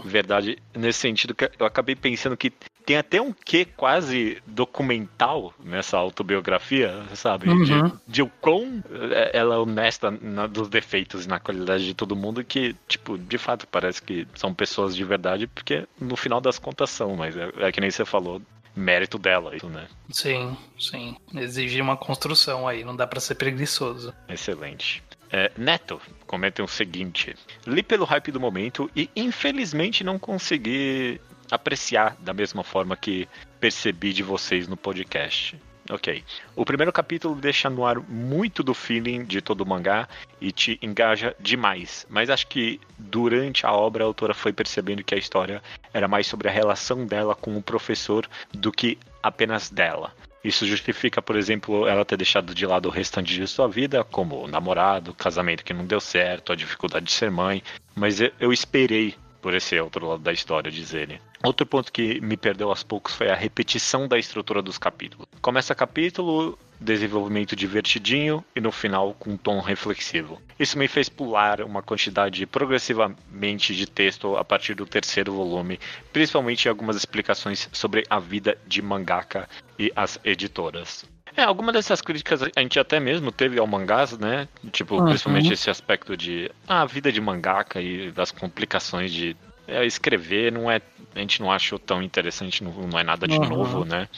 verdade 0.04 0.58
nesse 0.74 1.00
sentido 1.00 1.34
que 1.34 1.50
eu 1.58 1.66
acabei 1.66 1.94
pensando 1.94 2.36
que 2.36 2.52
tem 2.88 2.96
até 2.96 3.20
um 3.20 3.34
quê 3.34 3.66
quase 3.66 4.38
documental 4.46 5.52
nessa 5.62 5.98
autobiografia, 5.98 7.04
sabe? 7.12 7.46
Uhum. 7.46 7.62
De, 7.62 7.92
de 8.08 8.22
o 8.22 8.30
quão 8.40 8.82
é, 9.12 9.36
ela 9.36 9.56
é 9.56 9.58
honesta 9.58 10.10
na, 10.10 10.46
dos 10.46 10.70
defeitos 10.70 11.26
e 11.26 11.28
na 11.28 11.38
qualidade 11.38 11.84
de 11.84 11.92
todo 11.92 12.16
mundo 12.16 12.42
que, 12.42 12.74
tipo, 12.88 13.18
de 13.18 13.36
fato 13.36 13.66
parece 13.66 14.00
que 14.00 14.26
são 14.34 14.54
pessoas 14.54 14.96
de 14.96 15.04
verdade, 15.04 15.46
porque 15.46 15.86
no 16.00 16.16
final 16.16 16.40
das 16.40 16.58
contas 16.58 16.88
são, 16.88 17.14
mas 17.14 17.36
é, 17.36 17.50
é 17.58 17.70
que 17.70 17.78
nem 17.78 17.90
você 17.90 18.06
falou, 18.06 18.40
mérito 18.78 19.18
dela, 19.18 19.56
isso, 19.56 19.68
né? 19.68 19.86
Sim, 20.10 20.56
sim. 20.78 21.16
Exige 21.34 21.80
uma 21.80 21.96
construção 21.96 22.66
aí, 22.66 22.84
não 22.84 22.96
dá 22.96 23.06
pra 23.06 23.20
ser 23.20 23.34
preguiçoso. 23.34 24.14
Excelente. 24.28 25.02
É, 25.30 25.52
Neto, 25.56 26.00
comentem 26.26 26.64
o 26.64 26.68
seguinte: 26.68 27.34
li 27.66 27.82
pelo 27.82 28.04
hype 28.04 28.32
do 28.32 28.40
momento 28.40 28.90
e 28.96 29.10
infelizmente 29.14 30.02
não 30.02 30.18
consegui 30.18 31.20
apreciar 31.50 32.16
da 32.20 32.32
mesma 32.32 32.62
forma 32.62 32.96
que 32.96 33.28
percebi 33.60 34.12
de 34.12 34.22
vocês 34.22 34.68
no 34.68 34.76
podcast. 34.76 35.58
Ok. 35.90 36.22
O 36.54 36.66
primeiro 36.66 36.92
capítulo 36.92 37.34
deixa 37.34 37.70
no 37.70 37.84
ar 37.84 37.98
muito 37.98 38.62
do 38.62 38.74
feeling 38.74 39.24
de 39.24 39.40
todo 39.40 39.62
o 39.62 39.66
mangá 39.66 40.06
e 40.38 40.52
te 40.52 40.78
engaja 40.82 41.34
demais. 41.40 42.06
Mas 42.10 42.28
acho 42.28 42.46
que 42.46 42.78
durante 42.98 43.64
a 43.64 43.72
obra 43.72 44.04
a 44.04 44.06
autora 44.06 44.34
foi 44.34 44.52
percebendo 44.52 45.02
que 45.02 45.14
a 45.14 45.18
história 45.18 45.62
era 45.92 46.06
mais 46.06 46.26
sobre 46.26 46.46
a 46.48 46.52
relação 46.52 47.06
dela 47.06 47.34
com 47.34 47.56
o 47.56 47.62
professor 47.62 48.28
do 48.52 48.70
que 48.70 48.98
apenas 49.22 49.70
dela. 49.70 50.12
Isso 50.44 50.66
justifica, 50.66 51.20
por 51.20 51.36
exemplo, 51.36 51.88
ela 51.88 52.04
ter 52.04 52.16
deixado 52.16 52.54
de 52.54 52.66
lado 52.66 52.86
o 52.86 52.92
restante 52.92 53.34
de 53.34 53.46
sua 53.46 53.66
vida, 53.66 54.04
como 54.04 54.44
o 54.44 54.48
namorado, 54.48 55.14
casamento 55.14 55.64
que 55.64 55.72
não 55.72 55.84
deu 55.84 56.00
certo, 56.00 56.52
a 56.52 56.56
dificuldade 56.56 57.06
de 57.06 57.12
ser 57.12 57.30
mãe. 57.30 57.62
Mas 57.94 58.20
eu 58.20 58.52
esperei 58.52 59.14
por 59.40 59.54
esse 59.54 59.78
outro 59.80 60.06
lado 60.06 60.22
da 60.22 60.32
história, 60.32 60.70
diz 60.70 60.94
ele. 60.94 61.20
Outro 61.44 61.64
ponto 61.64 61.92
que 61.92 62.20
me 62.20 62.36
perdeu 62.36 62.68
aos 62.68 62.82
poucos 62.82 63.14
foi 63.14 63.30
a 63.30 63.34
repetição 63.36 64.08
da 64.08 64.18
estrutura 64.18 64.60
dos 64.60 64.76
capítulos. 64.76 65.26
Começa 65.40 65.72
capítulo, 65.74 66.58
desenvolvimento 66.80 67.54
divertidinho 67.54 68.44
e 68.56 68.60
no 68.60 68.72
final 68.72 69.14
com 69.14 69.30
um 69.30 69.36
tom 69.36 69.60
reflexivo. 69.60 70.40
Isso 70.58 70.76
me 70.76 70.88
fez 70.88 71.08
pular 71.08 71.60
uma 71.62 71.80
quantidade 71.82 72.44
progressivamente 72.46 73.74
de 73.74 73.86
texto 73.86 74.36
a 74.36 74.44
partir 74.44 74.74
do 74.74 74.84
terceiro 74.84 75.32
volume, 75.32 75.78
principalmente 76.12 76.68
algumas 76.68 76.96
explicações 76.96 77.68
sobre 77.72 78.04
a 78.10 78.18
vida 78.18 78.58
de 78.66 78.82
mangaka 78.82 79.48
e 79.78 79.92
as 79.94 80.18
editoras. 80.24 81.04
É, 81.36 81.42
alguma 81.44 81.70
dessas 81.72 82.00
críticas 82.00 82.42
a 82.42 82.60
gente 82.60 82.80
até 82.80 82.98
mesmo 82.98 83.30
teve 83.30 83.60
ao 83.60 83.66
mangás, 83.66 84.18
né? 84.18 84.48
Tipo, 84.72 84.96
Uhum. 84.96 85.04
principalmente 85.06 85.52
esse 85.52 85.70
aspecto 85.70 86.16
de 86.16 86.50
ah, 86.66 86.82
a 86.82 86.84
vida 86.84 87.12
de 87.12 87.20
mangaka 87.20 87.80
e 87.80 88.10
das 88.10 88.32
complicações 88.32 89.12
de 89.12 89.36
é, 89.68 89.84
escrever 89.86 90.50
não 90.50 90.70
é 90.70 90.80
a 91.14 91.18
gente 91.20 91.40
não 91.40 91.50
achou 91.52 91.78
tão 91.78 92.02
interessante 92.02 92.62
não, 92.64 92.72
não 92.72 92.98
é 92.98 93.04
nada 93.04 93.26
de 93.28 93.38
Uhum. 93.38 93.48
novo 93.48 93.84
né 93.84 94.08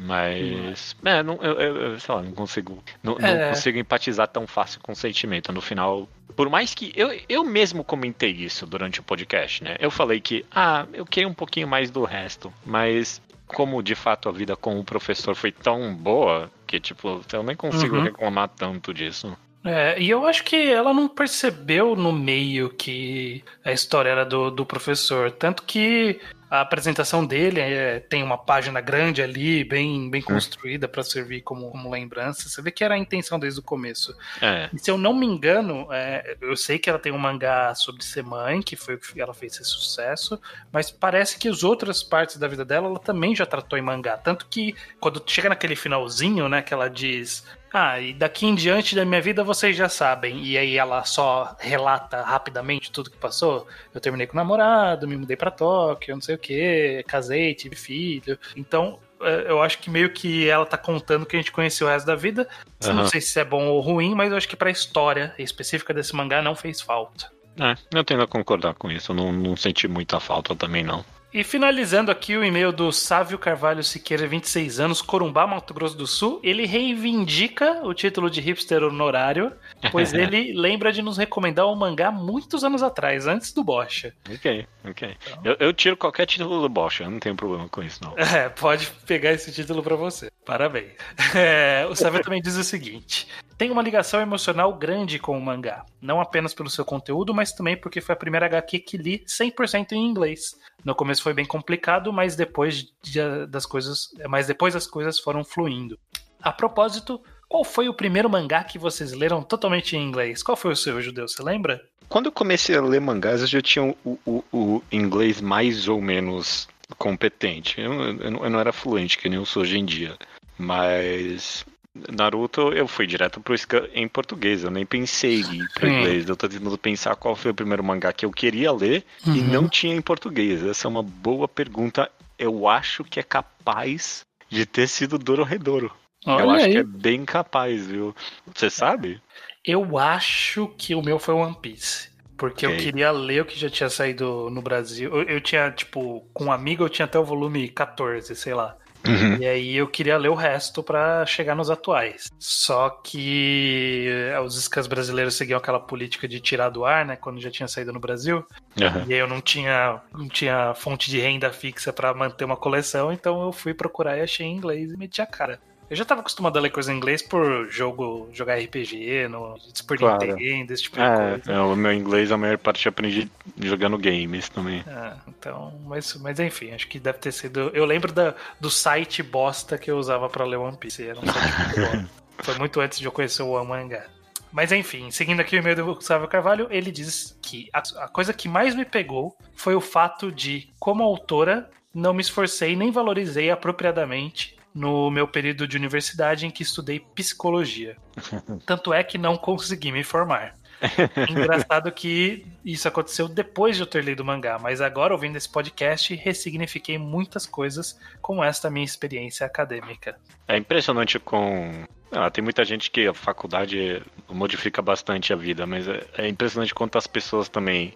mas 0.00 0.96
é, 1.04 1.22
não, 1.22 1.36
eu, 1.42 1.52
eu, 1.60 2.00
sei 2.00 2.14
lá 2.14 2.22
não 2.22 2.32
consigo 2.32 2.82
não, 3.02 3.14
não 3.18 3.28
É. 3.28 3.48
consigo 3.50 3.78
empatizar 3.78 4.28
tão 4.28 4.46
fácil 4.46 4.80
com 4.80 4.92
o 4.92 4.96
sentimento 4.96 5.52
no 5.52 5.60
final 5.60 6.08
por 6.34 6.48
mais 6.50 6.74
que 6.74 6.92
eu, 6.94 7.18
eu 7.28 7.44
mesmo 7.44 7.82
comentei 7.84 8.30
isso 8.30 8.66
durante 8.66 9.00
o 9.00 9.02
podcast 9.02 9.62
né 9.64 9.76
eu 9.78 9.90
falei 9.90 10.20
que 10.20 10.44
ah 10.50 10.86
eu 10.92 11.04
queria 11.06 11.28
um 11.28 11.34
pouquinho 11.34 11.68
mais 11.68 11.90
do 11.90 12.04
resto 12.04 12.52
mas 12.64 13.20
como 13.46 13.82
de 13.82 13.94
fato 13.94 14.28
a 14.28 14.32
vida 14.32 14.56
com 14.56 14.78
o 14.78 14.84
professor 14.84 15.34
foi 15.34 15.52
tão 15.52 15.94
boa 15.94 16.50
que 16.66 16.80
tipo 16.80 17.22
eu 17.32 17.42
nem 17.42 17.56
consigo 17.56 17.96
Uhum. 17.96 18.02
reclamar 18.02 18.48
tanto 18.48 18.92
disso 18.92 19.36
É, 19.66 20.00
e 20.00 20.08
eu 20.08 20.26
acho 20.26 20.44
que 20.44 20.56
ela 20.70 20.94
não 20.94 21.08
percebeu 21.08 21.96
no 21.96 22.12
meio 22.12 22.70
que 22.70 23.42
a 23.64 23.72
história 23.72 24.10
era 24.10 24.24
do, 24.24 24.50
do 24.50 24.64
professor. 24.64 25.30
Tanto 25.30 25.64
que 25.64 26.20
a 26.48 26.60
apresentação 26.60 27.26
dele 27.26 27.60
é, 27.60 27.98
tem 27.98 28.22
uma 28.22 28.38
página 28.38 28.80
grande 28.80 29.20
ali, 29.20 29.64
bem, 29.64 30.08
bem 30.08 30.22
construída 30.22 30.86
para 30.86 31.02
servir 31.02 31.40
como, 31.42 31.70
como 31.70 31.90
lembrança. 31.90 32.48
Você 32.48 32.62
vê 32.62 32.70
que 32.70 32.84
era 32.84 32.94
a 32.94 32.98
intenção 32.98 33.38
desde 33.38 33.58
o 33.58 33.62
começo. 33.62 34.16
é 34.40 34.70
E 34.72 34.78
se 34.78 34.90
eu 34.90 34.96
não 34.96 35.12
me 35.12 35.26
engano, 35.26 35.88
é, 35.92 36.36
eu 36.40 36.56
sei 36.56 36.78
que 36.78 36.88
ela 36.88 36.98
tem 36.98 37.10
um 37.10 37.18
mangá 37.18 37.74
sobre 37.74 38.04
ser 38.04 38.22
mãe, 38.22 38.62
que 38.62 38.76
foi 38.76 38.94
o 38.94 38.98
que 38.98 39.20
ela 39.20 39.34
fez 39.34 39.54
esse 39.54 39.64
sucesso, 39.64 40.40
mas 40.70 40.90
parece 40.90 41.38
que 41.38 41.48
as 41.48 41.64
outras 41.64 42.02
partes 42.02 42.36
da 42.36 42.46
vida 42.46 42.64
dela 42.64 42.86
ela 42.86 43.00
também 43.00 43.34
já 43.34 43.44
tratou 43.44 43.76
em 43.76 43.82
mangá. 43.82 44.16
Tanto 44.16 44.46
que 44.46 44.74
quando 45.00 45.22
chega 45.26 45.48
naquele 45.48 45.74
finalzinho, 45.74 46.48
né, 46.48 46.62
que 46.62 46.72
ela 46.72 46.88
diz. 46.88 47.44
Ah, 47.78 48.00
e 48.00 48.14
daqui 48.14 48.46
em 48.46 48.54
diante 48.54 48.94
da 48.94 49.04
minha 49.04 49.20
vida 49.20 49.44
vocês 49.44 49.76
já 49.76 49.86
sabem. 49.86 50.42
E 50.42 50.56
aí 50.56 50.78
ela 50.78 51.04
só 51.04 51.54
relata 51.60 52.22
rapidamente 52.22 52.90
tudo 52.90 53.10
que 53.10 53.18
passou. 53.18 53.68
Eu 53.92 54.00
terminei 54.00 54.26
com 54.26 54.32
o 54.32 54.36
namorado, 54.36 55.06
me 55.06 55.14
mudei 55.14 55.36
pra 55.36 55.50
Tóquio, 55.50 56.14
não 56.14 56.22
sei 56.22 56.36
o 56.36 56.38
que, 56.38 57.04
casei, 57.06 57.54
tive 57.54 57.76
filho. 57.76 58.38
Então, 58.56 58.98
é, 59.20 59.50
eu 59.50 59.60
acho 59.60 59.78
que 59.78 59.90
meio 59.90 60.10
que 60.10 60.48
ela 60.48 60.64
tá 60.64 60.78
contando 60.78 61.26
que 61.26 61.36
a 61.36 61.38
gente 61.38 61.52
conheceu 61.52 61.86
o 61.86 61.90
resto 61.90 62.06
da 62.06 62.14
vida. 62.14 62.48
Eu 62.82 62.94
Não 62.94 63.06
sei 63.06 63.20
se 63.20 63.38
é 63.38 63.44
bom 63.44 63.66
ou 63.66 63.82
ruim, 63.82 64.14
mas 64.14 64.30
eu 64.30 64.38
acho 64.38 64.48
que 64.48 64.56
pra 64.56 64.70
história 64.70 65.34
específica 65.38 65.92
desse 65.92 66.16
mangá 66.16 66.40
não 66.40 66.56
fez 66.56 66.80
falta. 66.80 67.30
É, 67.60 67.74
eu 67.92 68.02
tendo 68.02 68.22
a 68.22 68.26
concordar 68.26 68.72
com 68.72 68.90
isso. 68.90 69.12
Eu 69.12 69.16
não, 69.16 69.30
não 69.30 69.54
senti 69.54 69.86
muita 69.86 70.18
falta 70.18 70.56
também, 70.56 70.82
não. 70.82 71.04
E 71.32 71.44
finalizando 71.44 72.10
aqui 72.10 72.36
o 72.36 72.44
e-mail 72.44 72.72
do 72.72 72.90
Sávio 72.90 73.38
Carvalho 73.38 73.82
Siqueira, 73.82 74.26
26 74.26 74.80
anos, 74.80 75.02
Corumbá, 75.02 75.46
Mato 75.46 75.74
Grosso 75.74 75.96
do 75.96 76.06
Sul. 76.06 76.40
Ele 76.42 76.64
reivindica 76.64 77.82
o 77.84 77.92
título 77.92 78.30
de 78.30 78.40
hipster 78.40 78.82
honorário, 78.82 79.52
pois 79.92 80.14
ele 80.14 80.52
lembra 80.54 80.92
de 80.92 81.02
nos 81.02 81.18
recomendar 81.18 81.66
um 81.66 81.74
mangá 81.74 82.10
muitos 82.10 82.64
anos 82.64 82.82
atrás, 82.82 83.26
antes 83.26 83.52
do 83.52 83.62
Bocha. 83.62 84.14
Ok, 84.32 84.66
ok. 84.90 85.16
Eu, 85.44 85.56
eu 85.60 85.72
tiro 85.72 85.96
qualquer 85.96 86.26
título 86.26 86.60
do 86.60 86.68
Bosch, 86.68 87.00
eu 87.00 87.10
não 87.10 87.18
tenho 87.18 87.34
problema 87.36 87.68
com 87.68 87.82
isso, 87.82 88.00
não. 88.02 88.16
É, 88.18 88.48
pode 88.48 88.86
pegar 89.06 89.32
esse 89.32 89.52
título 89.52 89.82
pra 89.82 89.96
você. 89.96 90.30
Parabéns. 90.44 90.92
É, 91.34 91.86
o 91.90 91.94
Sávio 91.94 92.22
também 92.22 92.40
diz 92.40 92.56
o 92.56 92.64
seguinte: 92.64 93.28
tem 93.58 93.70
uma 93.70 93.82
ligação 93.82 94.20
emocional 94.20 94.72
grande 94.74 95.18
com 95.18 95.36
o 95.36 95.40
mangá, 95.40 95.84
não 96.00 96.20
apenas 96.20 96.54
pelo 96.54 96.70
seu 96.70 96.84
conteúdo, 96.84 97.34
mas 97.34 97.52
também 97.52 97.76
porque 97.76 98.00
foi 98.00 98.14
a 98.14 98.18
primeira 98.18 98.46
HQ 98.46 98.78
que 98.80 98.96
li 98.96 99.24
100% 99.26 99.92
em 99.92 100.06
inglês. 100.06 100.54
No 100.84 100.94
começo 100.94 101.22
foi 101.22 101.34
bem 101.34 101.44
complicado, 101.44 102.12
mas 102.12 102.36
depois 102.36 102.84
de- 103.02 103.46
das 103.48 103.66
coisas, 103.66 104.08
mas 104.28 104.46
depois 104.46 104.74
as 104.76 104.86
coisas 104.86 105.18
foram 105.18 105.44
fluindo. 105.44 105.98
A 106.40 106.52
propósito, 106.52 107.20
qual 107.48 107.64
foi 107.64 107.88
o 107.88 107.94
primeiro 107.94 108.28
mangá 108.30 108.62
que 108.64 108.78
vocês 108.78 109.12
leram 109.12 109.42
totalmente 109.42 109.96
em 109.96 110.02
inglês? 110.06 110.42
Qual 110.42 110.56
foi 110.56 110.72
o 110.72 110.76
seu, 110.76 111.00
Judeu? 111.00 111.26
Você 111.28 111.42
lembra? 111.42 111.82
Quando 112.08 112.26
eu 112.26 112.32
comecei 112.32 112.76
a 112.76 112.80
ler 112.82 113.00
mangás, 113.00 113.40
eu 113.40 113.46
já 113.46 113.60
tinha 113.60 113.84
o, 114.04 114.18
o, 114.24 114.44
o 114.52 114.82
inglês 114.92 115.40
mais 115.40 115.88
ou 115.88 116.00
menos 116.00 116.68
competente. 116.98 117.80
Eu, 117.80 117.92
eu, 117.92 118.30
não- 118.30 118.44
eu 118.44 118.50
não 118.50 118.60
era 118.60 118.72
fluente, 118.72 119.18
que 119.18 119.28
nem 119.28 119.38
eu 119.38 119.44
sou 119.46 119.62
hoje 119.62 119.78
em 119.78 119.84
dia. 119.84 120.16
Mas 120.58 121.64
Naruto 122.12 122.72
eu 122.72 122.86
fui 122.86 123.06
direto 123.06 123.40
pro 123.40 123.56
scan 123.56 123.88
em 123.94 124.06
português. 124.06 124.62
Eu 124.62 124.70
nem 124.70 124.84
pensei 124.86 125.40
em 125.42 125.62
ir 125.62 125.68
pra 125.74 125.88
Sim. 125.88 125.96
inglês. 125.98 126.28
Eu 126.28 126.36
tô 126.36 126.48
tentando 126.48 126.76
pensar 126.78 127.16
qual 127.16 127.34
foi 127.34 127.50
o 127.50 127.54
primeiro 127.54 127.82
mangá 127.82 128.12
que 128.12 128.24
eu 128.24 128.30
queria 128.30 128.70
ler 128.72 129.04
e 129.24 129.40
Uhum. 129.40 129.46
não 129.46 129.68
tinha 129.68 129.94
em 129.94 130.00
português. 130.02 130.62
Essa 130.62 130.86
é 130.86 130.90
uma 130.90 131.02
boa 131.02 131.48
pergunta. 131.48 132.10
Eu 132.38 132.68
acho 132.68 133.02
que 133.02 133.18
é 133.18 133.22
capaz 133.22 134.20
de 134.50 134.64
ter 134.66 134.86
sido 134.88 135.18
Dororedoro. 135.18 135.90
Eu 136.24 136.32
Olha 136.32 136.52
acho 136.52 136.66
aí. 136.66 136.72
que 136.72 136.78
é 136.78 136.82
bem 136.84 137.24
capaz, 137.24 137.86
viu? 137.86 138.14
Você 138.54 138.70
sabe? 138.70 139.20
Eu 139.64 139.98
acho 139.98 140.68
que 140.78 140.94
o 140.94 141.02
meu 141.02 141.18
foi 141.18 141.34
One 141.34 141.56
Piece. 141.60 142.10
Porque 142.36 142.66
eu 142.66 142.70
Ok. 142.70 142.84
queria 142.84 143.10
ler 143.10 143.42
o 143.42 143.46
que 143.46 143.58
já 143.58 143.70
tinha 143.70 143.88
saído 143.88 144.50
no 144.50 144.60
Brasil. 144.60 145.10
Eu, 145.10 145.22
eu 145.22 145.40
tinha, 145.40 145.70
tipo, 145.70 146.26
com 146.34 146.46
um 146.46 146.52
amigo 146.52 146.84
eu 146.84 146.88
tinha 146.88 147.06
até 147.06 147.18
o 147.18 147.24
volume 147.24 147.68
14, 147.68 148.34
sei 148.36 148.54
lá. 148.54 148.76
Uhum. 149.06 149.36
E 149.40 149.46
aí 149.46 149.76
eu 149.76 149.86
queria 149.86 150.18
ler 150.18 150.28
o 150.28 150.34
resto 150.34 150.82
pra 150.82 151.24
chegar 151.24 151.54
nos 151.54 151.70
atuais. 151.70 152.24
Só 152.38 152.90
que 152.90 154.06
eh, 154.08 154.40
os 154.40 154.60
scans 154.60 154.86
brasileiros 154.86 155.34
seguiam 155.34 155.58
aquela 155.58 155.78
política 155.78 156.26
de 156.26 156.40
tirar 156.40 156.70
do 156.70 156.84
ar, 156.84 157.06
né? 157.06 157.16
Quando 157.16 157.40
já 157.40 157.50
tinha 157.50 157.68
saído 157.68 157.92
no 157.92 158.00
Brasil. 158.00 158.44
Aham. 158.80 159.04
E 159.08 159.14
aí 159.14 159.20
eu 159.20 159.28
não 159.28 159.40
tinha, 159.40 160.00
não 160.12 160.28
tinha 160.28 160.74
fonte 160.74 161.08
de 161.10 161.20
renda 161.20 161.52
fixa 161.52 161.92
pra 161.92 162.12
manter 162.12 162.44
uma 162.44 162.56
coleção, 162.56 163.12
então 163.12 163.42
eu 163.42 163.52
fui 163.52 163.72
procurar 163.72 164.18
e 164.18 164.22
achei 164.22 164.46
em 164.46 164.56
inglês 164.56 164.92
e 164.92 164.96
meti 164.96 165.22
a 165.22 165.26
cara. 165.26 165.60
Eu 165.88 165.96
já 165.96 166.04
tava 166.04 166.20
acostumado 166.20 166.56
a 166.58 166.60
ler 166.60 166.70
coisa 166.70 166.92
em 166.92 166.96
inglês 166.96 167.22
por 167.22 167.68
jogo, 167.70 168.28
jogar 168.32 168.58
RPG, 168.58 169.28
no 169.28 169.56
Super 169.72 169.96
Claro. 169.98 170.26
Nintendo, 170.26 170.72
esse 170.72 170.82
tipo 170.82 170.96
de 170.96 171.02
É, 171.02 171.30
coisa. 171.38 171.52
é, 171.52 171.60
o 171.60 171.76
meu 171.76 171.92
inglês, 171.92 172.32
a 172.32 172.36
maior 172.36 172.58
parte 172.58 172.86
eu 172.86 172.90
aprendi 172.90 173.30
jogando 173.60 173.96
games 173.96 174.48
também. 174.48 174.82
É, 174.86 175.12
então, 175.28 175.78
mas, 175.86 176.14
mas 176.16 176.40
enfim, 176.40 176.72
acho 176.72 176.88
que 176.88 176.98
deve 176.98 177.18
ter 177.18 177.30
sido. 177.30 177.70
Eu 177.72 177.84
lembro 177.84 178.12
da, 178.12 178.34
do 178.60 178.68
site 178.68 179.22
bosta 179.22 179.78
que 179.78 179.88
eu 179.90 179.96
usava 179.96 180.28
pra 180.28 180.44
ler 180.44 180.56
One 180.56 180.76
Piece. 180.76 181.06
Era 181.06 181.20
um 181.20 181.22
site. 181.26 182.06
Foi 182.38 182.54
muito 182.58 182.80
antes 182.80 182.98
de 182.98 183.04
eu 183.06 183.12
conhecer 183.12 183.42
o 183.42 183.64
Mangá. 183.64 184.06
Mas 184.52 184.72
enfim, 184.72 185.10
seguindo 185.10 185.40
aqui 185.40 185.54
o 185.56 185.58
e-mail 185.58 185.76
do 185.76 185.94
Gustavo 185.94 186.26
Carvalho, 186.26 186.66
ele 186.70 186.90
diz 186.90 187.36
que 187.42 187.68
a, 187.72 187.82
a 188.04 188.08
coisa 188.08 188.32
que 188.32 188.48
mais 188.48 188.74
me 188.74 188.84
pegou 188.84 189.36
foi 189.54 189.74
o 189.74 189.80
fato 189.80 190.32
de, 190.32 190.68
como 190.78 191.02
autora, 191.02 191.70
não 191.94 192.12
me 192.14 192.22
esforcei 192.22 192.74
nem 192.74 192.90
valorizei 192.90 193.50
apropriadamente 193.50 194.55
no 194.76 195.10
meu 195.10 195.26
período 195.26 195.66
de 195.66 195.76
universidade 195.76 196.44
em 196.44 196.50
que 196.50 196.62
estudei 196.62 197.00
psicologia. 197.00 197.96
Tanto 198.66 198.92
é 198.92 199.02
que 199.02 199.16
não 199.16 199.36
consegui 199.36 199.90
me 199.90 200.04
formar. 200.04 200.54
Engraçado 201.30 201.90
que 201.90 202.46
isso 202.62 202.86
aconteceu 202.86 203.26
depois 203.26 203.76
de 203.76 203.82
eu 203.82 203.86
ter 203.86 204.04
lido 204.04 204.20
o 204.20 204.24
mangá, 204.24 204.58
mas 204.58 204.82
agora, 204.82 205.14
ouvindo 205.14 205.36
esse 205.36 205.48
podcast, 205.48 206.14
ressignifiquei 206.14 206.98
muitas 206.98 207.46
coisas 207.46 207.98
com 208.20 208.44
esta 208.44 208.68
minha 208.68 208.84
experiência 208.84 209.46
acadêmica. 209.46 210.18
É 210.46 210.58
impressionante 210.58 211.18
com. 211.18 211.86
Ah, 212.12 212.30
tem 212.30 212.44
muita 212.44 212.62
gente 212.62 212.90
que 212.90 213.06
a 213.06 213.14
faculdade 213.14 214.02
modifica 214.28 214.82
bastante 214.82 215.32
a 215.32 215.36
vida, 215.36 215.66
mas 215.66 215.88
é, 215.88 216.06
é 216.18 216.28
impressionante 216.28 216.74
quanto 216.74 216.98
as 216.98 217.06
pessoas 217.06 217.48
também 217.48 217.94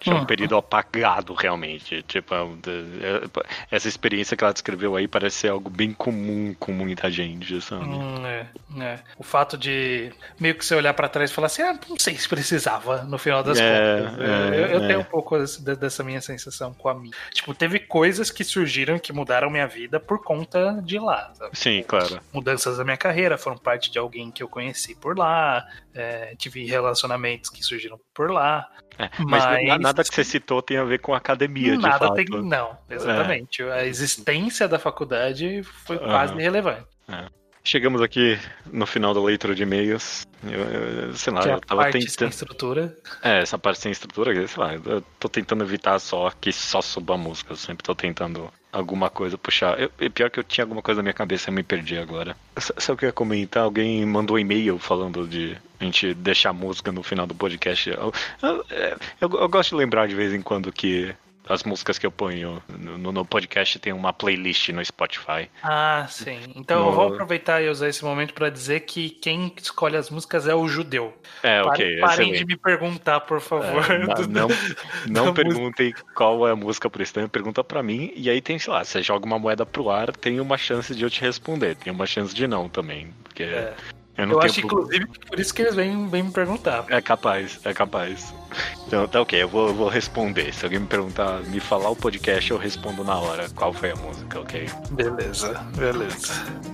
tinham 0.00 0.18
um 0.18 0.22
Hum. 0.22 0.26
período 0.26 0.56
apagado, 0.56 1.34
realmente. 1.34 2.02
Tipo, 2.02 2.34
é, 2.34 2.38
é, 2.40 3.20
essa 3.70 3.88
experiência 3.88 4.36
que 4.36 4.44
ela 4.44 4.52
descreveu 4.52 4.96
aí 4.96 5.06
parece 5.08 5.36
ser 5.38 5.48
algo 5.48 5.68
bem 5.70 5.92
comum 5.92 6.54
com 6.58 6.72
muita 6.72 7.10
gente, 7.10 7.60
sabe? 7.60 7.84
Hum, 7.84 8.26
é, 8.26 8.46
é. 8.80 8.98
O 9.16 9.22
fato 9.22 9.56
de 9.58 10.12
meio 10.38 10.54
que 10.54 10.64
você 10.64 10.74
olhar 10.74 10.94
pra 10.94 11.08
trás 11.08 11.30
e 11.30 11.34
falar 11.34 11.46
assim, 11.46 11.62
ah, 11.62 11.78
não 11.88 11.98
sei 11.98 12.16
se 12.16 12.28
precisava 12.28 13.02
no 13.02 13.18
final 13.18 13.42
das 13.42 13.58
É, 13.58 14.00
contas. 14.02 14.20
é, 14.20 14.28
eu 14.58 14.66
eu 14.78 14.84
é. 14.84 14.86
tenho 14.86 15.00
um 15.00 15.04
pouco 15.04 15.36
dessa 15.78 16.02
minha 16.04 16.20
sensação 16.20 16.72
com 16.74 16.88
a 16.88 16.94
minha. 16.94 17.12
Tipo, 17.32 17.54
teve 17.54 17.78
coisas 17.80 18.30
que 18.30 18.44
surgiram 18.44 18.98
que 18.98 19.12
mudaram 19.12 19.50
minha 19.50 19.66
vida 19.66 19.98
por 20.00 20.22
conta 20.22 20.80
de 20.82 20.98
lá. 20.98 21.30
sabe? 21.34 21.50
Sim, 21.56 21.82
claro. 21.86 22.20
mudanças 22.32 22.76
da 22.78 22.84
minha 22.84 22.96
carreira 22.96 23.36
foram 23.38 23.56
parte 23.58 23.90
de 23.90 23.98
alguém 23.98 24.30
que 24.30 24.42
eu 24.42 24.48
conheci 24.48 24.94
por 24.94 25.16
lá, 25.18 25.66
é, 25.98 26.34
tive 26.36 26.64
relacionamentos 26.64 27.50
que 27.50 27.62
surgiram 27.62 27.98
por 28.14 28.30
lá. 28.30 28.66
É, 28.98 29.08
mas 29.18 29.44
Mas- 29.44 29.66
na- 29.66 29.78
nada 29.78 30.02
que 30.02 30.14
você 30.14 30.24
citou 30.24 30.60
tem 30.62 30.76
a 30.76 30.84
ver 30.84 30.98
com 31.00 31.14
academia, 31.14 31.76
de 31.76 31.82
Nada 31.82 31.98
fato. 32.08 32.14
tem. 32.14 32.24
Não, 32.26 32.76
exatamente. 32.88 33.62
A 33.62 33.84
existência 33.86 34.66
da 34.66 34.78
faculdade 34.78 35.62
foi 35.62 35.98
quase 35.98 36.34
irrelevante. 36.34 36.86
Chegamos 37.64 38.00
aqui 38.00 38.38
no 38.72 38.86
final 38.86 39.12
da 39.12 39.20
leitura 39.22 39.54
de 39.54 39.62
e-mails. 39.62 40.26
Eu, 40.42 40.60
eu- 40.60 41.12
sei 41.14 41.32
lá, 41.32 41.42
que 41.42 41.48
é 41.50 41.52
eu 41.54 41.60
tava 41.60 41.82
parte 41.82 42.00
sem 42.00 42.08
tentando. 42.08 42.30
estrutura. 42.30 42.96
É, 43.22 43.42
essa 43.42 43.58
parte 43.58 43.80
sem 43.80 43.92
estrutura, 43.92 44.46
sei 44.48 44.62
lá, 44.62 44.74
eu 44.74 45.02
tô 45.20 45.28
tentando 45.28 45.64
evitar 45.64 45.98
só 45.98 46.30
que 46.40 46.50
só 46.50 46.80
suba 46.80 47.14
a 47.14 47.18
música. 47.18 47.52
Eu 47.52 47.56
sempre 47.56 47.82
tô 47.84 47.94
tentando 47.94 48.50
alguma 48.72 49.08
coisa 49.10 49.36
puxar. 49.38 49.78
Eu, 49.80 49.90
pior 50.10 50.30
que 50.30 50.38
eu 50.40 50.44
tinha 50.44 50.64
alguma 50.64 50.82
coisa 50.82 50.98
na 50.98 51.04
minha 51.04 51.12
cabeça 51.14 51.48
e 51.48 51.50
eu 51.50 51.54
me 51.54 51.62
perdi 51.62 51.96
agora. 51.98 52.36
Sabe 52.58 52.94
o 52.94 52.96
que 52.96 53.04
eu 53.04 53.08
ia 53.08 53.12
comentar? 53.12 53.62
Alguém 53.64 54.04
mandou 54.04 54.36
um 54.36 54.38
e-mail 54.38 54.78
falando 54.78 55.26
de 55.26 55.56
a 55.80 55.84
gente 55.84 56.12
deixar 56.14 56.52
música 56.52 56.90
no 56.92 57.02
final 57.02 57.26
do 57.26 57.34
podcast. 57.34 57.88
Eu, 57.90 58.12
eu- 58.42 58.64
eu- 59.20 59.30
eu 59.40 59.48
gosto 59.48 59.70
de 59.70 59.76
lembrar 59.76 60.06
de 60.08 60.14
vez 60.14 60.32
em 60.34 60.42
quando 60.42 60.72
que 60.72 61.14
as 61.48 61.62
músicas 61.64 61.98
que 61.98 62.06
eu 62.06 62.10
ponho 62.10 62.62
no, 62.68 63.12
no 63.12 63.24
podcast 63.24 63.78
tem 63.78 63.92
uma 63.92 64.12
playlist 64.12 64.68
no 64.70 64.84
Spotify. 64.84 65.48
Ah, 65.62 66.06
sim. 66.08 66.38
Então 66.54 66.82
No- 66.82 66.88
eu 66.88 66.92
vou 66.92 67.06
aproveitar 67.08 67.62
e 67.62 67.68
usar 67.68 67.88
esse 67.88 68.04
momento 68.04 68.34
pra 68.34 68.50
dizer 68.50 68.80
que 68.80 69.10
quem 69.10 69.52
escolhe 69.60 69.96
as 69.96 70.10
músicas 70.10 70.46
é 70.46 70.54
o 70.54 70.68
judeu. 70.68 71.16
É, 71.42 71.62
Parem- 71.62 71.68
ok. 71.96 72.00
Parem 72.00 72.32
de 72.32 72.44
me 72.44 72.56
perguntar, 72.56 73.20
por 73.20 73.40
favor. 73.40 73.84
É, 73.90 73.98
do- 74.14 74.28
não 74.28 74.48
não 75.08 75.24
da 75.26 75.32
perguntem 75.32 75.94
qual 76.14 76.46
é 76.46 76.52
a 76.52 76.56
música 76.56 76.88
por 76.90 77.00
isso, 77.00 77.14
pergunta 77.28 77.62
pra 77.64 77.82
mim, 77.82 78.12
e 78.14 78.28
aí 78.30 78.40
tem, 78.40 78.58
sei 78.58 78.72
lá, 78.72 78.84
você 78.84 79.02
joga 79.02 79.24
uma 79.26 79.38
moeda 79.38 79.64
pro 79.64 79.90
ar, 79.90 80.10
tem 80.14 80.40
uma 80.40 80.56
chance 80.58 80.94
de 80.94 81.02
eu 81.04 81.10
te 81.10 81.20
responder, 81.20 81.74
tem 81.76 81.92
uma 81.92 82.06
chance 82.06 82.34
de 82.34 82.46
não 82.46 82.68
também, 82.68 83.12
porque 83.24 83.42
É. 83.44 83.74
eu 84.18 84.32
Eu 84.32 84.40
acho, 84.40 84.60
inclusive, 84.60 85.06
que 85.06 85.26
por 85.26 85.38
isso 85.38 85.54
que 85.54 85.62
eles 85.62 85.74
vêm, 85.74 86.08
vêm 86.08 86.24
me 86.24 86.32
perguntar. 86.32 86.84
É 86.88 87.00
capaz, 87.00 87.60
é 87.64 87.72
capaz. 87.72 88.34
Então 88.86 89.06
tá 89.06 89.20
ok, 89.20 89.42
eu 89.42 89.48
vou, 89.48 89.68
eu 89.68 89.74
vou 89.74 89.88
responder. 89.88 90.52
Se 90.52 90.64
alguém 90.64 90.80
me 90.80 90.86
perguntar, 90.86 91.40
me 91.42 91.60
falar 91.60 91.90
o 91.90 91.96
podcast, 91.96 92.50
eu 92.50 92.56
respondo 92.58 93.04
na 93.04 93.16
hora 93.16 93.48
qual 93.54 93.72
foi 93.72 93.92
a 93.92 93.96
música, 93.96 94.40
ok? 94.40 94.68
Beleza, 94.90 95.52
beleza. 95.76 96.32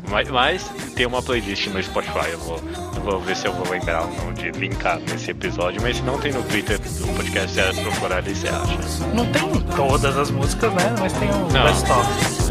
Mas, 0.08 0.28
mas 0.30 0.68
tem 0.94 1.04
uma 1.06 1.22
playlist 1.22 1.66
no 1.66 1.82
Spotify, 1.82 2.30
eu 2.30 2.38
vou, 2.38 2.60
eu 2.96 3.02
vou 3.02 3.20
ver 3.20 3.36
se 3.36 3.46
eu 3.46 3.52
vou 3.52 3.68
lembrar 3.70 4.02
ou 4.02 4.14
não 4.14 4.32
de 4.32 4.50
linkar 4.52 4.98
nesse 5.00 5.32
episódio, 5.32 5.82
mas 5.82 5.96
se 5.96 6.02
não 6.02 6.18
tem 6.18 6.32
no 6.32 6.42
Twitter 6.44 6.78
do 6.78 7.16
podcast, 7.16 7.50
se 7.50 7.60
é 7.60 7.72
procurar 7.72 8.18
ali, 8.18 8.34
você 8.34 8.48
acha. 8.48 8.78
Não 9.12 9.26
tem 9.32 9.60
todas 9.76 10.16
as 10.16 10.30
músicas, 10.30 10.72
né? 10.72 10.94
Mas 10.98 11.12
tem 11.14 11.28
um 11.30 11.48
Não. 11.48 11.64
best 11.64 11.84
of. 11.90 12.44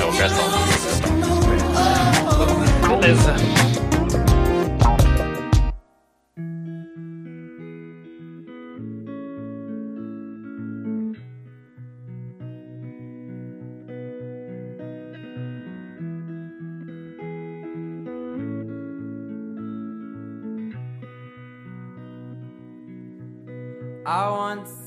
É 0.00 0.04
o 0.04 0.12
Gastão. 0.16 0.44
Beleza. 2.88 3.69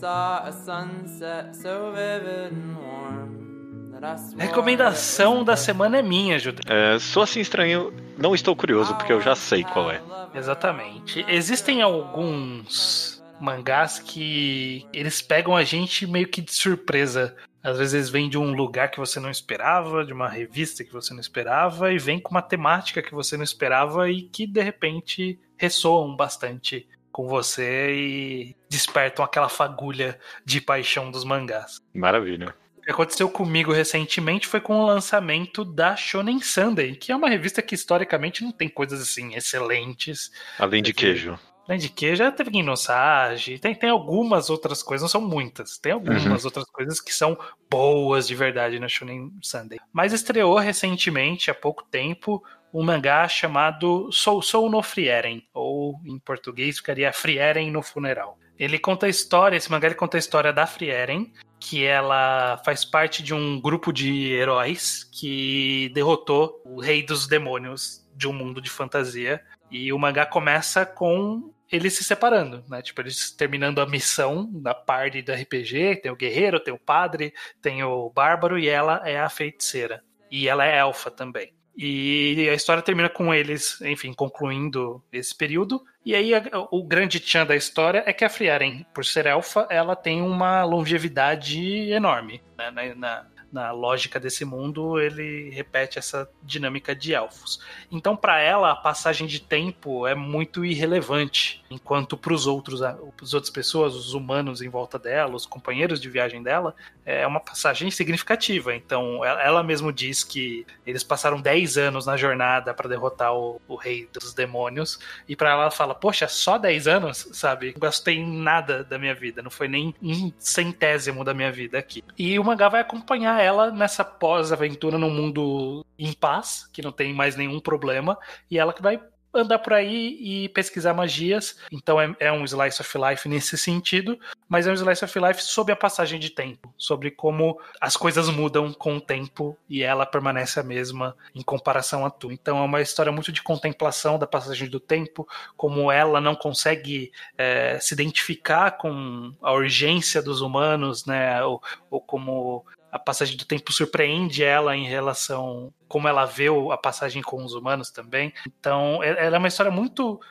Saw 0.03 0.43
a 0.45 0.51
sunset 0.51 1.55
so 1.55 1.93
vivid 1.93 2.51
and 2.51 2.75
warm 2.75 3.89
that 3.93 4.03
I 4.03 4.17
swore 4.17 4.45
Recomendação 4.45 5.45
da 5.45 5.55
semana 5.55 5.99
é 5.99 6.01
minha, 6.01 6.37
Judeu. 6.37 6.61
É, 6.67 6.99
sou 6.99 7.23
assim 7.23 7.39
estranho, 7.39 7.93
não 8.17 8.35
estou 8.35 8.53
curioso 8.53 8.93
porque 8.95 9.13
eu 9.13 9.21
já 9.21 9.33
sei 9.33 9.63
qual 9.63 9.89
é. 9.89 10.01
Exatamente. 10.35 11.23
Existem 11.29 11.81
alguns 11.81 13.23
mangás 13.39 13.97
que 13.97 14.85
eles 14.91 15.21
pegam 15.21 15.55
a 15.55 15.63
gente 15.63 16.05
meio 16.05 16.27
que 16.27 16.41
de 16.41 16.53
surpresa. 16.53 17.33
Às 17.63 17.77
vezes 17.77 17.93
eles 17.93 18.09
vêm 18.09 18.29
de 18.29 18.37
um 18.37 18.51
lugar 18.51 18.91
que 18.91 18.99
você 18.99 19.21
não 19.21 19.31
esperava, 19.31 20.03
de 20.03 20.11
uma 20.11 20.27
revista 20.27 20.83
que 20.83 20.91
você 20.91 21.13
não 21.13 21.21
esperava, 21.21 21.93
e 21.93 21.97
vem 21.97 22.19
com 22.19 22.31
uma 22.31 22.41
temática 22.41 23.01
que 23.01 23.13
você 23.13 23.37
não 23.37 23.43
esperava 23.43 24.11
e 24.11 24.23
que 24.23 24.45
de 24.45 24.61
repente 24.61 25.39
ressoam 25.55 26.13
bastante 26.13 26.85
com 27.13 27.27
você 27.27 27.93
e 27.93 28.55
despertam 28.67 29.23
aquela 29.23 29.47
fagulha 29.47 30.19
de 30.43 30.59
paixão 30.59 31.11
dos 31.11 31.23
mangás. 31.23 31.79
Maravilha. 31.93 32.55
O 32.79 32.81
que 32.81 32.91
aconteceu 32.91 33.29
comigo 33.29 33.71
recentemente 33.71 34.45
foi 34.45 34.59
com 34.59 34.81
o 34.81 34.85
lançamento 34.85 35.63
da 35.63 35.95
Shonen 35.95 36.41
Sunday, 36.41 36.95
que 36.95 37.13
é 37.13 37.15
uma 37.15 37.29
revista 37.29 37.61
que 37.61 37.75
historicamente 37.75 38.43
não 38.43 38.51
tem 38.51 38.67
coisas 38.67 38.99
assim 38.99 39.35
excelentes. 39.35 40.31
Além 40.59 40.83
de 40.83 40.91
queijo. 40.91 41.39
Além 41.65 41.79
de 41.79 41.87
que 41.87 42.13
já 42.13 42.29
teve 42.29 42.49
Guinosage, 42.49 43.57
tem, 43.57 43.73
tem 43.73 43.89
algumas 43.89 44.49
outras 44.49 44.83
coisas, 44.83 45.03
não 45.03 45.07
são 45.07 45.21
muitas, 45.21 45.77
tem 45.77 45.93
algumas 45.93 46.43
outras 46.43 46.65
coisas 46.65 46.99
que 46.99 47.13
são 47.13 47.37
boas 47.69 48.27
de 48.27 48.35
verdade 48.35 48.79
na 48.79 48.89
Shonen 48.89 49.31
Sunday. 49.41 49.79
Mas 49.93 50.11
estreou 50.11 50.57
recentemente, 50.57 51.49
há 51.49 51.53
pouco 51.53 51.83
tempo, 51.83 52.43
um 52.73 52.83
mangá 52.83 53.27
chamado 53.27 54.11
Sou 54.11 54.41
Sou 54.41 54.69
no 54.69 54.81
Frieren, 54.81 55.47
ou 55.53 56.01
em 56.05 56.17
português 56.17 56.77
ficaria 56.77 57.13
Frieren 57.13 57.69
no 57.69 57.83
Funeral. 57.83 58.39
Ele 58.57 58.79
conta 58.79 59.05
a 59.05 59.09
história, 59.09 59.57
esse 59.57 59.69
mangá 59.69 59.87
ele 59.87 59.95
conta 59.95 60.17
a 60.17 60.19
história 60.19 60.51
da 60.51 60.65
Frieren, 60.65 61.31
que 61.59 61.83
ela 61.83 62.61
faz 62.65 62.83
parte 62.83 63.21
de 63.21 63.33
um 63.33 63.59
grupo 63.59 63.93
de 63.93 64.31
heróis 64.31 65.03
que 65.03 65.91
derrotou 65.93 66.61
o 66.65 66.79
rei 66.79 67.03
dos 67.03 67.27
demônios 67.27 68.05
de 68.15 68.27
um 68.27 68.33
mundo 68.33 68.61
de 68.61 68.69
fantasia. 68.69 69.43
E 69.71 69.91
o 69.91 69.97
mangá 69.97 70.25
começa 70.25 70.85
com 70.85 71.53
eles 71.71 71.93
se 71.93 72.03
separando, 72.03 72.63
né? 72.69 72.81
Tipo, 72.81 73.01
eles 73.01 73.31
terminando 73.31 73.79
a 73.79 73.87
missão 73.87 74.47
da 74.61 74.75
party 74.75 75.23
do 75.23 75.33
RPG, 75.33 76.01
tem 76.01 76.11
o 76.11 76.15
guerreiro, 76.15 76.59
tem 76.59 76.73
o 76.73 76.79
padre, 76.79 77.33
tem 77.61 77.83
o 77.83 78.09
bárbaro 78.09 78.59
e 78.59 78.67
ela 78.67 79.01
é 79.03 79.19
a 79.19 79.29
feiticeira. 79.29 80.03
E 80.29 80.47
ela 80.47 80.65
é 80.65 80.77
elfa 80.77 81.09
também. 81.09 81.53
E 81.77 82.47
a 82.49 82.53
história 82.53 82.83
termina 82.83 83.09
com 83.09 83.33
eles, 83.33 83.81
enfim, 83.81 84.13
concluindo 84.13 85.03
esse 85.11 85.33
período. 85.35 85.83
E 86.05 86.13
aí 86.13 86.33
a- 86.35 86.43
o 86.71 86.83
grande 86.83 87.19
tchan 87.19 87.45
da 87.45 87.55
história 87.55 88.03
é 88.05 88.13
que 88.13 88.23
a 88.23 88.29
Frieren, 88.29 88.85
por 88.93 89.03
ser 89.03 89.25
elfa, 89.25 89.65
ela 89.69 89.95
tem 89.95 90.21
uma 90.21 90.63
longevidade 90.63 91.59
enorme 91.91 92.41
né, 92.57 92.69
na, 92.71 92.95
na- 92.95 93.25
na 93.53 93.71
lógica 93.71 94.19
desse 94.19 94.43
mundo, 94.43 94.99
ele 94.99 95.51
repete 95.51 95.99
essa 95.99 96.27
dinâmica 96.41 96.95
de 96.95 97.13
elfos. 97.13 97.61
Então, 97.91 98.15
para 98.15 98.39
ela, 98.39 98.71
a 98.71 98.75
passagem 98.75 99.27
de 99.27 99.39
tempo 99.39 100.07
é 100.07 100.15
muito 100.15 100.65
irrelevante, 100.65 101.63
enquanto 101.69 102.17
para 102.17 102.33
os 102.33 102.47
outros, 102.47 102.81
as 102.81 103.33
outras 103.33 103.51
pessoas, 103.51 103.93
os 103.93 104.15
humanos 104.15 104.61
em 104.63 104.69
volta 104.69 104.97
dela, 104.97 105.35
os 105.35 105.45
companheiros 105.45 106.01
de 106.01 106.09
viagem 106.09 106.41
dela, 106.41 106.75
é 107.05 107.27
uma 107.27 107.39
passagem 107.39 107.91
significativa. 107.91 108.75
Então, 108.75 109.23
ela, 109.23 109.61
mesmo 109.61 109.93
diz 109.93 110.23
que 110.23 110.65
eles 110.85 111.03
passaram 111.03 111.39
10 111.39 111.77
anos 111.77 112.05
na 112.07 112.17
jornada 112.17 112.73
para 112.73 112.89
derrotar 112.89 113.35
o, 113.35 113.61
o, 113.67 113.75
rei 113.75 114.09
dos 114.11 114.33
demônios, 114.33 114.99
e 115.27 115.35
para 115.35 115.51
ela, 115.51 115.61
ela 115.63 115.71
fala: 115.71 115.93
Poxa, 115.93 116.27
só 116.27 116.57
10 116.57 116.87
anos, 116.87 117.29
sabe? 117.33 117.73
Não 117.73 117.79
gastei 117.79 118.25
nada 118.25 118.83
da 118.83 118.97
minha 118.97 119.13
vida, 119.13 119.43
não 119.43 119.51
foi 119.51 119.67
nem 119.67 119.93
um 120.01 120.31
centésimo 120.39 121.23
da 121.23 121.35
minha 121.35 121.51
vida 121.51 121.77
aqui. 121.77 122.03
E 122.17 122.39
o 122.39 122.43
mangá 122.43 122.67
vai 122.67 122.81
acompanhar 122.81 123.42
ela 123.43 123.71
nessa 123.71 124.03
pós-aventura 124.03 124.97
num 124.97 125.09
mundo 125.09 125.85
em 125.97 126.13
paz, 126.13 126.69
que 126.71 126.81
não 126.81 126.91
tem 126.91 127.13
mais 127.13 127.35
nenhum 127.35 127.59
problema, 127.59 128.17
e 128.49 128.57
ela 128.57 128.73
que 128.73 128.81
vai 128.81 128.99
andar 129.33 129.59
por 129.59 129.73
aí 129.73 130.17
e 130.19 130.49
pesquisar 130.49 130.93
magias. 130.93 131.57
Então 131.71 131.99
é, 131.99 132.15
é, 132.19 132.31
um 132.31 132.45
slice 132.45 132.81
of 132.81 132.97
life 132.97 133.27
nesse 133.27 133.57
sentido, 133.57 134.19
mas 134.47 134.67
é 134.67 134.71
um 134.71 134.75
slice 134.75 135.03
of 135.03 135.19
life 135.19 135.41
sobre 135.41 135.73
a 135.73 135.75
passagem 135.75 136.19
de 136.19 136.29
tempo, 136.29 136.73
sobre 136.77 137.09
como 137.09 137.59
as 137.81 137.97
coisas 137.97 138.29
mudam 138.29 138.71
com 138.71 138.97
o 138.97 139.01
tempo 139.01 139.57
e 139.67 139.81
ela 139.81 140.05
permanece 140.05 140.59
a 140.59 140.63
mesma 140.63 141.15
em 141.33 141.41
comparação 141.41 142.05
a 142.05 142.09
tu. 142.09 142.31
Então 142.31 142.59
é 142.59 142.61
uma 142.61 142.81
história 142.81 143.11
muito 143.11 143.31
de 143.31 143.41
contemplação 143.41 144.19
da 144.19 144.27
passagem 144.27 144.69
do 144.69 144.79
tempo, 144.79 145.27
como 145.57 145.91
ela 145.91 146.21
não 146.21 146.35
consegue 146.35 147.11
é, 147.37 147.79
se 147.79 147.93
identificar 147.93 148.71
com 148.71 149.33
a 149.41 149.51
urgência 149.51 150.21
dos 150.21 150.41
humanos, 150.41 151.05
né? 151.05 151.43
Ou, 151.43 151.61
ou 151.89 151.99
como 151.99 152.65
a 152.93 152.99
passagem 152.99 153.35
do 153.35 153.43
tempo 153.43 153.73
surpreende 153.73 154.43
ela 154.43 154.77
em 154.77 154.85
relação 154.85 155.73
como 155.87 156.07
ela 156.07 156.25
vê 156.25 156.45
a 156.71 156.77
passagem 156.77 157.23
com 157.23 157.43
os 157.43 157.53
humanos 157.53 157.89
também. 157.89 158.31
Então, 158.45 159.03
é, 159.03 159.25
ela 159.25 159.37
é 159.37 159.39
uma 159.39 159.47
história 159.47 159.71
muito 159.71 160.21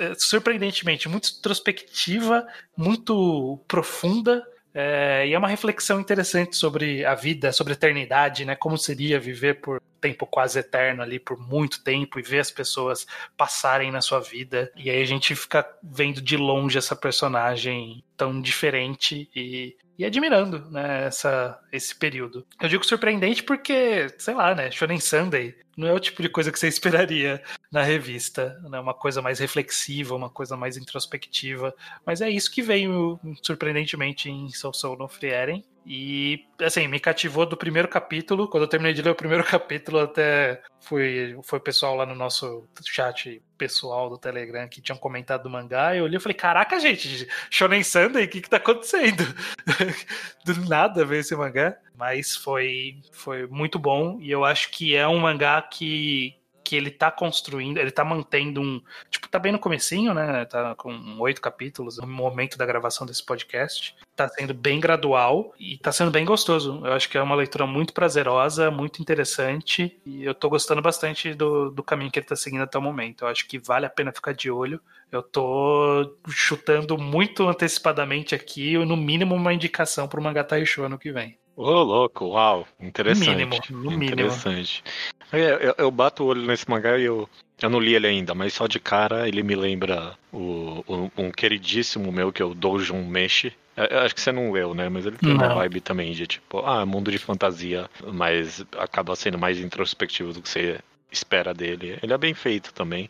é, 0.00 0.14
surpreendentemente 0.18 1.08
muito 1.08 1.30
introspectiva, 1.38 2.44
muito 2.76 3.60
profunda. 3.68 4.44
É, 4.74 5.26
e 5.28 5.32
é 5.32 5.38
uma 5.38 5.48
reflexão 5.48 6.00
interessante 6.00 6.56
sobre 6.56 7.04
a 7.04 7.14
vida, 7.14 7.52
sobre 7.52 7.72
a 7.72 7.76
eternidade, 7.76 8.44
né? 8.44 8.56
Como 8.56 8.76
seria 8.76 9.20
viver 9.20 9.60
por 9.60 9.80
tempo 10.02 10.26
quase 10.26 10.58
eterno 10.58 11.00
ali, 11.00 11.18
por 11.18 11.38
muito 11.38 11.82
tempo, 11.82 12.18
e 12.18 12.22
ver 12.22 12.40
as 12.40 12.50
pessoas 12.50 13.06
passarem 13.36 13.90
na 13.90 14.02
sua 14.02 14.20
vida. 14.20 14.70
E 14.76 14.90
aí 14.90 15.00
a 15.00 15.06
gente 15.06 15.34
fica 15.34 15.66
vendo 15.82 16.20
de 16.20 16.36
longe 16.36 16.76
essa 16.76 16.94
personagem 16.94 18.04
tão 18.16 18.42
diferente 18.42 19.30
e 19.34 19.76
e 19.98 20.04
admirando, 20.04 20.70
né, 20.70 21.06
essa, 21.06 21.58
esse 21.70 21.94
período. 21.94 22.46
Eu 22.60 22.68
digo 22.68 22.84
surpreendente 22.84 23.42
porque, 23.42 24.08
sei 24.18 24.34
lá, 24.34 24.54
né, 24.54 24.70
Shonen 24.70 24.98
Sunday 24.98 25.54
não 25.76 25.86
é 25.86 25.92
o 25.92 26.00
tipo 26.00 26.22
de 26.22 26.28
coisa 26.28 26.50
que 26.50 26.58
você 26.58 26.66
esperaria 26.68 27.42
na 27.70 27.82
revista, 27.82 28.58
né, 28.68 28.80
uma 28.80 28.94
coisa 28.94 29.22
mais 29.22 29.38
reflexiva, 29.38 30.14
uma 30.14 30.30
coisa 30.30 30.56
mais 30.56 30.76
introspectiva, 30.76 31.74
mas 32.04 32.20
é 32.20 32.28
isso 32.28 32.50
que 32.50 32.62
veio 32.62 33.20
surpreendentemente 33.42 34.30
em 34.30 34.48
Soul 34.48 34.74
Soul 34.74 34.98
no 34.98 35.08
Frieren, 35.08 35.64
e, 35.84 36.46
assim, 36.60 36.86
me 36.86 37.00
cativou 37.00 37.44
do 37.44 37.56
primeiro 37.56 37.88
capítulo. 37.88 38.48
Quando 38.48 38.64
eu 38.64 38.68
terminei 38.68 38.94
de 38.94 39.02
ler 39.02 39.10
o 39.10 39.14
primeiro 39.14 39.42
capítulo, 39.44 39.98
até 40.00 40.62
fui, 40.80 41.36
foi 41.42 41.58
o 41.58 41.62
pessoal 41.62 41.96
lá 41.96 42.06
no 42.06 42.14
nosso 42.14 42.68
chat 42.84 43.42
pessoal 43.58 44.08
do 44.08 44.18
Telegram 44.18 44.68
que 44.68 44.80
tinham 44.80 44.98
comentado 44.98 45.44
do 45.44 45.50
mangá. 45.50 45.96
Eu 45.96 46.04
olhei 46.04 46.18
e 46.18 46.20
falei: 46.20 46.36
Caraca, 46.36 46.78
gente, 46.78 47.28
Shonen 47.50 47.82
Sunday, 47.82 48.24
o 48.24 48.28
que 48.28 48.40
que 48.40 48.50
tá 48.50 48.58
acontecendo? 48.58 49.24
do 50.44 50.68
nada 50.68 51.04
ver 51.04 51.20
esse 51.20 51.34
mangá. 51.34 51.76
Mas 51.96 52.36
foi, 52.36 53.00
foi 53.12 53.46
muito 53.46 53.78
bom. 53.78 54.18
E 54.20 54.30
eu 54.30 54.44
acho 54.44 54.70
que 54.70 54.94
é 54.94 55.06
um 55.06 55.18
mangá 55.18 55.60
que, 55.62 56.34
que 56.62 56.76
ele 56.76 56.90
tá 56.90 57.10
construindo, 57.10 57.78
ele 57.78 57.90
tá 57.90 58.04
mantendo 58.04 58.60
um. 58.60 58.80
Tipo, 59.10 59.28
tá 59.28 59.38
bem 59.38 59.52
no 59.52 59.58
comecinho, 59.58 60.14
né? 60.14 60.44
Tá 60.44 60.74
com 60.74 60.92
oito 61.20 61.40
capítulos 61.40 61.98
no 61.98 62.06
momento 62.06 62.56
da 62.56 62.66
gravação 62.66 63.06
desse 63.06 63.24
podcast. 63.24 63.94
Tá 64.14 64.28
sendo 64.28 64.54
bem 64.54 64.80
gradual 64.80 65.52
e 65.58 65.78
tá 65.78 65.92
sendo 65.92 66.10
bem 66.10 66.24
gostoso. 66.24 66.80
Eu 66.84 66.92
acho 66.92 67.08
que 67.08 67.18
é 67.18 67.22
uma 67.22 67.34
leitura 67.34 67.66
muito 67.66 67.92
prazerosa, 67.92 68.70
muito 68.70 69.00
interessante. 69.00 70.00
E 70.04 70.24
eu 70.24 70.34
tô 70.34 70.48
gostando 70.48 70.82
bastante 70.82 71.34
do, 71.34 71.70
do 71.70 71.82
caminho 71.82 72.10
que 72.10 72.18
ele 72.18 72.26
tá 72.26 72.36
seguindo 72.36 72.62
até 72.62 72.78
o 72.78 72.82
momento. 72.82 73.24
Eu 73.24 73.28
acho 73.28 73.46
que 73.46 73.58
vale 73.58 73.86
a 73.86 73.90
pena 73.90 74.12
ficar 74.12 74.32
de 74.32 74.50
olho. 74.50 74.80
Eu 75.10 75.22
tô 75.22 76.16
chutando 76.28 76.96
muito 76.96 77.46
antecipadamente 77.46 78.34
aqui, 78.34 78.78
no 78.78 78.96
mínimo 78.96 79.34
uma 79.34 79.52
indicação 79.52 80.08
pro 80.08 80.22
Mangatai 80.22 80.64
Show 80.64 80.86
ano 80.86 80.98
que 80.98 81.12
vem. 81.12 81.38
Ô, 81.54 81.64
oh, 81.64 81.82
louco, 81.82 82.24
uau, 82.28 82.66
interessante. 82.80 83.28
No 83.28 83.36
mínimo, 83.36 83.60
no 83.70 84.02
interessante. 84.02 84.82
mínimo. 84.82 85.11
É, 85.32 85.68
eu, 85.68 85.74
eu, 85.78 85.90
bato 85.90 86.22
o 86.22 86.26
olho 86.26 86.42
nesse 86.42 86.68
mangá 86.68 86.98
e 86.98 87.04
eu, 87.04 87.28
eu 87.60 87.70
não 87.70 87.80
li 87.80 87.94
ele 87.94 88.06
ainda, 88.06 88.34
mas 88.34 88.52
só 88.52 88.66
de 88.66 88.78
cara 88.78 89.26
ele 89.26 89.42
me 89.42 89.56
lembra 89.56 90.16
o, 90.30 90.84
o 90.86 91.10
um 91.16 91.30
queridíssimo 91.30 92.12
meu, 92.12 92.30
que 92.30 92.42
é 92.42 92.44
o 92.44 92.54
Dojun 92.54 93.02
Meshi. 93.04 93.52
Eu 93.74 94.00
acho 94.00 94.14
que 94.14 94.20
você 94.20 94.30
não 94.30 94.52
leu, 94.52 94.74
né? 94.74 94.90
Mas 94.90 95.06
ele 95.06 95.16
tem 95.16 95.30
não. 95.30 95.36
uma 95.36 95.54
vibe 95.54 95.80
também 95.80 96.12
de 96.12 96.26
tipo, 96.26 96.58
ah, 96.58 96.84
mundo 96.84 97.10
de 97.10 97.16
fantasia, 97.16 97.88
mas 98.12 98.62
acaba 98.76 99.16
sendo 99.16 99.38
mais 99.38 99.58
introspectivo 99.58 100.34
do 100.34 100.42
que 100.42 100.48
você 100.48 100.78
espera 101.10 101.54
dele. 101.54 101.98
Ele 102.02 102.12
é 102.12 102.18
bem 102.18 102.34
feito 102.34 102.74
também. 102.74 103.08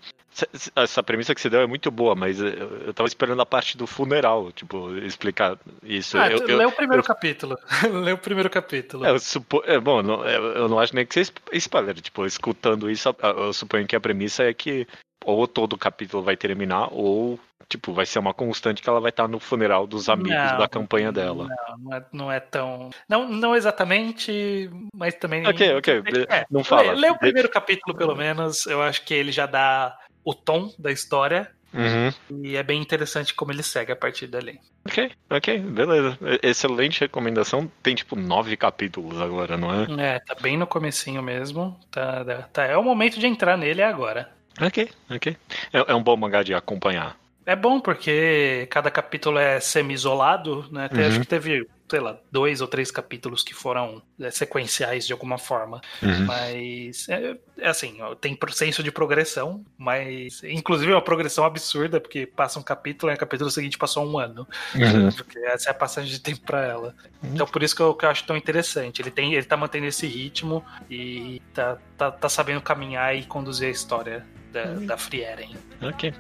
Essa 0.75 1.03
premissa 1.03 1.35
que 1.35 1.41
você 1.41 1.51
deu 1.51 1.61
é 1.61 1.67
muito 1.67 1.91
boa, 1.91 2.15
mas 2.15 2.41
eu 2.41 2.93
tava 2.95 3.07
esperando 3.07 3.43
a 3.43 3.47
parte 3.47 3.77
do 3.77 3.87
funeral, 3.87 4.51
tipo, 4.53 4.97
explicar 4.99 5.59
isso. 5.83 6.17
Ah, 6.17 6.31
eu, 6.31 6.45
lê 6.45 6.65
o 6.65 6.73
primeiro 6.73 7.03
eu... 7.03 7.07
capítulo. 7.07 7.59
lê 8.03 8.13
o 8.13 8.19
primeiro 8.19 8.49
capítulo. 8.49 9.05
É, 9.05 9.11
eu, 9.11 9.19
supo... 9.19 9.63
é, 9.67 9.79
bom, 9.79 10.03
não, 10.03 10.25
eu 10.25 10.69
não 10.69 10.79
acho 10.79 10.95
nem 10.95 11.05
que 11.05 11.15
seja 11.15 11.33
spoiler. 11.53 11.95
Tipo, 12.01 12.25
escutando 12.25 12.91
isso, 12.91 13.15
eu 13.23 13.53
suponho 13.53 13.87
que 13.87 13.97
a 13.97 14.01
premissa 14.01 14.45
é 14.45 14.55
que 14.55 14.87
ou 15.25 15.47
todo 15.47 15.75
o 15.75 15.79
capítulo 15.79 16.23
vai 16.23 16.37
terminar, 16.37 16.89
ou 16.91 17.39
tipo, 17.69 17.93
vai 17.93 18.05
ser 18.05 18.19
uma 18.19 18.35
constante 18.35 18.83
que 18.83 18.89
ela 18.89 19.01
vai 19.01 19.11
estar 19.11 19.27
no 19.27 19.39
funeral 19.39 19.87
dos 19.87 20.09
amigos 20.09 20.33
não, 20.33 20.59
da 20.59 20.69
campanha 20.69 21.11
dela. 21.11 21.49
Não, 21.49 21.79
não 21.79 21.95
é, 21.95 22.05
não 22.13 22.33
é, 22.33 22.41
tão. 22.41 22.91
Não, 23.09 23.29
não 23.29 23.57
exatamente, 23.57 24.71
mas 24.95 25.15
também. 25.15 25.47
Ok, 25.47 25.77
ok. 25.77 26.03
É, 26.29 26.45
não 26.51 26.63
fala. 26.63 26.93
Lê, 26.93 27.03
lê 27.03 27.11
o 27.11 27.19
primeiro 27.19 27.49
capítulo, 27.49 27.97
pelo 27.97 28.15
menos. 28.15 28.67
Eu 28.67 28.83
acho 28.83 29.05
que 29.05 29.15
ele 29.15 29.33
já 29.33 29.47
dá 29.47 29.97
o 30.25 30.35
tom 30.35 30.73
da 30.79 30.91
história. 30.91 31.51
Uhum. 31.73 32.43
E 32.45 32.57
é 32.57 32.63
bem 32.63 32.81
interessante 32.81 33.35
como 33.35 33.51
ele 33.51 33.63
segue 33.63 33.93
a 33.93 33.97
partir 33.97 34.27
dali. 34.27 34.61
Ok, 34.85 35.11
ok, 35.31 35.59
beleza. 35.59 36.19
Excelente 36.43 37.01
recomendação. 37.01 37.71
Tem 37.83 37.95
tipo 37.95 38.15
nove 38.15 38.57
capítulos 38.57 39.21
agora, 39.21 39.57
não 39.57 39.73
é? 39.73 40.17
É, 40.17 40.19
tá 40.19 40.35
bem 40.35 40.57
no 40.59 40.67
comecinho 40.67 41.23
mesmo. 41.23 41.79
Tá, 41.91 42.25
tá, 42.53 42.65
é 42.65 42.77
o 42.77 42.83
momento 42.83 43.19
de 43.19 43.27
entrar 43.27 43.57
nele 43.57 43.83
agora. 43.83 44.31
Ok, 44.61 44.91
ok. 45.11 45.37
É, 45.73 45.93
é 45.93 45.95
um 45.95 46.03
bom 46.03 46.17
mangá 46.17 46.43
de 46.43 46.53
acompanhar. 46.53 47.17
É 47.45 47.57
bom 47.57 47.81
porque 47.81 48.67
cada 48.71 48.91
capítulo 48.91 49.39
é 49.39 49.59
semi-isolado, 49.59 50.67
né? 50.71 50.85
Até 50.85 51.03
uhum. 51.03 51.09
Acho 51.09 51.21
que 51.21 51.27
teve, 51.27 51.69
sei 51.91 51.99
lá, 51.99 52.17
dois 52.31 52.61
ou 52.61 52.69
três 52.69 52.91
capítulos 52.91 53.43
que 53.43 53.53
foram 53.53 54.01
é, 54.21 54.31
sequenciais 54.31 55.07
de 55.07 55.13
alguma 55.13 55.39
forma. 55.39 55.81
Uhum. 56.01 56.25
Mas 56.25 57.09
é, 57.09 57.37
é, 57.59 57.69
assim, 57.69 58.01
ó, 58.01 58.15
tem 58.15 58.39
senso 58.53 58.83
de 58.83 58.93
progressão, 58.93 59.65
mas 59.77 60.43
inclusive 60.45 60.93
é 60.93 60.95
uma 60.95 61.03
progressão 61.03 61.45
absurda, 61.45 62.01
porque 62.01 62.27
passa 62.27 62.61
um 62.61 62.63
capítulo 62.63 63.11
e 63.11 63.15
o 63.15 63.19
capítulo 63.19 63.51
seguinte 63.51 63.77
passou 63.77 64.07
um 64.07 64.19
ano. 64.19 64.47
Uhum. 64.75 65.11
Porque 65.11 65.39
essa 65.41 65.71
é 65.71 65.73
a 65.73 65.75
passagem 65.75 66.11
de 66.11 66.21
tempo 66.21 66.43
para 66.43 66.65
ela. 66.65 66.95
Uhum. 67.23 67.31
Então 67.35 67.47
por 67.47 67.63
isso 67.63 67.75
que 67.75 67.83
eu, 67.83 67.93
que 67.95 68.05
eu, 68.05 68.11
acho 68.11 68.25
tão 68.25 68.37
interessante. 68.37 69.03
Ele, 69.03 69.11
tem, 69.11 69.35
ele 69.35 69.45
tá 69.45 69.57
mantendo 69.57 69.87
esse 69.87 70.07
ritmo 70.07 70.65
e 70.89 71.43
tá, 71.53 71.77
tá, 71.99 72.11
tá 72.13 72.29
sabendo 72.29 72.61
caminhar 72.61 73.17
e 73.17 73.25
conduzir 73.25 73.67
a 73.67 73.71
história 73.73 74.25
da, 74.53 74.65
uhum. 74.65 74.87
da 74.87 74.97
Frieren. 74.97 75.57
Ok. 75.83 76.15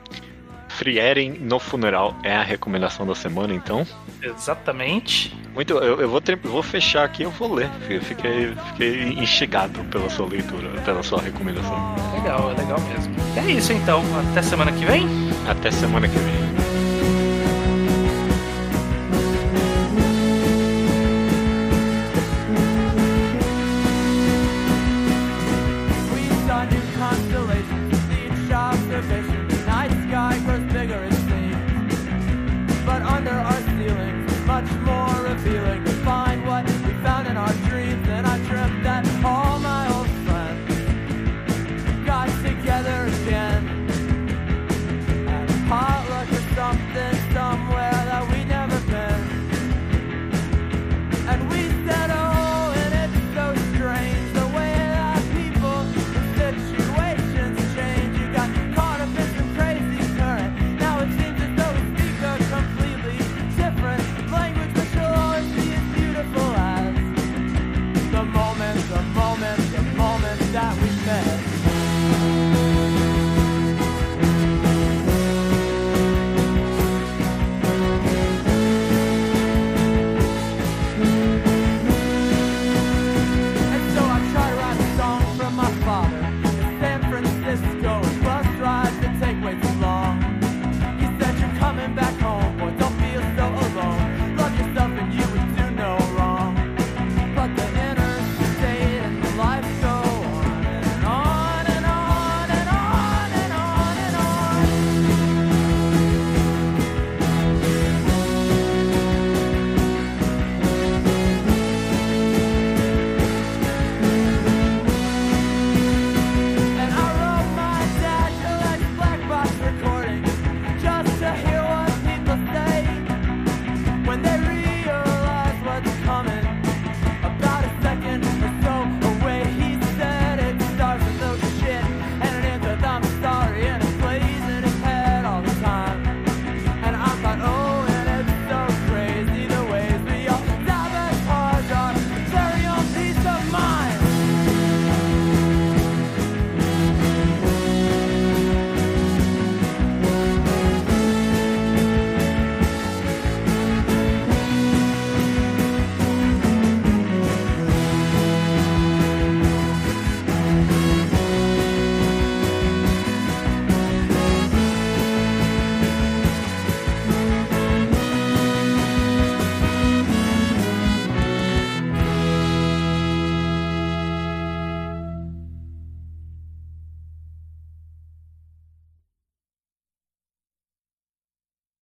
Frieren 0.77 1.39
no 1.41 1.59
funeral 1.59 2.17
é 2.23 2.35
a 2.35 2.43
recomendação 2.43 3.07
da 3.07 3.15
semana, 3.15 3.55
então? 3.55 3.87
Exatamente. 4.23 5.37
Muito, 5.55 5.75
eu, 5.75 6.01
eu 6.01 6.09
vou, 6.09 6.21
vou 6.45 6.63
fechar 6.63 7.05
aqui, 7.05 7.23
eu 7.23 7.31
vou 7.31 7.55
ler. 7.55 7.71
Fiquei, 8.03 8.55
fiquei 8.69 9.13
instigado 9.13 9.85
pela 9.85 10.09
sua 10.09 10.27
leitura, 10.27 10.69
pela 10.85 11.03
sua 11.03 11.21
recomendação. 11.21 11.95
Legal, 12.15 12.51
é 12.51 12.55
legal 12.61 12.81
mesmo. 12.81 13.15
É 13.37 13.51
isso 13.51 13.73
então, 13.73 14.03
até 14.31 14.43
semana 14.43 14.73
que 14.73 14.85
vem? 14.85 15.07
Até 15.49 15.71
semana 15.71 16.09
que 16.09 16.17
vem. 16.17 16.62